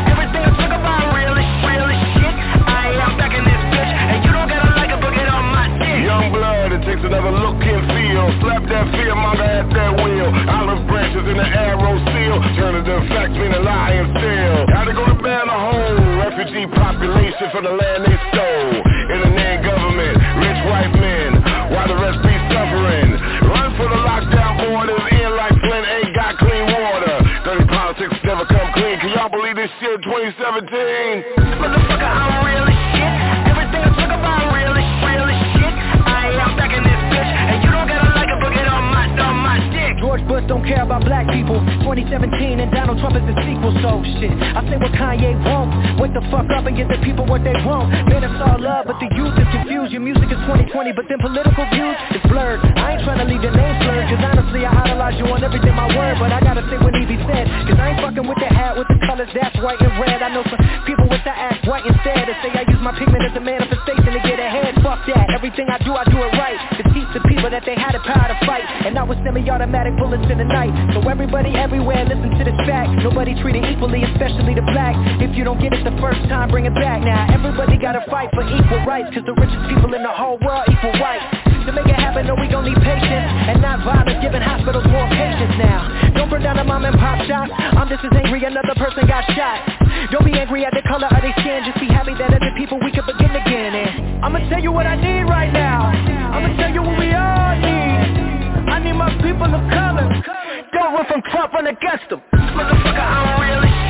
another 7.05 7.31
look 7.37 7.61
and 7.61 7.85
feel. 7.93 8.25
Slap 8.41 8.65
that 8.65 8.85
fear 8.97 9.13
monger 9.13 9.45
at 9.45 9.69
that 9.69 9.93
wheel. 10.01 10.29
Olive 10.49 10.83
branches 10.89 11.25
in 11.29 11.37
the 11.37 11.45
arrow 11.45 11.95
seal. 12.09 12.37
Turning 12.57 12.81
the 12.81 12.97
facts 13.13 13.37
mean 13.37 13.53
a 13.53 13.61
lie 13.61 13.93
and 13.93 14.09
still 14.17 14.57
Gotta 14.73 14.93
go 14.97 15.05
to 15.05 15.17
ban 15.21 15.45
a 15.45 15.57
whole 15.69 15.95
refugee 16.25 16.65
population 16.73 17.47
for 17.53 17.61
the 17.61 17.73
land 17.77 18.09
they 18.09 18.17
stole. 18.33 18.73
In 19.13 19.19
the 19.21 19.31
name 19.37 19.59
government, 19.61 20.15
rich 20.41 20.61
white 20.65 20.93
men. 20.97 21.29
While 21.69 21.87
the 21.87 21.99
rest 22.01 22.19
be 22.25 22.35
suffering. 22.49 23.09
Run 23.53 23.69
for 23.77 23.85
the 23.85 24.01
lockdown 24.01 24.65
borders 24.65 25.05
In 25.13 25.29
like 25.37 25.53
Flint 25.61 25.85
ain't 25.85 26.13
got 26.17 26.41
clean 26.41 26.65
water. 26.73 27.15
Dirty 27.45 27.65
politics 27.69 28.17
never 28.25 28.49
come 28.49 28.69
clean. 28.73 28.97
Can 28.97 29.13
y'all 29.13 29.29
believe 29.29 29.55
this 29.55 29.69
shit 29.77 30.01
2017? 30.01 31.34
Don't 40.65 40.73
care 40.73 40.83
about 40.83 41.05
black 41.05 41.29
people. 41.29 41.61
2017 41.85 42.59
and 42.59 42.71
Donald 42.71 42.97
Trump 42.97 43.15
is 43.15 43.25
the 43.29 43.35
sequel 43.45 43.73
So 43.85 44.01
shit, 44.17 44.33
I 44.33 44.65
say 44.65 44.77
what 44.81 44.93
Kanye 44.97 45.37
won't. 45.45 46.01
Wake 46.01 46.13
the 46.13 46.25
fuck 46.33 46.49
up 46.49 46.65
and 46.65 46.75
give 46.75 46.89
the 46.89 46.97
people 47.05 47.25
what 47.25 47.43
they 47.43 47.53
want. 47.61 47.93
Man, 48.09 48.25
it's 48.25 48.33
all 48.41 48.57
love, 48.57 48.89
but 48.89 48.97
the 48.97 49.09
youth 49.13 49.37
is 49.37 49.47
confused. 49.53 49.93
Your 49.93 50.01
music 50.01 50.25
is 50.25 50.41
2020, 50.49 50.91
but 50.93 51.05
then 51.09 51.21
political 51.21 51.65
views 51.69 51.97
is 52.17 52.23
blurred. 52.25 52.61
I 52.81 52.97
ain't 52.97 53.03
trying 53.05 53.21
to 53.21 53.27
leave 53.29 53.45
your 53.45 53.53
name 53.53 53.75
slurred 53.85 54.09
Cause 54.09 54.21
honestly 54.21 54.65
I 54.65 54.71
idolize 54.85 55.17
you 55.21 55.25
on 55.29 55.43
everything 55.43 55.73
my 55.73 55.89
word 55.93 56.17
But 56.21 56.31
I 56.31 56.39
gotta 56.41 56.65
say 56.69 56.77
what 56.77 56.93
Evie 56.97 57.19
said 57.25 57.45
Cause 57.69 57.77
I 57.77 57.93
ain't 57.93 58.01
fucking 58.01 58.25
with 58.25 58.37
the 58.41 58.49
hat 58.49 58.77
with 58.77 58.89
the 58.89 58.99
colors 59.05 59.29
that's 59.33 59.55
white 59.61 59.79
and 59.81 59.93
red. 60.01 60.21
I 60.21 60.29
know 60.33 60.43
some 60.49 60.61
people 60.85 61.05
with 61.09 61.21
the 61.23 61.33
ass 61.33 61.61
white 61.65 61.85
instead. 61.85 62.25
And 62.25 62.37
say 62.41 62.51
I 62.53 62.65
use 62.69 62.81
my 62.81 62.93
pigment 62.97 63.23
as 63.23 63.33
a 63.37 63.43
manifestation 63.43 64.11
to 64.13 64.21
get 64.25 64.39
ahead. 64.39 64.77
Fuck 64.81 65.05
that, 65.09 65.29
everything 65.33 65.69
I 65.69 65.77
do 65.85 65.93
I 65.93 66.05
do 66.09 66.17
it 66.21 66.33
right. 66.37 66.57
To 66.79 66.83
teach 66.93 67.09
the 67.13 67.21
people 67.29 67.49
that 67.49 67.63
they 67.65 67.75
had 67.75 67.93
the 67.93 68.01
power 68.03 68.27
to 68.29 68.37
fight. 68.45 68.65
And 68.85 68.97
I 68.97 69.03
was 69.03 69.17
semi-automatic 69.23 69.97
bullets 69.97 70.25
in 70.29 70.37
the 70.37 70.47
So 70.55 71.03
everybody 71.11 71.51
everywhere 71.51 72.07
listen 72.07 72.31
to 72.31 72.43
this 72.47 72.55
fact 72.63 73.03
Nobody 73.03 73.35
treated 73.43 73.67
equally, 73.67 74.07
especially 74.07 74.55
the 74.55 74.63
black. 74.63 74.95
If 75.19 75.35
you 75.35 75.43
don't 75.43 75.59
get 75.59 75.75
it 75.75 75.83
the 75.83 75.91
first 75.99 76.23
time, 76.31 76.47
bring 76.47 76.63
it 76.63 76.73
back. 76.73 77.03
Now 77.03 77.27
everybody 77.27 77.75
gotta 77.75 78.07
fight 78.07 78.31
for 78.31 78.47
equal 78.47 78.79
rights 78.87 79.11
Cause 79.11 79.27
the 79.27 79.35
richest 79.35 79.67
people 79.67 79.91
in 79.91 79.99
the 79.99 80.15
whole 80.15 80.39
world 80.39 80.63
equal 80.71 80.95
white 80.95 81.19
to 81.65 81.73
make 81.73 81.89
it 81.89 81.97
happen, 81.97 82.29
no, 82.29 82.37
we 82.37 82.45
gon' 82.45 82.61
need 82.61 82.77
patience. 82.77 83.25
And 83.49 83.57
not 83.57 83.81
violence, 83.81 84.21
giving 84.21 84.39
hospitals 84.39 84.85
more 84.85 85.09
patients 85.09 85.57
now. 85.57 86.13
Don't 86.13 86.29
burn 86.29 86.45
down 86.45 86.61
a 86.61 86.63
mom 86.63 86.85
and 86.85 86.93
pop 86.93 87.17
shop 87.25 87.49
I'm 87.49 87.89
just 87.89 88.05
as 88.05 88.13
angry 88.13 88.45
another 88.45 88.77
person 88.77 89.03
got 89.09 89.25
shot. 89.33 89.65
Don't 90.13 90.23
be 90.23 90.37
angry 90.37 90.63
at 90.63 90.77
the 90.77 90.85
color 90.87 91.09
of 91.09 91.21
their 91.25 91.33
skin. 91.41 91.65
Just 91.65 91.81
be 91.81 91.89
happy 91.89 92.13
that 92.15 92.31
a 92.31 92.39
people 92.55 92.79
we 92.79 92.93
can 92.93 93.03
begin 93.03 93.33
again. 93.33 93.73
And 93.75 94.23
I'ma 94.23 94.39
tell 94.47 94.61
you 94.61 94.71
what 94.71 94.85
I 94.87 94.95
need 94.95 95.25
right 95.25 95.51
now. 95.51 95.89
I'ma 95.89 96.55
tell 96.55 96.71
you 96.71 96.85
what 96.85 96.95
we 97.01 97.11
all 97.11 97.57
need 97.59 98.04
I 98.67 98.79
need 98.79 98.93
my 98.93 99.11
people 99.21 99.45
of 99.45 99.63
color. 99.69 100.09
Don't 100.73 100.93
run 100.93 101.05
from 101.07 101.21
Trump, 101.31 101.53
run 101.53 101.67
against 101.67 102.09
them 102.09 102.21
Motherfucker, 102.33 102.99
I'm 102.99 103.41
real 103.41 103.84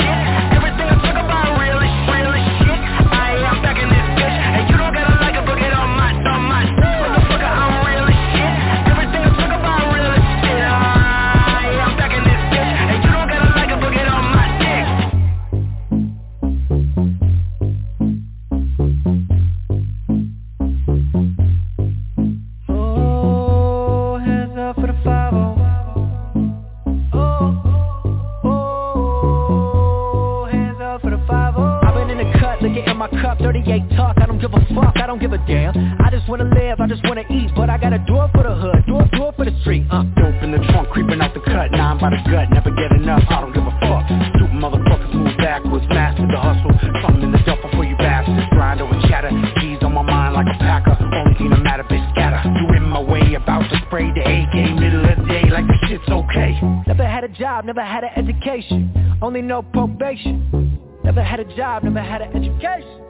looking 33.40 33.66
in 33.66 33.76
my 33.76 33.86
cup 33.86 33.90
38 33.90 33.98
talk, 33.98 34.18
I 34.22 34.26
don't 34.26 34.40
give 34.40 34.54
a 34.54 34.62
fuck, 34.74 34.96
I 34.96 35.08
don't 35.08 35.20
give 35.20 35.34
a 35.34 35.38
damn. 35.48 35.76
I 36.02 36.10
just 36.10 36.28
wanna 36.30 36.46
live, 36.46 36.80
I 36.80 36.88
just 36.88 37.04
wanna 37.04 37.24
eat 37.30 37.52
But 37.56 37.70
I 37.70 37.78
got 37.78 37.94
a 37.94 38.00
door 38.00 38.30
for 38.34 38.44
the 38.44 38.56
hood, 38.56 38.86
door, 38.86 39.08
door 39.12 39.34
for 39.36 39.46
the 39.46 39.56
street. 39.62 39.86
Uh. 39.92 40.04
Dope 40.16 40.44
in 40.44 40.52
the 40.52 40.60
trunk, 40.72 40.90
creeping 40.90 41.22
out 41.22 41.34
the 41.34 41.42
cut 41.42 41.72
Nine 41.72 42.00
by 42.00 42.10
the 42.10 42.22
gut, 42.30 42.50
never 42.52 42.72
get 42.72 42.92
enough 42.92 43.24
I 43.30 43.42
don't 43.42 43.54
give 43.54 43.64
a 43.64 43.76
fuck. 43.82 44.06
Stupid 44.36 44.56
motherfuckers 44.56 45.14
move 45.14 45.38
backwards 45.38 45.86
Master 45.90 46.28
the 46.28 46.40
hustle 46.40 46.72
Something 47.02 47.24
in 47.24 47.32
the 47.32 47.42
duffel 47.46 47.70
for 47.72 47.84
you 47.84 47.98
bastards 47.98 48.48
Grind 48.52 48.82
over 48.82 48.96
chatter 49.08 49.32
G's 49.60 49.84
on 49.84 49.94
my 49.94 50.02
mind 50.02 50.36
like 50.36 50.48
a 50.48 50.58
packer 50.60 50.96
Only 51.00 51.36
thing 51.38 51.50
that 51.50 51.64
matter, 51.64 51.84
bitch, 51.84 52.04
scatter. 52.12 52.42
You 52.60 52.76
in 52.76 52.84
my 52.84 53.02
way, 53.02 53.34
about 53.36 53.68
to 53.70 53.78
spray 53.88 54.12
the 54.14 54.22
A-game 54.22 54.80
Middle 54.80 55.06
of 55.06 55.18
the 55.18 55.26
day, 55.26 55.50
like 55.50 55.68
the 55.68 55.78
shit's 55.88 56.08
okay. 56.08 56.60
Never 56.88 57.06
had 57.06 57.24
a 57.24 57.30
job, 57.30 57.66
never 57.66 57.84
had 57.84 58.04
an 58.04 58.12
education 58.16 58.92
Only 59.22 59.42
know 59.42 59.62
probation. 59.62 60.80
Never 61.04 61.22
had 61.22 61.40
a 61.40 61.46
job, 61.56 61.84
never 61.84 62.02
had 62.02 62.22
an 62.22 62.36
education 62.36 63.05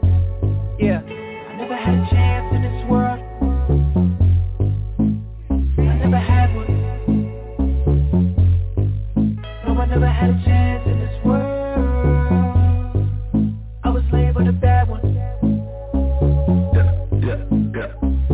Yeah. 0.78 1.02
I 1.02 1.56
never 1.56 1.76
had 1.76 1.94
a 1.96 2.08
chance 2.12 2.54
in 2.54 2.62
this 2.62 2.84
world. 2.90 3.20
I 5.80 5.96
never 6.04 6.18
had 6.18 6.54
one. 6.54 6.68
No, 9.66 9.80
I 9.80 9.86
never 9.86 10.08
had 10.08 10.32
a 10.32 10.44
chance 10.44 10.86
in 10.86 11.00
this 11.00 11.26
world. 11.26 11.46
I 13.86 13.90
was 13.90 14.04
labeled 14.12 14.50
a 14.50 14.52
bad 14.52 14.90
one. 14.90 15.16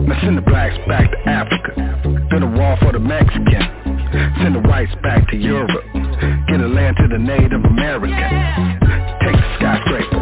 Now 0.08 0.20
send 0.22 0.36
the 0.38 0.42
blacks 0.42 0.78
back 0.88 1.12
to 1.12 1.30
Africa. 1.30 2.28
Build 2.32 2.42
a 2.42 2.48
wall 2.48 2.76
for 2.82 2.92
the 2.92 3.00
Mexican. 3.00 3.62
Send 4.42 4.56
the 4.56 4.62
whites 4.68 4.96
back 5.04 5.30
to 5.30 5.38
Europe. 5.38 5.70
Get 6.48 6.60
a 6.60 6.68
land 6.68 6.98
to 6.98 7.08
the 7.08 7.20
Native 7.20 7.64
American. 7.64 8.80
Take 9.22 9.36
the 9.36 9.56
skyscraper 9.58 10.21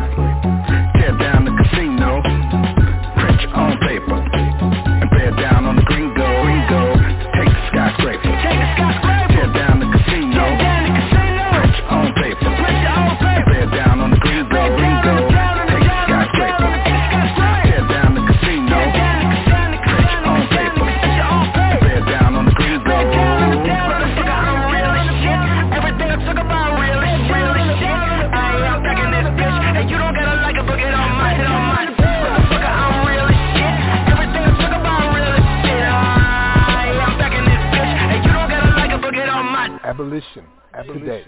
Today. 41.10 41.26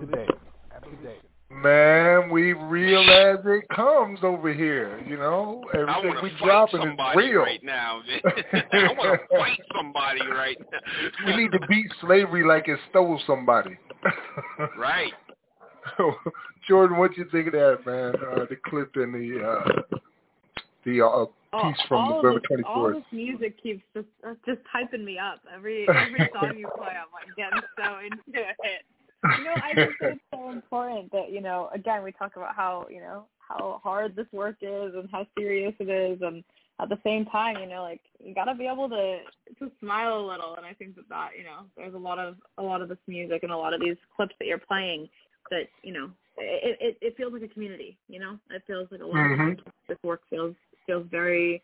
Today. 0.00 0.26
Today. 0.84 1.16
Man, 1.50 2.30
we 2.30 2.52
real 2.52 3.00
as 3.00 3.38
it 3.44 3.68
comes 3.74 4.20
over 4.22 4.52
here. 4.52 5.00
You 5.04 5.16
know, 5.16 5.64
everything 5.74 6.14
we 6.22 6.30
dropping 6.38 6.82
is 6.82 7.16
real. 7.16 7.40
right 7.42 7.62
now. 7.64 8.02
I 8.52 8.92
want 8.96 9.20
to 9.20 9.36
fight 9.36 9.60
somebody 9.76 10.20
right 10.28 10.56
now. 10.70 10.78
we 11.26 11.36
need 11.36 11.50
to 11.50 11.58
beat 11.68 11.86
slavery 12.00 12.46
like 12.46 12.68
it 12.68 12.78
stole 12.90 13.20
somebody. 13.26 13.76
right. 14.78 15.12
Jordan, 16.68 16.96
what 16.96 17.16
you 17.16 17.26
think 17.32 17.48
of 17.48 17.52
that, 17.54 17.78
man? 17.84 18.14
Uh, 18.14 18.44
the 18.48 18.56
clip 18.64 18.92
and 18.94 19.12
the 19.12 19.44
uh, 19.44 19.98
the 20.84 21.04
uh, 21.04 21.24
piece 21.62 21.80
from 21.88 21.98
all 21.98 22.22
November 22.22 22.38
this, 22.38 22.46
twenty 22.46 22.62
All 22.62 22.92
this 22.92 23.02
music 23.10 23.60
keeps 23.60 23.82
just 23.92 24.06
uh, 24.24 24.34
just 24.46 24.60
hyping 24.72 25.04
me 25.04 25.18
up. 25.18 25.40
Every 25.52 25.88
every 25.88 26.30
song 26.32 26.54
you 26.56 26.68
play, 26.76 26.94
I'm 26.94 27.10
like 27.12 27.34
getting 27.36 27.60
so 27.76 27.98
into 27.98 28.46
it. 28.46 28.84
You 29.34 29.44
know, 29.44 29.54
I 29.62 29.74
think 29.74 29.96
it's 30.00 30.20
so 30.32 30.50
important 30.50 31.10
that 31.12 31.30
you 31.30 31.40
know. 31.40 31.70
Again, 31.74 32.02
we 32.02 32.12
talk 32.12 32.36
about 32.36 32.54
how 32.54 32.86
you 32.90 33.00
know 33.00 33.26
how 33.38 33.80
hard 33.82 34.16
this 34.16 34.26
work 34.32 34.56
is 34.60 34.94
and 34.94 35.08
how 35.10 35.26
serious 35.38 35.74
it 35.78 35.88
is, 35.88 36.20
and 36.22 36.42
at 36.80 36.88
the 36.88 36.98
same 37.04 37.24
time, 37.26 37.56
you 37.60 37.66
know, 37.66 37.82
like 37.82 38.00
you 38.22 38.34
got 38.34 38.44
to 38.44 38.54
be 38.54 38.66
able 38.66 38.88
to 38.88 39.18
to 39.58 39.70
smile 39.80 40.18
a 40.18 40.26
little. 40.26 40.54
And 40.56 40.66
I 40.66 40.72
think 40.74 40.96
that 40.96 41.08
that 41.08 41.30
you 41.36 41.44
know, 41.44 41.64
there's 41.76 41.94
a 41.94 41.98
lot 41.98 42.18
of 42.18 42.36
a 42.58 42.62
lot 42.62 42.82
of 42.82 42.88
this 42.88 42.98
music 43.06 43.42
and 43.42 43.52
a 43.52 43.56
lot 43.56 43.74
of 43.74 43.80
these 43.80 43.96
clips 44.14 44.34
that 44.38 44.46
you're 44.46 44.58
playing 44.58 45.08
that 45.50 45.68
you 45.82 45.92
know, 45.92 46.10
it 46.38 46.76
it, 46.80 46.98
it 47.00 47.16
feels 47.16 47.32
like 47.32 47.42
a 47.42 47.48
community. 47.48 47.98
You 48.08 48.20
know, 48.20 48.38
it 48.50 48.62
feels 48.66 48.88
like 48.90 49.00
a 49.00 49.06
lot 49.06 49.26
Mhm. 49.26 49.58
of 49.58 49.64
this 49.88 49.98
work 50.02 50.22
feels 50.30 50.54
feels 50.86 51.06
very 51.10 51.62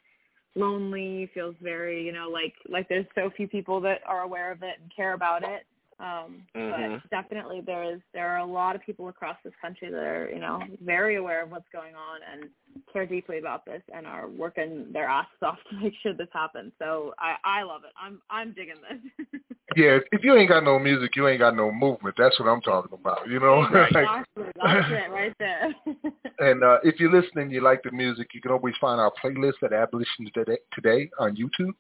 lonely 0.55 1.31
feels 1.33 1.55
very 1.63 2.05
you 2.05 2.13
know 2.13 2.29
like 2.29 2.53
like 2.69 2.87
there's 2.89 3.07
so 3.15 3.31
few 3.37 3.49
people 3.49 3.81
that 3.81 4.01
are 4.07 4.21
aware 4.21 4.53
of 4.53 4.63
it 4.63 4.79
and 4.83 4.95
care 4.95 5.15
about 5.15 5.43
it 5.43 5.65
um 6.03 6.43
Mhm. 6.55 7.01
but 7.01 7.11
definitely 7.11 7.61
there 7.61 7.85
is 7.85 8.01
there 8.13 8.29
are 8.29 8.39
a 8.39 8.45
lot 8.45 8.75
of 8.77 8.83
people 8.83 9.09
across 9.09 9.37
this 9.45 9.55
country 9.61 9.89
that 9.91 10.03
are 10.03 10.29
you 10.31 10.41
know 10.41 10.61
very 10.81 11.17
aware 11.17 11.43
of 11.43 11.51
what's 11.51 11.69
going 11.73 11.95
on 11.95 12.21
and 12.31 12.51
care 12.93 13.07
deeply 13.07 13.39
about 13.39 13.65
this 13.65 13.83
and 13.95 14.07
are 14.07 14.29
working 14.29 14.87
their 14.93 15.07
asses 15.07 15.43
off 15.43 15.59
to 15.71 15.77
make 15.81 15.95
sure 16.03 16.13
this 16.13 16.29
happens 16.33 16.73
so 16.79 17.15
i 17.19 17.37
i 17.45 17.63
love 17.63 17.83
it 17.85 17.93
i'm 18.03 18.21
i'm 18.31 18.53
digging 18.53 18.75
this 18.89 19.41
Yeah, 19.75 20.01
if 20.11 20.23
you 20.23 20.37
ain't 20.37 20.51
got 20.51 20.65
no 20.65 20.79
music, 20.79 21.17
you 21.17 21.27
ain't 21.29 21.39
got 21.39 21.57
no 21.57 21.73
movement. 21.73 22.15
That's 22.19 22.39
what 22.39 22.47
I'm 22.47 22.61
talking 22.61 22.93
about. 22.93 23.27
You 23.27 23.41
know, 23.41 23.61
Like- 23.73 23.87
exactly 23.87 24.45
that's 24.63 24.91
it 24.91 25.11
right 25.11 25.35
there 25.39 25.75
And 26.41 26.63
uh, 26.63 26.79
if 26.83 27.01
you're 27.01 27.11
listening, 27.11 27.51
you 27.51 27.63
like 27.63 27.83
the 27.83 27.91
music, 27.91 28.29
you 28.35 28.43
can 28.43 28.51
always 28.51 28.75
find 28.79 29.01
our 29.01 29.11
playlist 29.25 29.63
at 29.63 29.73
Abolition 29.73 30.31
Today, 30.35 30.59
Today 30.75 31.09
on 31.19 31.37
YouTube. 31.37 31.73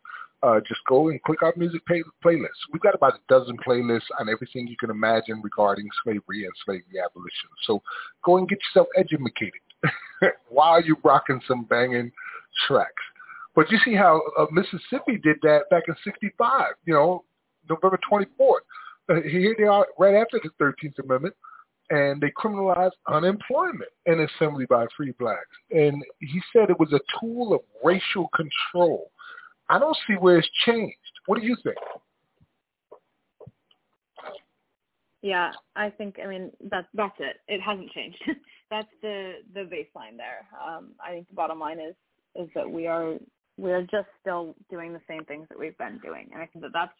Uh, 0.42 0.58
just 0.66 0.80
go 0.88 1.08
and 1.08 1.22
click 1.22 1.42
our 1.42 1.54
music 1.56 1.84
pay- 1.86 2.02
playlist. 2.24 2.48
We've 2.72 2.82
got 2.82 2.94
about 2.96 3.14
a 3.14 3.20
dozen 3.28 3.56
playlists 3.58 4.10
on 4.18 4.28
everything 4.28 4.66
you 4.66 4.76
can 4.76 4.90
imagine 4.90 5.40
regarding 5.42 5.88
slavery 6.02 6.44
and 6.44 6.52
slavery 6.64 7.00
abolition. 7.04 7.48
So 7.64 7.80
go 8.24 8.38
and 8.38 8.48
get 8.48 8.58
yourself 8.58 8.88
educated 8.96 9.60
while 10.48 10.82
you're 10.82 10.96
rocking 11.04 11.40
some 11.46 11.64
banging 11.64 12.10
tracks. 12.66 12.92
But 13.54 13.70
you 13.70 13.78
see 13.84 13.94
how 13.94 14.20
uh, 14.38 14.46
Mississippi 14.50 15.18
did 15.22 15.36
that 15.42 15.70
back 15.70 15.84
in 15.86 15.94
65, 16.02 16.72
you 16.86 16.94
know, 16.94 17.24
November 17.68 17.98
24th. 18.10 18.56
Uh, 19.08 19.20
here 19.22 19.54
they 19.56 19.64
are 19.64 19.86
right 19.98 20.14
after 20.14 20.40
the 20.42 20.50
13th 20.60 20.98
Amendment 21.04 21.34
and 21.90 22.20
they 22.20 22.30
criminalized 22.30 22.92
unemployment 23.06 23.90
and 24.06 24.20
assembly 24.20 24.64
by 24.66 24.86
free 24.96 25.12
blacks. 25.18 25.50
And 25.70 26.02
he 26.20 26.40
said 26.52 26.70
it 26.70 26.80
was 26.80 26.92
a 26.92 27.00
tool 27.20 27.52
of 27.52 27.60
racial 27.84 28.28
control. 28.34 29.10
I 29.72 29.78
don't 29.78 29.96
see 30.06 30.14
where 30.14 30.38
it's 30.38 30.48
changed. 30.66 30.96
What 31.26 31.40
do 31.40 31.46
you 31.46 31.56
think? 31.62 31.76
Yeah, 35.22 35.50
I 35.76 35.88
think 35.88 36.16
I 36.22 36.28
mean 36.28 36.50
that's 36.70 36.86
that's 36.92 37.16
it. 37.20 37.36
It 37.48 37.60
hasn't 37.62 37.90
changed. 37.92 38.18
that's 38.70 38.88
the 39.00 39.34
the 39.54 39.60
baseline 39.60 40.18
there. 40.18 40.46
Um, 40.62 40.90
I 41.04 41.12
think 41.12 41.28
the 41.28 41.34
bottom 41.34 41.58
line 41.58 41.80
is 41.80 41.94
is 42.34 42.48
that 42.54 42.70
we 42.70 42.86
are 42.86 43.14
we 43.56 43.72
are 43.72 43.82
just 43.82 44.08
still 44.20 44.54
doing 44.68 44.92
the 44.92 45.00
same 45.08 45.24
things 45.24 45.46
that 45.48 45.58
we've 45.58 45.78
been 45.78 45.98
doing, 46.04 46.28
and 46.32 46.42
I 46.42 46.46
think 46.46 46.64
that 46.64 46.72
that's 46.74 46.92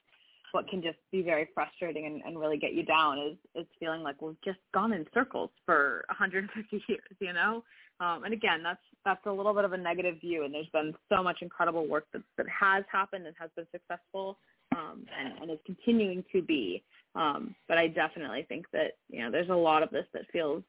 what 0.53 0.69
can 0.69 0.83
just 0.83 0.99
be 1.11 1.23
very 1.23 1.49
frustrating 1.55 2.07
and, 2.07 2.23
and 2.25 2.39
really 2.39 2.59
get 2.59 2.75
you 2.75 2.85
down 2.85 3.19
is 3.19 3.37
is 3.55 3.67
feeling 3.81 4.03
like 4.03 4.21
we've 4.23 4.41
just 4.45 4.59
gone 4.73 4.93
in 4.93 5.07
circles 5.13 5.51
for 5.67 6.05
150 6.09 6.85
years, 6.89 7.01
you 7.21 7.33
know. 7.33 7.65
Um, 8.01 8.25
and 8.25 8.33
again, 8.33 8.63
that's 8.63 8.81
that's 9.05 9.25
a 9.27 9.33
little 9.33 9.55
bit 9.55 9.65
of 9.65 9.73
a 9.73 9.77
negative 9.77 10.21
view, 10.21 10.45
and 10.45 10.55
there's 10.55 10.69
been 10.73 10.95
so 11.09 11.23
much 11.23 11.39
incredible 11.43 11.87
work 11.87 12.07
that 12.13 12.23
that 12.37 12.47
has 12.49 12.85
happened 12.91 13.27
and 13.27 13.37
has 13.39 13.51
been 13.57 13.67
successful, 13.73 14.39
um, 14.77 15.05
and, 15.19 15.43
and 15.43 15.51
is 15.51 15.59
continuing 15.67 16.25
to 16.33 16.43
be. 16.43 16.83
Um, 17.15 17.55
but 17.69 17.79
I 17.79 17.89
definitely 17.89 18.45
think 18.49 18.67
that 18.73 18.93
you 19.09 19.21
know 19.21 19.31
there's 19.31 19.51
a 19.51 19.55
lot 19.55 19.83
of 19.83 19.91
this 19.91 20.07
that 20.15 20.23
feels, 20.33 20.63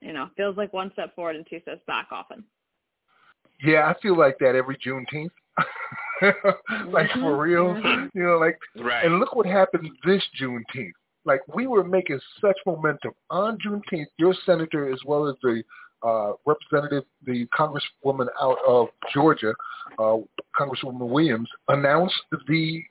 you 0.00 0.12
know, 0.12 0.28
feels 0.36 0.56
like 0.56 0.72
one 0.72 0.90
step 0.92 1.14
forward 1.14 1.36
and 1.36 1.46
two 1.48 1.60
steps 1.60 1.82
back 1.86 2.08
often. 2.10 2.44
Yeah, 3.64 3.86
I 3.86 3.98
feel 4.00 4.16
like 4.18 4.38
that 4.40 4.54
every 4.54 4.76
Juneteenth. 4.76 5.30
like 6.88 7.10
for 7.12 7.36
real, 7.36 7.74
Mhm. 7.74 8.10
you 8.14 8.22
know, 8.22 8.38
like. 8.38 8.58
Right. 8.76 9.04
And 9.04 9.18
look 9.18 9.34
what 9.34 9.46
happened 9.46 9.90
this 10.04 10.22
Juneteenth. 10.40 10.92
Like 11.24 11.40
we 11.54 11.66
were 11.66 11.84
making 11.84 12.20
such 12.40 12.56
momentum 12.66 13.12
on 13.30 13.58
Juneteenth. 13.58 14.06
Your 14.18 14.34
senator, 14.46 14.92
as 14.92 15.00
well 15.04 15.26
as 15.26 15.34
the 15.42 15.62
uh, 16.02 16.32
representative, 16.46 17.04
the 17.24 17.46
congresswoman 17.58 18.28
out 18.40 18.58
of 18.66 18.88
Georgia, 19.12 19.52
uh, 19.98 20.18
Congresswoman 20.58 21.08
Williams, 21.08 21.48
announced 21.68 22.14
the 22.48 22.82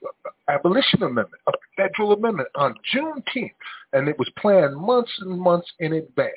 abolition 0.48 1.02
amendment, 1.02 1.40
a 1.48 1.52
federal 1.76 2.12
amendment 2.12 2.48
on 2.56 2.74
Juneteenth, 2.94 3.52
and 3.92 4.08
it 4.08 4.18
was 4.18 4.28
planned 4.38 4.76
months 4.76 5.12
and 5.20 5.40
months 5.40 5.68
in 5.78 5.94
advance. 5.94 6.32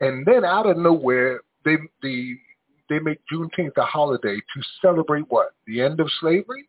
And 0.00 0.26
then 0.26 0.44
out 0.44 0.66
of 0.66 0.76
nowhere, 0.76 1.40
they 1.64 1.76
the 2.02 2.36
they 2.88 2.98
make 2.98 3.18
Juneteenth 3.32 3.76
a 3.76 3.82
holiday 3.82 4.36
to 4.36 4.62
celebrate 4.80 5.24
what? 5.28 5.54
The 5.66 5.80
end 5.80 6.00
of 6.00 6.08
slavery? 6.20 6.68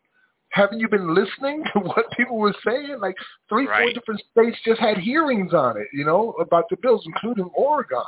Haven't 0.50 0.80
you 0.80 0.88
been 0.88 1.14
listening 1.14 1.64
to 1.72 1.80
what 1.80 2.10
people 2.16 2.38
were 2.38 2.54
saying? 2.66 2.98
Like 3.00 3.16
three, 3.48 3.66
four 3.66 3.92
different 3.92 4.22
states 4.32 4.58
just 4.64 4.80
had 4.80 4.98
hearings 4.98 5.54
on 5.54 5.76
it, 5.76 5.88
you 5.92 6.04
know, 6.04 6.32
about 6.40 6.64
the 6.70 6.76
bills, 6.76 7.04
including 7.06 7.50
Oregon. 7.54 8.02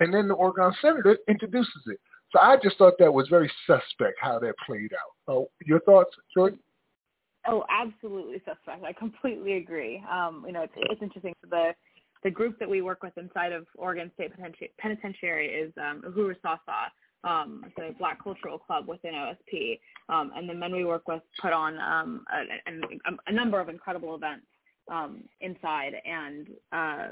And 0.00 0.12
then 0.12 0.28
the 0.28 0.34
Oregon 0.34 0.72
senator 0.80 1.18
introduces 1.28 1.82
it. 1.86 1.98
So 2.32 2.38
I 2.40 2.56
just 2.62 2.78
thought 2.78 2.94
that 2.98 3.12
was 3.12 3.28
very 3.28 3.50
suspect 3.66 4.18
how 4.20 4.38
that 4.38 4.54
played 4.64 4.92
out. 4.92 5.32
Oh, 5.32 5.50
your 5.66 5.80
thoughts, 5.80 6.14
Jordan? 6.34 6.58
Oh, 7.46 7.64
absolutely 7.70 8.36
suspect. 8.38 8.84
I 8.84 8.92
completely 8.92 9.54
agree. 9.54 10.02
Um, 10.10 10.44
you 10.46 10.52
know, 10.52 10.62
it's, 10.62 10.72
it's 10.76 11.02
interesting. 11.02 11.34
So 11.42 11.48
the 11.50 11.72
the 12.22 12.30
group 12.30 12.58
that 12.58 12.68
we 12.68 12.82
work 12.82 13.02
with 13.02 13.16
inside 13.16 13.52
of 13.52 13.66
Oregon 13.76 14.10
State 14.14 14.32
Penitenti- 14.38 14.70
Penitentiary 14.78 15.48
is 15.48 15.72
um, 15.78 16.02
Uhuru 16.06 16.34
Sasa. 16.42 16.92
Um, 17.22 17.64
a 17.78 17.92
Black 17.98 18.22
Cultural 18.22 18.58
Club 18.58 18.88
within 18.88 19.12
OSP, 19.12 19.78
um, 20.08 20.32
and 20.34 20.48
the 20.48 20.54
men 20.54 20.72
we 20.72 20.86
work 20.86 21.06
with 21.06 21.20
put 21.40 21.52
on 21.52 21.78
um, 21.78 22.24
a, 22.32 22.70
a, 22.70 23.16
a 23.26 23.32
number 23.32 23.60
of 23.60 23.68
incredible 23.68 24.14
events 24.14 24.46
um, 24.90 25.24
inside. 25.40 25.92
And 26.04 26.48
uh, 26.72 27.08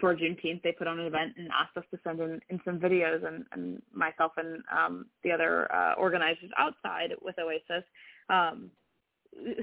for 0.00 0.14
Juneteenth, 0.14 0.62
they 0.62 0.72
put 0.72 0.86
on 0.86 0.98
an 0.98 1.06
event 1.06 1.34
and 1.36 1.48
asked 1.48 1.76
us 1.76 1.84
to 1.90 1.98
send 2.04 2.20
in, 2.20 2.40
in 2.50 2.60
some 2.64 2.78
videos, 2.78 3.26
and, 3.26 3.44
and 3.52 3.82
myself 3.94 4.32
and 4.36 4.62
um, 4.76 5.06
the 5.24 5.32
other 5.32 5.72
uh, 5.74 5.94
organizers 5.94 6.50
outside 6.58 7.10
with 7.22 7.36
Oasis 7.38 7.84
um, 8.28 8.70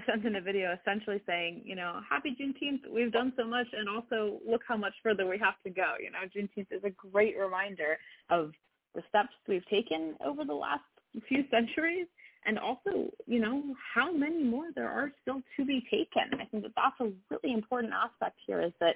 sent 0.07 0.25
in 0.25 0.35
a 0.35 0.41
video 0.41 0.75
essentially 0.81 1.21
saying, 1.27 1.61
you 1.63 1.75
know, 1.75 1.99
happy 2.09 2.35
Juneteenth, 2.39 2.91
we've 2.91 3.11
done 3.11 3.33
so 3.37 3.45
much, 3.45 3.67
and 3.77 3.87
also 3.87 4.39
look 4.47 4.61
how 4.67 4.75
much 4.75 4.93
further 5.03 5.27
we 5.27 5.37
have 5.37 5.55
to 5.63 5.69
go. 5.69 5.93
You 6.01 6.11
know, 6.11 6.19
Juneteenth 6.35 6.71
is 6.71 6.83
a 6.83 6.89
great 6.89 7.37
reminder 7.37 7.97
of 8.29 8.51
the 8.95 9.03
steps 9.09 9.33
we've 9.47 9.67
taken 9.67 10.15
over 10.25 10.43
the 10.45 10.53
last 10.53 10.83
few 11.27 11.43
centuries, 11.51 12.07
and 12.45 12.57
also, 12.57 13.11
you 13.25 13.39
know, 13.39 13.63
how 13.93 14.11
many 14.11 14.43
more 14.43 14.65
there 14.75 14.89
are 14.89 15.11
still 15.21 15.41
to 15.57 15.65
be 15.65 15.81
taken. 15.91 16.39
I 16.39 16.45
think 16.45 16.63
that 16.63 16.73
that's 16.75 16.99
a 17.01 17.11
really 17.29 17.53
important 17.53 17.93
aspect 17.93 18.37
here 18.47 18.61
is 18.61 18.71
that, 18.79 18.95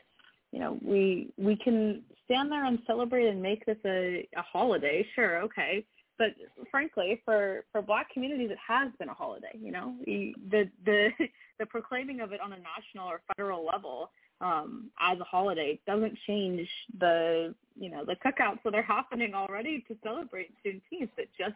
you 0.51 0.59
know, 0.59 0.79
we 0.81 1.33
we 1.37 1.55
can 1.55 2.03
stand 2.25 2.51
there 2.51 2.65
and 2.65 2.79
celebrate 2.87 3.27
and 3.27 3.41
make 3.41 3.65
this 3.65 3.77
a, 3.85 4.27
a 4.37 4.41
holiday, 4.41 5.05
sure, 5.15 5.41
okay, 5.43 5.85
but 6.17 6.29
frankly, 6.69 7.21
for 7.25 7.65
for 7.71 7.81
Black 7.81 8.09
communities, 8.13 8.51
it 8.51 8.57
has 8.65 8.91
been 8.99 9.09
a 9.09 9.13
holiday. 9.13 9.57
You 9.59 9.71
know, 9.71 9.95
the 10.05 10.33
the 10.51 10.69
the, 10.85 11.09
the 11.59 11.65
proclaiming 11.65 12.21
of 12.21 12.31
it 12.31 12.41
on 12.41 12.53
a 12.53 12.57
national 12.57 13.07
or 13.07 13.21
federal 13.35 13.65
level 13.65 14.11
um, 14.43 14.91
as 15.01 15.19
a 15.19 15.23
holiday 15.23 15.79
doesn't 15.87 16.17
change 16.27 16.67
the 16.99 17.55
you 17.79 17.89
know 17.89 18.03
the 18.05 18.15
cookouts. 18.15 18.59
That 18.63 18.75
are 18.75 18.83
happening 18.83 19.33
already 19.33 19.83
to 19.87 19.95
celebrate 20.03 20.51
Juneteenth. 20.63 21.09
It 21.17 21.29
just 21.37 21.55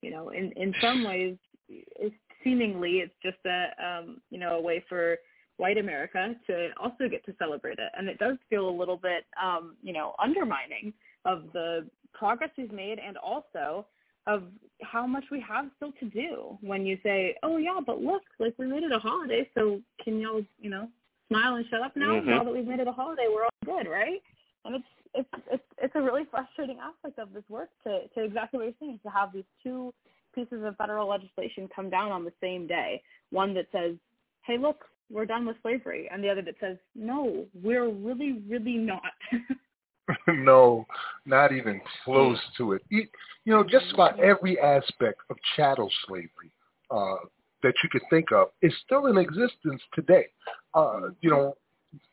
you 0.00 0.10
know 0.10 0.30
in 0.30 0.52
in 0.52 0.74
some 0.80 1.04
ways, 1.04 1.36
it's 1.68 2.14
seemingly 2.42 2.98
it's 2.98 3.14
just 3.22 3.38
a 3.46 3.84
um, 3.84 4.20
you 4.30 4.38
know 4.38 4.56
a 4.56 4.60
way 4.60 4.82
for 4.88 5.16
white 5.56 5.76
America 5.76 6.34
to 6.46 6.68
also 6.80 7.08
get 7.10 7.24
to 7.26 7.34
celebrate 7.38 7.78
it, 7.78 7.92
and 7.98 8.08
it 8.08 8.18
does 8.18 8.36
feel 8.48 8.68
a 8.68 8.70
little 8.70 8.96
bit 8.96 9.24
um, 9.42 9.74
you 9.82 9.92
know 9.92 10.14
undermining 10.22 10.92
of 11.24 11.44
the 11.52 11.86
progress 12.14 12.50
we've 12.56 12.72
made 12.72 12.98
and 12.98 13.16
also 13.18 13.86
of 14.26 14.44
how 14.82 15.06
much 15.06 15.24
we 15.30 15.40
have 15.40 15.66
still 15.76 15.92
to 15.98 16.06
do. 16.06 16.58
When 16.60 16.86
you 16.86 16.98
say, 17.02 17.34
oh 17.42 17.56
yeah, 17.56 17.80
but 17.84 18.00
look, 18.00 18.22
like 18.38 18.54
we 18.58 18.66
made 18.66 18.82
it 18.82 18.92
a 18.92 18.98
holiday, 18.98 19.48
so 19.54 19.80
can 20.02 20.20
y'all, 20.20 20.42
you 20.60 20.70
know, 20.70 20.88
smile 21.30 21.54
and 21.54 21.64
shut 21.70 21.80
up 21.80 21.96
now. 21.96 22.20
Mhm. 22.20 22.26
Now 22.26 22.44
that 22.44 22.52
we've 22.52 22.66
made 22.66 22.80
it 22.80 22.88
a 22.88 22.92
holiday, 22.92 23.28
we're 23.28 23.44
all 23.44 23.50
good, 23.64 23.88
right? 23.88 24.22
And 24.64 24.74
it's 24.76 24.88
it's 25.14 25.28
it's 25.50 25.64
it's 25.78 25.94
a 25.94 26.00
really 26.00 26.24
frustrating 26.26 26.78
aspect 26.78 27.18
of 27.18 27.32
this 27.32 27.48
work 27.48 27.70
to 27.84 28.08
to 28.08 28.24
exactly 28.24 28.58
what 28.58 28.64
you're 28.64 28.74
saying 28.80 29.00
to 29.02 29.10
have 29.10 29.32
these 29.32 29.44
two 29.62 29.94
pieces 30.34 30.62
of 30.64 30.76
federal 30.76 31.08
legislation 31.08 31.68
come 31.74 31.88
down 31.88 32.12
on 32.12 32.24
the 32.24 32.32
same 32.40 32.66
day. 32.66 33.02
One 33.30 33.54
that 33.54 33.66
says, 33.72 33.96
"Hey, 34.42 34.58
look, 34.58 34.84
we're 35.08 35.26
done 35.26 35.46
with 35.46 35.56
slavery," 35.62 36.08
and 36.10 36.22
the 36.22 36.28
other 36.28 36.42
that 36.42 36.58
says, 36.60 36.76
"No, 36.94 37.46
we're 37.54 37.88
really, 37.88 38.32
really 38.48 38.76
not." 38.76 39.12
no, 40.28 40.86
not 41.24 41.52
even 41.52 41.80
close 42.04 42.38
to 42.56 42.72
it. 42.72 42.82
You, 42.88 43.06
you 43.44 43.52
know, 43.52 43.64
just 43.64 43.92
about 43.92 44.18
every 44.20 44.58
aspect 44.60 45.20
of 45.30 45.36
chattel 45.56 45.90
slavery 46.06 46.52
uh, 46.90 47.16
that 47.62 47.74
you 47.82 47.88
could 47.88 48.02
think 48.10 48.32
of 48.32 48.48
is 48.62 48.72
still 48.84 49.06
in 49.06 49.18
existence 49.18 49.82
today. 49.94 50.26
Uh, 50.74 51.10
you 51.20 51.30
know, 51.30 51.54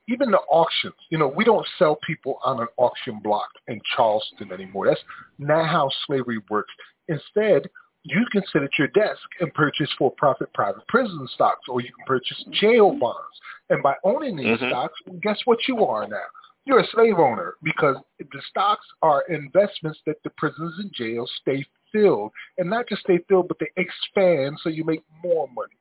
even 0.08 0.32
the 0.32 0.40
auctions. 0.50 0.96
You 1.10 1.18
know, 1.18 1.28
we 1.28 1.44
don't 1.44 1.66
sell 1.78 1.98
people 2.06 2.40
on 2.44 2.60
an 2.60 2.68
auction 2.78 3.20
block 3.24 3.50
in 3.68 3.80
Charleston 3.96 4.52
anymore. 4.52 4.88
That's 4.88 5.02
not 5.38 5.68
how 5.68 5.90
slavery 6.06 6.40
works. 6.50 6.74
Instead, 7.08 7.70
you 8.04 8.26
can 8.32 8.44
sit 8.54 8.64
at 8.64 8.70
your 8.80 8.88
desk 8.90 9.22
and 9.42 9.54
purchase 9.54 9.90
for-profit 9.98 10.54
private 10.54 10.88
prison 10.88 11.28
stocks, 11.34 11.68
or 11.68 11.82
you 11.82 11.90
can 11.94 12.06
purchase 12.06 12.44
jail 12.52 12.98
bonds. 12.98 13.42
And 13.70 13.84
by 13.84 13.96
owning 14.04 14.38
these 14.38 14.58
Mhm. 14.60 14.70
stocks, 14.70 15.00
guess 15.22 15.46
what 15.46 15.68
you 15.68 15.86
are 15.86 16.08
now? 16.08 16.26
You're 16.66 16.80
a 16.80 16.88
slave 16.88 17.20
owner 17.20 17.56
because 17.64 17.98
the 18.20 18.42
stocks 18.50 18.86
are 19.02 19.22
investments 19.30 20.02
that 20.06 20.22
the 20.24 20.30
prisons 20.32 20.80
and 20.80 20.92
jails 20.94 21.32
stay 21.42 21.66
filled, 21.98 22.32
and 22.58 22.70
not 22.70 22.88
just 22.88 23.02
stay 23.02 23.20
filled, 23.28 23.48
but 23.48 23.58
they 23.60 23.70
expand 23.78 24.58
so 24.62 24.70
you 24.70 24.84
make 24.84 25.04
more 25.24 25.48
money. 25.48 25.76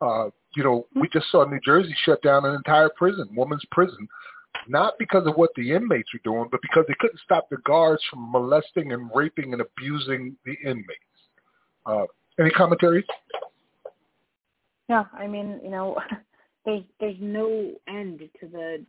Uh, 0.00 0.30
you 0.56 0.64
know, 0.64 0.86
we 0.94 1.08
just 1.12 1.30
saw 1.30 1.44
New 1.44 1.60
Jersey 1.64 1.94
shut 2.04 2.22
down 2.22 2.44
an 2.44 2.54
entire 2.54 2.90
prison, 2.96 3.28
women's 3.36 3.64
prison, 3.70 4.08
not 4.68 4.94
because 4.98 5.26
of 5.26 5.36
what 5.36 5.50
the 5.56 5.72
inmates 5.72 6.08
were 6.12 6.20
doing, 6.24 6.48
but 6.50 6.60
because 6.62 6.84
they 6.88 6.94
couldn't 7.00 7.20
stop 7.24 7.48
the 7.50 7.56
guards 7.64 8.02
from 8.10 8.30
molesting 8.30 8.92
and 8.92 9.10
raping 9.14 9.52
and 9.52 9.62
abusing 9.62 10.36
the 10.44 10.54
inmates. 10.64 10.88
Uh, 11.86 12.04
any 12.38 12.50
commentaries? 12.50 13.04
Yeah, 14.88 15.04
I 15.12 15.26
mean, 15.26 15.60
you 15.62 15.70
know, 15.70 15.96
there's 16.64 16.82
there's 17.00 17.16
no 17.20 17.72
end 17.88 18.20
to 18.40 18.46
the, 18.46 18.84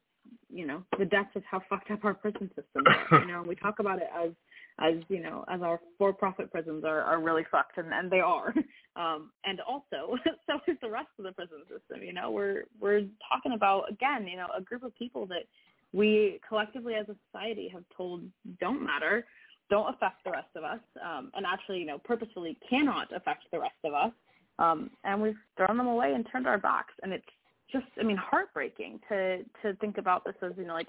you 0.49 0.65
know, 0.65 0.83
the 0.97 1.05
depths 1.05 1.35
of 1.35 1.43
how 1.49 1.61
fucked 1.69 1.91
up 1.91 2.03
our 2.03 2.13
prison 2.13 2.49
systems 2.55 2.85
are. 3.11 3.19
you 3.21 3.27
know, 3.27 3.43
we 3.47 3.55
talk 3.55 3.79
about 3.79 3.99
it 3.99 4.09
as 4.17 4.31
as 4.79 4.95
you 5.07 5.21
know, 5.21 5.45
as 5.49 5.61
our 5.61 5.79
for-profit 5.97 6.51
prisons 6.51 6.83
are 6.83 7.01
are 7.01 7.21
really 7.21 7.45
fucked, 7.51 7.77
and 7.77 7.93
and 7.93 8.11
they 8.11 8.21
are. 8.21 8.53
Um, 8.97 9.31
and 9.43 9.59
also, 9.59 10.15
so 10.47 10.53
is 10.71 10.77
the 10.81 10.89
rest 10.89 11.09
of 11.19 11.25
the 11.25 11.33
prison 11.33 11.63
system. 11.63 12.01
You 12.01 12.13
know, 12.13 12.31
we're 12.31 12.63
we're 12.79 13.01
talking 13.29 13.51
about 13.51 13.91
again, 13.91 14.25
you 14.25 14.37
know, 14.37 14.47
a 14.57 14.61
group 14.61 14.83
of 14.83 14.95
people 14.95 15.25
that 15.25 15.43
we 15.91 16.39
collectively 16.47 16.93
as 16.95 17.05
a 17.09 17.15
society 17.29 17.69
have 17.73 17.83
told 17.97 18.21
don't 18.61 18.81
matter, 18.81 19.25
don't 19.69 19.93
affect 19.93 20.23
the 20.23 20.31
rest 20.31 20.47
of 20.55 20.63
us, 20.63 20.79
um, 21.03 21.29
and 21.35 21.45
actually, 21.45 21.79
you 21.79 21.85
know, 21.85 21.97
purposefully 22.05 22.57
cannot 22.69 23.13
affect 23.13 23.43
the 23.51 23.59
rest 23.59 23.75
of 23.83 23.93
us. 23.93 24.11
Um, 24.59 24.91
and 25.03 25.21
we've 25.21 25.35
thrown 25.57 25.77
them 25.77 25.87
away 25.87 26.13
and 26.13 26.25
turned 26.31 26.47
our 26.47 26.57
backs, 26.57 26.93
and 27.03 27.11
it's 27.11 27.25
just, 27.71 27.87
I 27.99 28.03
mean, 28.03 28.15
heartbreaking 28.15 29.01
to 29.09 29.39
to 29.61 29.75
think 29.81 29.97
about 29.97 30.23
this 30.23 30.35
as, 30.41 30.53
you 30.57 30.65
know, 30.65 30.73
like 30.73 30.87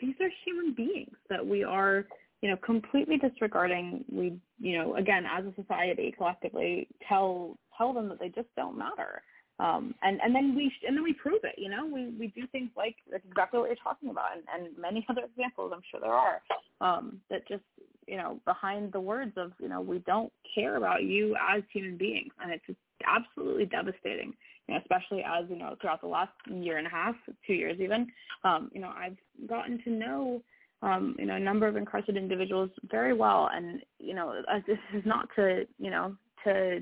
these 0.00 0.14
are 0.20 0.28
human 0.44 0.74
beings 0.74 1.16
that 1.30 1.44
we 1.44 1.64
are, 1.64 2.04
you 2.42 2.50
know, 2.50 2.56
completely 2.56 3.16
disregarding. 3.16 4.04
We, 4.10 4.38
you 4.58 4.78
know, 4.78 4.96
again, 4.96 5.24
as 5.26 5.44
a 5.44 5.54
society, 5.60 6.14
collectively 6.16 6.88
tell 7.08 7.56
tell 7.76 7.92
them 7.92 8.08
that 8.08 8.18
they 8.18 8.28
just 8.28 8.48
don't 8.56 8.78
matter. 8.78 9.22
Um, 9.58 9.94
and 10.02 10.20
and 10.22 10.34
then 10.34 10.54
we 10.54 10.70
and 10.86 10.96
then 10.96 11.02
we 11.02 11.14
prove 11.14 11.40
it. 11.44 11.54
You 11.56 11.70
know, 11.70 11.86
we 11.86 12.14
we 12.18 12.26
do 12.28 12.46
things 12.48 12.70
like 12.76 12.96
that's 13.10 13.24
exactly 13.26 13.58
what 13.58 13.66
you're 13.66 13.76
talking 13.82 14.10
about, 14.10 14.28
and, 14.34 14.66
and 14.66 14.76
many 14.78 15.04
other 15.08 15.22
examples. 15.24 15.72
I'm 15.74 15.82
sure 15.90 16.00
there 16.00 16.12
are 16.12 16.42
um, 16.80 17.20
that 17.30 17.48
just 17.48 17.64
you 18.06 18.18
know 18.18 18.38
behind 18.44 18.92
the 18.92 19.00
words 19.00 19.32
of 19.36 19.52
you 19.58 19.68
know 19.68 19.80
we 19.80 20.00
don't 20.00 20.32
care 20.54 20.76
about 20.76 21.04
you 21.04 21.36
as 21.36 21.62
human 21.72 21.96
beings, 21.96 22.32
and 22.42 22.52
it's 22.52 22.78
absolutely 23.06 23.64
devastating. 23.64 24.34
You 24.68 24.74
know, 24.74 24.80
especially 24.80 25.24
as 25.24 25.46
you 25.48 25.56
know 25.56 25.74
throughout 25.80 26.02
the 26.02 26.08
last 26.08 26.32
year 26.50 26.76
and 26.76 26.86
a 26.86 26.90
half, 26.90 27.14
two 27.46 27.54
years 27.54 27.78
even. 27.80 28.08
Um, 28.44 28.70
you 28.74 28.80
know, 28.82 28.92
I've 28.94 29.16
gotten 29.48 29.82
to 29.84 29.90
know 29.90 30.42
um, 30.86 31.16
you 31.18 31.26
know, 31.26 31.34
a 31.34 31.40
number 31.40 31.66
of 31.66 31.76
incarcerated 31.76 32.22
individuals 32.22 32.70
very 32.90 33.12
well. 33.12 33.50
And, 33.52 33.82
you 33.98 34.14
know, 34.14 34.40
this 34.66 34.78
is 34.94 35.02
not 35.04 35.28
to, 35.34 35.66
you 35.78 35.90
know, 35.90 36.16
to 36.44 36.80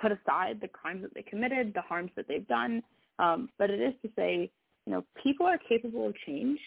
put 0.00 0.12
aside 0.12 0.60
the 0.60 0.68
crimes 0.68 1.02
that 1.02 1.12
they 1.12 1.22
committed, 1.22 1.72
the 1.74 1.80
harms 1.80 2.12
that 2.14 2.28
they've 2.28 2.46
done, 2.46 2.82
um, 3.18 3.48
but 3.58 3.68
it 3.68 3.80
is 3.80 3.94
to 4.02 4.08
say, 4.14 4.50
you 4.86 4.92
know, 4.92 5.04
people 5.22 5.44
are 5.44 5.58
capable 5.58 6.06
of 6.06 6.14
change. 6.26 6.58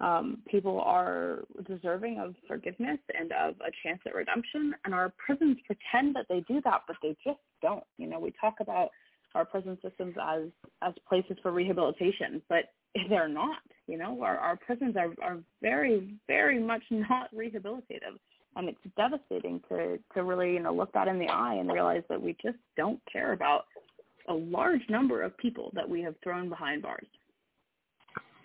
Um, 0.00 0.38
people 0.50 0.80
are 0.80 1.44
deserving 1.66 2.18
of 2.18 2.34
forgiveness 2.46 2.98
and 3.18 3.32
of 3.32 3.54
a 3.60 3.70
chance 3.82 4.00
at 4.06 4.14
redemption, 4.14 4.74
and 4.84 4.92
our 4.92 5.14
prisons 5.24 5.56
pretend 5.64 6.14
that 6.16 6.26
they 6.28 6.40
do 6.40 6.60
that, 6.64 6.82
but 6.86 6.96
they 7.02 7.16
just 7.24 7.38
don't. 7.62 7.84
You 7.96 8.08
know, 8.08 8.18
we 8.18 8.34
talk 8.38 8.56
about 8.60 8.90
our 9.34 9.46
prison 9.46 9.78
systems 9.82 10.14
as 10.22 10.42
as 10.82 10.92
places 11.08 11.38
for 11.42 11.50
rehabilitation, 11.50 12.42
but 12.50 12.64
they're 13.08 13.28
not. 13.28 13.58
You 13.86 13.98
know, 13.98 14.20
our 14.22 14.38
our 14.38 14.56
prisons 14.56 14.96
are 14.96 15.12
are 15.22 15.38
very 15.62 16.14
very 16.26 16.58
much 16.58 16.82
not 16.90 17.34
rehabilitative, 17.34 18.18
and 18.56 18.68
it's 18.68 18.78
devastating 18.96 19.60
to 19.68 19.98
to 20.14 20.22
really 20.22 20.52
you 20.54 20.60
know 20.60 20.74
look 20.74 20.92
that 20.92 21.08
in 21.08 21.18
the 21.18 21.28
eye 21.28 21.54
and 21.54 21.70
realize 21.72 22.02
that 22.08 22.20
we 22.20 22.36
just 22.42 22.58
don't 22.76 23.00
care 23.10 23.32
about 23.32 23.66
a 24.28 24.34
large 24.34 24.82
number 24.88 25.22
of 25.22 25.36
people 25.38 25.70
that 25.74 25.88
we 25.88 26.02
have 26.02 26.14
thrown 26.22 26.48
behind 26.48 26.82
bars. 26.82 27.06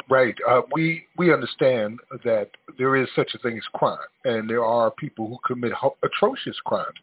Right. 0.09 0.35
Uh, 0.47 0.61
we 0.73 1.05
we 1.17 1.33
understand 1.33 1.99
that 2.25 2.49
there 2.77 2.95
is 2.95 3.07
such 3.15 3.31
a 3.33 3.37
thing 3.39 3.57
as 3.57 3.63
crime, 3.73 3.97
and 4.25 4.49
there 4.49 4.65
are 4.65 4.91
people 4.91 5.27
who 5.27 5.37
commit 5.45 5.71
ho- 5.71 5.97
atrocious 6.03 6.57
crimes, 6.65 6.97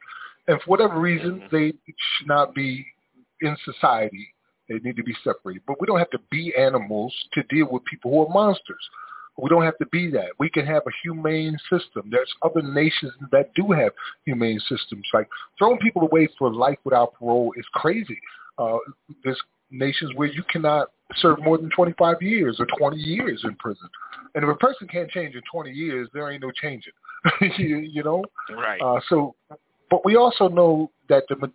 and 0.46 0.60
for 0.60 0.70
whatever 0.70 1.00
reason, 1.00 1.42
they 1.50 1.72
should 1.96 2.26
not 2.26 2.54
be 2.54 2.86
in 3.40 3.56
society. 3.64 4.28
They 4.68 4.78
need 4.78 4.96
to 4.96 5.02
be 5.02 5.16
separated. 5.24 5.62
But 5.66 5.80
we 5.80 5.86
don't 5.86 5.98
have 5.98 6.10
to 6.10 6.20
be 6.30 6.54
animals 6.56 7.14
to 7.32 7.42
deal 7.44 7.68
with 7.70 7.84
people 7.84 8.10
who 8.10 8.26
are 8.26 8.28
monsters. 8.28 8.88
We 9.40 9.48
don't 9.48 9.62
have 9.62 9.78
to 9.78 9.86
be 9.86 10.10
that. 10.10 10.30
We 10.38 10.50
can 10.50 10.66
have 10.66 10.82
a 10.86 10.90
humane 11.02 11.56
system. 11.70 12.08
There's 12.10 12.32
other 12.42 12.60
nations 12.60 13.12
that 13.30 13.54
do 13.54 13.70
have 13.70 13.92
humane 14.24 14.58
systems. 14.68 15.06
Like 15.14 15.28
throwing 15.58 15.78
people 15.78 16.02
away 16.02 16.28
for 16.38 16.52
life 16.52 16.78
without 16.84 17.14
parole 17.14 17.54
is 17.56 17.64
crazy. 17.72 18.18
Uh, 18.58 18.78
there's 19.22 19.40
nations 19.70 20.10
where 20.16 20.28
you 20.28 20.42
cannot 20.50 20.88
serve 21.16 21.38
more 21.42 21.56
than 21.56 21.70
25 21.70 22.20
years 22.20 22.58
or 22.58 22.66
20 22.78 22.96
years 22.96 23.40
in 23.44 23.54
prison. 23.56 23.88
And 24.34 24.44
if 24.44 24.50
a 24.50 24.56
person 24.56 24.88
can't 24.88 25.10
change 25.10 25.34
in 25.34 25.42
20 25.50 25.70
years, 25.70 26.08
there 26.12 26.30
ain't 26.30 26.42
no 26.42 26.50
changing. 26.50 26.92
you, 27.58 27.78
you 27.78 28.02
know? 28.02 28.24
Right. 28.50 28.80
Uh, 28.80 29.00
so, 29.08 29.34
but 29.90 30.04
we 30.04 30.16
also 30.16 30.48
know 30.48 30.90
that 31.08 31.24
the, 31.28 31.50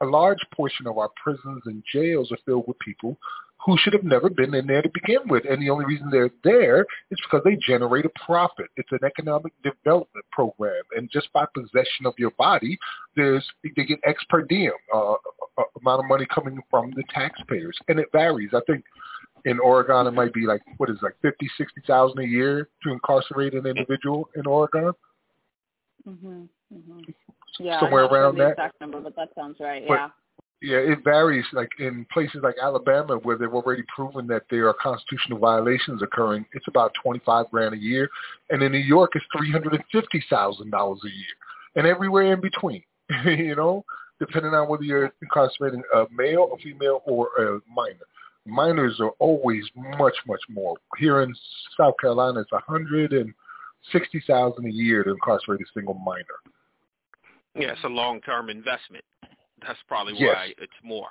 a 0.00 0.06
large 0.06 0.38
portion 0.54 0.86
of 0.86 0.98
our 0.98 1.10
prisons 1.22 1.62
and 1.66 1.82
jails 1.92 2.30
are 2.32 2.38
filled 2.44 2.66
with 2.68 2.78
people 2.78 3.18
who 3.64 3.76
should 3.78 3.92
have 3.92 4.04
never 4.04 4.30
been 4.30 4.54
in 4.54 4.66
there 4.66 4.82
to 4.82 4.90
begin 4.94 5.20
with. 5.28 5.44
And 5.48 5.60
the 5.60 5.70
only 5.70 5.84
reason 5.84 6.08
they're 6.10 6.30
there 6.44 6.82
is 7.10 7.18
because 7.24 7.42
they 7.44 7.56
generate 7.56 8.04
a 8.04 8.10
profit. 8.24 8.66
It's 8.76 8.92
an 8.92 9.00
economic 9.04 9.52
development 9.62 10.24
program. 10.30 10.82
And 10.96 11.10
just 11.10 11.32
by 11.32 11.44
possession 11.54 12.06
of 12.06 12.14
your 12.18 12.30
body, 12.32 12.78
there's 13.16 13.44
they 13.64 13.84
get 13.84 13.98
ex 14.04 14.22
per 14.28 14.42
diem, 14.42 14.72
uh, 14.94 15.12
uh, 15.12 15.64
amount 15.80 16.00
of 16.00 16.08
money 16.08 16.26
coming 16.32 16.60
from 16.70 16.92
the 16.92 17.02
taxpayers. 17.12 17.76
And 17.88 17.98
it 17.98 18.06
varies. 18.12 18.50
I 18.54 18.60
think 18.66 18.84
in 19.44 19.58
Oregon 19.58 20.06
it 20.06 20.12
might 20.12 20.32
be 20.32 20.46
like, 20.46 20.62
what 20.76 20.88
is 20.88 20.96
it, 20.96 21.02
like 21.02 21.16
fifty, 21.20 21.50
sixty 21.56 21.80
thousand 21.86 22.20
a 22.20 22.26
year 22.26 22.68
to 22.84 22.92
incarcerate 22.92 23.54
an 23.54 23.66
individual 23.66 24.28
in 24.36 24.46
Oregon? 24.46 24.92
Mhm. 26.06 26.48
Mhm. 26.72 27.14
Yeah. 27.58 27.80
Somewhere 27.80 28.04
I'm 28.04 28.10
not 28.10 28.14
sure 28.14 28.22
around 28.22 28.34
the 28.36 28.44
that. 28.44 28.50
exact 28.50 28.80
number, 28.80 29.00
but 29.00 29.16
that 29.16 29.28
sounds 29.34 29.56
right. 29.60 29.84
But- 29.86 29.94
yeah. 29.94 30.08
Yeah, 30.60 30.78
it 30.78 31.04
varies. 31.04 31.44
Like 31.52 31.70
in 31.78 32.04
places 32.12 32.40
like 32.42 32.56
Alabama, 32.60 33.16
where 33.18 33.38
they've 33.38 33.48
already 33.48 33.84
proven 33.94 34.26
that 34.26 34.42
there 34.50 34.68
are 34.68 34.74
constitutional 34.74 35.38
violations 35.38 36.02
occurring, 36.02 36.46
it's 36.52 36.66
about 36.66 36.90
twenty-five 37.00 37.46
grand 37.52 37.74
a 37.74 37.78
year, 37.78 38.10
and 38.50 38.60
in 38.60 38.72
New 38.72 38.78
York, 38.78 39.12
it's 39.14 39.24
three 39.36 39.52
hundred 39.52 39.74
and 39.74 39.84
fifty 39.92 40.20
thousand 40.28 40.70
dollars 40.70 40.98
a 41.04 41.08
year, 41.08 41.76
and 41.76 41.86
everywhere 41.86 42.32
in 42.32 42.40
between. 42.40 42.82
you 43.24 43.54
know, 43.54 43.84
depending 44.18 44.52
on 44.52 44.68
whether 44.68 44.82
you're 44.82 45.12
incarcerating 45.22 45.82
a 45.94 46.06
male, 46.10 46.50
a 46.52 46.58
female, 46.60 47.02
or 47.06 47.28
a 47.38 47.60
minor. 47.72 48.04
Minors 48.44 48.98
are 48.98 49.12
always 49.20 49.64
much, 49.96 50.16
much 50.26 50.40
more. 50.48 50.76
Here 50.96 51.22
in 51.22 51.34
South 51.76 51.94
Carolina, 52.00 52.40
it's 52.40 52.52
a 52.52 52.58
hundred 52.58 53.12
and 53.12 53.32
sixty 53.92 54.20
thousand 54.26 54.66
a 54.66 54.72
year 54.72 55.04
to 55.04 55.10
incarcerate 55.10 55.60
a 55.60 55.64
single 55.72 55.94
minor. 55.94 56.24
Yeah, 57.58 57.72
it's 57.72 57.84
a 57.84 57.88
long-term 57.88 58.50
investment. 58.50 59.04
That's 59.60 59.78
probably 59.88 60.14
Yes. 60.16 60.34
why 60.34 60.54
it's 60.58 60.72
more. 60.82 61.08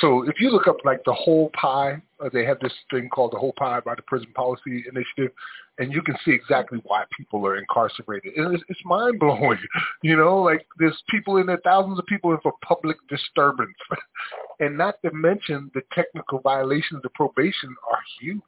So 0.00 0.22
if 0.28 0.40
you 0.40 0.50
look 0.50 0.66
up 0.66 0.78
like 0.84 1.04
the 1.04 1.12
whole 1.12 1.50
pie, 1.50 2.00
uh, 2.20 2.30
they 2.32 2.44
have 2.44 2.58
this 2.60 2.72
thing 2.90 3.08
called 3.10 3.32
the 3.32 3.38
whole 3.38 3.52
pie 3.58 3.80
by 3.80 3.94
the 3.94 4.02
Prison 4.02 4.32
Policy 4.34 4.84
Initiative, 4.88 5.32
and 5.78 5.92
you 5.92 6.02
can 6.02 6.16
see 6.24 6.30
exactly 6.30 6.80
why 6.84 7.04
people 7.16 7.46
are 7.46 7.56
incarcerated. 7.56 8.32
And 8.36 8.54
it's, 8.54 8.64
it's 8.68 8.80
mind 8.84 9.18
blowing, 9.18 9.58
you 10.02 10.16
know. 10.16 10.38
Like 10.40 10.66
there's 10.78 11.00
people 11.10 11.36
in 11.36 11.46
there, 11.46 11.60
thousands 11.62 11.98
of 11.98 12.06
people 12.06 12.32
in 12.32 12.38
for 12.42 12.54
public 12.66 12.96
disturbance, 13.08 13.76
and 14.60 14.78
not 14.78 14.94
to 15.04 15.12
mention 15.12 15.70
the 15.74 15.82
technical 15.92 16.40
violations 16.40 17.02
of 17.04 17.12
probation 17.12 17.74
are 17.90 18.00
huge. 18.20 18.40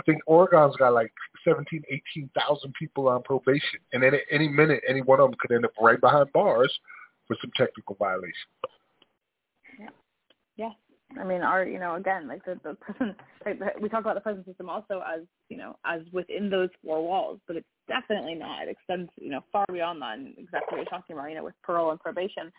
I 0.00 0.02
think 0.04 0.22
Oregon's 0.26 0.76
got 0.76 0.94
like 0.94 1.12
17, 1.44 1.82
18,000 1.90 2.72
people 2.72 3.08
on 3.08 3.22
probation, 3.22 3.80
and 3.92 4.02
at 4.02 4.14
any 4.30 4.48
minute, 4.48 4.80
any 4.88 5.02
one 5.02 5.20
of 5.20 5.30
them 5.30 5.38
could 5.38 5.54
end 5.54 5.66
up 5.66 5.72
right 5.78 6.00
behind 6.00 6.32
bars 6.32 6.72
for 7.26 7.36
some 7.42 7.50
technical 7.54 7.96
violation. 7.96 8.32
Yeah. 9.78 9.88
Yes. 10.56 10.72
I 11.20 11.24
mean, 11.24 11.42
our, 11.42 11.64
you 11.64 11.78
know, 11.78 11.96
again, 11.96 12.28
like 12.28 12.44
the, 12.46 12.58
the 12.62 12.74
prison, 12.74 13.14
the, 13.44 13.72
we 13.80 13.90
talk 13.90 14.00
about 14.00 14.14
the 14.14 14.20
prison 14.20 14.44
system 14.46 14.70
also 14.70 15.02
as, 15.06 15.22
you 15.50 15.58
know, 15.58 15.76
as 15.84 16.00
within 16.12 16.48
those 16.48 16.70
four 16.82 17.04
walls, 17.06 17.40
but 17.46 17.56
it's 17.56 17.66
definitely 17.88 18.36
not. 18.36 18.62
It 18.62 18.70
extends, 18.70 19.10
you 19.20 19.30
know, 19.30 19.40
far 19.52 19.66
beyond 19.70 20.00
that 20.00 20.18
and 20.18 20.28
exactly 20.38 20.68
what 20.70 20.76
you're 20.78 20.84
talking 20.86 21.16
about, 21.16 21.28
you 21.28 21.34
know, 21.34 21.44
with 21.44 21.60
parole 21.62 21.90
and 21.90 22.00
probation. 22.00 22.50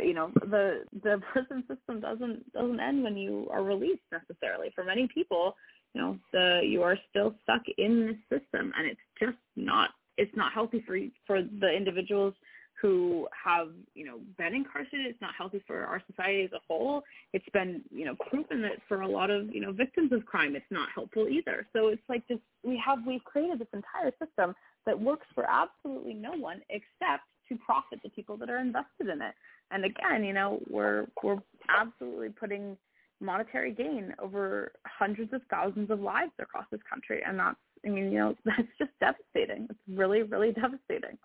You 0.00 0.14
know, 0.14 0.30
the, 0.42 0.84
the 1.02 1.20
prison 1.32 1.64
system 1.68 2.00
doesn't, 2.00 2.50
doesn't 2.52 2.80
end 2.80 3.02
when 3.02 3.16
you 3.16 3.48
are 3.50 3.62
released 3.62 4.04
necessarily. 4.10 4.70
For 4.74 4.84
many 4.84 5.08
people, 5.12 5.56
you 5.94 6.00
know, 6.00 6.18
the, 6.32 6.60
you 6.64 6.82
are 6.82 6.96
still 7.10 7.34
stuck 7.42 7.62
in 7.76 8.06
this 8.06 8.40
system 8.40 8.72
and 8.76 8.86
it's 8.86 9.00
just 9.18 9.38
not, 9.56 9.90
it's 10.16 10.34
not 10.36 10.52
healthy 10.52 10.82
for, 10.86 10.98
for 11.26 11.42
the 11.42 11.70
individuals 11.70 12.34
who 12.80 13.26
have, 13.44 13.68
you 13.94 14.04
know, 14.04 14.20
been 14.36 14.54
incarcerated. 14.54 15.06
It's 15.06 15.20
not 15.20 15.34
healthy 15.36 15.62
for 15.66 15.84
our 15.84 16.00
society 16.10 16.44
as 16.44 16.52
a 16.52 16.60
whole. 16.68 17.02
It's 17.32 17.48
been, 17.52 17.82
you 17.90 18.04
know, 18.04 18.14
proven 18.28 18.62
that 18.62 18.78
for 18.86 19.00
a 19.00 19.08
lot 19.08 19.30
of, 19.30 19.52
you 19.52 19.60
know, 19.60 19.72
victims 19.72 20.12
of 20.12 20.24
crime, 20.26 20.54
it's 20.54 20.64
not 20.70 20.88
helpful 20.94 21.28
either. 21.28 21.66
So 21.72 21.88
it's 21.88 22.02
like 22.08 22.26
this, 22.28 22.38
we 22.62 22.80
have, 22.84 22.98
we've 23.06 23.24
created 23.24 23.58
this 23.58 23.68
entire 23.72 24.12
system 24.24 24.54
that 24.86 24.98
works 24.98 25.26
for 25.34 25.44
absolutely 25.50 26.14
no 26.14 26.32
one 26.32 26.60
except 26.70 27.24
to 27.48 27.56
profit 27.64 28.00
the 28.04 28.10
people 28.10 28.36
that 28.36 28.50
are 28.50 28.58
invested 28.58 29.08
in 29.08 29.22
it. 29.22 29.34
And 29.70 29.84
again, 29.84 30.22
you 30.22 30.32
know, 30.32 30.60
we're, 30.70 31.06
we're 31.22 31.38
absolutely 31.68 32.28
putting 32.28 32.76
monetary 33.20 33.72
gain 33.72 34.14
over 34.18 34.72
hundreds 34.86 35.32
of 35.32 35.40
thousands 35.50 35.90
of 35.90 36.00
lives 36.00 36.32
across 36.38 36.66
this 36.70 36.80
country. 36.88 37.22
And 37.26 37.38
that's, 37.38 37.56
I 37.84 37.88
mean, 37.88 38.10
you 38.12 38.18
know, 38.18 38.34
that's 38.44 38.68
just 38.78 38.90
devastating. 39.00 39.66
It's 39.70 39.78
really, 39.88 40.22
really 40.22 40.52
devastating. 40.52 41.18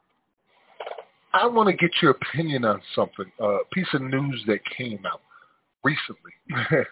I 1.34 1.48
want 1.48 1.68
to 1.68 1.74
get 1.74 1.92
your 2.02 2.12
opinion 2.12 2.64
on 2.64 2.82
something. 2.94 3.26
A 3.40 3.44
uh, 3.44 3.58
piece 3.72 3.88
of 3.94 4.02
news 4.02 4.44
that 4.48 4.60
came 4.78 5.04
out 5.06 5.22
recently. 5.84 6.32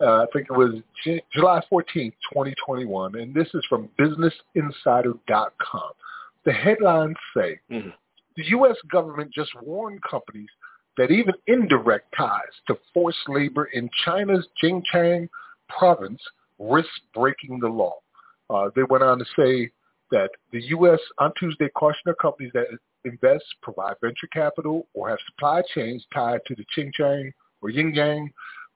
uh, 0.00 0.22
I 0.22 0.26
think 0.32 0.46
it 0.48 0.56
was 0.56 0.76
J- 1.04 1.22
July 1.32 1.60
14th, 1.70 2.14
2021, 2.32 3.16
and 3.16 3.34
this 3.34 3.48
is 3.52 3.64
from 3.68 3.90
BusinessInsider.com. 4.00 5.92
The 6.46 6.52
headlines 6.52 7.16
say 7.36 7.60
mm-hmm. 7.70 7.90
the 8.36 8.44
U.S. 8.48 8.76
government 8.90 9.30
just 9.34 9.50
warned 9.62 10.00
companies 10.02 10.48
that 10.96 11.10
even 11.10 11.34
indirect 11.46 12.14
ties 12.16 12.52
to 12.68 12.76
forced 12.92 13.28
labor 13.28 13.66
in 13.66 13.88
China's 14.04 14.46
Xinjiang 14.62 15.28
province 15.68 16.20
risk 16.58 16.88
breaking 17.14 17.58
the 17.60 17.68
law. 17.68 17.94
Uh, 18.50 18.70
they 18.76 18.82
went 18.84 19.02
on 19.02 19.18
to 19.18 19.24
say 19.36 19.70
that 20.10 20.30
the 20.52 20.62
U.S. 20.68 21.00
on 21.18 21.32
Tuesday 21.38 21.68
cautioned 21.74 22.14
companies 22.20 22.52
that 22.54 22.66
invest, 23.04 23.44
provide 23.62 23.94
venture 24.00 24.28
capital, 24.32 24.86
or 24.94 25.08
have 25.08 25.18
supply 25.26 25.62
chains 25.74 26.04
tied 26.12 26.40
to 26.46 26.54
the 26.54 26.64
Xinjiang 26.76 27.32
or 27.62 27.70
Xinjiang 27.70 28.28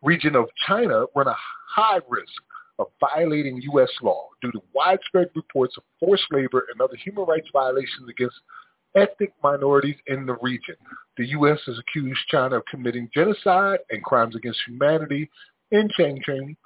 region 0.03 0.37
of 0.37 0.47
China 0.67 1.05
run 1.15 1.29
a 1.29 1.37
high 1.69 2.01
risk 2.09 2.33
of 2.79 2.87
violating 3.01 3.61
U.S. 3.73 3.91
law 4.03 4.29
due 4.41 4.53
to 4.53 4.61
widespread 4.75 5.31
reports 5.35 5.77
of 5.77 5.83
forced 5.99 6.27
labor 6.31 6.67
and 6.73 6.81
other 6.81 6.97
human 6.97 7.25
rights 7.25 7.49
violations 7.53 8.09
against 8.09 8.37
ethnic 8.99 9.33
minorities 9.43 9.97
in 10.07 10.27
the 10.27 10.37
region. 10.43 10.75
The 11.17 11.29
U.S. 11.29 11.59
has 11.67 11.79
accused 11.79 12.21
China 12.29 12.57
of 12.57 12.65
committing 12.71 13.09
genocide 13.15 13.79
and 13.91 14.03
crimes 14.03 14.37
against 14.37 14.61
humanity 14.67 15.31
in 15.71 15.89
Xinjiang 15.99 16.57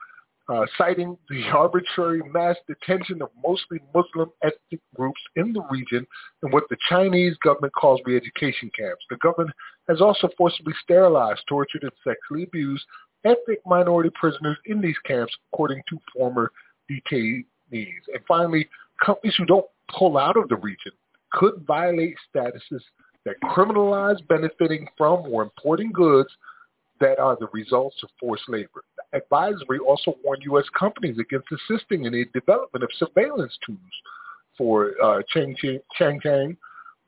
uh, 0.49 0.67
citing 0.77 1.17
the 1.29 1.43
arbitrary 1.55 2.23
mass 2.33 2.57
detention 2.67 3.23
of 3.23 3.31
mostly 3.45 3.79
Muslim 3.95 4.31
ethnic 4.43 4.81
groups 4.97 5.21
in 5.37 5.53
the 5.53 5.63
region 5.71 6.07
and 6.43 6.53
what 6.53 6.65
the 6.71 6.77
Chinese 6.89 7.37
government 7.45 7.73
calls 7.75 8.01
re-education 8.05 8.71
camps. 8.77 9.05
The 9.11 9.17
government 9.17 9.55
has 9.89 10.01
also 10.01 10.29
forcibly 10.37 10.75
sterilized, 10.83 11.43
tortured, 11.49 11.83
and 11.83 11.93
sexually 12.05 12.45
abused 12.45 12.85
ethnic 13.25 13.61
minority 13.67 14.11
prisoners 14.19 14.59
in 14.67 14.81
these 14.81 14.99
camps, 15.07 15.35
according 15.53 15.83
to 15.89 15.99
former 16.13 16.51
detainees. 16.91 17.45
And 17.71 18.25
finally, 18.27 18.69
companies 19.05 19.35
who 19.39 19.47
don't 19.47 19.67
pull 19.97 20.19
out 20.19 20.37
of 20.37 20.49
the 20.49 20.57
region 20.57 20.93
could 21.33 21.65
violate 21.67 22.17
statuses 22.35 22.81
that 23.25 23.37
criminalize 23.45 24.17
benefiting 24.29 24.87
from 24.97 25.21
or 25.33 25.43
importing 25.43 25.93
goods 25.93 26.31
that 27.01 27.19
are 27.19 27.37
the 27.39 27.49
results 27.53 27.97
of 28.03 28.09
forced 28.19 28.49
labor. 28.49 28.85
The 28.97 29.19
advisory 29.19 29.79
also 29.79 30.17
warned 30.25 30.43
U.S. 30.45 30.65
companies 30.79 31.19
against 31.19 31.49
assisting 31.51 32.05
in 32.05 32.13
the 32.13 32.25
development 32.33 32.85
of 32.85 32.91
surveillance 32.97 33.57
tools 33.67 33.79
for 34.57 34.93
uh, 35.03 35.23
Chang 35.33 35.57
Chang 35.99 36.57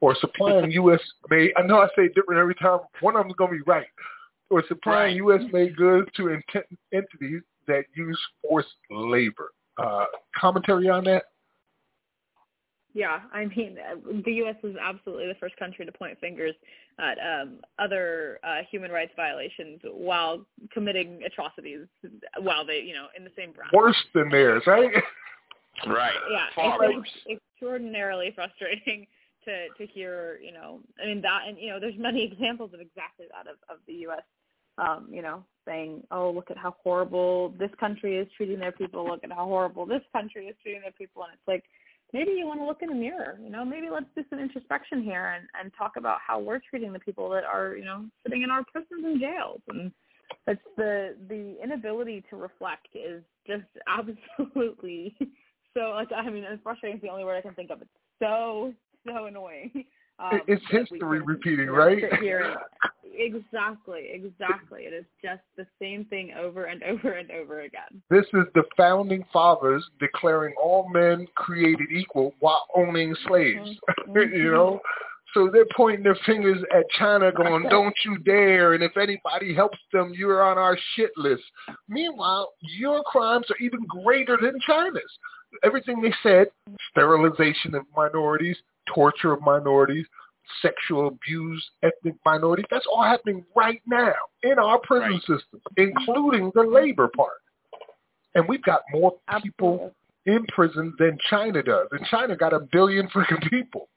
or 0.00 0.16
supplying 0.20 0.70
U.S. 0.82 1.00
made. 1.30 1.52
I 1.56 1.62
know 1.62 1.78
I 1.78 1.88
say 1.96 2.08
different 2.08 2.40
every 2.40 2.54
time. 2.56 2.80
One 3.00 3.16
of 3.16 3.22
them 3.22 3.30
is 3.30 3.36
going 3.36 3.52
to 3.52 3.56
be 3.56 3.70
right. 3.70 3.86
Or 4.50 4.62
supplying 4.68 5.16
U.S. 5.16 5.42
made 5.52 5.76
goods 5.76 6.08
to 6.16 6.30
ent- 6.30 6.66
entities 6.92 7.42
that 7.66 7.84
use 7.94 8.20
forced 8.42 8.68
labor. 8.90 9.50
Uh, 9.78 10.04
commentary 10.36 10.88
on 10.88 11.04
that? 11.04 11.24
Yeah, 12.94 13.18
I 13.32 13.46
mean, 13.46 13.76
the 14.24 14.32
U.S. 14.34 14.54
is 14.62 14.76
absolutely 14.80 15.26
the 15.26 15.34
first 15.40 15.56
country 15.56 15.84
to 15.84 15.90
point 15.90 16.18
fingers 16.20 16.54
at 17.00 17.18
um, 17.18 17.58
other 17.80 18.38
uh, 18.44 18.58
human 18.70 18.92
rights 18.92 19.10
violations 19.16 19.80
while 19.92 20.46
committing 20.72 21.20
atrocities 21.26 21.86
while 22.38 22.64
they, 22.64 22.78
you 22.78 22.94
know, 22.94 23.06
in 23.16 23.24
the 23.24 23.32
same 23.36 23.52
breath. 23.52 23.70
Worse 23.72 23.96
than 24.14 24.28
theirs, 24.30 24.62
right? 24.68 24.92
Right. 25.86 26.14
Yeah, 26.30 26.46
Far 26.54 26.84
it's 26.84 26.96
worse. 26.96 27.08
extraordinarily 27.28 28.32
frustrating 28.32 29.08
to 29.44 29.68
to 29.76 29.92
hear, 29.92 30.38
you 30.40 30.52
know, 30.52 30.78
I 31.02 31.06
mean 31.06 31.20
that, 31.22 31.42
and 31.48 31.58
you 31.58 31.70
know, 31.70 31.80
there's 31.80 31.98
many 31.98 32.22
examples 32.22 32.72
of 32.74 32.80
exactly 32.80 33.26
that 33.32 33.50
of 33.50 33.56
of 33.68 33.82
the 33.88 33.94
U.S. 34.06 34.22
Um, 34.78 35.08
you 35.10 35.20
know, 35.20 35.44
saying, 35.66 36.04
"Oh, 36.12 36.30
look 36.30 36.52
at 36.52 36.56
how 36.56 36.76
horrible 36.82 37.54
this 37.58 37.70
country 37.80 38.18
is 38.18 38.28
treating 38.36 38.60
their 38.60 38.72
people. 38.72 39.04
Look 39.04 39.24
at 39.24 39.32
how 39.32 39.46
horrible 39.46 39.84
this 39.84 40.02
country 40.12 40.46
is 40.46 40.54
treating 40.62 40.82
their 40.82 40.92
people," 40.92 41.24
and 41.24 41.32
it's 41.32 41.48
like 41.48 41.64
maybe 42.14 42.30
you 42.30 42.46
want 42.46 42.60
to 42.60 42.64
look 42.64 42.80
in 42.80 42.88
the 42.88 42.94
mirror. 42.94 43.38
You 43.42 43.50
know, 43.50 43.64
maybe 43.64 43.90
let's 43.90 44.06
do 44.16 44.22
some 44.30 44.38
introspection 44.38 45.02
here 45.02 45.34
and, 45.36 45.48
and 45.60 45.72
talk 45.76 45.96
about 45.98 46.18
how 46.26 46.38
we're 46.38 46.60
treating 46.60 46.92
the 46.92 47.00
people 47.00 47.28
that 47.30 47.42
are, 47.42 47.76
you 47.76 47.84
know, 47.84 48.06
sitting 48.22 48.42
in 48.42 48.50
our 48.50 48.64
prisons 48.72 49.04
and 49.04 49.20
jails. 49.20 49.60
And 49.68 49.90
it's 50.46 50.62
the 50.76 51.16
the 51.28 51.56
inability 51.62 52.24
to 52.30 52.36
reflect 52.36 52.86
is 52.94 53.22
just 53.46 53.64
absolutely 53.88 55.14
so. 55.74 55.90
Like 55.90 56.08
I 56.16 56.30
mean, 56.30 56.44
frustrating 56.62 56.98
is 56.98 57.02
the 57.02 57.10
only 57.10 57.24
word 57.24 57.36
I 57.36 57.42
can 57.42 57.54
think 57.54 57.70
of. 57.70 57.82
It's 57.82 57.90
so 58.22 58.72
so 59.06 59.26
annoying. 59.26 59.84
Um, 60.18 60.40
it's 60.46 60.62
history 60.70 61.20
repeating, 61.20 61.68
right? 61.68 62.02
Exactly, 63.16 64.08
exactly. 64.12 64.82
It 64.82 64.92
is 64.92 65.04
just 65.22 65.42
the 65.56 65.66
same 65.80 66.04
thing 66.06 66.32
over 66.36 66.64
and 66.64 66.82
over 66.82 67.12
and 67.12 67.30
over 67.30 67.60
again. 67.60 68.02
This 68.10 68.24
is 68.32 68.44
the 68.54 68.64
founding 68.76 69.24
fathers 69.32 69.88
declaring 70.00 70.52
all 70.60 70.88
men 70.92 71.28
created 71.36 71.92
equal 71.92 72.34
while 72.40 72.66
owning 72.74 73.14
slaves. 73.28 73.78
Mm-hmm. 74.08 74.34
you 74.34 74.50
know, 74.50 74.80
so 75.34 75.50
they're 75.52 75.66
pointing 75.76 76.04
their 76.04 76.18
fingers 76.26 76.58
at 76.74 76.88
China, 76.98 77.30
going, 77.32 77.64
"Don't 77.70 77.94
you 78.04 78.18
dare!" 78.18 78.74
And 78.74 78.82
if 78.82 78.96
anybody 78.96 79.54
helps 79.54 79.78
them, 79.92 80.12
you're 80.16 80.42
on 80.42 80.58
our 80.58 80.78
shit 80.94 81.10
list. 81.16 81.42
Meanwhile, 81.88 82.52
your 82.78 83.02
crimes 83.04 83.46
are 83.50 83.64
even 83.64 83.84
greater 83.86 84.38
than 84.40 84.58
China's. 84.66 85.02
Everything 85.62 86.00
they 86.00 86.14
said: 86.22 86.48
sterilization 86.90 87.74
of 87.74 87.84
minorities, 87.96 88.56
torture 88.92 89.32
of 89.32 89.40
minorities, 89.42 90.06
sexual 90.62 91.08
abuse, 91.08 91.64
ethnic 91.82 92.14
minorities. 92.24 92.66
That's 92.70 92.86
all 92.90 93.02
happening 93.02 93.44
right 93.54 93.82
now 93.86 94.14
in 94.42 94.58
our 94.58 94.78
prison 94.80 95.10
right. 95.10 95.20
system, 95.20 95.60
including 95.76 96.52
the 96.54 96.62
labor 96.62 97.08
part. 97.14 97.40
And 98.34 98.48
we've 98.48 98.62
got 98.62 98.82
more 98.92 99.14
people 99.42 99.94
in 100.26 100.44
prison 100.54 100.94
than 100.98 101.18
China 101.30 101.62
does. 101.62 101.86
And 101.92 102.04
China 102.06 102.36
got 102.36 102.52
a 102.52 102.60
billion 102.72 103.08
freaking 103.14 103.48
people. 103.48 103.88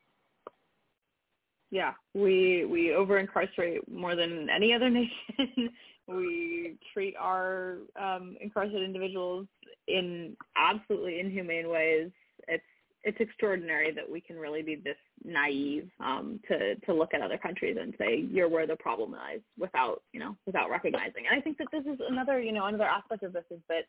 Yeah, 1.70 1.94
we 2.14 2.66
we 2.66 2.94
over 2.94 3.20
incarcerate 3.20 3.82
more 3.92 4.16
than 4.16 4.48
any 4.50 4.74
other 4.74 4.90
nation. 4.90 5.70
we 6.08 6.78
treat 6.94 7.14
our 7.20 7.80
um, 8.02 8.38
incarcerated 8.40 8.84
individuals 8.84 9.48
in 9.88 10.38
absolutely 10.56 11.20
inhumane 11.20 11.70
ways. 11.70 12.10
It's 12.48 12.64
it's 13.08 13.22
extraordinary 13.22 13.92
that 13.94 14.08
we 14.08 14.20
can 14.20 14.36
really 14.36 14.62
be 14.62 14.76
this 14.76 14.98
naive 15.24 15.90
um, 16.02 16.42
to 16.50 16.76
to 16.76 16.94
look 16.94 17.14
at 17.14 17.22
other 17.22 17.38
countries 17.38 17.78
and 17.80 17.94
say 17.98 18.28
you're 18.30 18.50
where 18.50 18.68
the 18.68 18.76
problem 18.76 19.14
lies 19.14 19.40
without 19.58 20.04
you 20.12 20.20
know 20.20 20.36
without 20.46 20.70
recognizing. 20.70 21.24
And 21.30 21.40
I 21.40 21.42
think 21.42 21.58
that 21.60 21.68
this 21.72 21.86
is 21.86 22.00
another 22.06 22.42
you 22.42 22.52
know 22.52 22.66
another 22.66 22.84
aspect 22.84 23.24
of 23.24 23.32
this 23.32 23.46
is 23.50 23.60
that 23.70 23.86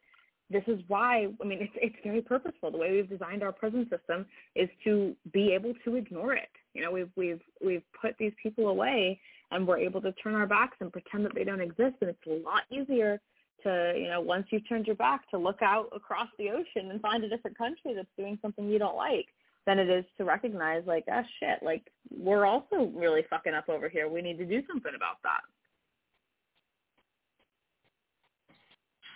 this 0.50 0.62
is 0.68 0.80
why 0.86 1.26
I 1.42 1.44
mean 1.44 1.58
it's 1.60 1.72
it's 1.74 1.96
very 2.04 2.22
purposeful. 2.22 2.70
The 2.70 2.78
way 2.78 2.92
we've 2.92 3.10
designed 3.10 3.42
our 3.42 3.50
prison 3.50 3.88
system 3.90 4.24
is 4.54 4.68
to 4.84 5.16
be 5.32 5.52
able 5.52 5.74
to 5.84 5.96
ignore 5.96 6.34
it. 6.34 6.50
You 6.72 6.82
know 6.82 6.92
we've 6.92 7.10
we've 7.16 7.42
we've 7.60 7.82
put 8.00 8.14
these 8.20 8.32
people 8.40 8.68
away 8.68 9.20
and 9.50 9.66
we're 9.66 9.78
able 9.78 10.00
to 10.02 10.12
turn 10.12 10.36
our 10.36 10.46
backs 10.46 10.76
and 10.80 10.92
pretend 10.92 11.24
that 11.24 11.34
they 11.34 11.42
don't 11.42 11.60
exist. 11.60 11.96
And 12.02 12.10
it's 12.10 12.26
a 12.28 12.48
lot 12.48 12.62
easier 12.70 13.20
to 13.62 13.94
you 13.96 14.08
know 14.08 14.20
once 14.20 14.46
you've 14.50 14.68
turned 14.68 14.86
your 14.86 14.96
back 14.96 15.28
to 15.30 15.38
look 15.38 15.62
out 15.62 15.88
across 15.94 16.28
the 16.38 16.50
ocean 16.50 16.90
and 16.90 17.00
find 17.00 17.24
a 17.24 17.28
different 17.28 17.56
country 17.56 17.94
that's 17.94 18.08
doing 18.16 18.38
something 18.40 18.68
you 18.68 18.78
don't 18.78 18.96
like 18.96 19.26
than 19.66 19.78
it 19.78 19.88
is 19.88 20.04
to 20.16 20.24
recognize 20.24 20.82
like 20.86 21.04
ah 21.10 21.22
shit 21.40 21.62
like 21.62 21.82
we're 22.10 22.46
also 22.46 22.90
really 22.94 23.22
fucking 23.28 23.54
up 23.54 23.68
over 23.68 23.88
here. 23.88 24.08
We 24.08 24.22
need 24.22 24.38
to 24.38 24.46
do 24.46 24.62
something 24.66 24.92
about 24.94 25.18
that. 25.22 25.40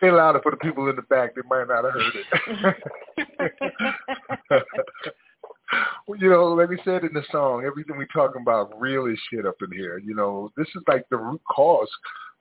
Say 0.00 0.10
louder 0.10 0.40
for 0.42 0.50
the 0.50 0.56
people 0.56 0.88
in 0.90 0.96
the 0.96 1.02
back. 1.02 1.34
They 1.34 1.42
might 1.48 1.68
not 1.68 1.84
have 1.84 1.94
heard 1.94 2.14
it. 4.50 4.64
You 6.18 6.28
know, 6.28 6.48
like 6.48 6.68
we 6.68 6.78
said 6.84 7.02
in 7.02 7.14
the 7.14 7.22
song, 7.30 7.64
everything 7.64 7.96
we 7.96 8.04
talking 8.12 8.42
about 8.42 8.78
really 8.78 9.14
shit 9.30 9.46
up 9.46 9.54
in 9.62 9.72
here. 9.72 9.96
You 9.96 10.14
know, 10.14 10.52
this 10.54 10.66
is 10.74 10.82
like 10.86 11.08
the 11.08 11.16
root 11.16 11.40
cause 11.48 11.88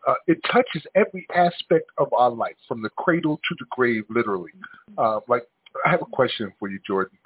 uh, 0.07 0.15
it 0.27 0.39
touches 0.51 0.83
every 0.95 1.27
aspect 1.35 1.89
of 1.97 2.11
our 2.13 2.31
life, 2.31 2.55
from 2.67 2.81
the 2.81 2.89
cradle 2.89 3.37
to 3.37 3.55
the 3.59 3.65
grave, 3.69 4.03
literally. 4.09 4.51
Uh, 4.97 5.19
like, 5.27 5.43
I 5.85 5.89
have 5.89 6.01
a 6.01 6.05
question 6.05 6.51
for 6.59 6.69
you, 6.69 6.79
Jordan. 6.85 7.17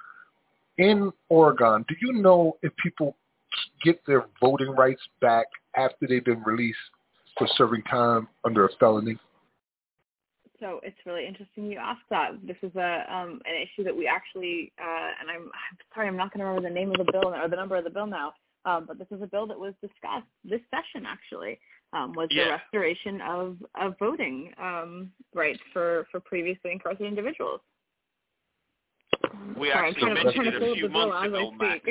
In 0.78 1.10
Oregon, 1.28 1.84
do 1.88 1.94
you 2.00 2.12
know 2.12 2.58
if 2.62 2.72
people 2.76 3.16
get 3.82 4.00
their 4.06 4.26
voting 4.40 4.70
rights 4.70 5.00
back 5.20 5.46
after 5.76 6.06
they've 6.06 6.24
been 6.24 6.42
released 6.42 6.78
for 7.38 7.46
serving 7.56 7.82
time 7.84 8.28
under 8.44 8.66
a 8.66 8.68
felony? 8.78 9.18
So 10.60 10.80
it's 10.82 10.96
really 11.04 11.26
interesting 11.26 11.66
you 11.66 11.78
ask 11.78 12.00
that. 12.10 12.30
This 12.46 12.56
is 12.62 12.74
a 12.76 13.04
um, 13.14 13.40
an 13.44 13.54
issue 13.62 13.84
that 13.84 13.94
we 13.94 14.06
actually, 14.06 14.72
uh, 14.80 15.10
and 15.20 15.30
I'm, 15.30 15.42
I'm 15.44 15.76
sorry, 15.94 16.08
I'm 16.08 16.16
not 16.16 16.32
going 16.32 16.40
to 16.40 16.46
remember 16.46 16.68
the 16.68 16.74
name 16.74 16.90
of 16.90 17.04
the 17.04 17.12
bill 17.12 17.34
or 17.34 17.48
the 17.48 17.56
number 17.56 17.76
of 17.76 17.84
the 17.84 17.90
bill 17.90 18.06
now, 18.06 18.32
um, 18.64 18.84
but 18.86 18.98
this 18.98 19.08
is 19.10 19.20
a 19.20 19.26
bill 19.26 19.46
that 19.46 19.58
was 19.58 19.74
discussed 19.82 20.26
this 20.44 20.60
session 20.70 21.06
actually 21.06 21.58
um, 21.96 22.12
was 22.12 22.28
yeah. 22.30 22.44
the 22.44 22.50
restoration 22.78 23.20
of, 23.22 23.56
of 23.80 23.94
voting 23.98 24.52
um, 24.60 25.10
rights 25.34 25.60
for, 25.72 26.06
for 26.10 26.20
previously 26.20 26.72
incarcerated 26.72 27.18
individuals. 27.18 27.60
We 29.58 29.70
Sorry, 29.70 29.90
actually 29.90 30.14
mentioned 30.14 30.46
it 30.48 30.62
a 30.62 30.74
few 30.74 30.88
months 30.88 31.26
ago, 31.26 31.50
Max. 31.52 31.80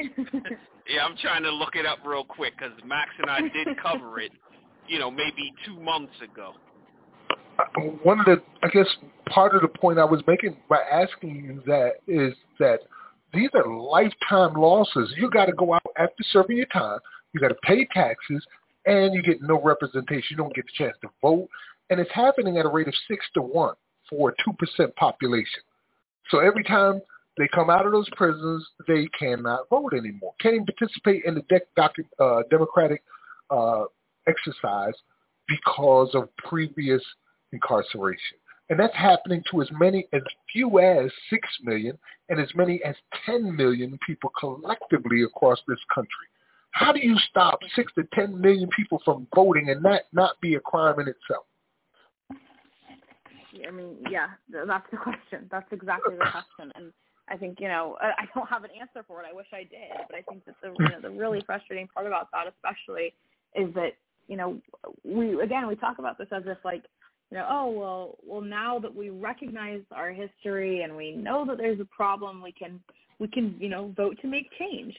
yeah, 0.88 1.06
I'm 1.06 1.16
trying 1.18 1.44
to 1.44 1.52
look 1.52 1.76
it 1.76 1.86
up 1.86 2.00
real 2.06 2.24
quick 2.24 2.54
because 2.58 2.74
Max 2.86 3.10
and 3.20 3.30
I 3.30 3.42
did 3.42 3.76
cover 3.82 4.20
it, 4.20 4.32
you 4.88 5.00
know, 5.00 5.10
maybe 5.10 5.54
two 5.66 5.80
months 5.80 6.14
ago. 6.24 6.54
Uh, 7.58 7.82
one 8.04 8.20
of 8.20 8.26
the, 8.26 8.42
I 8.64 8.68
guess, 8.68 8.88
part 9.30 9.56
of 9.56 9.62
the 9.62 9.68
point 9.68 9.98
I 9.98 10.06
was 10.06 10.22
making 10.28 10.58
by 10.70 10.80
asking 10.92 11.36
you 11.36 11.64
that 11.66 11.94
is 12.08 12.34
that 12.60 12.80
these 13.34 13.50
are 13.54 13.68
lifetime 13.68 14.54
losses. 14.60 15.14
You 15.18 15.30
got 15.30 15.46
to 15.46 15.54
go 15.54 15.74
out 15.74 15.82
after 15.98 16.24
serving 16.32 16.58
your 16.58 16.68
time. 16.68 17.00
You 17.34 17.40
got 17.40 17.50
to 17.50 17.58
pay 17.64 17.86
taxes 17.94 18.46
and 18.86 19.14
you 19.14 19.22
get 19.22 19.42
no 19.42 19.62
representation. 19.62 20.28
You 20.32 20.38
don't 20.38 20.56
get 20.56 20.66
the 20.66 20.84
chance 20.84 20.98
to 21.02 21.10
vote. 21.22 21.48
And 21.90 22.00
it's 22.00 22.12
happening 22.14 22.58
at 22.58 22.66
a 22.66 22.70
rate 22.70 22.88
of 22.88 22.94
six 23.08 23.26
to 23.36 23.42
one 23.42 23.76
for 24.10 24.30
a 24.30 24.50
2% 24.50 24.96
population. 24.96 25.62
So 26.30 26.40
every 26.40 26.64
time 26.64 27.02
they 27.38 27.48
come 27.54 27.70
out 27.70 27.86
of 27.86 27.92
those 27.92 28.10
prisons, 28.16 28.68
they 28.88 29.08
cannot 29.20 29.70
vote 29.70 29.94
anymore. 29.94 30.34
Can't 30.40 30.56
even 30.56 30.66
participate 30.66 31.24
in 31.26 31.36
the 31.36 31.44
de- 31.50 32.24
uh, 32.24 32.44
democratic 32.50 33.04
uh, 33.50 33.86
exercise 34.28 34.94
because 35.48 36.12
of 36.14 36.30
previous 36.38 37.02
incarceration. 37.52 38.38
And 38.70 38.80
that's 38.80 38.96
happening 38.96 39.44
to 39.52 39.62
as 39.62 39.68
many 39.72 40.08
as 40.12 40.22
few 40.52 40.80
as 40.80 41.12
6 41.30 41.48
million 41.64 41.98
and 42.30 42.40
as 42.40 42.50
many 42.56 42.82
as 42.84 42.96
10 43.26 43.56
million 43.56 44.00
people 44.06 44.32
collectively 44.40 45.22
across 45.22 45.60
this 45.68 45.78
country. 45.94 46.28
How 46.76 46.92
do 46.92 47.00
you 47.00 47.18
stop 47.30 47.60
six 47.74 47.90
to 47.94 48.04
ten 48.14 48.40
million 48.42 48.68
people 48.76 49.02
from 49.06 49.28
voting 49.34 49.70
and 49.70 49.84
that 49.86 50.04
not 50.12 50.40
be 50.42 50.56
a 50.56 50.60
crime 50.60 51.00
in 51.00 51.08
itself? 51.08 51.46
I 53.66 53.72
mean, 53.72 53.96
yeah, 54.12 54.28
that's 54.50 54.86
the 54.92 54.98
question. 54.98 55.48
That's 55.50 55.72
exactly 55.72 56.16
the 56.16 56.26
question. 56.30 56.74
And 56.76 56.92
I 57.30 57.38
think 57.38 57.62
you 57.62 57.70
know 57.70 57.96
I 58.02 58.26
don't 58.36 58.50
have 58.50 58.66
an 58.66 58.72
answer 58.78 59.06
for 59.08 59.22
it. 59.22 59.26
I 59.30 59.34
wish 59.34 59.48
I 59.54 59.60
did, 59.60 60.06
but 60.10 60.18
I 60.18 60.22
think 60.24 60.44
that 60.46 60.56
the 60.62 60.74
you 60.78 60.90
know 60.90 61.00
the 61.02 61.10
really 61.10 61.42
frustrating 61.46 61.88
part 61.88 62.08
about 62.08 62.28
that, 62.34 62.46
especially, 62.54 63.14
is 63.56 63.74
that 63.76 63.94
you 64.28 64.36
know 64.36 64.60
we 65.06 65.42
again 65.42 65.68
we 65.68 65.76
talk 65.78 66.00
about 66.00 66.18
this 66.18 66.28
as 66.34 66.44
if 66.46 66.58
like 66.66 66.84
you 67.32 67.38
know 67.38 67.48
oh 67.50 67.70
well 67.70 68.18
well 68.28 68.42
now 68.42 68.80
that 68.80 68.94
we 68.94 69.12
recognize 69.12 69.82
our 69.94 70.12
history 70.12 70.82
and 70.82 70.94
we 70.94 71.14
know 71.14 71.46
that 71.46 71.58
there's 71.58 71.80
a 71.80 71.86
problem, 71.86 72.42
we 72.42 72.52
can 72.52 72.82
we 73.20 73.30
can 73.30 73.56
you 73.60 73.70
know 73.70 73.94
vote 73.96 74.18
to 74.24 74.28
make 74.28 74.50
change. 74.60 74.94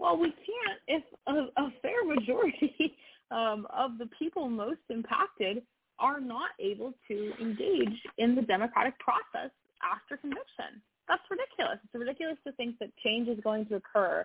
Well, 0.00 0.16
we 0.16 0.30
can't 0.30 0.80
if 0.88 1.02
a, 1.26 1.62
a 1.62 1.70
fair 1.82 2.04
majority 2.06 2.96
um, 3.30 3.66
of 3.70 3.98
the 3.98 4.08
people 4.18 4.48
most 4.48 4.80
impacted 4.88 5.62
are 5.98 6.20
not 6.20 6.50
able 6.58 6.94
to 7.08 7.32
engage 7.38 8.00
in 8.16 8.34
the 8.34 8.40
democratic 8.40 8.98
process 8.98 9.50
after 9.84 10.16
conviction. 10.16 10.80
That's 11.06 11.22
ridiculous. 11.30 11.78
It's 11.84 11.94
ridiculous 11.94 12.38
to 12.46 12.52
think 12.52 12.78
that 12.78 12.88
change 13.04 13.28
is 13.28 13.38
going 13.44 13.66
to 13.66 13.74
occur, 13.74 14.24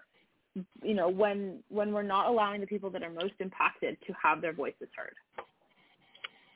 you 0.82 0.94
know, 0.94 1.10
when 1.10 1.60
when 1.68 1.92
we're 1.92 2.04
not 2.04 2.28
allowing 2.28 2.62
the 2.62 2.68
people 2.68 2.90
that 2.92 3.04
are 3.04 3.10
most 3.10 3.34
impacted 3.42 3.98
to 4.08 4.14
have 4.14 4.42
their 4.42 4.54
voices 4.54 4.88
heard. 4.96 5.16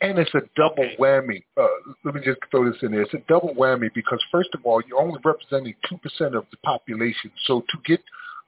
And 0.01 0.17
it's 0.17 0.33
a 0.33 0.43
double 0.55 0.89
whammy. 0.97 1.43
Uh, 1.57 1.67
let 2.05 2.15
me 2.15 2.21
just 2.23 2.39
throw 2.51 2.71
this 2.71 2.81
in 2.83 2.91
there. 2.91 3.01
It's 3.01 3.13
a 3.13 3.23
double 3.27 3.53
whammy 3.53 3.89
because 3.93 4.23
first 4.31 4.51
of 4.53 4.61
all, 4.63 4.81
you're 4.87 5.01
only 5.01 5.19
representing 5.25 5.73
two 5.89 5.97
percent 5.97 6.35
of 6.35 6.45
the 6.51 6.57
population. 6.63 7.31
So 7.47 7.65
to 7.67 7.77
get 7.85 7.99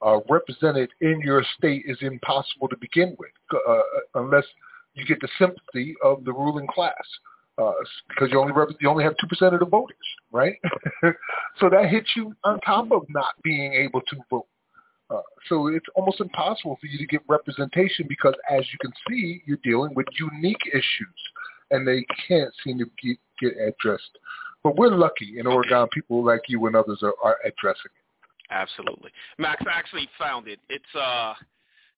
uh, 0.04 0.18
represented 0.28 0.90
in 1.00 1.20
your 1.20 1.44
state 1.56 1.84
is 1.86 1.98
impossible 2.00 2.68
to 2.68 2.76
begin 2.76 3.16
with, 3.18 3.30
uh, 3.68 3.80
unless 4.14 4.44
you 4.94 5.04
get 5.06 5.20
the 5.20 5.28
sympathy 5.38 5.94
of 6.04 6.24
the 6.24 6.32
ruling 6.32 6.66
class, 6.66 6.94
uh, 7.58 7.72
because 8.08 8.30
you 8.30 8.40
only 8.40 8.52
rep- 8.52 8.68
you 8.80 8.88
only 8.88 9.04
have 9.04 9.14
two 9.20 9.26
percent 9.26 9.54
of 9.54 9.60
the 9.60 9.66
voters, 9.66 9.96
right? 10.30 10.56
so 11.60 11.68
that 11.70 11.88
hits 11.88 12.10
you 12.16 12.34
on 12.44 12.60
top 12.60 12.90
of 12.92 13.02
not 13.08 13.34
being 13.42 13.72
able 13.74 14.00
to 14.02 14.16
vote. 14.30 14.46
Uh, 15.10 15.20
so 15.48 15.66
it's 15.66 15.86
almost 15.94 16.20
impossible 16.20 16.78
for 16.80 16.86
you 16.86 16.98
to 16.98 17.06
get 17.06 17.20
representation 17.28 18.06
because, 18.08 18.34
as 18.50 18.64
you 18.72 18.78
can 18.80 18.92
see, 19.08 19.42
you're 19.46 19.58
dealing 19.62 19.94
with 19.94 20.06
unique 20.18 20.62
issues, 20.72 21.18
and 21.70 21.86
they 21.86 22.04
can't 22.26 22.52
seem 22.64 22.78
to 22.78 22.86
get, 23.02 23.18
get 23.40 23.52
addressed. 23.60 24.18
But 24.62 24.76
we're 24.76 24.94
lucky 24.94 25.38
in 25.38 25.46
Oregon. 25.46 25.86
People 25.92 26.24
like 26.24 26.42
you 26.48 26.66
and 26.66 26.76
others 26.76 27.00
are, 27.02 27.14
are 27.22 27.36
addressing 27.44 27.90
it. 27.96 28.01
Absolutely. 28.52 29.10
Max 29.38 29.62
actually 29.70 30.08
found 30.18 30.46
it. 30.46 30.58
It's 30.68 30.94
uh 30.94 31.34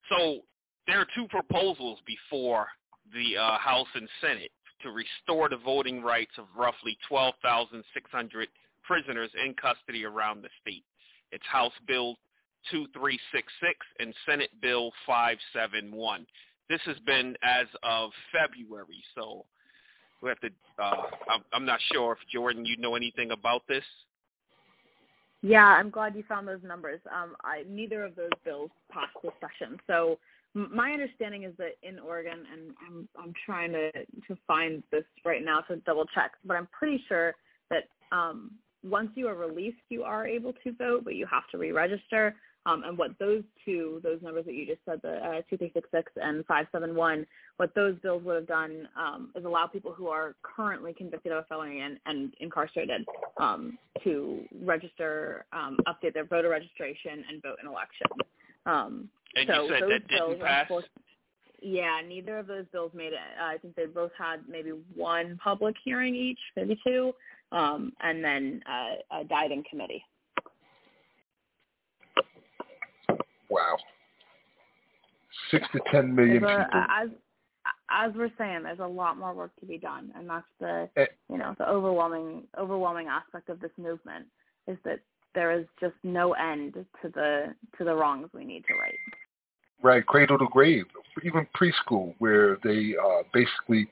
so 0.09 0.39
there 0.87 0.99
are 0.99 1.07
two 1.15 1.27
proposals 1.27 1.99
before 2.05 2.67
the 3.13 3.37
uh, 3.37 3.57
House 3.57 3.87
and 3.95 4.07
Senate 4.21 4.51
to 4.83 4.91
restore 4.91 5.49
the 5.49 5.57
voting 5.57 6.01
rights 6.01 6.33
of 6.37 6.45
roughly 6.55 6.97
12,600 7.07 8.47
prisoners 8.83 9.31
in 9.43 9.53
custody 9.55 10.05
around 10.05 10.43
the 10.43 10.49
state. 10.61 10.83
It's 11.31 11.43
House 11.51 11.73
Bill 11.87 12.15
2366 12.71 13.77
and 13.99 14.13
Senate 14.25 14.51
Bill 14.61 14.91
571. 15.07 16.25
This 16.69 16.81
has 16.85 16.97
been 17.05 17.35
as 17.43 17.67
of 17.83 18.11
February, 18.31 19.03
so 19.15 19.45
we 20.21 20.29
have 20.29 20.39
to. 20.39 20.49
Uh, 20.79 21.03
I'm, 21.29 21.43
I'm 21.53 21.65
not 21.65 21.79
sure 21.93 22.13
if 22.13 22.19
Jordan, 22.31 22.65
you 22.65 22.77
know 22.77 22.95
anything 22.95 23.31
about 23.31 23.63
this. 23.67 23.83
Yeah, 25.41 25.65
I'm 25.65 25.89
glad 25.89 26.15
you 26.15 26.23
found 26.27 26.47
those 26.47 26.63
numbers. 26.63 26.99
Um, 27.13 27.35
I, 27.43 27.63
neither 27.69 28.03
of 28.03 28.15
those 28.15 28.31
bills 28.43 28.71
passed 28.91 29.11
this 29.21 29.31
session. 29.39 29.77
So 29.85 30.17
my 30.53 30.91
understanding 30.91 31.43
is 31.43 31.53
that 31.57 31.77
in 31.83 31.99
Oregon, 31.99 32.45
and 32.51 32.73
I'm, 32.87 33.09
I'm 33.21 33.33
trying 33.45 33.73
to, 33.73 33.91
to 33.91 34.37
find 34.47 34.81
this 34.91 35.03
right 35.23 35.43
now 35.43 35.59
to 35.61 35.75
double 35.77 36.05
check, 36.15 36.31
but 36.45 36.55
I'm 36.55 36.67
pretty 36.67 37.03
sure 37.07 37.35
that 37.69 37.83
um, 38.11 38.51
once 38.83 39.09
you 39.15 39.27
are 39.27 39.35
released, 39.35 39.77
you 39.89 40.03
are 40.03 40.25
able 40.25 40.53
to 40.63 40.71
vote, 40.73 41.03
but 41.03 41.15
you 41.15 41.25
have 41.25 41.43
to 41.51 41.57
re-register. 41.57 42.35
Um, 42.65 42.83
and 42.83 42.97
what 42.97 43.11
those 43.19 43.43
two, 43.63 43.99
those 44.03 44.19
numbers 44.21 44.45
that 44.45 44.55
you 44.55 44.65
just 44.65 44.79
said, 44.85 44.99
the 45.03 45.17
uh, 45.17 45.41
2366 45.49 46.11
and 46.15 46.45
571, 46.45 47.25
what 47.57 47.73
those 47.75 47.95
bills 48.01 48.23
would 48.23 48.35
have 48.35 48.47
done 48.47 48.87
um, 48.97 49.29
is 49.35 49.45
allow 49.45 49.67
people 49.67 49.93
who 49.93 50.07
are 50.07 50.35
currently 50.41 50.93
convicted 50.93 51.31
of 51.31 51.39
a 51.39 51.47
felony 51.47 51.81
and, 51.81 51.99
and 52.07 52.33
incarcerated 52.39 53.05
um, 53.37 53.77
to 54.03 54.41
register, 54.63 55.45
um, 55.53 55.77
update 55.87 56.13
their 56.13 56.25
voter 56.25 56.49
registration, 56.49 57.23
and 57.29 57.41
vote 57.41 57.57
in 57.61 57.69
elections. 57.69 58.19
Um, 58.65 59.09
and 59.35 59.47
so 59.47 59.63
you 59.63 59.69
said 59.69 59.81
those 59.83 59.89
that 59.91 60.07
didn't 60.07 60.41
pass? 60.41 60.71
Yeah, 61.61 62.01
neither 62.07 62.37
of 62.37 62.47
those 62.47 62.65
bills 62.71 62.91
made 62.93 63.13
it. 63.13 63.19
Uh, 63.41 63.45
I 63.45 63.57
think 63.57 63.75
they 63.75 63.85
both 63.85 64.11
had 64.17 64.41
maybe 64.47 64.71
one 64.95 65.39
public 65.43 65.75
hearing 65.83 66.15
each, 66.15 66.39
maybe 66.55 66.79
two, 66.85 67.13
um, 67.51 67.93
and 68.01 68.23
then 68.23 68.61
uh, 68.69 69.15
uh, 69.15 69.23
died 69.23 69.51
in 69.51 69.63
committee. 69.63 70.03
Wow. 73.55 73.77
Six 75.51 75.65
to 75.73 75.79
ten 75.91 76.13
million 76.13 76.43
a- 76.43 76.47
people. 76.47 76.85
as 76.89 77.09
as 77.89 78.11
we're 78.15 78.31
saying, 78.37 78.63
there's 78.63 78.79
a 78.79 78.85
lot 78.85 79.17
more 79.17 79.33
work 79.33 79.51
to 79.59 79.65
be 79.65 79.77
done, 79.77 80.11
and 80.15 80.29
that's 80.29 80.45
the 80.59 80.89
Eh. 80.97 81.05
you 81.29 81.37
know 81.37 81.55
the 81.57 81.67
overwhelming 81.67 82.43
overwhelming 82.57 83.07
aspect 83.07 83.49
of 83.49 83.59
this 83.59 83.71
movement 83.77 84.25
is 84.67 84.77
that 84.83 84.99
there 85.33 85.51
is 85.51 85.65
just 85.79 85.95
no 86.03 86.33
end 86.33 86.73
to 87.01 87.09
the 87.09 87.55
to 87.77 87.83
the 87.83 87.93
wrongs 87.93 88.29
we 88.33 88.43
need 88.43 88.63
to 88.67 88.73
right. 88.75 88.95
Right, 89.81 90.05
cradle 90.05 90.39
to 90.39 90.47
grave, 90.51 90.85
even 91.23 91.45
preschool, 91.55 92.15
where 92.19 92.57
they 92.63 92.95
uh, 92.99 93.23
basically, 93.33 93.87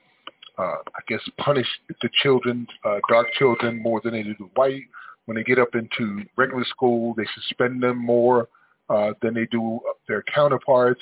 uh, 0.58 0.62
I 0.62 1.00
guess, 1.06 1.20
punish 1.38 1.68
the 2.02 2.08
children, 2.22 2.66
uh, 2.84 2.98
dark 3.08 3.28
children, 3.34 3.80
more 3.82 4.00
than 4.02 4.12
they 4.12 4.22
do 4.22 4.34
the 4.38 4.48
white. 4.54 4.82
When 5.26 5.36
they 5.36 5.44
get 5.44 5.58
up 5.58 5.74
into 5.74 6.22
regular 6.36 6.64
school, 6.64 7.14
they 7.14 7.26
suspend 7.34 7.82
them 7.82 7.98
more 7.98 8.48
uh, 8.88 9.12
than 9.22 9.34
they 9.34 9.46
do 9.50 9.80
their 10.08 10.22
counterparts. 10.34 11.00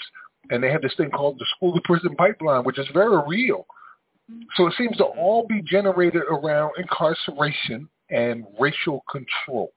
And 0.51 0.63
they 0.63 0.71
have 0.71 0.83
this 0.83 0.95
thing 0.97 1.11
called 1.11 1.39
the 1.39 1.47
school 1.57 1.75
to 1.75 1.81
prison 1.85 2.15
pipeline, 2.17 2.65
which 2.65 2.79
is 2.79 2.87
very 2.93 3.21
real. 3.27 3.67
So 4.57 4.67
it 4.67 4.75
seems 4.77 4.97
to 4.97 5.05
all 5.05 5.47
be 5.47 5.63
generated 5.63 6.23
around 6.31 6.73
incarceration 6.79 7.89
and 8.11 8.45
racial 8.59 9.05
control. 9.11 9.73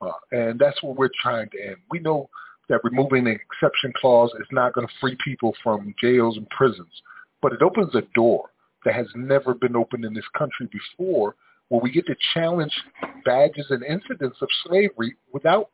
Uh, 0.00 0.10
and 0.30 0.58
that's 0.58 0.82
what 0.82 0.96
we're 0.96 1.10
trying 1.22 1.48
to 1.50 1.66
end. 1.66 1.76
We 1.90 1.98
know 1.98 2.28
that 2.68 2.80
removing 2.84 3.24
the 3.24 3.32
exception 3.32 3.92
clause 3.96 4.30
is 4.40 4.46
not 4.52 4.72
going 4.74 4.86
to 4.86 4.92
free 5.00 5.16
people 5.24 5.54
from 5.62 5.94
jails 6.00 6.36
and 6.36 6.48
prisons, 6.50 7.02
but 7.42 7.52
it 7.52 7.62
opens 7.62 7.94
a 7.94 8.02
door 8.14 8.50
that 8.84 8.94
has 8.94 9.06
never 9.14 9.54
been 9.54 9.74
opened 9.74 10.04
in 10.04 10.14
this 10.14 10.28
country 10.36 10.68
before 10.70 11.34
where 11.68 11.80
we 11.80 11.90
get 11.90 12.06
to 12.06 12.16
challenge 12.34 12.72
badges 13.24 13.66
and 13.70 13.82
incidents 13.84 14.38
of 14.40 14.48
slavery 14.64 15.14
without 15.32 15.68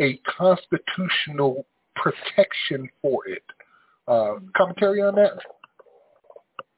a 0.00 0.20
constitutional 0.38 1.66
protection 1.96 2.88
for 3.02 3.26
it. 3.26 3.42
Uh, 4.08 4.36
commentary 4.56 5.02
on 5.02 5.14
that? 5.14 5.38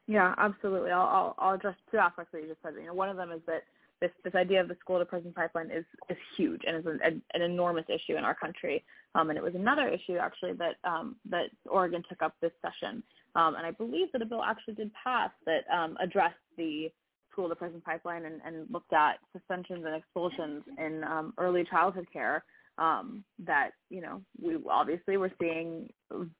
Yeah, 0.06 0.34
absolutely. 0.36 0.90
I'll, 0.90 1.00
I'll 1.02 1.34
I'll 1.38 1.54
address 1.54 1.76
two 1.90 1.98
aspects 1.98 2.32
that 2.32 2.42
you 2.42 2.48
just 2.48 2.62
said. 2.62 2.74
You 2.78 2.86
know, 2.86 2.94
one 2.94 3.08
of 3.08 3.16
them 3.16 3.30
is 3.30 3.40
that 3.46 3.62
this 4.00 4.10
this 4.24 4.34
idea 4.34 4.60
of 4.60 4.68
the 4.68 4.76
school 4.80 4.98
to 4.98 5.04
prison 5.04 5.32
pipeline 5.34 5.70
is 5.70 5.84
is 6.10 6.18
huge 6.36 6.62
and 6.66 6.76
is 6.76 6.84
an, 6.86 7.22
an 7.32 7.42
enormous 7.42 7.84
issue 7.88 8.16
in 8.18 8.24
our 8.24 8.34
country. 8.34 8.84
Um, 9.14 9.30
and 9.30 9.38
it 9.38 9.42
was 9.42 9.54
another 9.54 9.88
issue 9.88 10.16
actually 10.16 10.54
that 10.54 10.76
um, 10.84 11.16
that 11.30 11.46
Oregon 11.70 12.02
took 12.08 12.20
up 12.20 12.34
this 12.42 12.52
session. 12.60 13.02
Um, 13.34 13.54
and 13.54 13.64
I 13.64 13.70
believe 13.70 14.08
that 14.12 14.20
a 14.20 14.26
bill 14.26 14.42
actually 14.42 14.74
did 14.74 14.90
pass 15.02 15.30
that 15.46 15.64
um, 15.72 15.96
addressed 16.02 16.34
the 16.58 16.90
school 17.30 17.48
to 17.48 17.54
prison 17.54 17.80
pipeline 17.82 18.26
and, 18.26 18.40
and 18.44 18.66
looked 18.70 18.92
at 18.92 19.18
suspensions 19.32 19.84
and 19.86 19.94
expulsions 19.94 20.62
in 20.76 21.02
um, 21.04 21.32
early 21.38 21.64
childhood 21.70 22.06
care. 22.12 22.44
Um, 22.78 23.22
that 23.44 23.72
you 23.90 24.00
know 24.00 24.22
we 24.40 24.56
obviously 24.70 25.18
were 25.18 25.30
seeing 25.38 25.90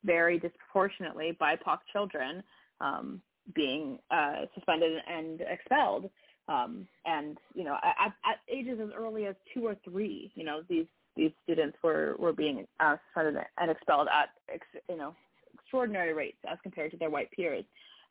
very 0.05 0.39
disproportionately 0.39 1.37
BIPOC 1.41 1.79
children 1.93 2.43
um, 2.81 3.21
being 3.55 3.99
uh, 4.11 4.47
suspended 4.55 4.93
and 5.09 5.41
expelled. 5.43 6.11
Um, 6.49 6.87
and 7.07 7.39
you 7.55 7.65
know, 7.65 7.77
at, 7.83 8.13
at 8.25 8.39
ages 8.53 8.79
as 8.83 8.91
early 8.97 9.27
as 9.27 9.35
two 9.55 9.67
or 9.67 9.77
three, 9.85 10.33
you 10.35 10.45
know, 10.45 10.63
these 10.69 10.87
these 11.17 11.31
students 11.45 11.77
were 11.83 12.17
were 12.19 12.33
being 12.33 12.67
uh, 12.81 12.97
suspended 13.07 13.45
and 13.59 13.71
expelled 13.71 14.09
at 14.09 14.31
ex, 14.53 14.67
you 14.89 14.97
know 14.97 15.15
extraordinary 15.55 16.13
rates 16.13 16.39
as 16.51 16.59
compared 16.63 16.91
to 16.91 16.97
their 16.97 17.11
white 17.11 17.31
peers. 17.31 17.65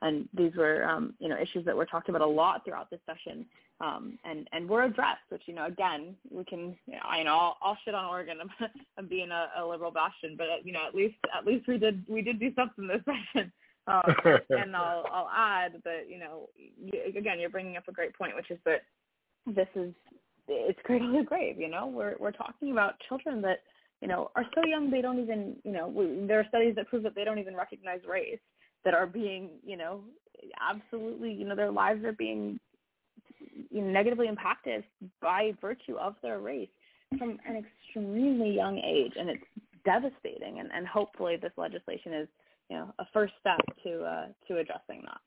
And 0.04 0.28
these 0.34 0.56
were 0.56 0.84
um, 0.86 1.14
you 1.20 1.30
know 1.30 1.38
issues 1.40 1.66
that 1.66 1.76
were 1.76 1.86
talked 1.86 2.10
about 2.10 2.22
a 2.22 2.26
lot 2.26 2.64
throughout 2.64 2.90
this 2.90 3.02
session, 3.06 3.46
um, 3.82 4.18
and 4.24 4.48
and 4.52 4.70
were 4.70 4.84
addressed. 4.84 5.22
Which 5.30 5.44
you 5.46 5.56
know, 5.56 5.66
again, 5.66 6.16
we 6.30 6.44
can 6.46 6.76
you 6.86 6.94
know, 6.94 7.00
I 7.10 7.24
know 7.24 7.36
I'll, 7.36 7.58
I'll 7.62 7.78
shit 7.84 7.96
on 7.96 8.06
Oregon. 8.06 8.38
I'm, 8.42 8.70
I'm 8.98 9.08
being 9.08 9.32
a, 9.32 9.48
a 9.58 9.66
liberal 9.66 9.92
bastion, 9.92 10.36
but 10.38 10.46
uh, 10.46 10.62
you 10.64 10.72
know, 10.72 10.86
at 10.88 10.96
least 10.96 11.16
at 11.38 11.46
least 11.46 11.68
we 11.68 11.78
did 11.78 12.04
we 12.08 12.22
did 12.22 12.40
do 12.40 12.54
something 12.56 12.88
this 12.88 13.02
session. 13.34 13.52
Um, 13.88 14.16
and 14.50 14.76
I'll 14.76 15.06
I'll 15.12 15.30
add 15.36 15.82
that 15.84 16.04
you 16.08 16.20
know 16.20 16.50
you, 16.56 16.92
again 17.18 17.40
you're 17.40 17.50
bringing 17.50 17.78
up 17.78 17.88
a 17.88 17.94
great 17.94 18.16
point, 18.18 18.36
which 18.36 18.52
is 18.52 18.60
that 18.66 18.82
this 19.48 19.68
is 19.76 19.94
it's 20.48 20.80
cradle 20.84 21.14
to 21.14 21.24
grave. 21.24 21.60
You 21.60 21.70
know, 21.70 21.88
we're 21.88 22.16
we're 22.20 22.32
talking 22.32 22.72
about 22.72 22.96
children 23.08 23.42
that 23.42 23.60
you 24.02 24.08
know 24.08 24.32
are 24.36 24.46
so 24.56 24.66
young 24.66 24.92
they 24.92 25.02
don't 25.02 25.20
even 25.20 25.56
you 25.64 25.72
know 25.72 25.88
we, 25.88 26.28
there 26.28 26.40
are 26.40 26.46
studies 26.50 26.76
that 26.76 26.88
prove 26.88 27.04
that 27.04 27.16
they 27.16 27.24
don't 27.24 27.40
even 27.40 27.56
recognize 27.56 28.00
race 28.08 28.40
that 28.84 28.94
are 28.94 29.08
being 29.08 29.50
you 29.66 29.78
know 29.78 30.02
absolutely 30.60 31.32
you 31.32 31.46
know 31.46 31.56
their 31.56 31.72
lives 31.72 32.04
are 32.04 32.14
being 32.14 32.60
you 33.70 33.82
know, 33.82 33.92
negatively 33.92 34.28
impacted 34.28 34.84
by 35.22 35.54
virtue 35.62 35.98
of 35.98 36.16
their 36.22 36.40
race 36.40 36.70
from 37.18 37.38
an 37.48 37.64
extremely 37.64 38.52
young 38.52 38.80
age, 38.80 39.14
and 39.20 39.30
it's 39.30 39.44
devastating. 39.86 40.60
And, 40.60 40.70
and 40.74 40.88
hopefully, 40.88 41.38
this 41.42 41.52
legislation 41.58 42.14
is 42.14 42.28
you 42.70 42.78
know 42.78 42.94
a 43.00 43.06
first 43.14 43.34
step 43.40 43.60
to 43.84 44.04
uh, 44.04 44.26
to 44.48 44.60
addressing 44.60 45.02
that. 45.04 45.20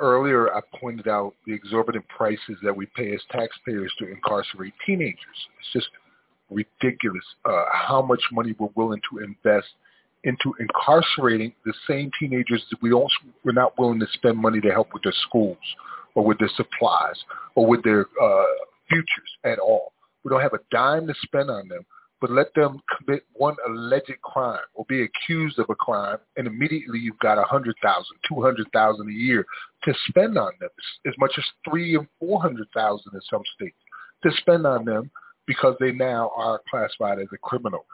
Earlier, 0.00 0.52
I 0.54 0.60
pointed 0.80 1.06
out 1.06 1.34
the 1.46 1.52
exorbitant 1.52 2.06
prices 2.08 2.56
that 2.64 2.76
we 2.76 2.86
pay 2.96 3.14
as 3.14 3.20
taxpayers 3.30 3.92
to 4.00 4.10
incarcerate 4.10 4.72
teenagers. 4.84 5.48
It's 5.60 5.72
just 5.72 5.88
ridiculous 6.50 7.24
uh, 7.44 7.64
how 7.72 8.02
much 8.02 8.20
money 8.32 8.54
we're 8.58 8.68
willing 8.74 9.00
to 9.10 9.18
invest 9.18 9.68
into 10.24 10.54
incarcerating 10.58 11.52
the 11.64 11.74
same 11.86 12.10
teenagers 12.18 12.64
that 12.70 12.82
we 12.82 12.90
don't 12.90 13.10
we're 13.44 13.52
not 13.52 13.78
willing 13.78 14.00
to 14.00 14.06
spend 14.14 14.36
money 14.38 14.60
to 14.60 14.70
help 14.70 14.88
with 14.92 15.02
their 15.02 15.14
schools 15.28 15.58
or 16.14 16.24
with 16.24 16.38
their 16.38 16.50
supplies 16.56 17.16
or 17.54 17.66
with 17.66 17.82
their 17.82 18.06
uh, 18.22 18.44
futures 18.88 19.30
at 19.44 19.58
all. 19.58 19.92
We 20.24 20.30
don't 20.30 20.40
have 20.40 20.54
a 20.54 20.60
dime 20.70 21.06
to 21.06 21.14
spend 21.22 21.50
on 21.50 21.68
them, 21.68 21.84
but 22.20 22.30
let 22.30 22.54
them 22.54 22.80
commit 22.96 23.24
one 23.34 23.56
alleged 23.66 24.20
crime 24.22 24.64
or 24.74 24.86
be 24.88 25.02
accused 25.02 25.58
of 25.58 25.66
a 25.68 25.74
crime, 25.74 26.18
and 26.36 26.46
immediately 26.46 26.98
you've 26.98 27.18
got 27.18 27.36
a 27.36 27.42
hundred 27.42 27.76
thousand, 27.82 28.16
two 28.26 28.40
hundred 28.40 28.66
thousand 28.72 29.08
a 29.08 29.12
year 29.12 29.44
to 29.82 29.94
spend 30.08 30.38
on 30.38 30.52
them, 30.60 30.70
as 31.06 31.12
much 31.18 31.32
as 31.36 31.44
three 31.68 31.96
and 31.96 32.06
four 32.18 32.40
hundred 32.40 32.66
thousand 32.74 33.12
in 33.12 33.20
some 33.28 33.42
states 33.54 33.76
to 34.22 34.30
spend 34.38 34.66
on 34.66 34.84
them 34.84 35.10
because 35.46 35.76
they 35.78 35.92
now 35.92 36.30
are 36.34 36.62
classified 36.70 37.18
as 37.18 37.26
a 37.34 37.38
criminal, 37.38 37.84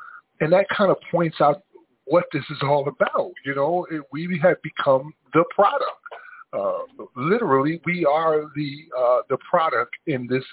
and 0.40 0.52
that 0.52 0.66
kind 0.68 0.90
of 0.92 0.96
points 1.10 1.40
out 1.40 1.64
what 2.04 2.24
this 2.32 2.44
is 2.50 2.58
all 2.62 2.86
about. 2.88 3.32
You 3.44 3.54
know, 3.56 3.86
it, 3.90 4.02
we 4.12 4.38
have 4.42 4.62
become 4.62 5.12
the 5.32 5.44
product. 5.54 5.84
Uh, 6.52 6.78
literally, 7.16 7.80
we 7.84 8.04
are 8.04 8.50
the 8.56 8.84
uh, 8.98 9.20
the 9.28 9.38
product 9.48 9.94
in 10.06 10.26
this 10.26 10.44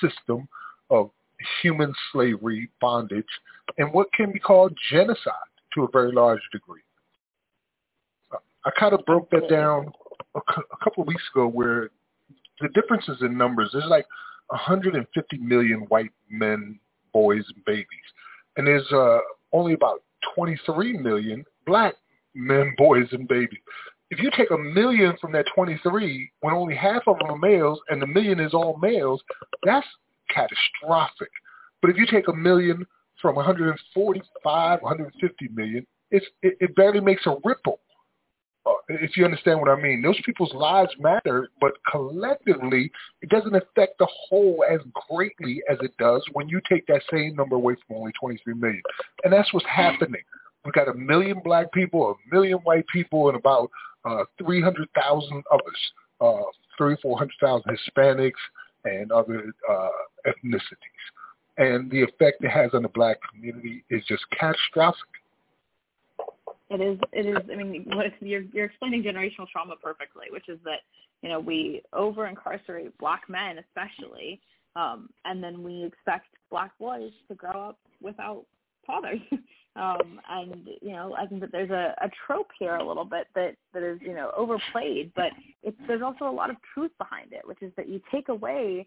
system 0.00 0.46
of 0.90 1.10
human 1.62 1.94
slavery, 2.12 2.68
bondage, 2.80 3.24
and 3.78 3.92
what 3.92 4.12
can 4.12 4.32
be 4.32 4.38
called 4.38 4.76
genocide 4.90 5.34
to 5.74 5.84
a 5.84 5.88
very 5.92 6.12
large 6.12 6.42
degree. 6.52 6.82
I 8.64 8.70
kind 8.78 8.92
of 8.92 9.04
broke 9.06 9.30
that 9.30 9.48
down 9.48 9.90
a, 10.34 10.38
a 10.38 10.84
couple 10.84 11.02
of 11.02 11.08
weeks 11.08 11.22
ago, 11.32 11.46
where 11.46 11.90
the 12.60 12.68
differences 12.68 13.18
in 13.22 13.36
numbers. 13.36 13.70
There's 13.72 13.86
like 13.86 14.06
150 14.48 15.38
million 15.38 15.80
white 15.88 16.12
men, 16.28 16.78
boys, 17.12 17.44
and 17.54 17.64
babies, 17.64 17.86
and 18.56 18.66
there's 18.66 18.90
uh, 18.92 19.18
only 19.52 19.72
about 19.72 20.02
23 20.34 20.98
million 20.98 21.44
black 21.66 21.94
men, 22.34 22.74
boys, 22.76 23.06
and 23.12 23.26
babies. 23.26 23.58
If 24.10 24.18
you 24.20 24.30
take 24.36 24.50
a 24.50 24.58
million 24.58 25.16
from 25.20 25.32
that 25.32 25.46
23, 25.54 26.32
when 26.40 26.54
only 26.54 26.74
half 26.74 27.02
of 27.06 27.18
them 27.18 27.30
are 27.30 27.38
males, 27.38 27.78
and 27.88 28.02
the 28.02 28.06
million 28.06 28.40
is 28.40 28.54
all 28.54 28.76
males, 28.82 29.22
that's 29.62 29.86
catastrophic. 30.34 31.30
But 31.80 31.90
if 31.90 31.96
you 31.96 32.06
take 32.06 32.28
a 32.28 32.32
million 32.32 32.86
from 33.22 33.36
145, 33.36 34.82
150 34.82 35.48
million, 35.54 35.86
it's, 36.10 36.26
it, 36.42 36.56
it 36.60 36.74
barely 36.74 37.00
makes 37.00 37.26
a 37.26 37.36
ripple. 37.44 37.80
Uh, 38.66 38.72
if 38.88 39.16
you 39.16 39.24
understand 39.24 39.60
what 39.60 39.70
I 39.70 39.80
mean, 39.80 40.02
those 40.02 40.20
people's 40.26 40.52
lives 40.54 40.90
matter, 40.98 41.48
but 41.60 41.72
collectively, 41.90 42.90
it 43.22 43.30
doesn't 43.30 43.54
affect 43.54 43.98
the 43.98 44.08
whole 44.28 44.64
as 44.68 44.80
greatly 45.08 45.62
as 45.70 45.78
it 45.82 45.96
does 45.98 46.22
when 46.32 46.48
you 46.48 46.60
take 46.68 46.86
that 46.88 47.02
same 47.10 47.36
number 47.36 47.56
away 47.56 47.76
from 47.86 47.98
only 47.98 48.12
23 48.20 48.54
million. 48.54 48.82
And 49.24 49.32
that's 49.32 49.52
what's 49.54 49.66
happening. 49.66 50.22
We've 50.64 50.74
got 50.74 50.88
a 50.88 50.94
million 50.94 51.40
black 51.42 51.72
people, 51.72 52.10
a 52.10 52.34
million 52.34 52.58
white 52.58 52.86
people, 52.92 53.28
and 53.28 53.38
about 53.38 53.70
uh, 54.04 54.24
300,000 54.42 55.42
others, 55.50 55.62
uh, 56.20 56.42
300,000, 56.78 56.98
400,000 57.02 57.78
Hispanics 57.78 58.32
and 58.84 59.12
other 59.12 59.52
uh, 59.68 59.88
ethnicities. 60.26 61.04
And 61.58 61.90
the 61.90 62.02
effect 62.02 62.42
it 62.42 62.50
has 62.50 62.70
on 62.72 62.82
the 62.82 62.88
black 62.88 63.18
community 63.30 63.84
is 63.90 64.02
just 64.08 64.22
catastrophic. 64.38 65.00
It 66.70 66.80
is. 66.80 66.98
It 67.12 67.26
is. 67.26 67.36
I 67.50 67.56
mean, 67.56 67.84
you're 68.20 68.42
you're 68.52 68.66
explaining 68.66 69.02
generational 69.02 69.48
trauma 69.50 69.74
perfectly, 69.82 70.26
which 70.30 70.48
is 70.48 70.58
that 70.64 70.78
you 71.20 71.28
know 71.28 71.40
we 71.40 71.82
over 71.92 72.28
incarcerate 72.28 72.96
black 72.98 73.22
men, 73.28 73.58
especially, 73.58 74.40
um, 74.76 75.10
and 75.24 75.42
then 75.42 75.64
we 75.64 75.82
expect 75.84 76.26
black 76.48 76.70
boys 76.78 77.10
to 77.28 77.34
grow 77.34 77.70
up 77.70 77.78
without 78.00 78.44
fathers. 78.86 79.20
um, 79.76 80.20
and 80.28 80.68
you 80.82 80.92
know, 80.92 81.14
I 81.18 81.26
think 81.26 81.40
that 81.40 81.52
there's 81.52 81.70
a, 81.70 81.94
a 82.02 82.10
trope 82.26 82.50
here 82.58 82.76
a 82.76 82.86
little 82.86 83.04
bit 83.04 83.28
that 83.34 83.56
that 83.72 83.82
is 83.82 83.98
you 84.02 84.14
know 84.14 84.30
overplayed, 84.36 85.12
but 85.14 85.32
it's 85.62 85.78
there's 85.86 86.02
also 86.02 86.28
a 86.28 86.30
lot 86.30 86.50
of 86.50 86.56
truth 86.74 86.92
behind 86.98 87.32
it, 87.32 87.46
which 87.46 87.62
is 87.62 87.72
that 87.76 87.88
you 87.88 88.00
take 88.12 88.28
away 88.28 88.86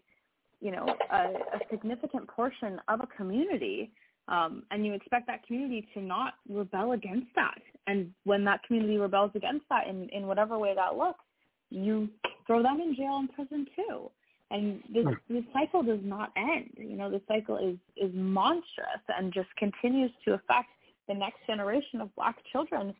you 0.60 0.70
know 0.70 0.86
a, 1.12 1.16
a 1.16 1.58
significant 1.70 2.28
portion 2.28 2.80
of 2.88 3.00
a 3.00 3.06
community 3.16 3.90
Um, 4.26 4.62
and 4.70 4.86
you 4.86 4.94
expect 4.94 5.26
that 5.26 5.44
community 5.46 5.86
to 5.94 6.00
not 6.00 6.34
rebel 6.48 6.92
against 6.92 7.28
that. 7.34 7.60
And 7.86 8.10
when 8.24 8.44
that 8.44 8.62
community 8.66 8.96
rebels 8.96 9.32
against 9.34 9.66
that 9.68 9.86
in, 9.86 10.08
in 10.10 10.26
whatever 10.26 10.58
way 10.58 10.74
that 10.74 10.96
looks, 10.96 11.24
you 11.68 12.08
throw 12.46 12.62
them 12.62 12.80
in 12.80 12.94
jail 12.96 13.18
and 13.18 13.30
prison 13.34 13.66
too. 13.76 14.10
And 14.50 14.82
this 14.92 15.06
this 15.28 15.42
cycle 15.52 15.82
does 15.82 16.00
not 16.02 16.30
end. 16.36 16.70
You 16.76 16.96
know, 16.96 17.10
the 17.10 17.20
cycle 17.26 17.56
is 17.56 17.76
is 17.96 18.14
monstrous 18.14 19.02
and 19.16 19.32
just 19.32 19.48
continues 19.56 20.10
to 20.26 20.34
affect 20.34 20.68
the 21.08 21.14
next 21.14 21.38
generation 21.46 22.00
of 22.00 22.14
black 22.14 22.36
children 22.52 22.94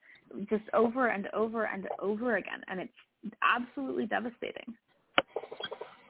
just 0.49 0.65
over 0.73 1.09
and 1.09 1.29
over 1.33 1.65
and 1.65 1.87
over 2.01 2.37
again. 2.37 2.63
And 2.69 2.81
it's 2.81 3.35
absolutely 3.43 4.07
devastating. 4.07 4.75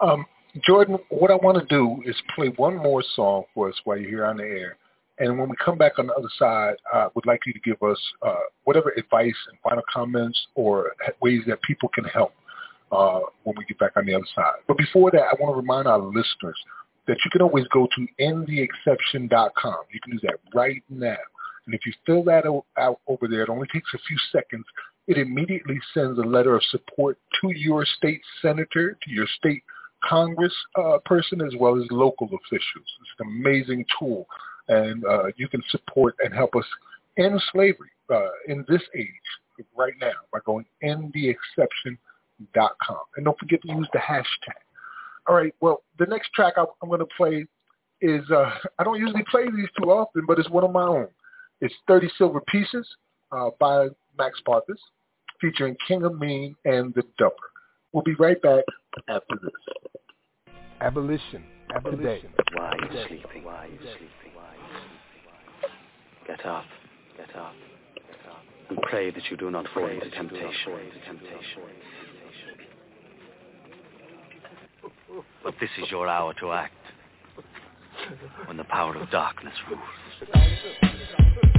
Um, 0.00 0.26
Jordan, 0.66 0.98
what 1.08 1.30
I 1.30 1.36
want 1.36 1.58
to 1.58 1.66
do 1.66 2.02
is 2.04 2.16
play 2.34 2.48
one 2.56 2.76
more 2.76 3.02
song 3.14 3.44
for 3.54 3.68
us 3.68 3.74
while 3.84 3.96
you're 3.96 4.10
here 4.10 4.26
on 4.26 4.36
the 4.36 4.44
air. 4.44 4.76
And 5.18 5.38
when 5.38 5.48
we 5.48 5.54
come 5.64 5.78
back 5.78 5.98
on 5.98 6.08
the 6.08 6.14
other 6.14 6.28
side, 6.38 6.74
I 6.92 7.08
would 7.14 7.26
like 7.26 7.40
you 7.46 7.52
to 7.52 7.60
give 7.60 7.80
us 7.82 7.98
uh, 8.22 8.34
whatever 8.64 8.90
advice 8.96 9.34
and 9.48 9.58
final 9.62 9.82
comments 9.92 10.40
or 10.56 10.92
ways 11.20 11.42
that 11.46 11.62
people 11.62 11.88
can 11.88 12.04
help 12.04 12.32
uh, 12.94 13.20
when 13.42 13.56
we 13.58 13.64
get 13.64 13.78
back 13.78 13.92
on 13.96 14.06
the 14.06 14.14
other 14.14 14.26
side. 14.34 14.60
But 14.68 14.78
before 14.78 15.10
that, 15.10 15.22
I 15.22 15.34
want 15.40 15.54
to 15.54 15.60
remind 15.60 15.88
our 15.88 15.98
listeners 15.98 16.56
that 17.06 17.16
you 17.24 17.30
can 17.30 17.42
always 17.42 17.66
go 17.68 17.86
to 17.96 18.06
endtheexception.com. 18.20 19.76
You 19.92 20.00
can 20.02 20.12
do 20.12 20.20
that 20.22 20.36
right 20.54 20.82
now. 20.88 21.16
And 21.66 21.74
if 21.74 21.80
you 21.86 21.92
fill 22.06 22.24
that 22.24 22.44
out 22.78 23.00
over 23.06 23.26
there, 23.28 23.42
it 23.42 23.48
only 23.48 23.66
takes 23.72 23.90
a 23.94 23.98
few 24.06 24.16
seconds. 24.32 24.64
It 25.06 25.18
immediately 25.18 25.78
sends 25.92 26.18
a 26.18 26.22
letter 26.22 26.54
of 26.56 26.62
support 26.70 27.18
to 27.40 27.50
your 27.50 27.84
state 27.98 28.20
senator, 28.40 28.96
to 29.02 29.10
your 29.10 29.26
state 29.38 29.62
Congress 30.08 30.54
uh, 30.76 30.98
person, 31.04 31.40
as 31.40 31.54
well 31.58 31.76
as 31.80 31.86
local 31.90 32.26
officials. 32.26 32.62
It's 32.74 33.20
an 33.20 33.26
amazing 33.28 33.86
tool, 33.98 34.26
and 34.68 35.04
uh, 35.04 35.24
you 35.36 35.48
can 35.48 35.62
support 35.70 36.14
and 36.22 36.34
help 36.34 36.54
us 36.56 36.66
end 37.18 37.40
slavery 37.52 37.90
uh, 38.10 38.28
in 38.48 38.64
this 38.68 38.82
age 38.94 39.08
right 39.76 39.94
now 40.00 40.12
by 40.32 40.40
going 40.44 40.66
endtheexception.com. 40.82 41.98
And 43.16 43.24
don't 43.24 43.38
forget 43.38 43.62
to 43.62 43.68
use 43.68 43.88
the 43.92 43.98
hashtag. 43.98 44.58
All 45.26 45.34
right, 45.34 45.54
well, 45.60 45.82
the 45.98 46.06
next 46.06 46.32
track 46.34 46.54
I, 46.56 46.64
I'm 46.82 46.88
going 46.88 47.00
to 47.00 47.06
play 47.16 47.46
is, 48.00 48.28
uh, 48.30 48.50
I 48.78 48.84
don't 48.84 48.98
usually 48.98 49.24
play 49.30 49.44
these 49.44 49.68
too 49.80 49.90
often, 49.90 50.24
but 50.26 50.38
it's 50.38 50.50
one 50.50 50.64
of 50.64 50.72
my 50.72 50.82
own. 50.86 51.08
It's 51.60 51.74
30 51.88 52.10
Silver 52.18 52.42
Pieces 52.48 52.86
uh, 53.32 53.50
by 53.58 53.88
Max 54.18 54.40
Parthas, 54.46 54.78
featuring 55.40 55.76
King 55.88 56.04
of 56.04 56.12
Amin 56.12 56.54
and 56.64 56.92
the 56.94 57.02
Dupper. 57.18 57.32
We'll 57.92 58.02
be 58.02 58.14
right 58.14 58.40
back 58.42 58.64
after 59.08 59.36
this. 59.42 60.54
Abolition. 60.80 61.44
Abolition. 61.74 62.30
Why 62.54 62.64
are 62.64 62.92
you 62.92 63.06
sleeping? 63.08 63.44
Why 63.44 63.52
are 63.52 63.66
you 63.66 63.78
sleeping? 63.78 64.34
Why 64.34 64.42
are 64.42 64.56
you 64.56 64.68
sleeping? 64.76 65.04
Get 66.26 66.44
up. 66.46 66.64
Get 67.16 67.36
up. 67.36 67.52
Get 67.94 68.30
up. 68.30 68.42
And 68.70 68.78
pray 68.82 69.10
that 69.10 69.22
you 69.30 69.36
do 69.36 69.50
not 69.50 69.66
fall 69.74 69.86
into 69.86 70.10
temptation. 70.10 70.72
temptation. 71.06 71.62
But 75.42 75.54
this 75.60 75.70
is 75.82 75.90
your 75.90 76.08
hour 76.08 76.34
to 76.40 76.52
act. 76.52 76.74
When 78.46 78.56
the 78.56 78.64
power 78.64 78.96
of 78.96 79.10
darkness 79.10 79.54
rules. 79.70 81.53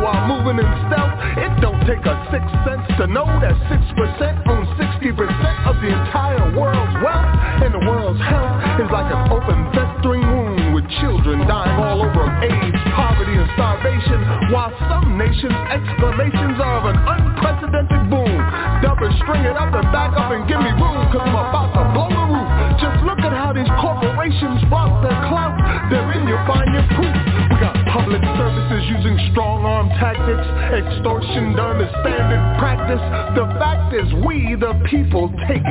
While 0.00 0.24
moving 0.24 0.56
in 0.56 0.68
stealth. 0.88 1.12
It 1.36 1.52
don't 1.60 1.80
take 1.84 2.00
a 2.08 2.16
six 2.32 2.44
cents 2.64 2.88
to 2.96 3.06
know 3.06 3.28
that 3.44 3.54
six 3.68 3.84
percent 3.92 4.40
owns 4.48 4.68
sixty 4.80 5.12
percent 5.12 5.56
of 5.68 5.76
the 5.84 5.92
entire 5.92 6.56
world's 6.56 6.96
wealth, 7.04 7.30
and 7.60 7.70
the 7.76 7.84
world's 7.84 8.20
health 8.24 8.80
is 8.80 8.88
like 8.88 9.12
an 9.12 9.28
open 9.28 9.58
festering 9.76 10.24
wound 10.24 10.74
with 10.74 10.88
children 11.04 11.44
dying 11.46 11.76
all 11.76 12.00
over 12.00 12.24
of 12.24 12.32
AIDS, 12.40 12.80
poverty, 12.96 13.36
and 13.36 13.48
starvation, 13.54 14.50
while 14.50 14.72
some 14.88 15.18
nations' 15.20 15.52
exclamations 15.68 16.23
extortion 30.72 31.56
done 31.56 31.80
as 31.80 31.90
standard 32.04 32.44
practice. 32.58 33.02
The 33.34 33.46
fact 33.58 33.94
is 33.94 34.06
we, 34.24 34.54
the 34.54 34.74
people, 34.90 35.32
take 35.48 35.63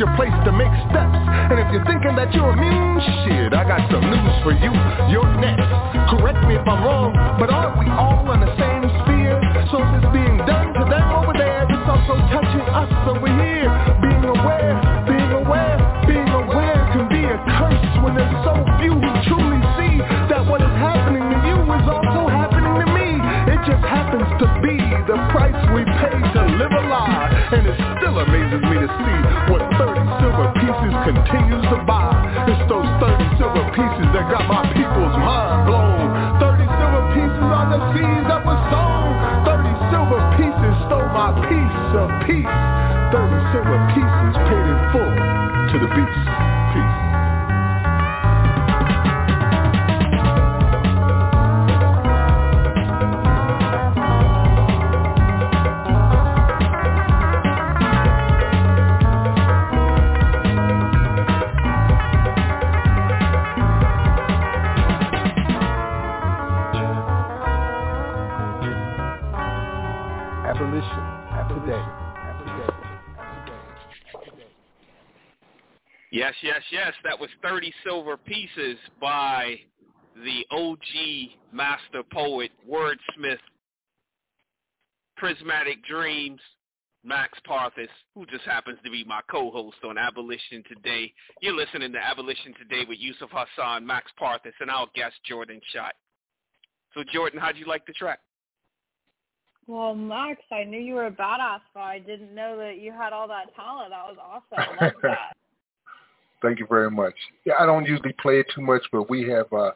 your 0.00 0.08
place 0.16 0.32
to 0.48 0.52
make 0.56 0.72
steps. 0.88 1.20
And 1.52 1.60
if 1.60 1.68
you're 1.76 1.84
thinking 1.84 2.16
that 2.16 2.32
you're 2.32 2.56
immune, 2.56 2.96
shit, 3.20 3.52
I 3.52 3.68
got 3.68 3.84
some 3.92 4.00
news 4.00 4.34
for 4.40 4.56
you. 4.56 4.72
You're 5.12 5.28
next. 5.36 5.68
Correct 6.08 6.40
me 6.48 6.56
if 6.56 6.64
I'm 6.64 6.80
wrong, 6.80 7.12
but 7.36 7.52
aren't 7.52 7.76
we 7.76 7.84
all 7.92 8.24
in 8.32 8.40
the 8.40 8.48
same 8.56 8.88
sphere? 9.04 9.36
So 9.68 9.84
if 9.84 10.00
it's 10.00 10.08
being 10.16 10.40
done 10.48 10.72
to 10.72 10.88
them 10.88 11.04
over 11.12 11.36
there, 11.36 11.68
it's 11.68 11.84
also 11.84 12.16
touching 12.32 12.64
us 12.72 12.88
over 13.12 13.28
here. 13.28 13.68
Being 14.00 14.24
aware, 14.24 14.72
being 15.04 15.32
aware, 15.36 15.76
being 16.08 16.32
aware 16.32 16.80
can 16.96 17.04
be 17.12 17.20
a 17.20 17.36
curse 17.60 17.92
when 18.00 18.16
there's 18.16 18.40
so 18.40 18.56
few 18.80 18.96
who 18.96 19.12
truly 19.28 19.60
see 19.76 20.00
that 20.32 20.48
what 20.48 20.64
is 20.64 20.74
happening 20.80 21.28
to 21.28 21.38
you 21.44 21.60
is 21.76 21.84
also 21.84 22.24
happening 22.24 22.72
to 22.72 22.88
me. 22.96 23.20
It 23.52 23.60
just 23.68 23.84
happens 23.84 24.24
to 24.40 24.48
be 24.64 24.80
the 25.04 25.20
price 25.28 25.60
we 25.76 25.84
pay 25.84 26.16
to 26.16 26.42
live 26.56 26.72
a 26.72 26.84
lie. 26.88 27.28
And 27.52 27.68
it 27.68 27.89
still 28.10 28.26
amazes 28.26 28.62
me 28.66 28.74
to 28.74 28.90
see 28.90 29.18
what 29.54 29.62
30 29.78 30.02
silver 30.18 30.46
pieces 30.58 30.94
continues 31.06 31.62
to 31.70 31.78
buy. 31.86 32.10
It's 32.50 32.58
those 32.66 32.90
30 32.98 33.38
silver 33.38 33.64
pieces 33.70 34.08
that 34.10 34.26
got 34.26 34.50
my 34.50 34.66
people's 34.74 35.14
mind 35.14 35.70
blown. 35.70 36.10
30 36.42 36.66
silver 36.66 37.04
pieces 37.14 37.46
are 37.54 37.68
the 37.70 37.80
seeds 37.94 38.26
that 38.26 38.42
were 38.42 38.62
sold. 38.66 39.14
30 39.46 39.94
silver 39.94 40.20
pieces 40.34 40.74
stole 40.90 41.10
my 41.14 41.30
piece 41.46 41.82
of 41.94 42.08
peace. 42.26 42.58
30 43.14 43.54
silver 43.54 43.78
pieces 43.94 44.32
paid 44.42 44.66
in 44.66 44.78
full 44.90 45.14
to 45.70 45.76
the 45.78 45.90
beast. 45.94 46.29
That 77.20 77.28
was 77.42 77.52
30 77.52 77.70
Silver 77.84 78.16
Pieces 78.16 78.78
by 78.98 79.56
the 80.24 80.42
OG 80.50 81.52
master 81.52 82.02
poet, 82.10 82.50
wordsmith, 82.66 83.36
Prismatic 85.18 85.84
Dreams, 85.84 86.40
Max 87.04 87.38
Parthas, 87.46 87.88
who 88.14 88.24
just 88.24 88.44
happens 88.44 88.78
to 88.84 88.90
be 88.90 89.04
my 89.04 89.20
co-host 89.30 89.76
on 89.86 89.98
Abolition 89.98 90.64
Today. 90.66 91.12
You're 91.42 91.54
listening 91.54 91.92
to 91.92 91.98
Abolition 91.98 92.54
Today 92.54 92.86
with 92.88 92.98
Yusuf 92.98 93.28
Hassan, 93.30 93.86
Max 93.86 94.10
Parthas, 94.18 94.54
and 94.60 94.70
our 94.70 94.86
guest, 94.94 95.16
Jordan 95.28 95.60
Schott. 95.74 95.92
So, 96.94 97.02
Jordan, 97.12 97.38
how'd 97.38 97.58
you 97.58 97.66
like 97.66 97.84
the 97.84 97.92
track? 97.92 98.20
Well, 99.66 99.94
Max, 99.94 100.40
I 100.50 100.64
knew 100.64 100.80
you 100.80 100.94
were 100.94 101.08
a 101.08 101.12
badass, 101.12 101.60
but 101.74 101.80
I 101.80 101.98
didn't 101.98 102.34
know 102.34 102.56
that 102.56 102.78
you 102.78 102.92
had 102.92 103.12
all 103.12 103.28
that 103.28 103.54
talent. 103.54 103.90
That 103.90 104.06
was 104.06 104.16
awesome. 104.18 104.74
I 104.80 104.84
love 104.84 104.94
that. 105.02 105.36
Thank 106.42 106.58
you 106.58 106.66
very 106.66 106.90
much. 106.90 107.14
Yeah, 107.44 107.54
I 107.60 107.66
don't 107.66 107.86
usually 107.86 108.14
play 108.20 108.40
it 108.40 108.46
too 108.54 108.62
much, 108.62 108.82
but 108.92 109.10
we 109.10 109.28
have 109.28 109.52
uh, 109.52 109.72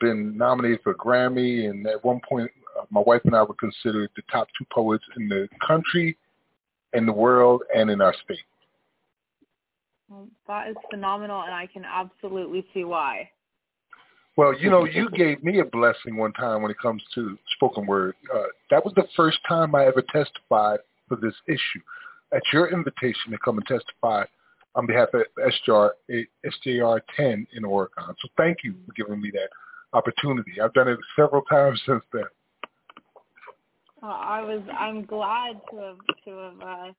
been 0.00 0.36
nominated 0.36 0.80
for 0.82 0.92
a 0.92 0.96
Grammy, 0.96 1.68
and 1.68 1.86
at 1.86 2.04
one 2.04 2.20
point, 2.28 2.50
uh, 2.78 2.84
my 2.90 3.00
wife 3.00 3.20
and 3.24 3.36
I 3.36 3.42
were 3.42 3.54
considered 3.54 4.10
the 4.16 4.22
top 4.30 4.48
two 4.58 4.64
poets 4.72 5.04
in 5.16 5.28
the 5.28 5.48
country, 5.64 6.16
in 6.92 7.06
the 7.06 7.12
world, 7.12 7.62
and 7.74 7.90
in 7.90 8.00
our 8.00 8.14
state. 8.24 8.38
Well, 10.08 10.28
that 10.48 10.68
is 10.68 10.76
phenomenal, 10.90 11.42
and 11.42 11.54
I 11.54 11.66
can 11.66 11.84
absolutely 11.84 12.66
see 12.74 12.84
why. 12.84 13.30
Well, 14.36 14.52
you 14.52 14.68
know, 14.68 14.84
you 14.84 15.08
gave 15.10 15.44
me 15.44 15.60
a 15.60 15.64
blessing 15.64 16.16
one 16.16 16.32
time 16.32 16.60
when 16.60 16.70
it 16.70 16.78
comes 16.82 17.02
to 17.14 17.38
spoken 17.54 17.86
word. 17.86 18.16
Uh, 18.34 18.42
that 18.70 18.84
was 18.84 18.92
the 18.96 19.06
first 19.16 19.38
time 19.48 19.76
I 19.76 19.86
ever 19.86 20.02
testified 20.02 20.80
for 21.08 21.16
this 21.16 21.34
issue. 21.46 21.80
At 22.32 22.42
your 22.52 22.72
invitation 22.72 23.30
to 23.30 23.38
come 23.38 23.58
and 23.58 23.66
testify 23.66 24.24
on 24.74 24.86
behalf 24.86 25.08
of 25.14 25.22
SJR, 25.38 25.90
SJR 26.10 27.00
10 27.16 27.46
in 27.54 27.64
Oregon. 27.64 28.04
So 28.20 28.28
thank 28.36 28.58
you 28.64 28.74
for 28.86 28.92
giving 28.94 29.20
me 29.20 29.30
that 29.32 29.48
opportunity. 29.92 30.60
I've 30.62 30.74
done 30.74 30.88
it 30.88 30.98
several 31.16 31.42
times 31.42 31.80
since 31.86 32.02
then. 32.12 32.24
Uh, 34.02 34.06
I 34.06 34.42
was. 34.42 34.60
I'm 34.78 35.06
glad 35.06 35.60
to 35.70 35.76
have 35.76 35.96
to 36.26 36.30
have 36.30 36.60
uh, 36.60 36.92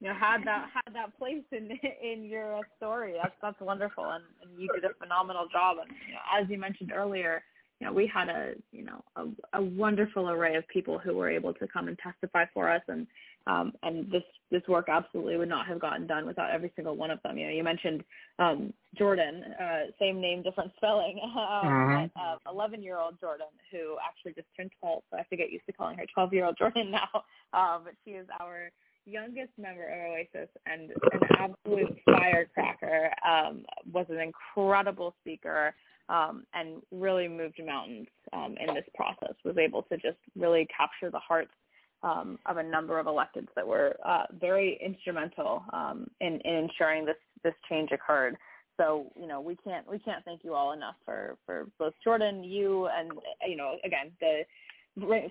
you 0.00 0.08
know 0.08 0.14
had 0.14 0.38
that 0.44 0.66
had 0.74 0.92
that 0.92 1.16
place 1.16 1.44
in 1.52 1.70
in 2.02 2.24
your 2.24 2.60
story. 2.76 3.14
That's 3.22 3.34
that's 3.40 3.60
wonderful, 3.60 4.04
and, 4.04 4.24
and 4.42 4.60
you 4.60 4.68
did 4.74 4.84
a 4.84 4.94
phenomenal 5.00 5.46
job. 5.52 5.76
And 5.80 5.90
you 6.08 6.14
know, 6.14 6.20
as 6.42 6.50
you 6.50 6.58
mentioned 6.58 6.90
earlier, 6.92 7.44
you 7.78 7.86
know 7.86 7.92
we 7.92 8.10
had 8.12 8.28
a 8.28 8.54
you 8.72 8.84
know 8.84 9.04
a, 9.14 9.58
a 9.58 9.62
wonderful 9.62 10.30
array 10.30 10.56
of 10.56 10.66
people 10.66 10.98
who 10.98 11.14
were 11.14 11.30
able 11.30 11.54
to 11.54 11.68
come 11.68 11.86
and 11.86 11.96
testify 11.98 12.44
for 12.52 12.68
us, 12.68 12.82
and 12.88 13.06
um, 13.48 13.72
and 13.82 14.10
this 14.12 14.22
this 14.50 14.62
work 14.68 14.88
absolutely 14.88 15.36
would 15.36 15.48
not 15.48 15.66
have 15.66 15.80
gotten 15.80 16.06
done 16.06 16.26
without 16.26 16.50
every 16.50 16.72
single 16.74 16.96
one 16.96 17.10
of 17.10 17.20
them. 17.22 17.36
You 17.36 17.46
know, 17.46 17.52
you 17.52 17.62
mentioned 17.62 18.02
um, 18.38 18.72
Jordan, 18.96 19.44
uh, 19.60 19.90
same 19.98 20.20
name, 20.20 20.42
different 20.42 20.72
spelling. 20.76 21.20
Um, 21.48 21.68
Mhm. 21.68 22.10
uh, 22.16 22.36
11 22.50 22.82
year 22.82 22.98
old 22.98 23.18
Jordan, 23.20 23.46
who 23.70 23.96
actually 24.06 24.32
just 24.34 24.48
turned 24.56 24.70
12, 24.80 25.02
so 25.08 25.16
I 25.16 25.20
have 25.20 25.28
to 25.28 25.36
get 25.36 25.50
used 25.50 25.66
to 25.66 25.72
calling 25.72 25.96
her 25.98 26.06
12 26.14 26.32
year 26.32 26.44
old 26.44 26.56
Jordan 26.58 26.90
now. 26.90 27.08
Uh, 27.52 27.78
but 27.78 27.94
she 28.04 28.12
is 28.12 28.26
our 28.40 28.70
youngest 29.06 29.52
member 29.56 29.84
of 29.84 30.12
Oasis 30.12 30.48
and 30.66 30.90
an 30.90 31.20
absolute 31.38 31.98
firecracker. 32.04 33.10
Um, 33.26 33.64
was 33.92 34.06
an 34.10 34.20
incredible 34.20 35.14
speaker 35.20 35.74
um, 36.08 36.44
and 36.54 36.82
really 36.92 37.28
moved 37.28 37.60
mountains 37.64 38.08
um, 38.32 38.56
in 38.60 38.74
this 38.74 38.84
process. 38.94 39.34
Was 39.44 39.56
able 39.58 39.82
to 39.84 39.96
just 39.96 40.18
really 40.36 40.66
capture 40.74 41.10
the 41.10 41.18
hearts 41.18 41.52
um, 42.02 42.38
of 42.46 42.56
a 42.58 42.62
number 42.62 42.98
of 42.98 43.06
electeds 43.06 43.48
that 43.56 43.66
were 43.66 43.96
uh, 44.04 44.24
very 44.40 44.78
instrumental 44.84 45.62
um, 45.72 46.06
in, 46.20 46.40
in 46.44 46.54
ensuring 46.54 47.04
this 47.04 47.16
this 47.42 47.54
change 47.68 47.90
occurred. 47.92 48.36
So 48.76 49.06
you 49.18 49.26
know 49.26 49.40
we 49.40 49.56
can't 49.56 49.88
we 49.90 49.98
can't 49.98 50.24
thank 50.24 50.44
you 50.44 50.54
all 50.54 50.72
enough 50.72 50.94
for 51.04 51.36
for 51.44 51.66
both 51.78 51.94
Jordan, 52.02 52.44
you, 52.44 52.86
and 52.86 53.12
you 53.46 53.56
know 53.56 53.76
again 53.84 54.12
the 54.20 54.42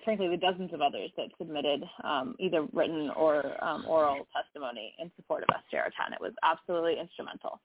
frankly 0.04 0.28
the 0.28 0.36
dozens 0.36 0.72
of 0.72 0.80
others 0.80 1.10
that 1.16 1.28
submitted 1.38 1.82
um, 2.04 2.34
either 2.38 2.66
written 2.72 3.10
or 3.10 3.44
um, 3.62 3.84
oral 3.86 4.26
testimony 4.34 4.94
in 4.98 5.10
support 5.16 5.42
of 5.42 5.48
SJR 5.48 5.90
10. 6.04 6.12
It 6.12 6.20
was 6.20 6.32
absolutely 6.42 6.98
instrumental. 7.00 7.60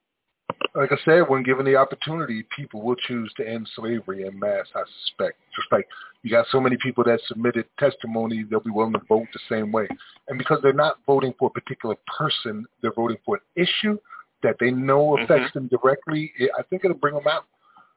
Like 0.75 0.91
I 0.91 0.97
said, 1.05 1.29
when 1.29 1.43
given 1.43 1.65
the 1.65 1.75
opportunity, 1.75 2.45
people 2.55 2.81
will 2.81 2.95
choose 2.95 3.31
to 3.37 3.47
end 3.47 3.69
slavery 3.75 4.25
en 4.25 4.39
masse, 4.39 4.67
I 4.75 4.81
suspect. 5.03 5.37
Just 5.55 5.71
like 5.71 5.87
you 6.23 6.31
got 6.31 6.47
so 6.49 6.59
many 6.59 6.77
people 6.81 7.03
that 7.03 7.19
submitted 7.27 7.65
testimony, 7.77 8.43
they'll 8.49 8.59
be 8.59 8.71
willing 8.71 8.93
to 8.93 9.01
vote 9.07 9.27
the 9.33 9.39
same 9.49 9.71
way. 9.71 9.87
And 10.27 10.37
because 10.37 10.59
they're 10.63 10.73
not 10.73 10.97
voting 11.05 11.33
for 11.37 11.47
a 11.47 11.51
particular 11.51 11.95
person, 12.17 12.65
they're 12.81 12.93
voting 12.93 13.17
for 13.23 13.35
an 13.35 13.63
issue 13.63 13.97
that 14.41 14.55
they 14.59 14.71
know 14.71 15.17
affects 15.17 15.53
them 15.53 15.67
directly, 15.67 16.31
it, 16.37 16.51
I 16.57 16.63
think 16.63 16.83
it'll 16.85 16.97
bring 16.97 17.15
them 17.15 17.27
out. 17.27 17.45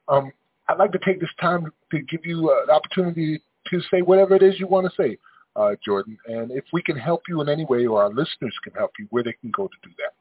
Um, 0.07 0.31
I'd 0.69 0.77
like 0.77 0.91
to 0.93 0.99
take 1.05 1.19
this 1.19 1.29
time 1.39 1.71
to 1.91 1.99
give 2.01 2.25
you 2.25 2.49
uh, 2.49 2.65
the 2.65 2.73
opportunity 2.73 3.41
to 3.69 3.81
say 3.91 4.01
whatever 4.01 4.35
it 4.35 4.43
is 4.43 4.59
you 4.59 4.67
want 4.67 4.87
to 4.87 5.01
say, 5.01 5.17
uh, 5.55 5.75
Jordan. 5.85 6.17
And 6.27 6.51
if 6.51 6.63
we 6.73 6.81
can 6.81 6.97
help 6.97 7.23
you 7.27 7.41
in 7.41 7.49
any 7.49 7.65
way 7.65 7.85
or 7.85 8.01
our 8.01 8.09
listeners 8.09 8.55
can 8.63 8.73
help 8.73 8.91
you, 8.99 9.07
where 9.09 9.23
they 9.23 9.33
can 9.41 9.51
go 9.51 9.67
to 9.67 9.75
do 9.83 9.89
that. 9.97 10.13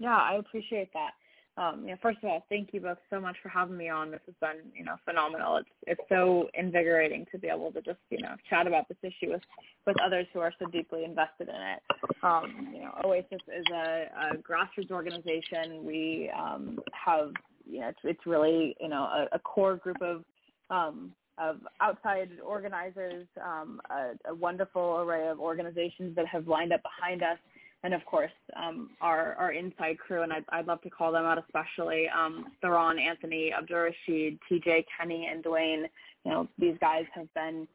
Yeah, 0.00 0.16
I 0.16 0.36
appreciate 0.36 0.90
that. 0.94 1.10
Um, 1.56 1.82
you 1.82 1.88
know, 1.88 1.96
first 2.00 2.18
of 2.22 2.30
all, 2.30 2.46
thank 2.48 2.70
you 2.72 2.80
both 2.80 2.96
so 3.10 3.20
much 3.20 3.36
for 3.42 3.50
having 3.50 3.76
me 3.76 3.90
on. 3.90 4.10
This 4.10 4.20
has 4.24 4.34
been, 4.40 4.72
you 4.74 4.82
know, 4.82 4.96
phenomenal. 5.04 5.58
It's 5.58 5.68
it's 5.86 6.00
so 6.08 6.48
invigorating 6.54 7.26
to 7.32 7.38
be 7.38 7.48
able 7.48 7.70
to 7.72 7.82
just, 7.82 7.98
you 8.08 8.22
know, 8.22 8.34
chat 8.48 8.66
about 8.66 8.88
this 8.88 8.96
issue 9.02 9.32
with 9.32 9.42
with 9.86 9.96
others 10.00 10.26
who 10.32 10.40
are 10.40 10.54
so 10.58 10.66
deeply 10.70 11.04
invested 11.04 11.48
in 11.48 11.54
it. 11.54 11.82
Um, 12.22 12.70
you 12.72 12.80
know, 12.80 12.94
Oasis 13.04 13.40
is 13.48 13.64
a, 13.74 14.06
a 14.32 14.36
grassroots 14.38 14.90
organization. 14.90 15.84
We 15.84 16.30
um, 16.38 16.78
have, 16.92 17.32
you 17.66 17.80
know, 17.80 17.88
it's, 17.88 17.98
it's 18.04 18.26
really, 18.26 18.74
you 18.80 18.88
know, 18.88 19.02
a, 19.02 19.28
a 19.32 19.38
core 19.38 19.76
group 19.76 20.00
of 20.00 20.24
um, 20.70 21.12
of 21.36 21.56
outside 21.80 22.30
organizers, 22.44 23.26
um, 23.44 23.80
a, 23.90 24.30
a 24.30 24.34
wonderful 24.34 24.98
array 25.00 25.28
of 25.28 25.40
organizations 25.40 26.14
that 26.16 26.26
have 26.26 26.46
lined 26.46 26.72
up 26.72 26.80
behind 26.82 27.22
us 27.22 27.38
and 27.82 27.94
of 27.94 28.04
course 28.04 28.32
um, 28.56 28.90
our 29.00 29.34
our 29.38 29.52
inside 29.52 29.98
crew, 29.98 30.22
and 30.22 30.32
I'd, 30.32 30.44
I'd 30.50 30.66
love 30.66 30.82
to 30.82 30.90
call 30.90 31.12
them 31.12 31.24
out 31.24 31.38
especially 31.38 32.06
um, 32.08 32.46
Theron, 32.60 32.98
Anthony, 32.98 33.52
Abdur 33.56 33.90
Rashid, 33.90 34.38
TJ, 34.50 34.84
Kenny, 34.98 35.28
and 35.30 35.42
Dwayne. 35.42 35.84
You 36.24 36.30
know, 36.30 36.48
these 36.58 36.76
guys 36.80 37.04
have 37.14 37.32
been, 37.34 37.66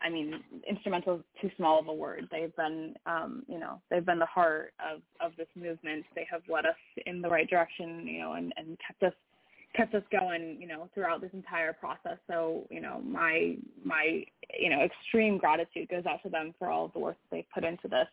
I 0.00 0.08
mean, 0.08 0.40
instrumental 0.68 1.16
is 1.16 1.22
too 1.40 1.50
small 1.56 1.80
of 1.80 1.88
a 1.88 1.92
word. 1.92 2.28
They've 2.30 2.54
been, 2.54 2.94
um, 3.06 3.42
you 3.48 3.58
know, 3.58 3.80
they've 3.90 4.06
been 4.06 4.20
the 4.20 4.26
heart 4.26 4.72
of 4.78 5.00
of 5.20 5.36
this 5.36 5.48
movement. 5.56 6.04
They 6.14 6.26
have 6.30 6.42
led 6.48 6.66
us 6.66 6.76
in 7.06 7.20
the 7.20 7.28
right 7.28 7.48
direction, 7.48 8.06
you 8.06 8.20
know, 8.20 8.34
and 8.34 8.52
and 8.56 8.78
kept 8.86 9.02
us 9.02 9.14
kept 9.74 9.94
us 9.94 10.02
going, 10.10 10.56
you 10.60 10.66
know, 10.66 10.88
throughout 10.94 11.20
this 11.20 11.30
entire 11.32 11.72
process. 11.72 12.18
So, 12.26 12.66
you 12.70 12.80
know, 12.80 13.00
my 13.00 13.56
my 13.84 14.24
you 14.58 14.70
know 14.70 14.80
extreme 14.80 15.38
gratitude 15.38 15.88
goes 15.88 16.06
out 16.06 16.22
to 16.22 16.28
them 16.28 16.54
for 16.58 16.68
all 16.68 16.86
of 16.86 16.92
the 16.92 16.98
work 16.98 17.16
that 17.22 17.36
they've 17.36 17.50
put 17.52 17.64
into 17.64 17.88
this. 17.88 18.06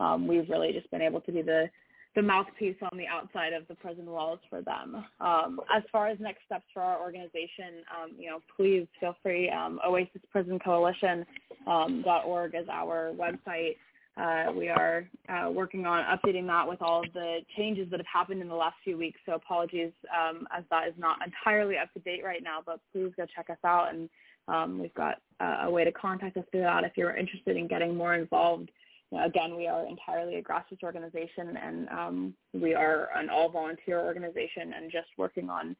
Um, 0.00 0.26
we've 0.26 0.48
really 0.48 0.72
just 0.72 0.90
been 0.90 1.02
able 1.02 1.20
to 1.22 1.32
be 1.32 1.42
the 1.42 1.68
the 2.16 2.22
mouthpiece 2.22 2.76
on 2.82 2.98
the 2.98 3.06
outside 3.06 3.52
of 3.52 3.68
the 3.68 3.74
prison 3.76 4.06
walls 4.06 4.40
for 4.48 4.62
them. 4.62 5.04
Um, 5.20 5.60
as 5.72 5.84
far 5.92 6.08
as 6.08 6.18
next 6.18 6.40
steps 6.44 6.64
for 6.74 6.82
our 6.82 7.00
organization, 7.00 7.84
um, 7.94 8.10
you 8.18 8.28
know, 8.28 8.40
please 8.56 8.86
feel 8.98 9.14
free. 9.22 9.48
Um, 9.48 9.78
Oasis 9.86 10.20
Prison 10.32 10.58
Coalition 10.58 11.24
um, 11.68 12.00
is 12.00 12.68
our 12.68 13.12
website. 13.14 13.76
Uh, 14.16 14.52
we 14.52 14.68
are 14.68 15.08
uh, 15.28 15.48
working 15.50 15.86
on 15.86 16.04
updating 16.04 16.46
that 16.46 16.68
with 16.68 16.82
all 16.82 17.04
of 17.04 17.12
the 17.12 17.38
changes 17.56 17.88
that 17.90 18.00
have 18.00 18.06
happened 18.12 18.42
in 18.42 18.48
the 18.48 18.54
last 18.54 18.74
few 18.82 18.98
weeks. 18.98 19.20
So 19.24 19.34
apologies 19.34 19.92
um, 20.12 20.48
as 20.56 20.64
that 20.70 20.88
is 20.88 20.94
not 20.98 21.18
entirely 21.24 21.78
up 21.78 21.92
to 21.94 22.00
date 22.00 22.24
right 22.24 22.42
now, 22.42 22.58
but 22.64 22.80
please 22.92 23.12
go 23.16 23.24
check 23.34 23.50
us 23.50 23.56
out. 23.64 23.94
And 23.94 24.10
um, 24.48 24.80
we've 24.80 24.94
got 24.94 25.18
uh, 25.38 25.58
a 25.62 25.70
way 25.70 25.84
to 25.84 25.92
contact 25.92 26.36
us 26.36 26.44
through 26.50 26.62
that 26.62 26.82
if 26.82 26.92
you're 26.96 27.16
interested 27.16 27.56
in 27.56 27.68
getting 27.68 27.94
more 27.94 28.14
involved. 28.14 28.70
Know, 29.12 29.24
again, 29.24 29.56
we 29.56 29.66
are 29.66 29.86
entirely 29.86 30.36
a 30.36 30.42
grassroots 30.42 30.82
organization, 30.82 31.56
and 31.56 31.88
um, 31.88 32.34
we 32.52 32.74
are 32.74 33.08
an 33.16 33.28
all-volunteer 33.28 34.00
organization, 34.00 34.72
and 34.76 34.90
just 34.90 35.08
working 35.16 35.50
on, 35.50 35.76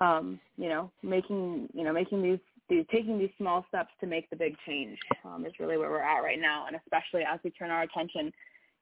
um, 0.00 0.40
you 0.56 0.68
know, 0.68 0.90
making 1.02 1.68
you 1.74 1.84
know 1.84 1.92
making 1.92 2.22
these, 2.22 2.40
these 2.68 2.84
taking 2.90 3.18
these 3.18 3.30
small 3.38 3.64
steps 3.68 3.90
to 4.00 4.06
make 4.06 4.28
the 4.30 4.36
big 4.36 4.56
change 4.66 4.98
um, 5.24 5.46
is 5.46 5.52
really 5.60 5.76
where 5.76 5.90
we're 5.90 6.02
at 6.02 6.22
right 6.22 6.40
now, 6.40 6.66
and 6.66 6.76
especially 6.76 7.22
as 7.22 7.38
we 7.44 7.50
turn 7.50 7.70
our 7.70 7.82
attention, 7.82 8.32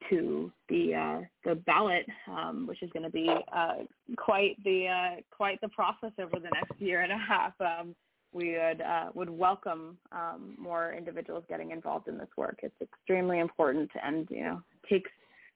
to 0.08 0.50
the 0.68 0.94
uh, 0.94 1.20
the 1.44 1.54
ballot, 1.56 2.06
um, 2.28 2.66
which 2.66 2.82
is 2.82 2.90
going 2.92 3.02
to 3.02 3.10
be 3.10 3.28
uh, 3.52 3.74
quite 4.16 4.56
the 4.64 4.86
uh, 4.88 5.20
quite 5.30 5.60
the 5.60 5.68
process 5.68 6.12
over 6.18 6.36
the 6.36 6.50
next 6.54 6.80
year 6.80 7.02
and 7.02 7.12
a 7.12 7.18
half. 7.18 7.52
Um, 7.60 7.94
we 8.32 8.52
would 8.52 8.80
uh, 8.80 9.10
would 9.14 9.30
welcome 9.30 9.98
um, 10.12 10.54
more 10.58 10.94
individuals 10.96 11.44
getting 11.48 11.70
involved 11.70 12.08
in 12.08 12.16
this 12.16 12.28
work. 12.36 12.60
It's 12.62 12.80
extremely 12.80 13.40
important, 13.40 13.90
and 14.02 14.28
you 14.30 14.44
know 14.44 14.62
takes 14.88 15.10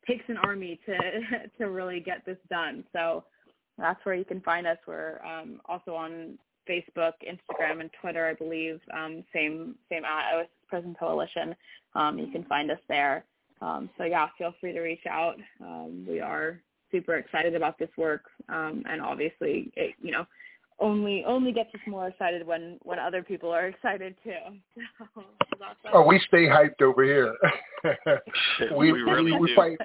takes 0.07 0.25
an 0.29 0.37
army 0.39 0.81
to 0.87 0.97
to 1.59 1.71
really 1.71 2.01
get 2.01 2.25
this 2.27 2.39
done. 2.51 2.85
So 2.93 3.25
that's 3.79 4.05
where 4.05 4.15
you 4.15 4.25
can 4.25 4.41
find 4.41 4.67
us. 4.67 4.79
We're 4.87 5.21
um, 5.25 5.61
also 5.67 5.95
on 5.95 6.39
Facebook, 6.69 7.13
Instagram, 7.27 7.81
and 7.81 7.91
Twitter, 8.01 8.27
I 8.27 8.35
believe. 8.35 8.81
Um, 8.93 9.25
same 9.33 9.77
same 9.91 10.05
at 10.05 10.35
OASIS 10.35 10.49
Prison 10.69 10.97
Coalition. 10.99 11.55
Um, 11.95 12.19
you 12.19 12.27
can 12.29 12.45
find 12.45 12.71
us 12.71 12.81
there. 12.89 13.25
Um, 13.61 13.89
so 13.97 14.05
yeah, 14.05 14.29
feel 14.37 14.55
free 14.61 14.73
to 14.73 14.81
reach 14.81 15.07
out. 15.09 15.37
Um, 15.61 16.05
we 16.09 16.21
are 16.21 16.61
super 16.91 17.17
excited 17.17 17.55
about 17.55 17.79
this 17.79 17.89
work, 17.97 18.25
and 18.49 19.01
obviously, 19.01 19.73
it, 19.77 19.95
you 20.01 20.11
know, 20.13 20.27
only 20.81 21.25
only 21.27 21.53
gets 21.53 21.75
us 21.75 21.81
more 21.87 22.09
excited 22.09 22.47
when 22.47 22.79
when 22.83 22.99
other 22.99 23.23
people 23.23 23.51
are 23.51 23.67
excited 23.67 24.17
too. 24.23 24.33
So, 25.85 25.91
oh, 25.95 26.07
we 26.07 26.19
stay 26.27 26.47
hyped 26.47 26.83
over 26.83 27.05
here. 27.05 27.35
we, 28.77 28.93
we 28.93 29.03
really 29.03 29.33
we, 29.33 29.39
we 29.39 29.49
do. 29.49 29.55
fight 29.55 29.79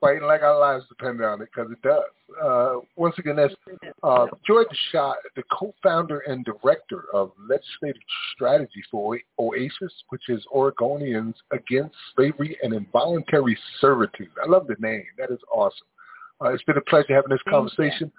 fighting 0.00 0.22
like 0.22 0.42
our 0.42 0.58
lives 0.58 0.84
depend 0.88 1.22
on 1.22 1.40
it 1.42 1.48
because 1.54 1.70
it 1.70 1.82
does. 1.82 2.02
Uh, 2.42 2.76
once 2.96 3.14
again, 3.18 3.36
that's 3.36 3.54
uh, 4.02 4.26
Jordan 4.46 4.76
Schott, 4.90 5.16
the 5.36 5.42
co-founder 5.52 6.20
and 6.20 6.44
director 6.44 7.04
of 7.12 7.32
Legislative 7.48 8.00
Strategy 8.34 8.82
for 8.90 9.18
OASIS, 9.38 9.92
which 10.10 10.28
is 10.28 10.44
Oregonians 10.54 11.34
Against 11.52 11.94
Slavery 12.14 12.56
and 12.62 12.74
Involuntary 12.74 13.58
Servitude. 13.80 14.30
I 14.42 14.48
love 14.48 14.66
the 14.66 14.76
name. 14.78 15.04
That 15.18 15.30
is 15.30 15.40
awesome. 15.52 15.86
Uh, 16.40 16.52
it's 16.52 16.64
been 16.64 16.76
a 16.76 16.82
pleasure 16.82 17.14
having 17.14 17.30
this 17.30 17.40
Thank 17.44 17.54
conversation. 17.54 18.12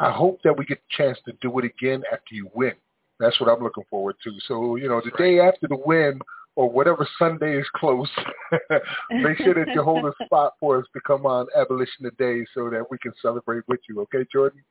I 0.00 0.10
hope 0.10 0.40
that 0.44 0.56
we 0.56 0.64
get 0.64 0.78
the 0.78 1.04
chance 1.04 1.18
to 1.26 1.32
do 1.42 1.58
it 1.58 1.66
again 1.66 2.02
after 2.10 2.34
you 2.34 2.50
win. 2.54 2.72
That's 3.18 3.38
what 3.38 3.50
I'm 3.50 3.62
looking 3.62 3.84
forward 3.90 4.16
to. 4.24 4.32
So, 4.48 4.76
you 4.76 4.88
know, 4.88 5.02
the 5.04 5.10
day 5.18 5.40
after 5.40 5.68
the 5.68 5.76
win 5.76 6.18
or 6.56 6.70
whatever 6.70 7.06
Sunday 7.18 7.58
is 7.58 7.66
close, 7.76 8.08
make 9.10 9.36
sure 9.36 9.52
that 9.52 9.68
you 9.74 9.82
hold 9.82 10.06
a 10.06 10.24
spot 10.24 10.54
for 10.58 10.78
us 10.78 10.86
to 10.94 11.00
come 11.06 11.26
on 11.26 11.46
Abolition 11.54 12.04
Today 12.04 12.46
so 12.54 12.70
that 12.70 12.90
we 12.90 12.96
can 12.96 13.12
celebrate 13.20 13.62
with 13.68 13.80
you. 13.90 14.00
Okay, 14.00 14.26
Jordan? 14.32 14.62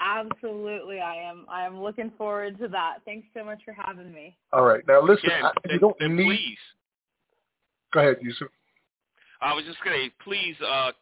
Absolutely, 0.00 1.00
I 1.00 1.16
am. 1.16 1.44
I 1.48 1.66
am 1.66 1.82
looking 1.82 2.12
forward 2.16 2.58
to 2.60 2.68
that. 2.68 2.98
Thanks 3.04 3.26
so 3.36 3.44
much 3.44 3.60
for 3.64 3.74
having 3.76 4.12
me. 4.12 4.36
All 4.52 4.64
right. 4.64 4.82
Now, 4.86 5.02
listen, 5.02 5.30
Again, 5.30 5.44
I, 5.44 5.72
you 5.72 5.78
don't 5.80 6.00
need... 6.00 6.24
please. 6.24 6.58
Go 7.92 8.00
ahead, 8.00 8.16
Yusuf. 8.22 8.48
I 9.40 9.52
was 9.52 9.64
just 9.64 9.78
gonna 9.84 10.06
please 10.22 10.54
uh, 10.64 10.92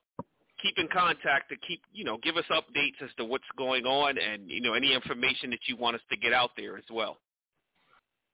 keep 0.63 0.79
in 0.79 0.89
contact 0.89 1.49
to 1.51 1.57
keep 1.57 1.81
you 1.93 2.05
know 2.05 2.19
give 2.23 2.37
us 2.37 2.45
updates 2.51 3.03
as 3.03 3.11
to 3.17 3.25
what's 3.25 3.45
going 3.57 3.85
on 3.85 4.19
and 4.19 4.49
you 4.51 4.61
know 4.61 4.75
any 4.75 4.93
information 4.95 5.51
that 5.51 5.61
you 5.67 5.77
want 5.77 5.97
us 5.97 6.03
to 6.11 6.17
get 6.17 6.33
out 6.33 6.51
there 6.57 6.77
as 6.77 6.85
well. 6.91 7.19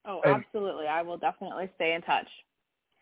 Oh, 0.04 0.20
And- 0.24 0.44
absolutely. 0.44 0.86
I 0.86 1.02
will 1.02 1.16
definitely 1.16 1.68
stay 1.74 1.94
in 1.94 2.02
touch. 2.02 2.28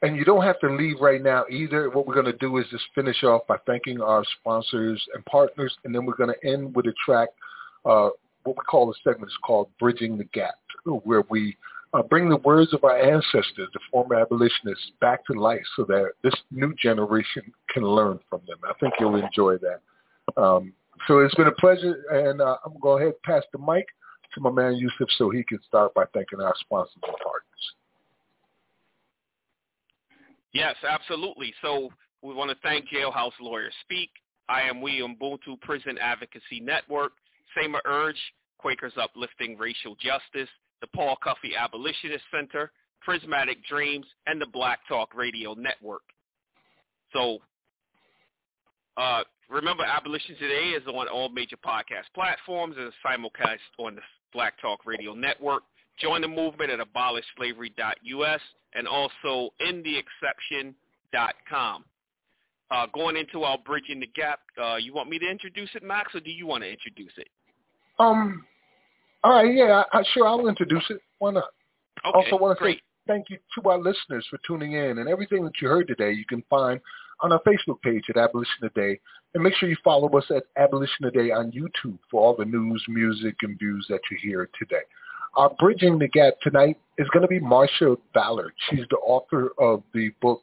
And 0.03 0.17
you 0.17 0.25
don't 0.25 0.43
have 0.43 0.59
to 0.61 0.69
leave 0.69 1.01
right 1.01 1.23
now 1.23 1.45
either. 1.49 1.89
What 1.89 2.07
we're 2.07 2.15
going 2.15 2.27
to 2.27 2.37
do 2.39 2.59
is 2.59 2.67
just 2.71 2.85
finish 2.95 3.23
off 3.25 3.47
by 3.47 3.57
thanking 3.67 4.03
our 4.03 4.23
sponsors 4.39 5.03
and 5.15 5.25
partners, 5.25 5.75
and 5.85 5.95
then 5.95 6.05
we're 6.05 6.17
going 6.17 6.35
to 6.35 6.47
end 6.49 6.75
with 6.75 6.87
a 6.87 6.95
track. 7.07 7.29
Uh, 7.87 8.11
what 8.43 8.57
we 8.57 8.65
call 8.69 8.87
the 8.87 8.95
segment 9.03 9.31
is 9.31 9.39
called 9.47 9.71
"Bridging 9.79 10.19
the 10.19 10.25
Gap," 10.25 10.57
where 10.85 11.23
we 11.31 11.57
uh, 11.95 12.03
bring 12.03 12.29
the 12.29 12.37
words 12.39 12.75
of 12.75 12.83
our 12.83 12.99
ancestors, 12.99 13.69
the 13.73 13.81
former 13.91 14.16
abolitionists, 14.16 14.91
back 15.01 15.25
to 15.27 15.33
life, 15.33 15.62
so 15.77 15.85
that 15.85 16.11
this 16.23 16.35
new 16.51 16.75
generation 16.75 17.43
can 17.73 17.85
learn 17.85 18.19
from 18.29 18.41
them. 18.47 18.59
I 18.69 18.73
think 18.81 18.95
you'll 18.99 19.15
enjoy 19.15 19.57
that. 19.59 20.41
Um, 20.41 20.73
so 21.07 21.21
it's 21.21 21.35
been 21.37 21.47
a 21.47 21.53
pleasure, 21.53 22.05
and 22.11 22.41
uh, 22.41 22.57
I'm 22.65 22.73
going 22.73 22.75
to 22.75 22.81
go 22.81 22.97
ahead 22.97 23.09
and 23.09 23.23
pass 23.23 23.45
the 23.53 23.59
mic 23.59 23.87
to 24.35 24.41
my 24.41 24.51
man 24.51 24.75
Yusuf 24.75 25.09
so 25.16 25.31
he 25.31 25.45
can 25.45 25.61
start 25.66 25.95
by 25.95 26.05
thanking 26.12 26.41
our 26.41 26.55
sponsors 26.61 26.95
and 26.95 27.03
partners. 27.03 27.45
Yes, 30.53 30.75
absolutely. 30.89 31.55
So 31.62 31.91
we 32.23 32.35
want 32.35 32.51
to 32.51 32.57
thank 32.62 32.87
Jailhouse 32.89 33.33
Lawyers 33.41 33.75
Speak, 33.83 34.11
I 34.49 34.62
Am 34.62 34.81
We 34.81 35.01
Ubuntu 35.01 35.61
Prison 35.61 35.97
Advocacy 35.99 36.61
Network, 36.61 37.12
Sema 37.57 37.79
Urge, 37.87 38.21
Quakers 38.59 38.95
Uplifting 39.01 39.57
Racial 39.59 39.97
Justice, 39.97 40.49
the 40.81 40.87
Paul 40.89 41.17
Cuffe 41.23 41.55
Abolitionist 41.59 42.25
Center, 42.31 42.71
Prismatic 43.01 43.65
Dreams, 43.67 44.07
and 44.27 44.41
the 44.41 44.47
Black 44.47 44.81
Talk 44.89 45.15
Radio 45.15 45.55
Network. 45.55 46.03
So 47.13 47.41
uh, 48.97 49.23
remember, 49.49 49.85
Abolition 49.85 50.37
Today 50.37 50.71
is 50.77 50.87
on 50.87 51.09
all 51.09 51.29
major 51.29 51.57
podcast 51.57 52.05
platforms 52.15 52.77
and 52.79 52.93
simulcast 53.05 53.59
on 53.79 53.97
the 53.97 54.03
Black 54.33 54.55
Talk 54.61 54.87
Radio 54.87 55.15
Network. 55.15 55.65
Join 56.01 56.23
the 56.23 56.29
movement 56.29 56.71
at 56.71 56.79
abolishslavery.us 56.81 58.41
and 58.75 58.89
also 58.89 59.51
endtheexception.com. 59.65 61.85
Uh, 62.71 62.87
going 62.95 63.17
into 63.17 63.43
our 63.43 63.59
Bridging 63.59 64.01
the 64.01 64.09
Gap, 64.17 64.41
uh, 64.61 64.77
you 64.77 64.95
want 64.95 65.11
me 65.11 65.19
to 65.19 65.29
introduce 65.29 65.69
it, 65.75 65.83
Max, 65.83 66.15
or 66.15 66.21
do 66.21 66.31
you 66.31 66.47
want 66.47 66.63
to 66.65 66.71
introduce 66.71 67.13
it? 67.17 67.29
Um. 67.99 68.47
All 69.25 69.33
right. 69.33 69.53
Yeah. 69.53 69.83
I, 69.93 69.99
I, 69.99 70.05
sure. 70.13 70.27
I'll 70.27 70.47
introduce 70.47 70.85
it. 70.91 71.01
Why 71.19 71.33
not? 71.33 71.45
Okay, 72.07 72.13
also 72.15 72.37
want 72.37 72.59
to 72.59 72.63
great. 72.63 72.77
say 72.77 72.83
thank 73.07 73.31
you 73.31 73.39
to 73.59 73.69
our 73.69 73.79
listeners 73.79 74.27
for 74.31 74.39
tuning 74.47 74.75
in, 74.75 74.99
and 74.99 75.09
everything 75.09 75.45
that 75.45 75.55
you 75.61 75.69
heard 75.69 75.89
today 75.89 76.13
you 76.13 76.25
can 76.27 76.43
find 76.49 76.81
on 77.21 77.33
our 77.33 77.41
Facebook 77.41 77.81
page 77.83 78.05
at 78.11 78.17
Abolition 78.17 78.61
Today, 78.61 79.01
and 79.33 79.43
make 79.43 79.55
sure 79.55 79.69
you 79.69 79.77
follow 79.83 80.09
us 80.19 80.25
at 80.31 80.45
Abolition 80.57 81.03
Today 81.03 81.31
on 81.31 81.51
YouTube 81.53 81.99
for 82.11 82.23
all 82.23 82.37
the 82.37 82.45
news, 82.45 82.85
music, 82.89 83.37
and 83.43 83.59
views 83.59 83.87
that 83.89 84.01
you 84.11 84.19
hear 84.21 84.49
today. 84.59 84.83
Our 85.37 85.51
Bridging 85.59 85.99
the 85.99 86.09
Gap 86.09 86.35
tonight 86.43 86.79
is 86.99 87.09
going 87.09 87.23
to 87.23 87.29
be 87.29 87.41
Marcia 87.41 87.97
Ballard. 88.13 88.53
She's 88.69 88.85
the 88.91 88.99
author 88.99 89.53
of 89.59 89.83
the 89.93 90.11
book 90.21 90.41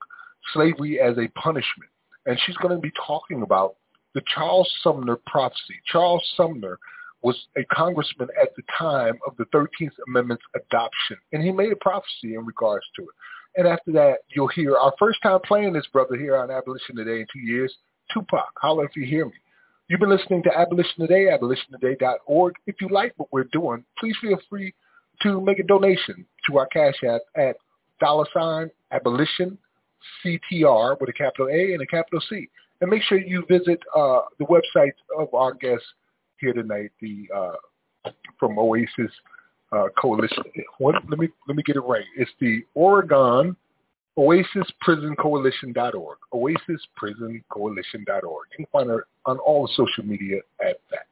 Slavery 0.53 0.99
as 0.99 1.17
a 1.17 1.27
Punishment, 1.39 1.89
and 2.25 2.39
she's 2.45 2.57
going 2.57 2.75
to 2.75 2.81
be 2.81 2.91
talking 3.05 3.43
about 3.43 3.75
the 4.15 4.21
Charles 4.33 4.69
Sumner 4.83 5.17
prophecy. 5.27 5.75
Charles 5.85 6.25
Sumner 6.35 6.77
was 7.21 7.47
a 7.57 7.63
congressman 7.65 8.29
at 8.41 8.55
the 8.55 8.63
time 8.77 9.17
of 9.27 9.35
the 9.37 9.45
13th 9.45 9.91
Amendment's 10.07 10.43
adoption, 10.55 11.17
and 11.31 11.43
he 11.43 11.51
made 11.51 11.71
a 11.71 11.75
prophecy 11.77 12.35
in 12.35 12.45
regards 12.45 12.85
to 12.95 13.03
it. 13.03 13.09
And 13.57 13.67
after 13.67 13.91
that, 13.91 14.19
you'll 14.29 14.47
hear 14.47 14.77
our 14.77 14.93
first 14.97 15.19
time 15.21 15.39
playing 15.45 15.73
this 15.73 15.87
brother 15.91 16.15
here 16.15 16.37
on 16.37 16.49
Abolition 16.49 16.95
Today 16.95 17.21
in 17.21 17.27
two 17.31 17.39
years, 17.39 17.73
Tupac. 18.13 18.49
Holla 18.55 18.85
if 18.85 18.95
you 18.95 19.05
hear 19.05 19.25
me. 19.25 19.33
You've 19.87 19.99
been 19.99 20.09
listening 20.09 20.41
to 20.43 20.57
Abolition 20.57 20.99
Today, 20.99 21.27
abolitiontoday.org. 21.31 22.55
If 22.65 22.75
you 22.79 22.87
like 22.89 23.13
what 23.17 23.27
we're 23.31 23.49
doing, 23.51 23.83
please 23.99 24.15
feel 24.21 24.39
free 24.49 24.73
to 25.23 25.41
make 25.41 25.59
a 25.59 25.63
donation 25.63 26.25
to 26.47 26.57
our 26.57 26.67
cash 26.67 26.95
app 27.07 27.21
at 27.35 27.55
dollar 27.99 28.25
sign 28.33 28.71
abolition 28.91 29.57
CTR 30.25 30.99
with 30.99 31.09
a 31.09 31.13
capital 31.13 31.47
A 31.47 31.73
and 31.73 31.81
a 31.81 31.85
capital 31.85 32.21
C. 32.29 32.49
And 32.79 32.89
make 32.89 33.03
sure 33.03 33.19
you 33.19 33.45
visit 33.47 33.79
uh, 33.95 34.21
the 34.39 34.45
website 34.45 34.93
of 35.19 35.33
our 35.33 35.53
guests 35.53 35.85
here 36.41 36.53
tonight, 36.53 36.91
the 37.01 37.27
uh, 37.33 38.09
from 38.39 38.57
Oasis 38.57 39.11
uh, 39.71 39.85
Coalition. 39.99 40.43
What, 40.79 40.95
let 41.09 41.19
me 41.19 41.29
let 41.47 41.55
me 41.55 41.63
get 41.63 41.75
it 41.75 41.81
right. 41.81 42.03
It's 42.17 42.31
the 42.39 42.63
Oregon 42.73 43.55
Oasis 44.17 44.67
Prison 44.81 45.15
Coalition.org. 45.17 46.17
Oasis 46.33 46.81
Prison 46.95 47.43
Coalition.org. 47.49 48.47
You 48.51 48.57
can 48.57 48.65
find 48.71 48.89
her 48.89 49.05
on 49.25 49.37
all 49.39 49.67
the 49.67 49.73
social 49.75 50.03
media 50.03 50.37
at 50.59 50.79
that. 50.91 51.05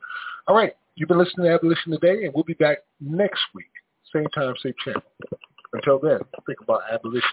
All 0.48 0.56
right. 0.56 0.74
You've 0.96 1.08
been 1.08 1.18
listening 1.18 1.46
to 1.46 1.54
Abolition 1.54 1.94
today, 1.94 2.26
and 2.26 2.34
we'll 2.34 2.44
be 2.44 2.56
back 2.56 2.80
next 3.00 3.40
week. 3.56 3.72
Same 4.14 4.26
time, 4.36 4.54
same 4.62 4.74
channel. 4.84 5.02
Until 5.72 6.00
then, 6.00 6.20
think 6.46 6.60
about 6.62 6.82
abolition 6.92 7.30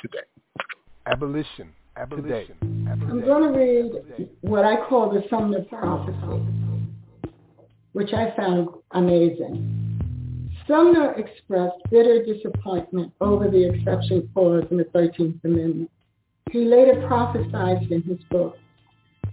today. 0.00 0.26
Abolition. 1.06 1.72
Abolition. 1.96 2.56
I'm 2.90 3.20
going 3.24 3.52
to 3.52 3.58
read 3.58 4.28
what 4.42 4.64
I 4.66 4.86
call 4.86 5.10
the 5.10 5.22
Sumner 5.30 5.62
Prophecy, 5.62 6.42
which 7.96 8.12
I 8.12 8.30
found 8.36 8.68
amazing. 8.90 10.52
Sumner 10.68 11.14
expressed 11.14 11.78
bitter 11.90 12.22
disappointment 12.26 13.10
over 13.22 13.48
the 13.48 13.70
exception 13.70 14.28
clause 14.34 14.64
in 14.70 14.76
the 14.76 14.84
13th 14.84 15.42
Amendment. 15.42 15.90
He 16.50 16.66
later 16.66 17.06
prophesied 17.06 17.90
in 17.90 18.02
his 18.02 18.18
book, 18.30 18.58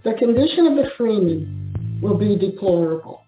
the 0.06 0.14
condition 0.14 0.68
of 0.68 0.76
the 0.78 0.92
freeman 0.98 2.00
will 2.02 2.18
be 2.18 2.38
deplorable. 2.38 3.26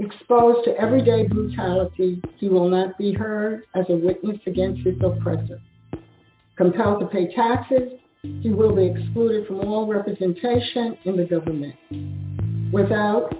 Exposed 0.00 0.64
to 0.64 0.76
everyday 0.80 1.28
brutality, 1.28 2.20
he 2.38 2.48
will 2.48 2.68
not 2.68 2.98
be 2.98 3.12
heard 3.12 3.62
as 3.76 3.84
a 3.88 3.94
witness 3.94 4.40
against 4.48 4.82
his 4.82 4.96
oppressor. 5.00 5.60
Compelled 6.56 6.98
to 6.98 7.06
pay 7.06 7.32
taxes, 7.36 7.92
he 8.40 8.50
will 8.50 8.74
be 8.74 8.86
excluded 8.86 9.46
from 9.46 9.60
all 9.60 9.86
representation 9.86 10.98
in 11.04 11.16
the 11.16 11.24
government. 11.24 11.76
Without 12.72 13.32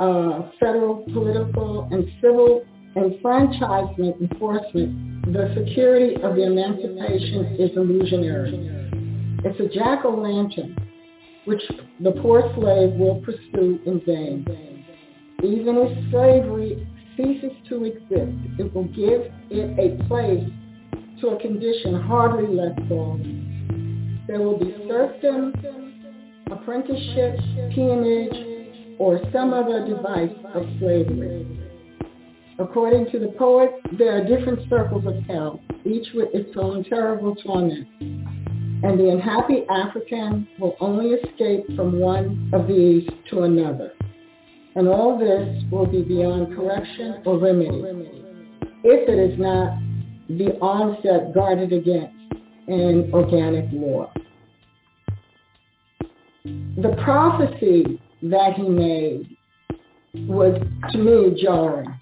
uh, 0.00 0.50
federal, 0.60 1.04
political, 1.12 1.88
and 1.90 2.06
civil 2.20 2.64
enfranchisement 2.96 4.20
enforcement, 4.20 5.32
the 5.32 5.52
security 5.56 6.14
of 6.22 6.34
the 6.36 6.44
emancipation 6.44 7.56
is 7.58 7.70
illusionary. 7.76 9.40
It's 9.44 9.60
a 9.60 9.68
jack-o'-lantern, 9.68 10.76
which 11.44 11.62
the 12.00 12.12
poor 12.22 12.42
slave 12.54 12.94
will 12.94 13.22
pursue 13.22 13.78
in 13.86 14.00
vain. 14.06 14.84
Even 15.42 15.76
if 15.76 16.10
slavery 16.10 16.86
ceases 17.16 17.52
to 17.68 17.84
exist, 17.84 18.36
it 18.58 18.74
will 18.74 18.84
give 18.84 19.30
it 19.50 19.78
a 19.78 20.04
place 20.08 20.48
to 21.20 21.28
a 21.28 21.40
condition 21.40 22.00
hardly 22.02 22.54
less 22.54 22.78
galling. 22.88 24.24
There 24.26 24.40
will 24.40 24.58
be 24.58 24.74
serfdom, 24.88 25.52
apprenticeship, 26.50 27.38
peonage, 27.74 28.55
or 28.98 29.20
some 29.32 29.52
other 29.52 29.86
device 29.86 30.30
of 30.54 30.64
slavery. 30.78 31.46
According 32.58 33.10
to 33.12 33.18
the 33.18 33.28
poet, 33.38 33.70
there 33.98 34.16
are 34.16 34.24
different 34.24 34.68
circles 34.70 35.04
of 35.06 35.22
hell, 35.24 35.60
each 35.84 36.06
with 36.14 36.28
its 36.32 36.56
own 36.56 36.84
terrible 36.84 37.34
torment. 37.36 37.86
And 38.00 38.98
the 38.98 39.10
unhappy 39.10 39.64
African 39.68 40.48
will 40.58 40.76
only 40.80 41.10
escape 41.10 41.66
from 41.76 41.98
one 41.98 42.50
of 42.54 42.66
these 42.66 43.08
to 43.30 43.42
another. 43.42 43.92
And 44.74 44.88
all 44.88 45.18
this 45.18 45.64
will 45.70 45.86
be 45.86 46.02
beyond 46.02 46.54
correction 46.56 47.22
or 47.26 47.38
remedy, 47.38 47.82
if 48.84 49.08
it 49.08 49.32
is 49.32 49.38
not 49.38 49.78
the 50.28 50.58
onset 50.60 51.34
guarded 51.34 51.72
against 51.72 52.14
in 52.68 53.10
organic 53.12 53.66
law. 53.72 54.12
The 56.44 56.94
prophecy 57.02 58.00
that 58.22 58.54
he 58.54 58.68
made 58.68 59.36
was, 60.14 60.60
to 60.92 60.98
me, 60.98 61.42
jarring 61.42 62.00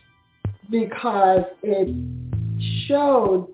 because 0.71 1.45
it 1.63 1.89
showed 2.87 3.49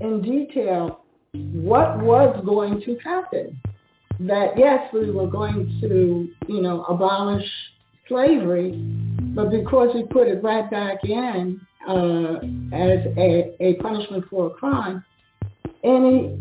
in 0.00 0.22
detail 0.22 1.00
what 1.32 1.98
was 2.02 2.42
going 2.44 2.80
to 2.82 2.98
happen. 2.98 3.58
That 4.20 4.56
yes, 4.56 4.88
we 4.92 5.10
were 5.10 5.26
going 5.26 5.78
to, 5.80 6.28
you 6.52 6.60
know, 6.60 6.84
abolish 6.84 7.46
slavery, 8.08 8.72
but 9.34 9.50
because 9.50 9.94
we 9.94 10.04
put 10.04 10.28
it 10.28 10.42
right 10.42 10.70
back 10.70 10.98
in 11.04 11.60
uh, 11.88 12.36
as 12.74 13.06
a, 13.16 13.54
a 13.60 13.74
punishment 13.80 14.24
for 14.28 14.48
a 14.48 14.50
crime, 14.50 15.04
any 15.82 16.38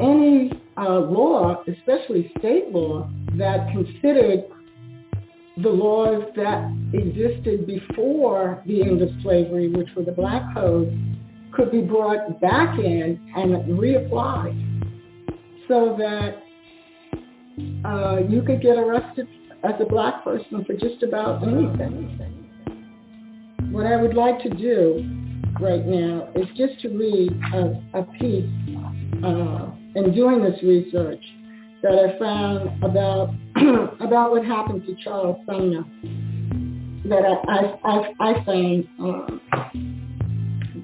any 0.00 0.52
uh, 0.76 0.98
law, 0.98 1.62
especially 1.68 2.32
state 2.38 2.70
law, 2.70 3.08
that 3.36 3.70
considered 3.72 4.44
the 5.62 5.68
laws 5.68 6.24
that 6.36 6.72
existed 6.92 7.66
before 7.66 8.62
the 8.66 8.82
end 8.82 9.00
of 9.02 9.08
slavery, 9.22 9.68
which 9.68 9.88
were 9.96 10.02
the 10.02 10.12
black 10.12 10.42
codes, 10.54 10.92
could 11.52 11.70
be 11.70 11.80
brought 11.80 12.40
back 12.40 12.78
in 12.78 13.20
and 13.36 13.78
reapplied 13.78 14.60
so 15.68 15.96
that 15.96 16.42
uh, 17.88 18.18
you 18.28 18.42
could 18.42 18.60
get 18.60 18.76
arrested 18.76 19.28
as 19.62 19.74
a 19.80 19.84
black 19.84 20.24
person 20.24 20.64
for 20.64 20.74
just 20.74 21.02
about 21.02 21.46
anything. 21.46 22.10
What 23.70 23.86
I 23.86 24.00
would 24.00 24.14
like 24.14 24.42
to 24.42 24.50
do 24.50 25.04
right 25.60 25.86
now 25.86 26.28
is 26.34 26.46
just 26.56 26.80
to 26.82 26.88
read 26.88 27.32
a, 27.54 28.00
a 28.00 28.02
piece 28.18 28.50
uh, 29.24 29.70
in 29.94 30.12
doing 30.14 30.42
this 30.42 30.60
research 30.62 31.22
that 31.82 31.92
I 31.92 32.18
found 32.18 32.82
about 32.82 33.30
about 34.00 34.30
what 34.32 34.44
happened 34.44 34.84
to 34.86 34.94
Charles 35.02 35.38
Sumner 35.46 35.84
that 37.08 37.22
I 37.24 37.78
I, 37.84 38.30
I, 38.30 38.44
find 38.44 38.88
um, 38.98 39.40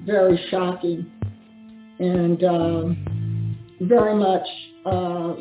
very 0.05 0.39
shocking 0.49 1.09
and 1.99 2.43
um, 2.43 3.57
very 3.81 4.15
much 4.15 4.47
uh, 4.85 5.33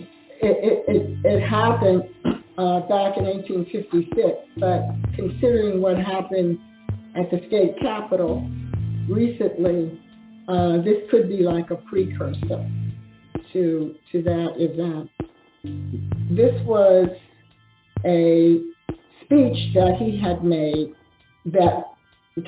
it, 0.42 0.84
it, 0.88 1.18
it, 1.24 1.40
happened 1.48 2.04
uh, 2.56 2.80
back 2.80 3.18
in 3.18 3.24
1856, 3.24 4.38
but 4.58 4.82
considering 5.14 5.82
what 5.82 5.98
happened 5.98 6.58
at 7.16 7.30
the 7.30 7.46
state 7.48 7.78
capitol 7.80 8.48
recently, 9.08 10.00
uh, 10.48 10.78
this 10.78 10.98
could 11.10 11.28
be 11.28 11.42
like 11.42 11.70
a 11.70 11.76
precursor 11.76 12.68
to 13.52 13.94
to 14.12 14.22
that 14.22 14.54
event. 14.56 16.19
This 16.30 16.54
was 16.64 17.08
a 18.04 18.60
speech 19.24 19.74
that 19.74 19.96
he 19.98 20.16
had 20.16 20.44
made 20.44 20.94
that 21.46 21.86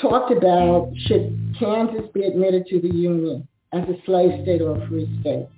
talked 0.00 0.30
about 0.30 0.92
should 1.06 1.56
Kansas 1.58 2.08
be 2.14 2.22
admitted 2.22 2.66
to 2.68 2.80
the 2.80 2.88
Union 2.88 3.46
as 3.72 3.82
a 3.88 3.94
slave 4.06 4.40
state 4.42 4.62
or 4.62 4.80
a 4.80 4.88
free 4.88 5.08
state. 5.20 5.48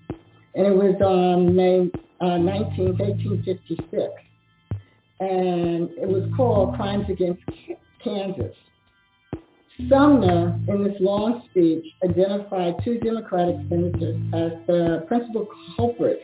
And 0.55 0.67
it 0.67 0.75
was 0.75 0.97
on 1.03 1.55
May 1.55 1.91
uh, 2.23 2.39
19, 2.39 2.97
1856. 2.97 4.13
And 5.21 5.91
it 5.99 6.09
was 6.09 6.27
called 6.35 6.77
Crimes 6.77 7.05
Against 7.11 7.43
Kansas. 8.03 8.55
Sumner, 9.91 10.59
in 10.69 10.83
this 10.83 10.97
long 10.99 11.43
speech, 11.51 11.85
identified 12.03 12.77
two 12.85 12.99
Democratic 13.01 13.57
senators 13.69 14.17
as 14.33 14.53
the 14.67 15.05
principal 15.09 15.47
culprits 15.77 16.23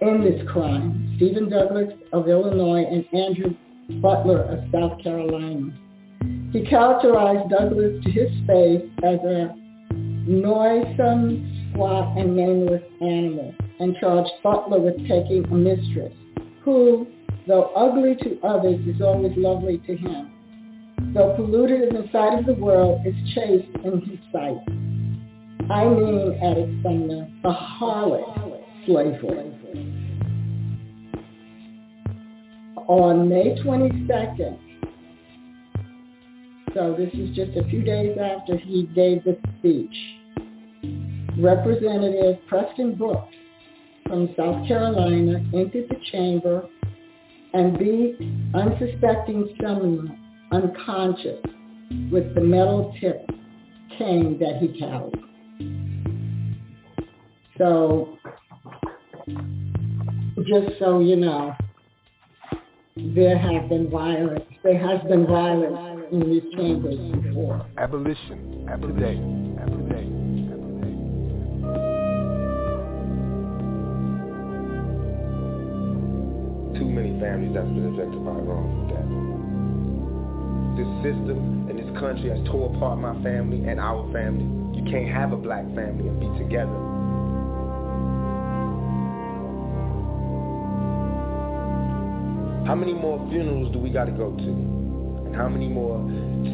in 0.00 0.22
this 0.22 0.40
crime, 0.48 1.14
Stephen 1.16 1.48
Douglas 1.48 1.92
of 2.12 2.28
Illinois 2.28 2.84
and 2.84 3.04
Andrew 3.12 3.54
Butler 4.00 4.42
of 4.42 4.60
South 4.72 5.02
Carolina. 5.02 5.72
He 6.52 6.64
characterized 6.64 7.50
Douglas 7.50 8.02
to 8.04 8.10
his 8.10 8.30
face 8.46 8.88
as 9.02 9.18
a 9.20 9.54
noisome, 9.90 11.70
squat, 11.72 12.16
and 12.16 12.36
nameless 12.36 12.82
animal, 13.00 13.54
and 13.80 13.96
charged 14.00 14.30
Butler 14.42 14.80
with 14.80 14.96
taking 15.08 15.44
a 15.50 15.54
mistress, 15.54 16.12
who, 16.62 17.06
though 17.46 17.72
ugly 17.74 18.14
to 18.22 18.38
others, 18.46 18.80
is 18.86 19.00
always 19.00 19.36
lovely 19.36 19.78
to 19.78 19.96
him. 19.96 20.32
Though 21.14 21.34
polluted 21.36 21.88
in 21.88 21.94
the 21.94 22.08
sight 22.12 22.38
of 22.38 22.46
the 22.46 22.54
world, 22.54 23.06
is 23.06 23.14
chaste 23.34 23.68
in 23.84 24.00
his 24.02 24.18
sight. 24.32 24.58
I 25.70 25.84
mean, 25.84 26.38
added 26.42 26.80
Sumner, 26.82 27.28
the 27.42 27.52
harlot 27.52 28.64
slavery. 28.86 29.57
On 32.88 33.28
May 33.28 33.54
22nd, 33.62 34.58
so 36.74 36.94
this 36.96 37.12
is 37.12 37.36
just 37.36 37.54
a 37.56 37.68
few 37.68 37.82
days 37.82 38.16
after 38.18 38.56
he 38.56 38.84
gave 38.94 39.22
the 39.24 39.36
speech, 39.58 39.94
Representative 41.38 42.38
Preston 42.48 42.94
Brooks 42.94 43.34
from 44.06 44.34
South 44.38 44.66
Carolina 44.66 45.44
entered 45.54 45.90
the 45.90 45.96
chamber 46.10 46.66
and 47.52 47.78
beat 47.78 48.16
unsuspecting 48.54 49.54
Sumner 49.60 50.08
unconscious 50.50 51.42
with 52.10 52.34
the 52.34 52.40
metal 52.40 52.94
tip 53.00 53.28
cane 53.98 54.38
that 54.40 54.62
he 54.62 54.78
carried. 54.78 55.14
So 57.58 58.16
just 60.46 60.78
so 60.78 61.00
you 61.00 61.16
know, 61.16 61.54
there 63.14 63.38
have 63.38 63.68
been 63.68 63.88
violence. 63.90 64.44
There 64.64 64.78
has 64.78 65.00
been 65.08 65.26
violence 65.26 66.06
in 66.10 66.20
these 66.30 66.42
chambers 66.54 66.98
before. 67.22 67.64
Abolition, 67.76 68.66
today, 68.80 69.14
today. 69.70 70.06
Too 76.78 76.84
many 76.86 77.18
families 77.20 77.54
that's 77.54 77.66
been 77.68 77.86
objectified 77.86 78.46
wrong 78.46 78.88
death. 78.90 79.06
This 80.76 80.86
system 81.02 81.66
and 81.70 81.78
this 81.78 82.00
country 82.00 82.30
has 82.30 82.44
tore 82.48 82.74
apart 82.74 82.98
my 82.98 83.14
family 83.22 83.68
and 83.68 83.78
our 83.78 84.10
family. 84.12 84.46
You 84.78 84.90
can't 84.90 85.12
have 85.12 85.32
a 85.32 85.36
black 85.36 85.64
family 85.74 86.08
and 86.08 86.18
be 86.20 86.44
together. 86.44 86.97
How 92.68 92.74
many 92.74 92.92
more 92.92 93.16
funerals 93.30 93.72
do 93.72 93.78
we 93.78 93.88
gotta 93.88 94.12
go 94.12 94.28
to? 94.28 94.50
And 95.24 95.34
how 95.34 95.48
many 95.48 95.68
more 95.68 95.96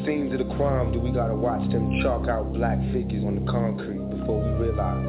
scenes 0.07 0.33
of 0.33 0.39
the 0.47 0.55
crime 0.55 0.93
do 0.93 1.01
we 1.01 1.11
gotta 1.11 1.35
watch 1.35 1.69
them 1.73 2.01
chalk 2.03 2.29
out 2.29 2.53
black 2.53 2.79
figures 2.93 3.25
on 3.25 3.45
the 3.45 3.51
concrete 3.51 3.99
before 4.15 4.39
we 4.39 4.51
realize 4.63 5.03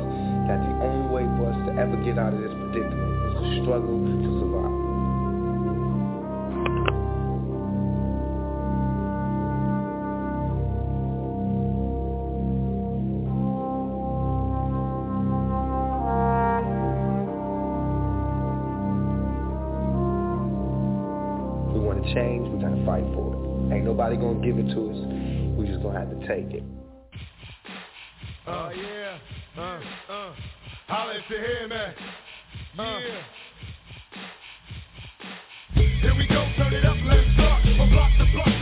that 0.49 0.57
the 0.65 0.73
only 0.81 1.13
way 1.13 1.21
for 1.37 1.53
us 1.53 1.59
to 1.69 1.77
ever 1.77 1.95
get 2.01 2.17
out 2.17 2.33
of 2.33 2.41
this 2.41 2.49
predicament 2.49 3.21
is 3.21 3.33
to 3.37 3.61
struggle 3.61 4.01
to 4.01 4.29
survive? 4.41 4.74
Change, 22.15 22.47
we 22.47 22.61
gotta 22.63 22.79
fight 22.85 23.03
for 23.13 23.35
it. 23.35 23.75
Ain't 23.75 23.83
nobody 23.83 24.15
gonna 24.15 24.39
give 24.39 24.57
it 24.57 24.73
to 24.73 24.89
us. 24.89 24.99
We 25.59 25.67
just 25.67 25.83
gonna 25.83 25.99
have 25.99 26.09
to 26.09 26.19
take 26.25 26.49
it. 26.55 26.63
Uh, 28.47 28.69
yeah, 28.71 29.17
uh, 29.57 29.79
uh, 30.09 30.33
holla 30.87 31.13
if 31.15 31.29
you 31.29 31.37
hear 31.37 31.67
me. 31.67 31.75
Uh. 32.79 32.99
Here 35.75 36.15
we 36.15 36.27
go, 36.27 36.47
turn 36.55 36.73
it 36.73 36.85
up, 36.85 36.95
let's 37.05 37.33
start. 37.33 37.63
From 37.75 37.89
block 37.89 38.11
to 38.17 38.25
block, 38.31 38.54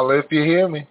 Holla 0.00 0.20
if 0.20 0.32
you 0.32 0.42
hear 0.44 0.66
me. 0.66 0.89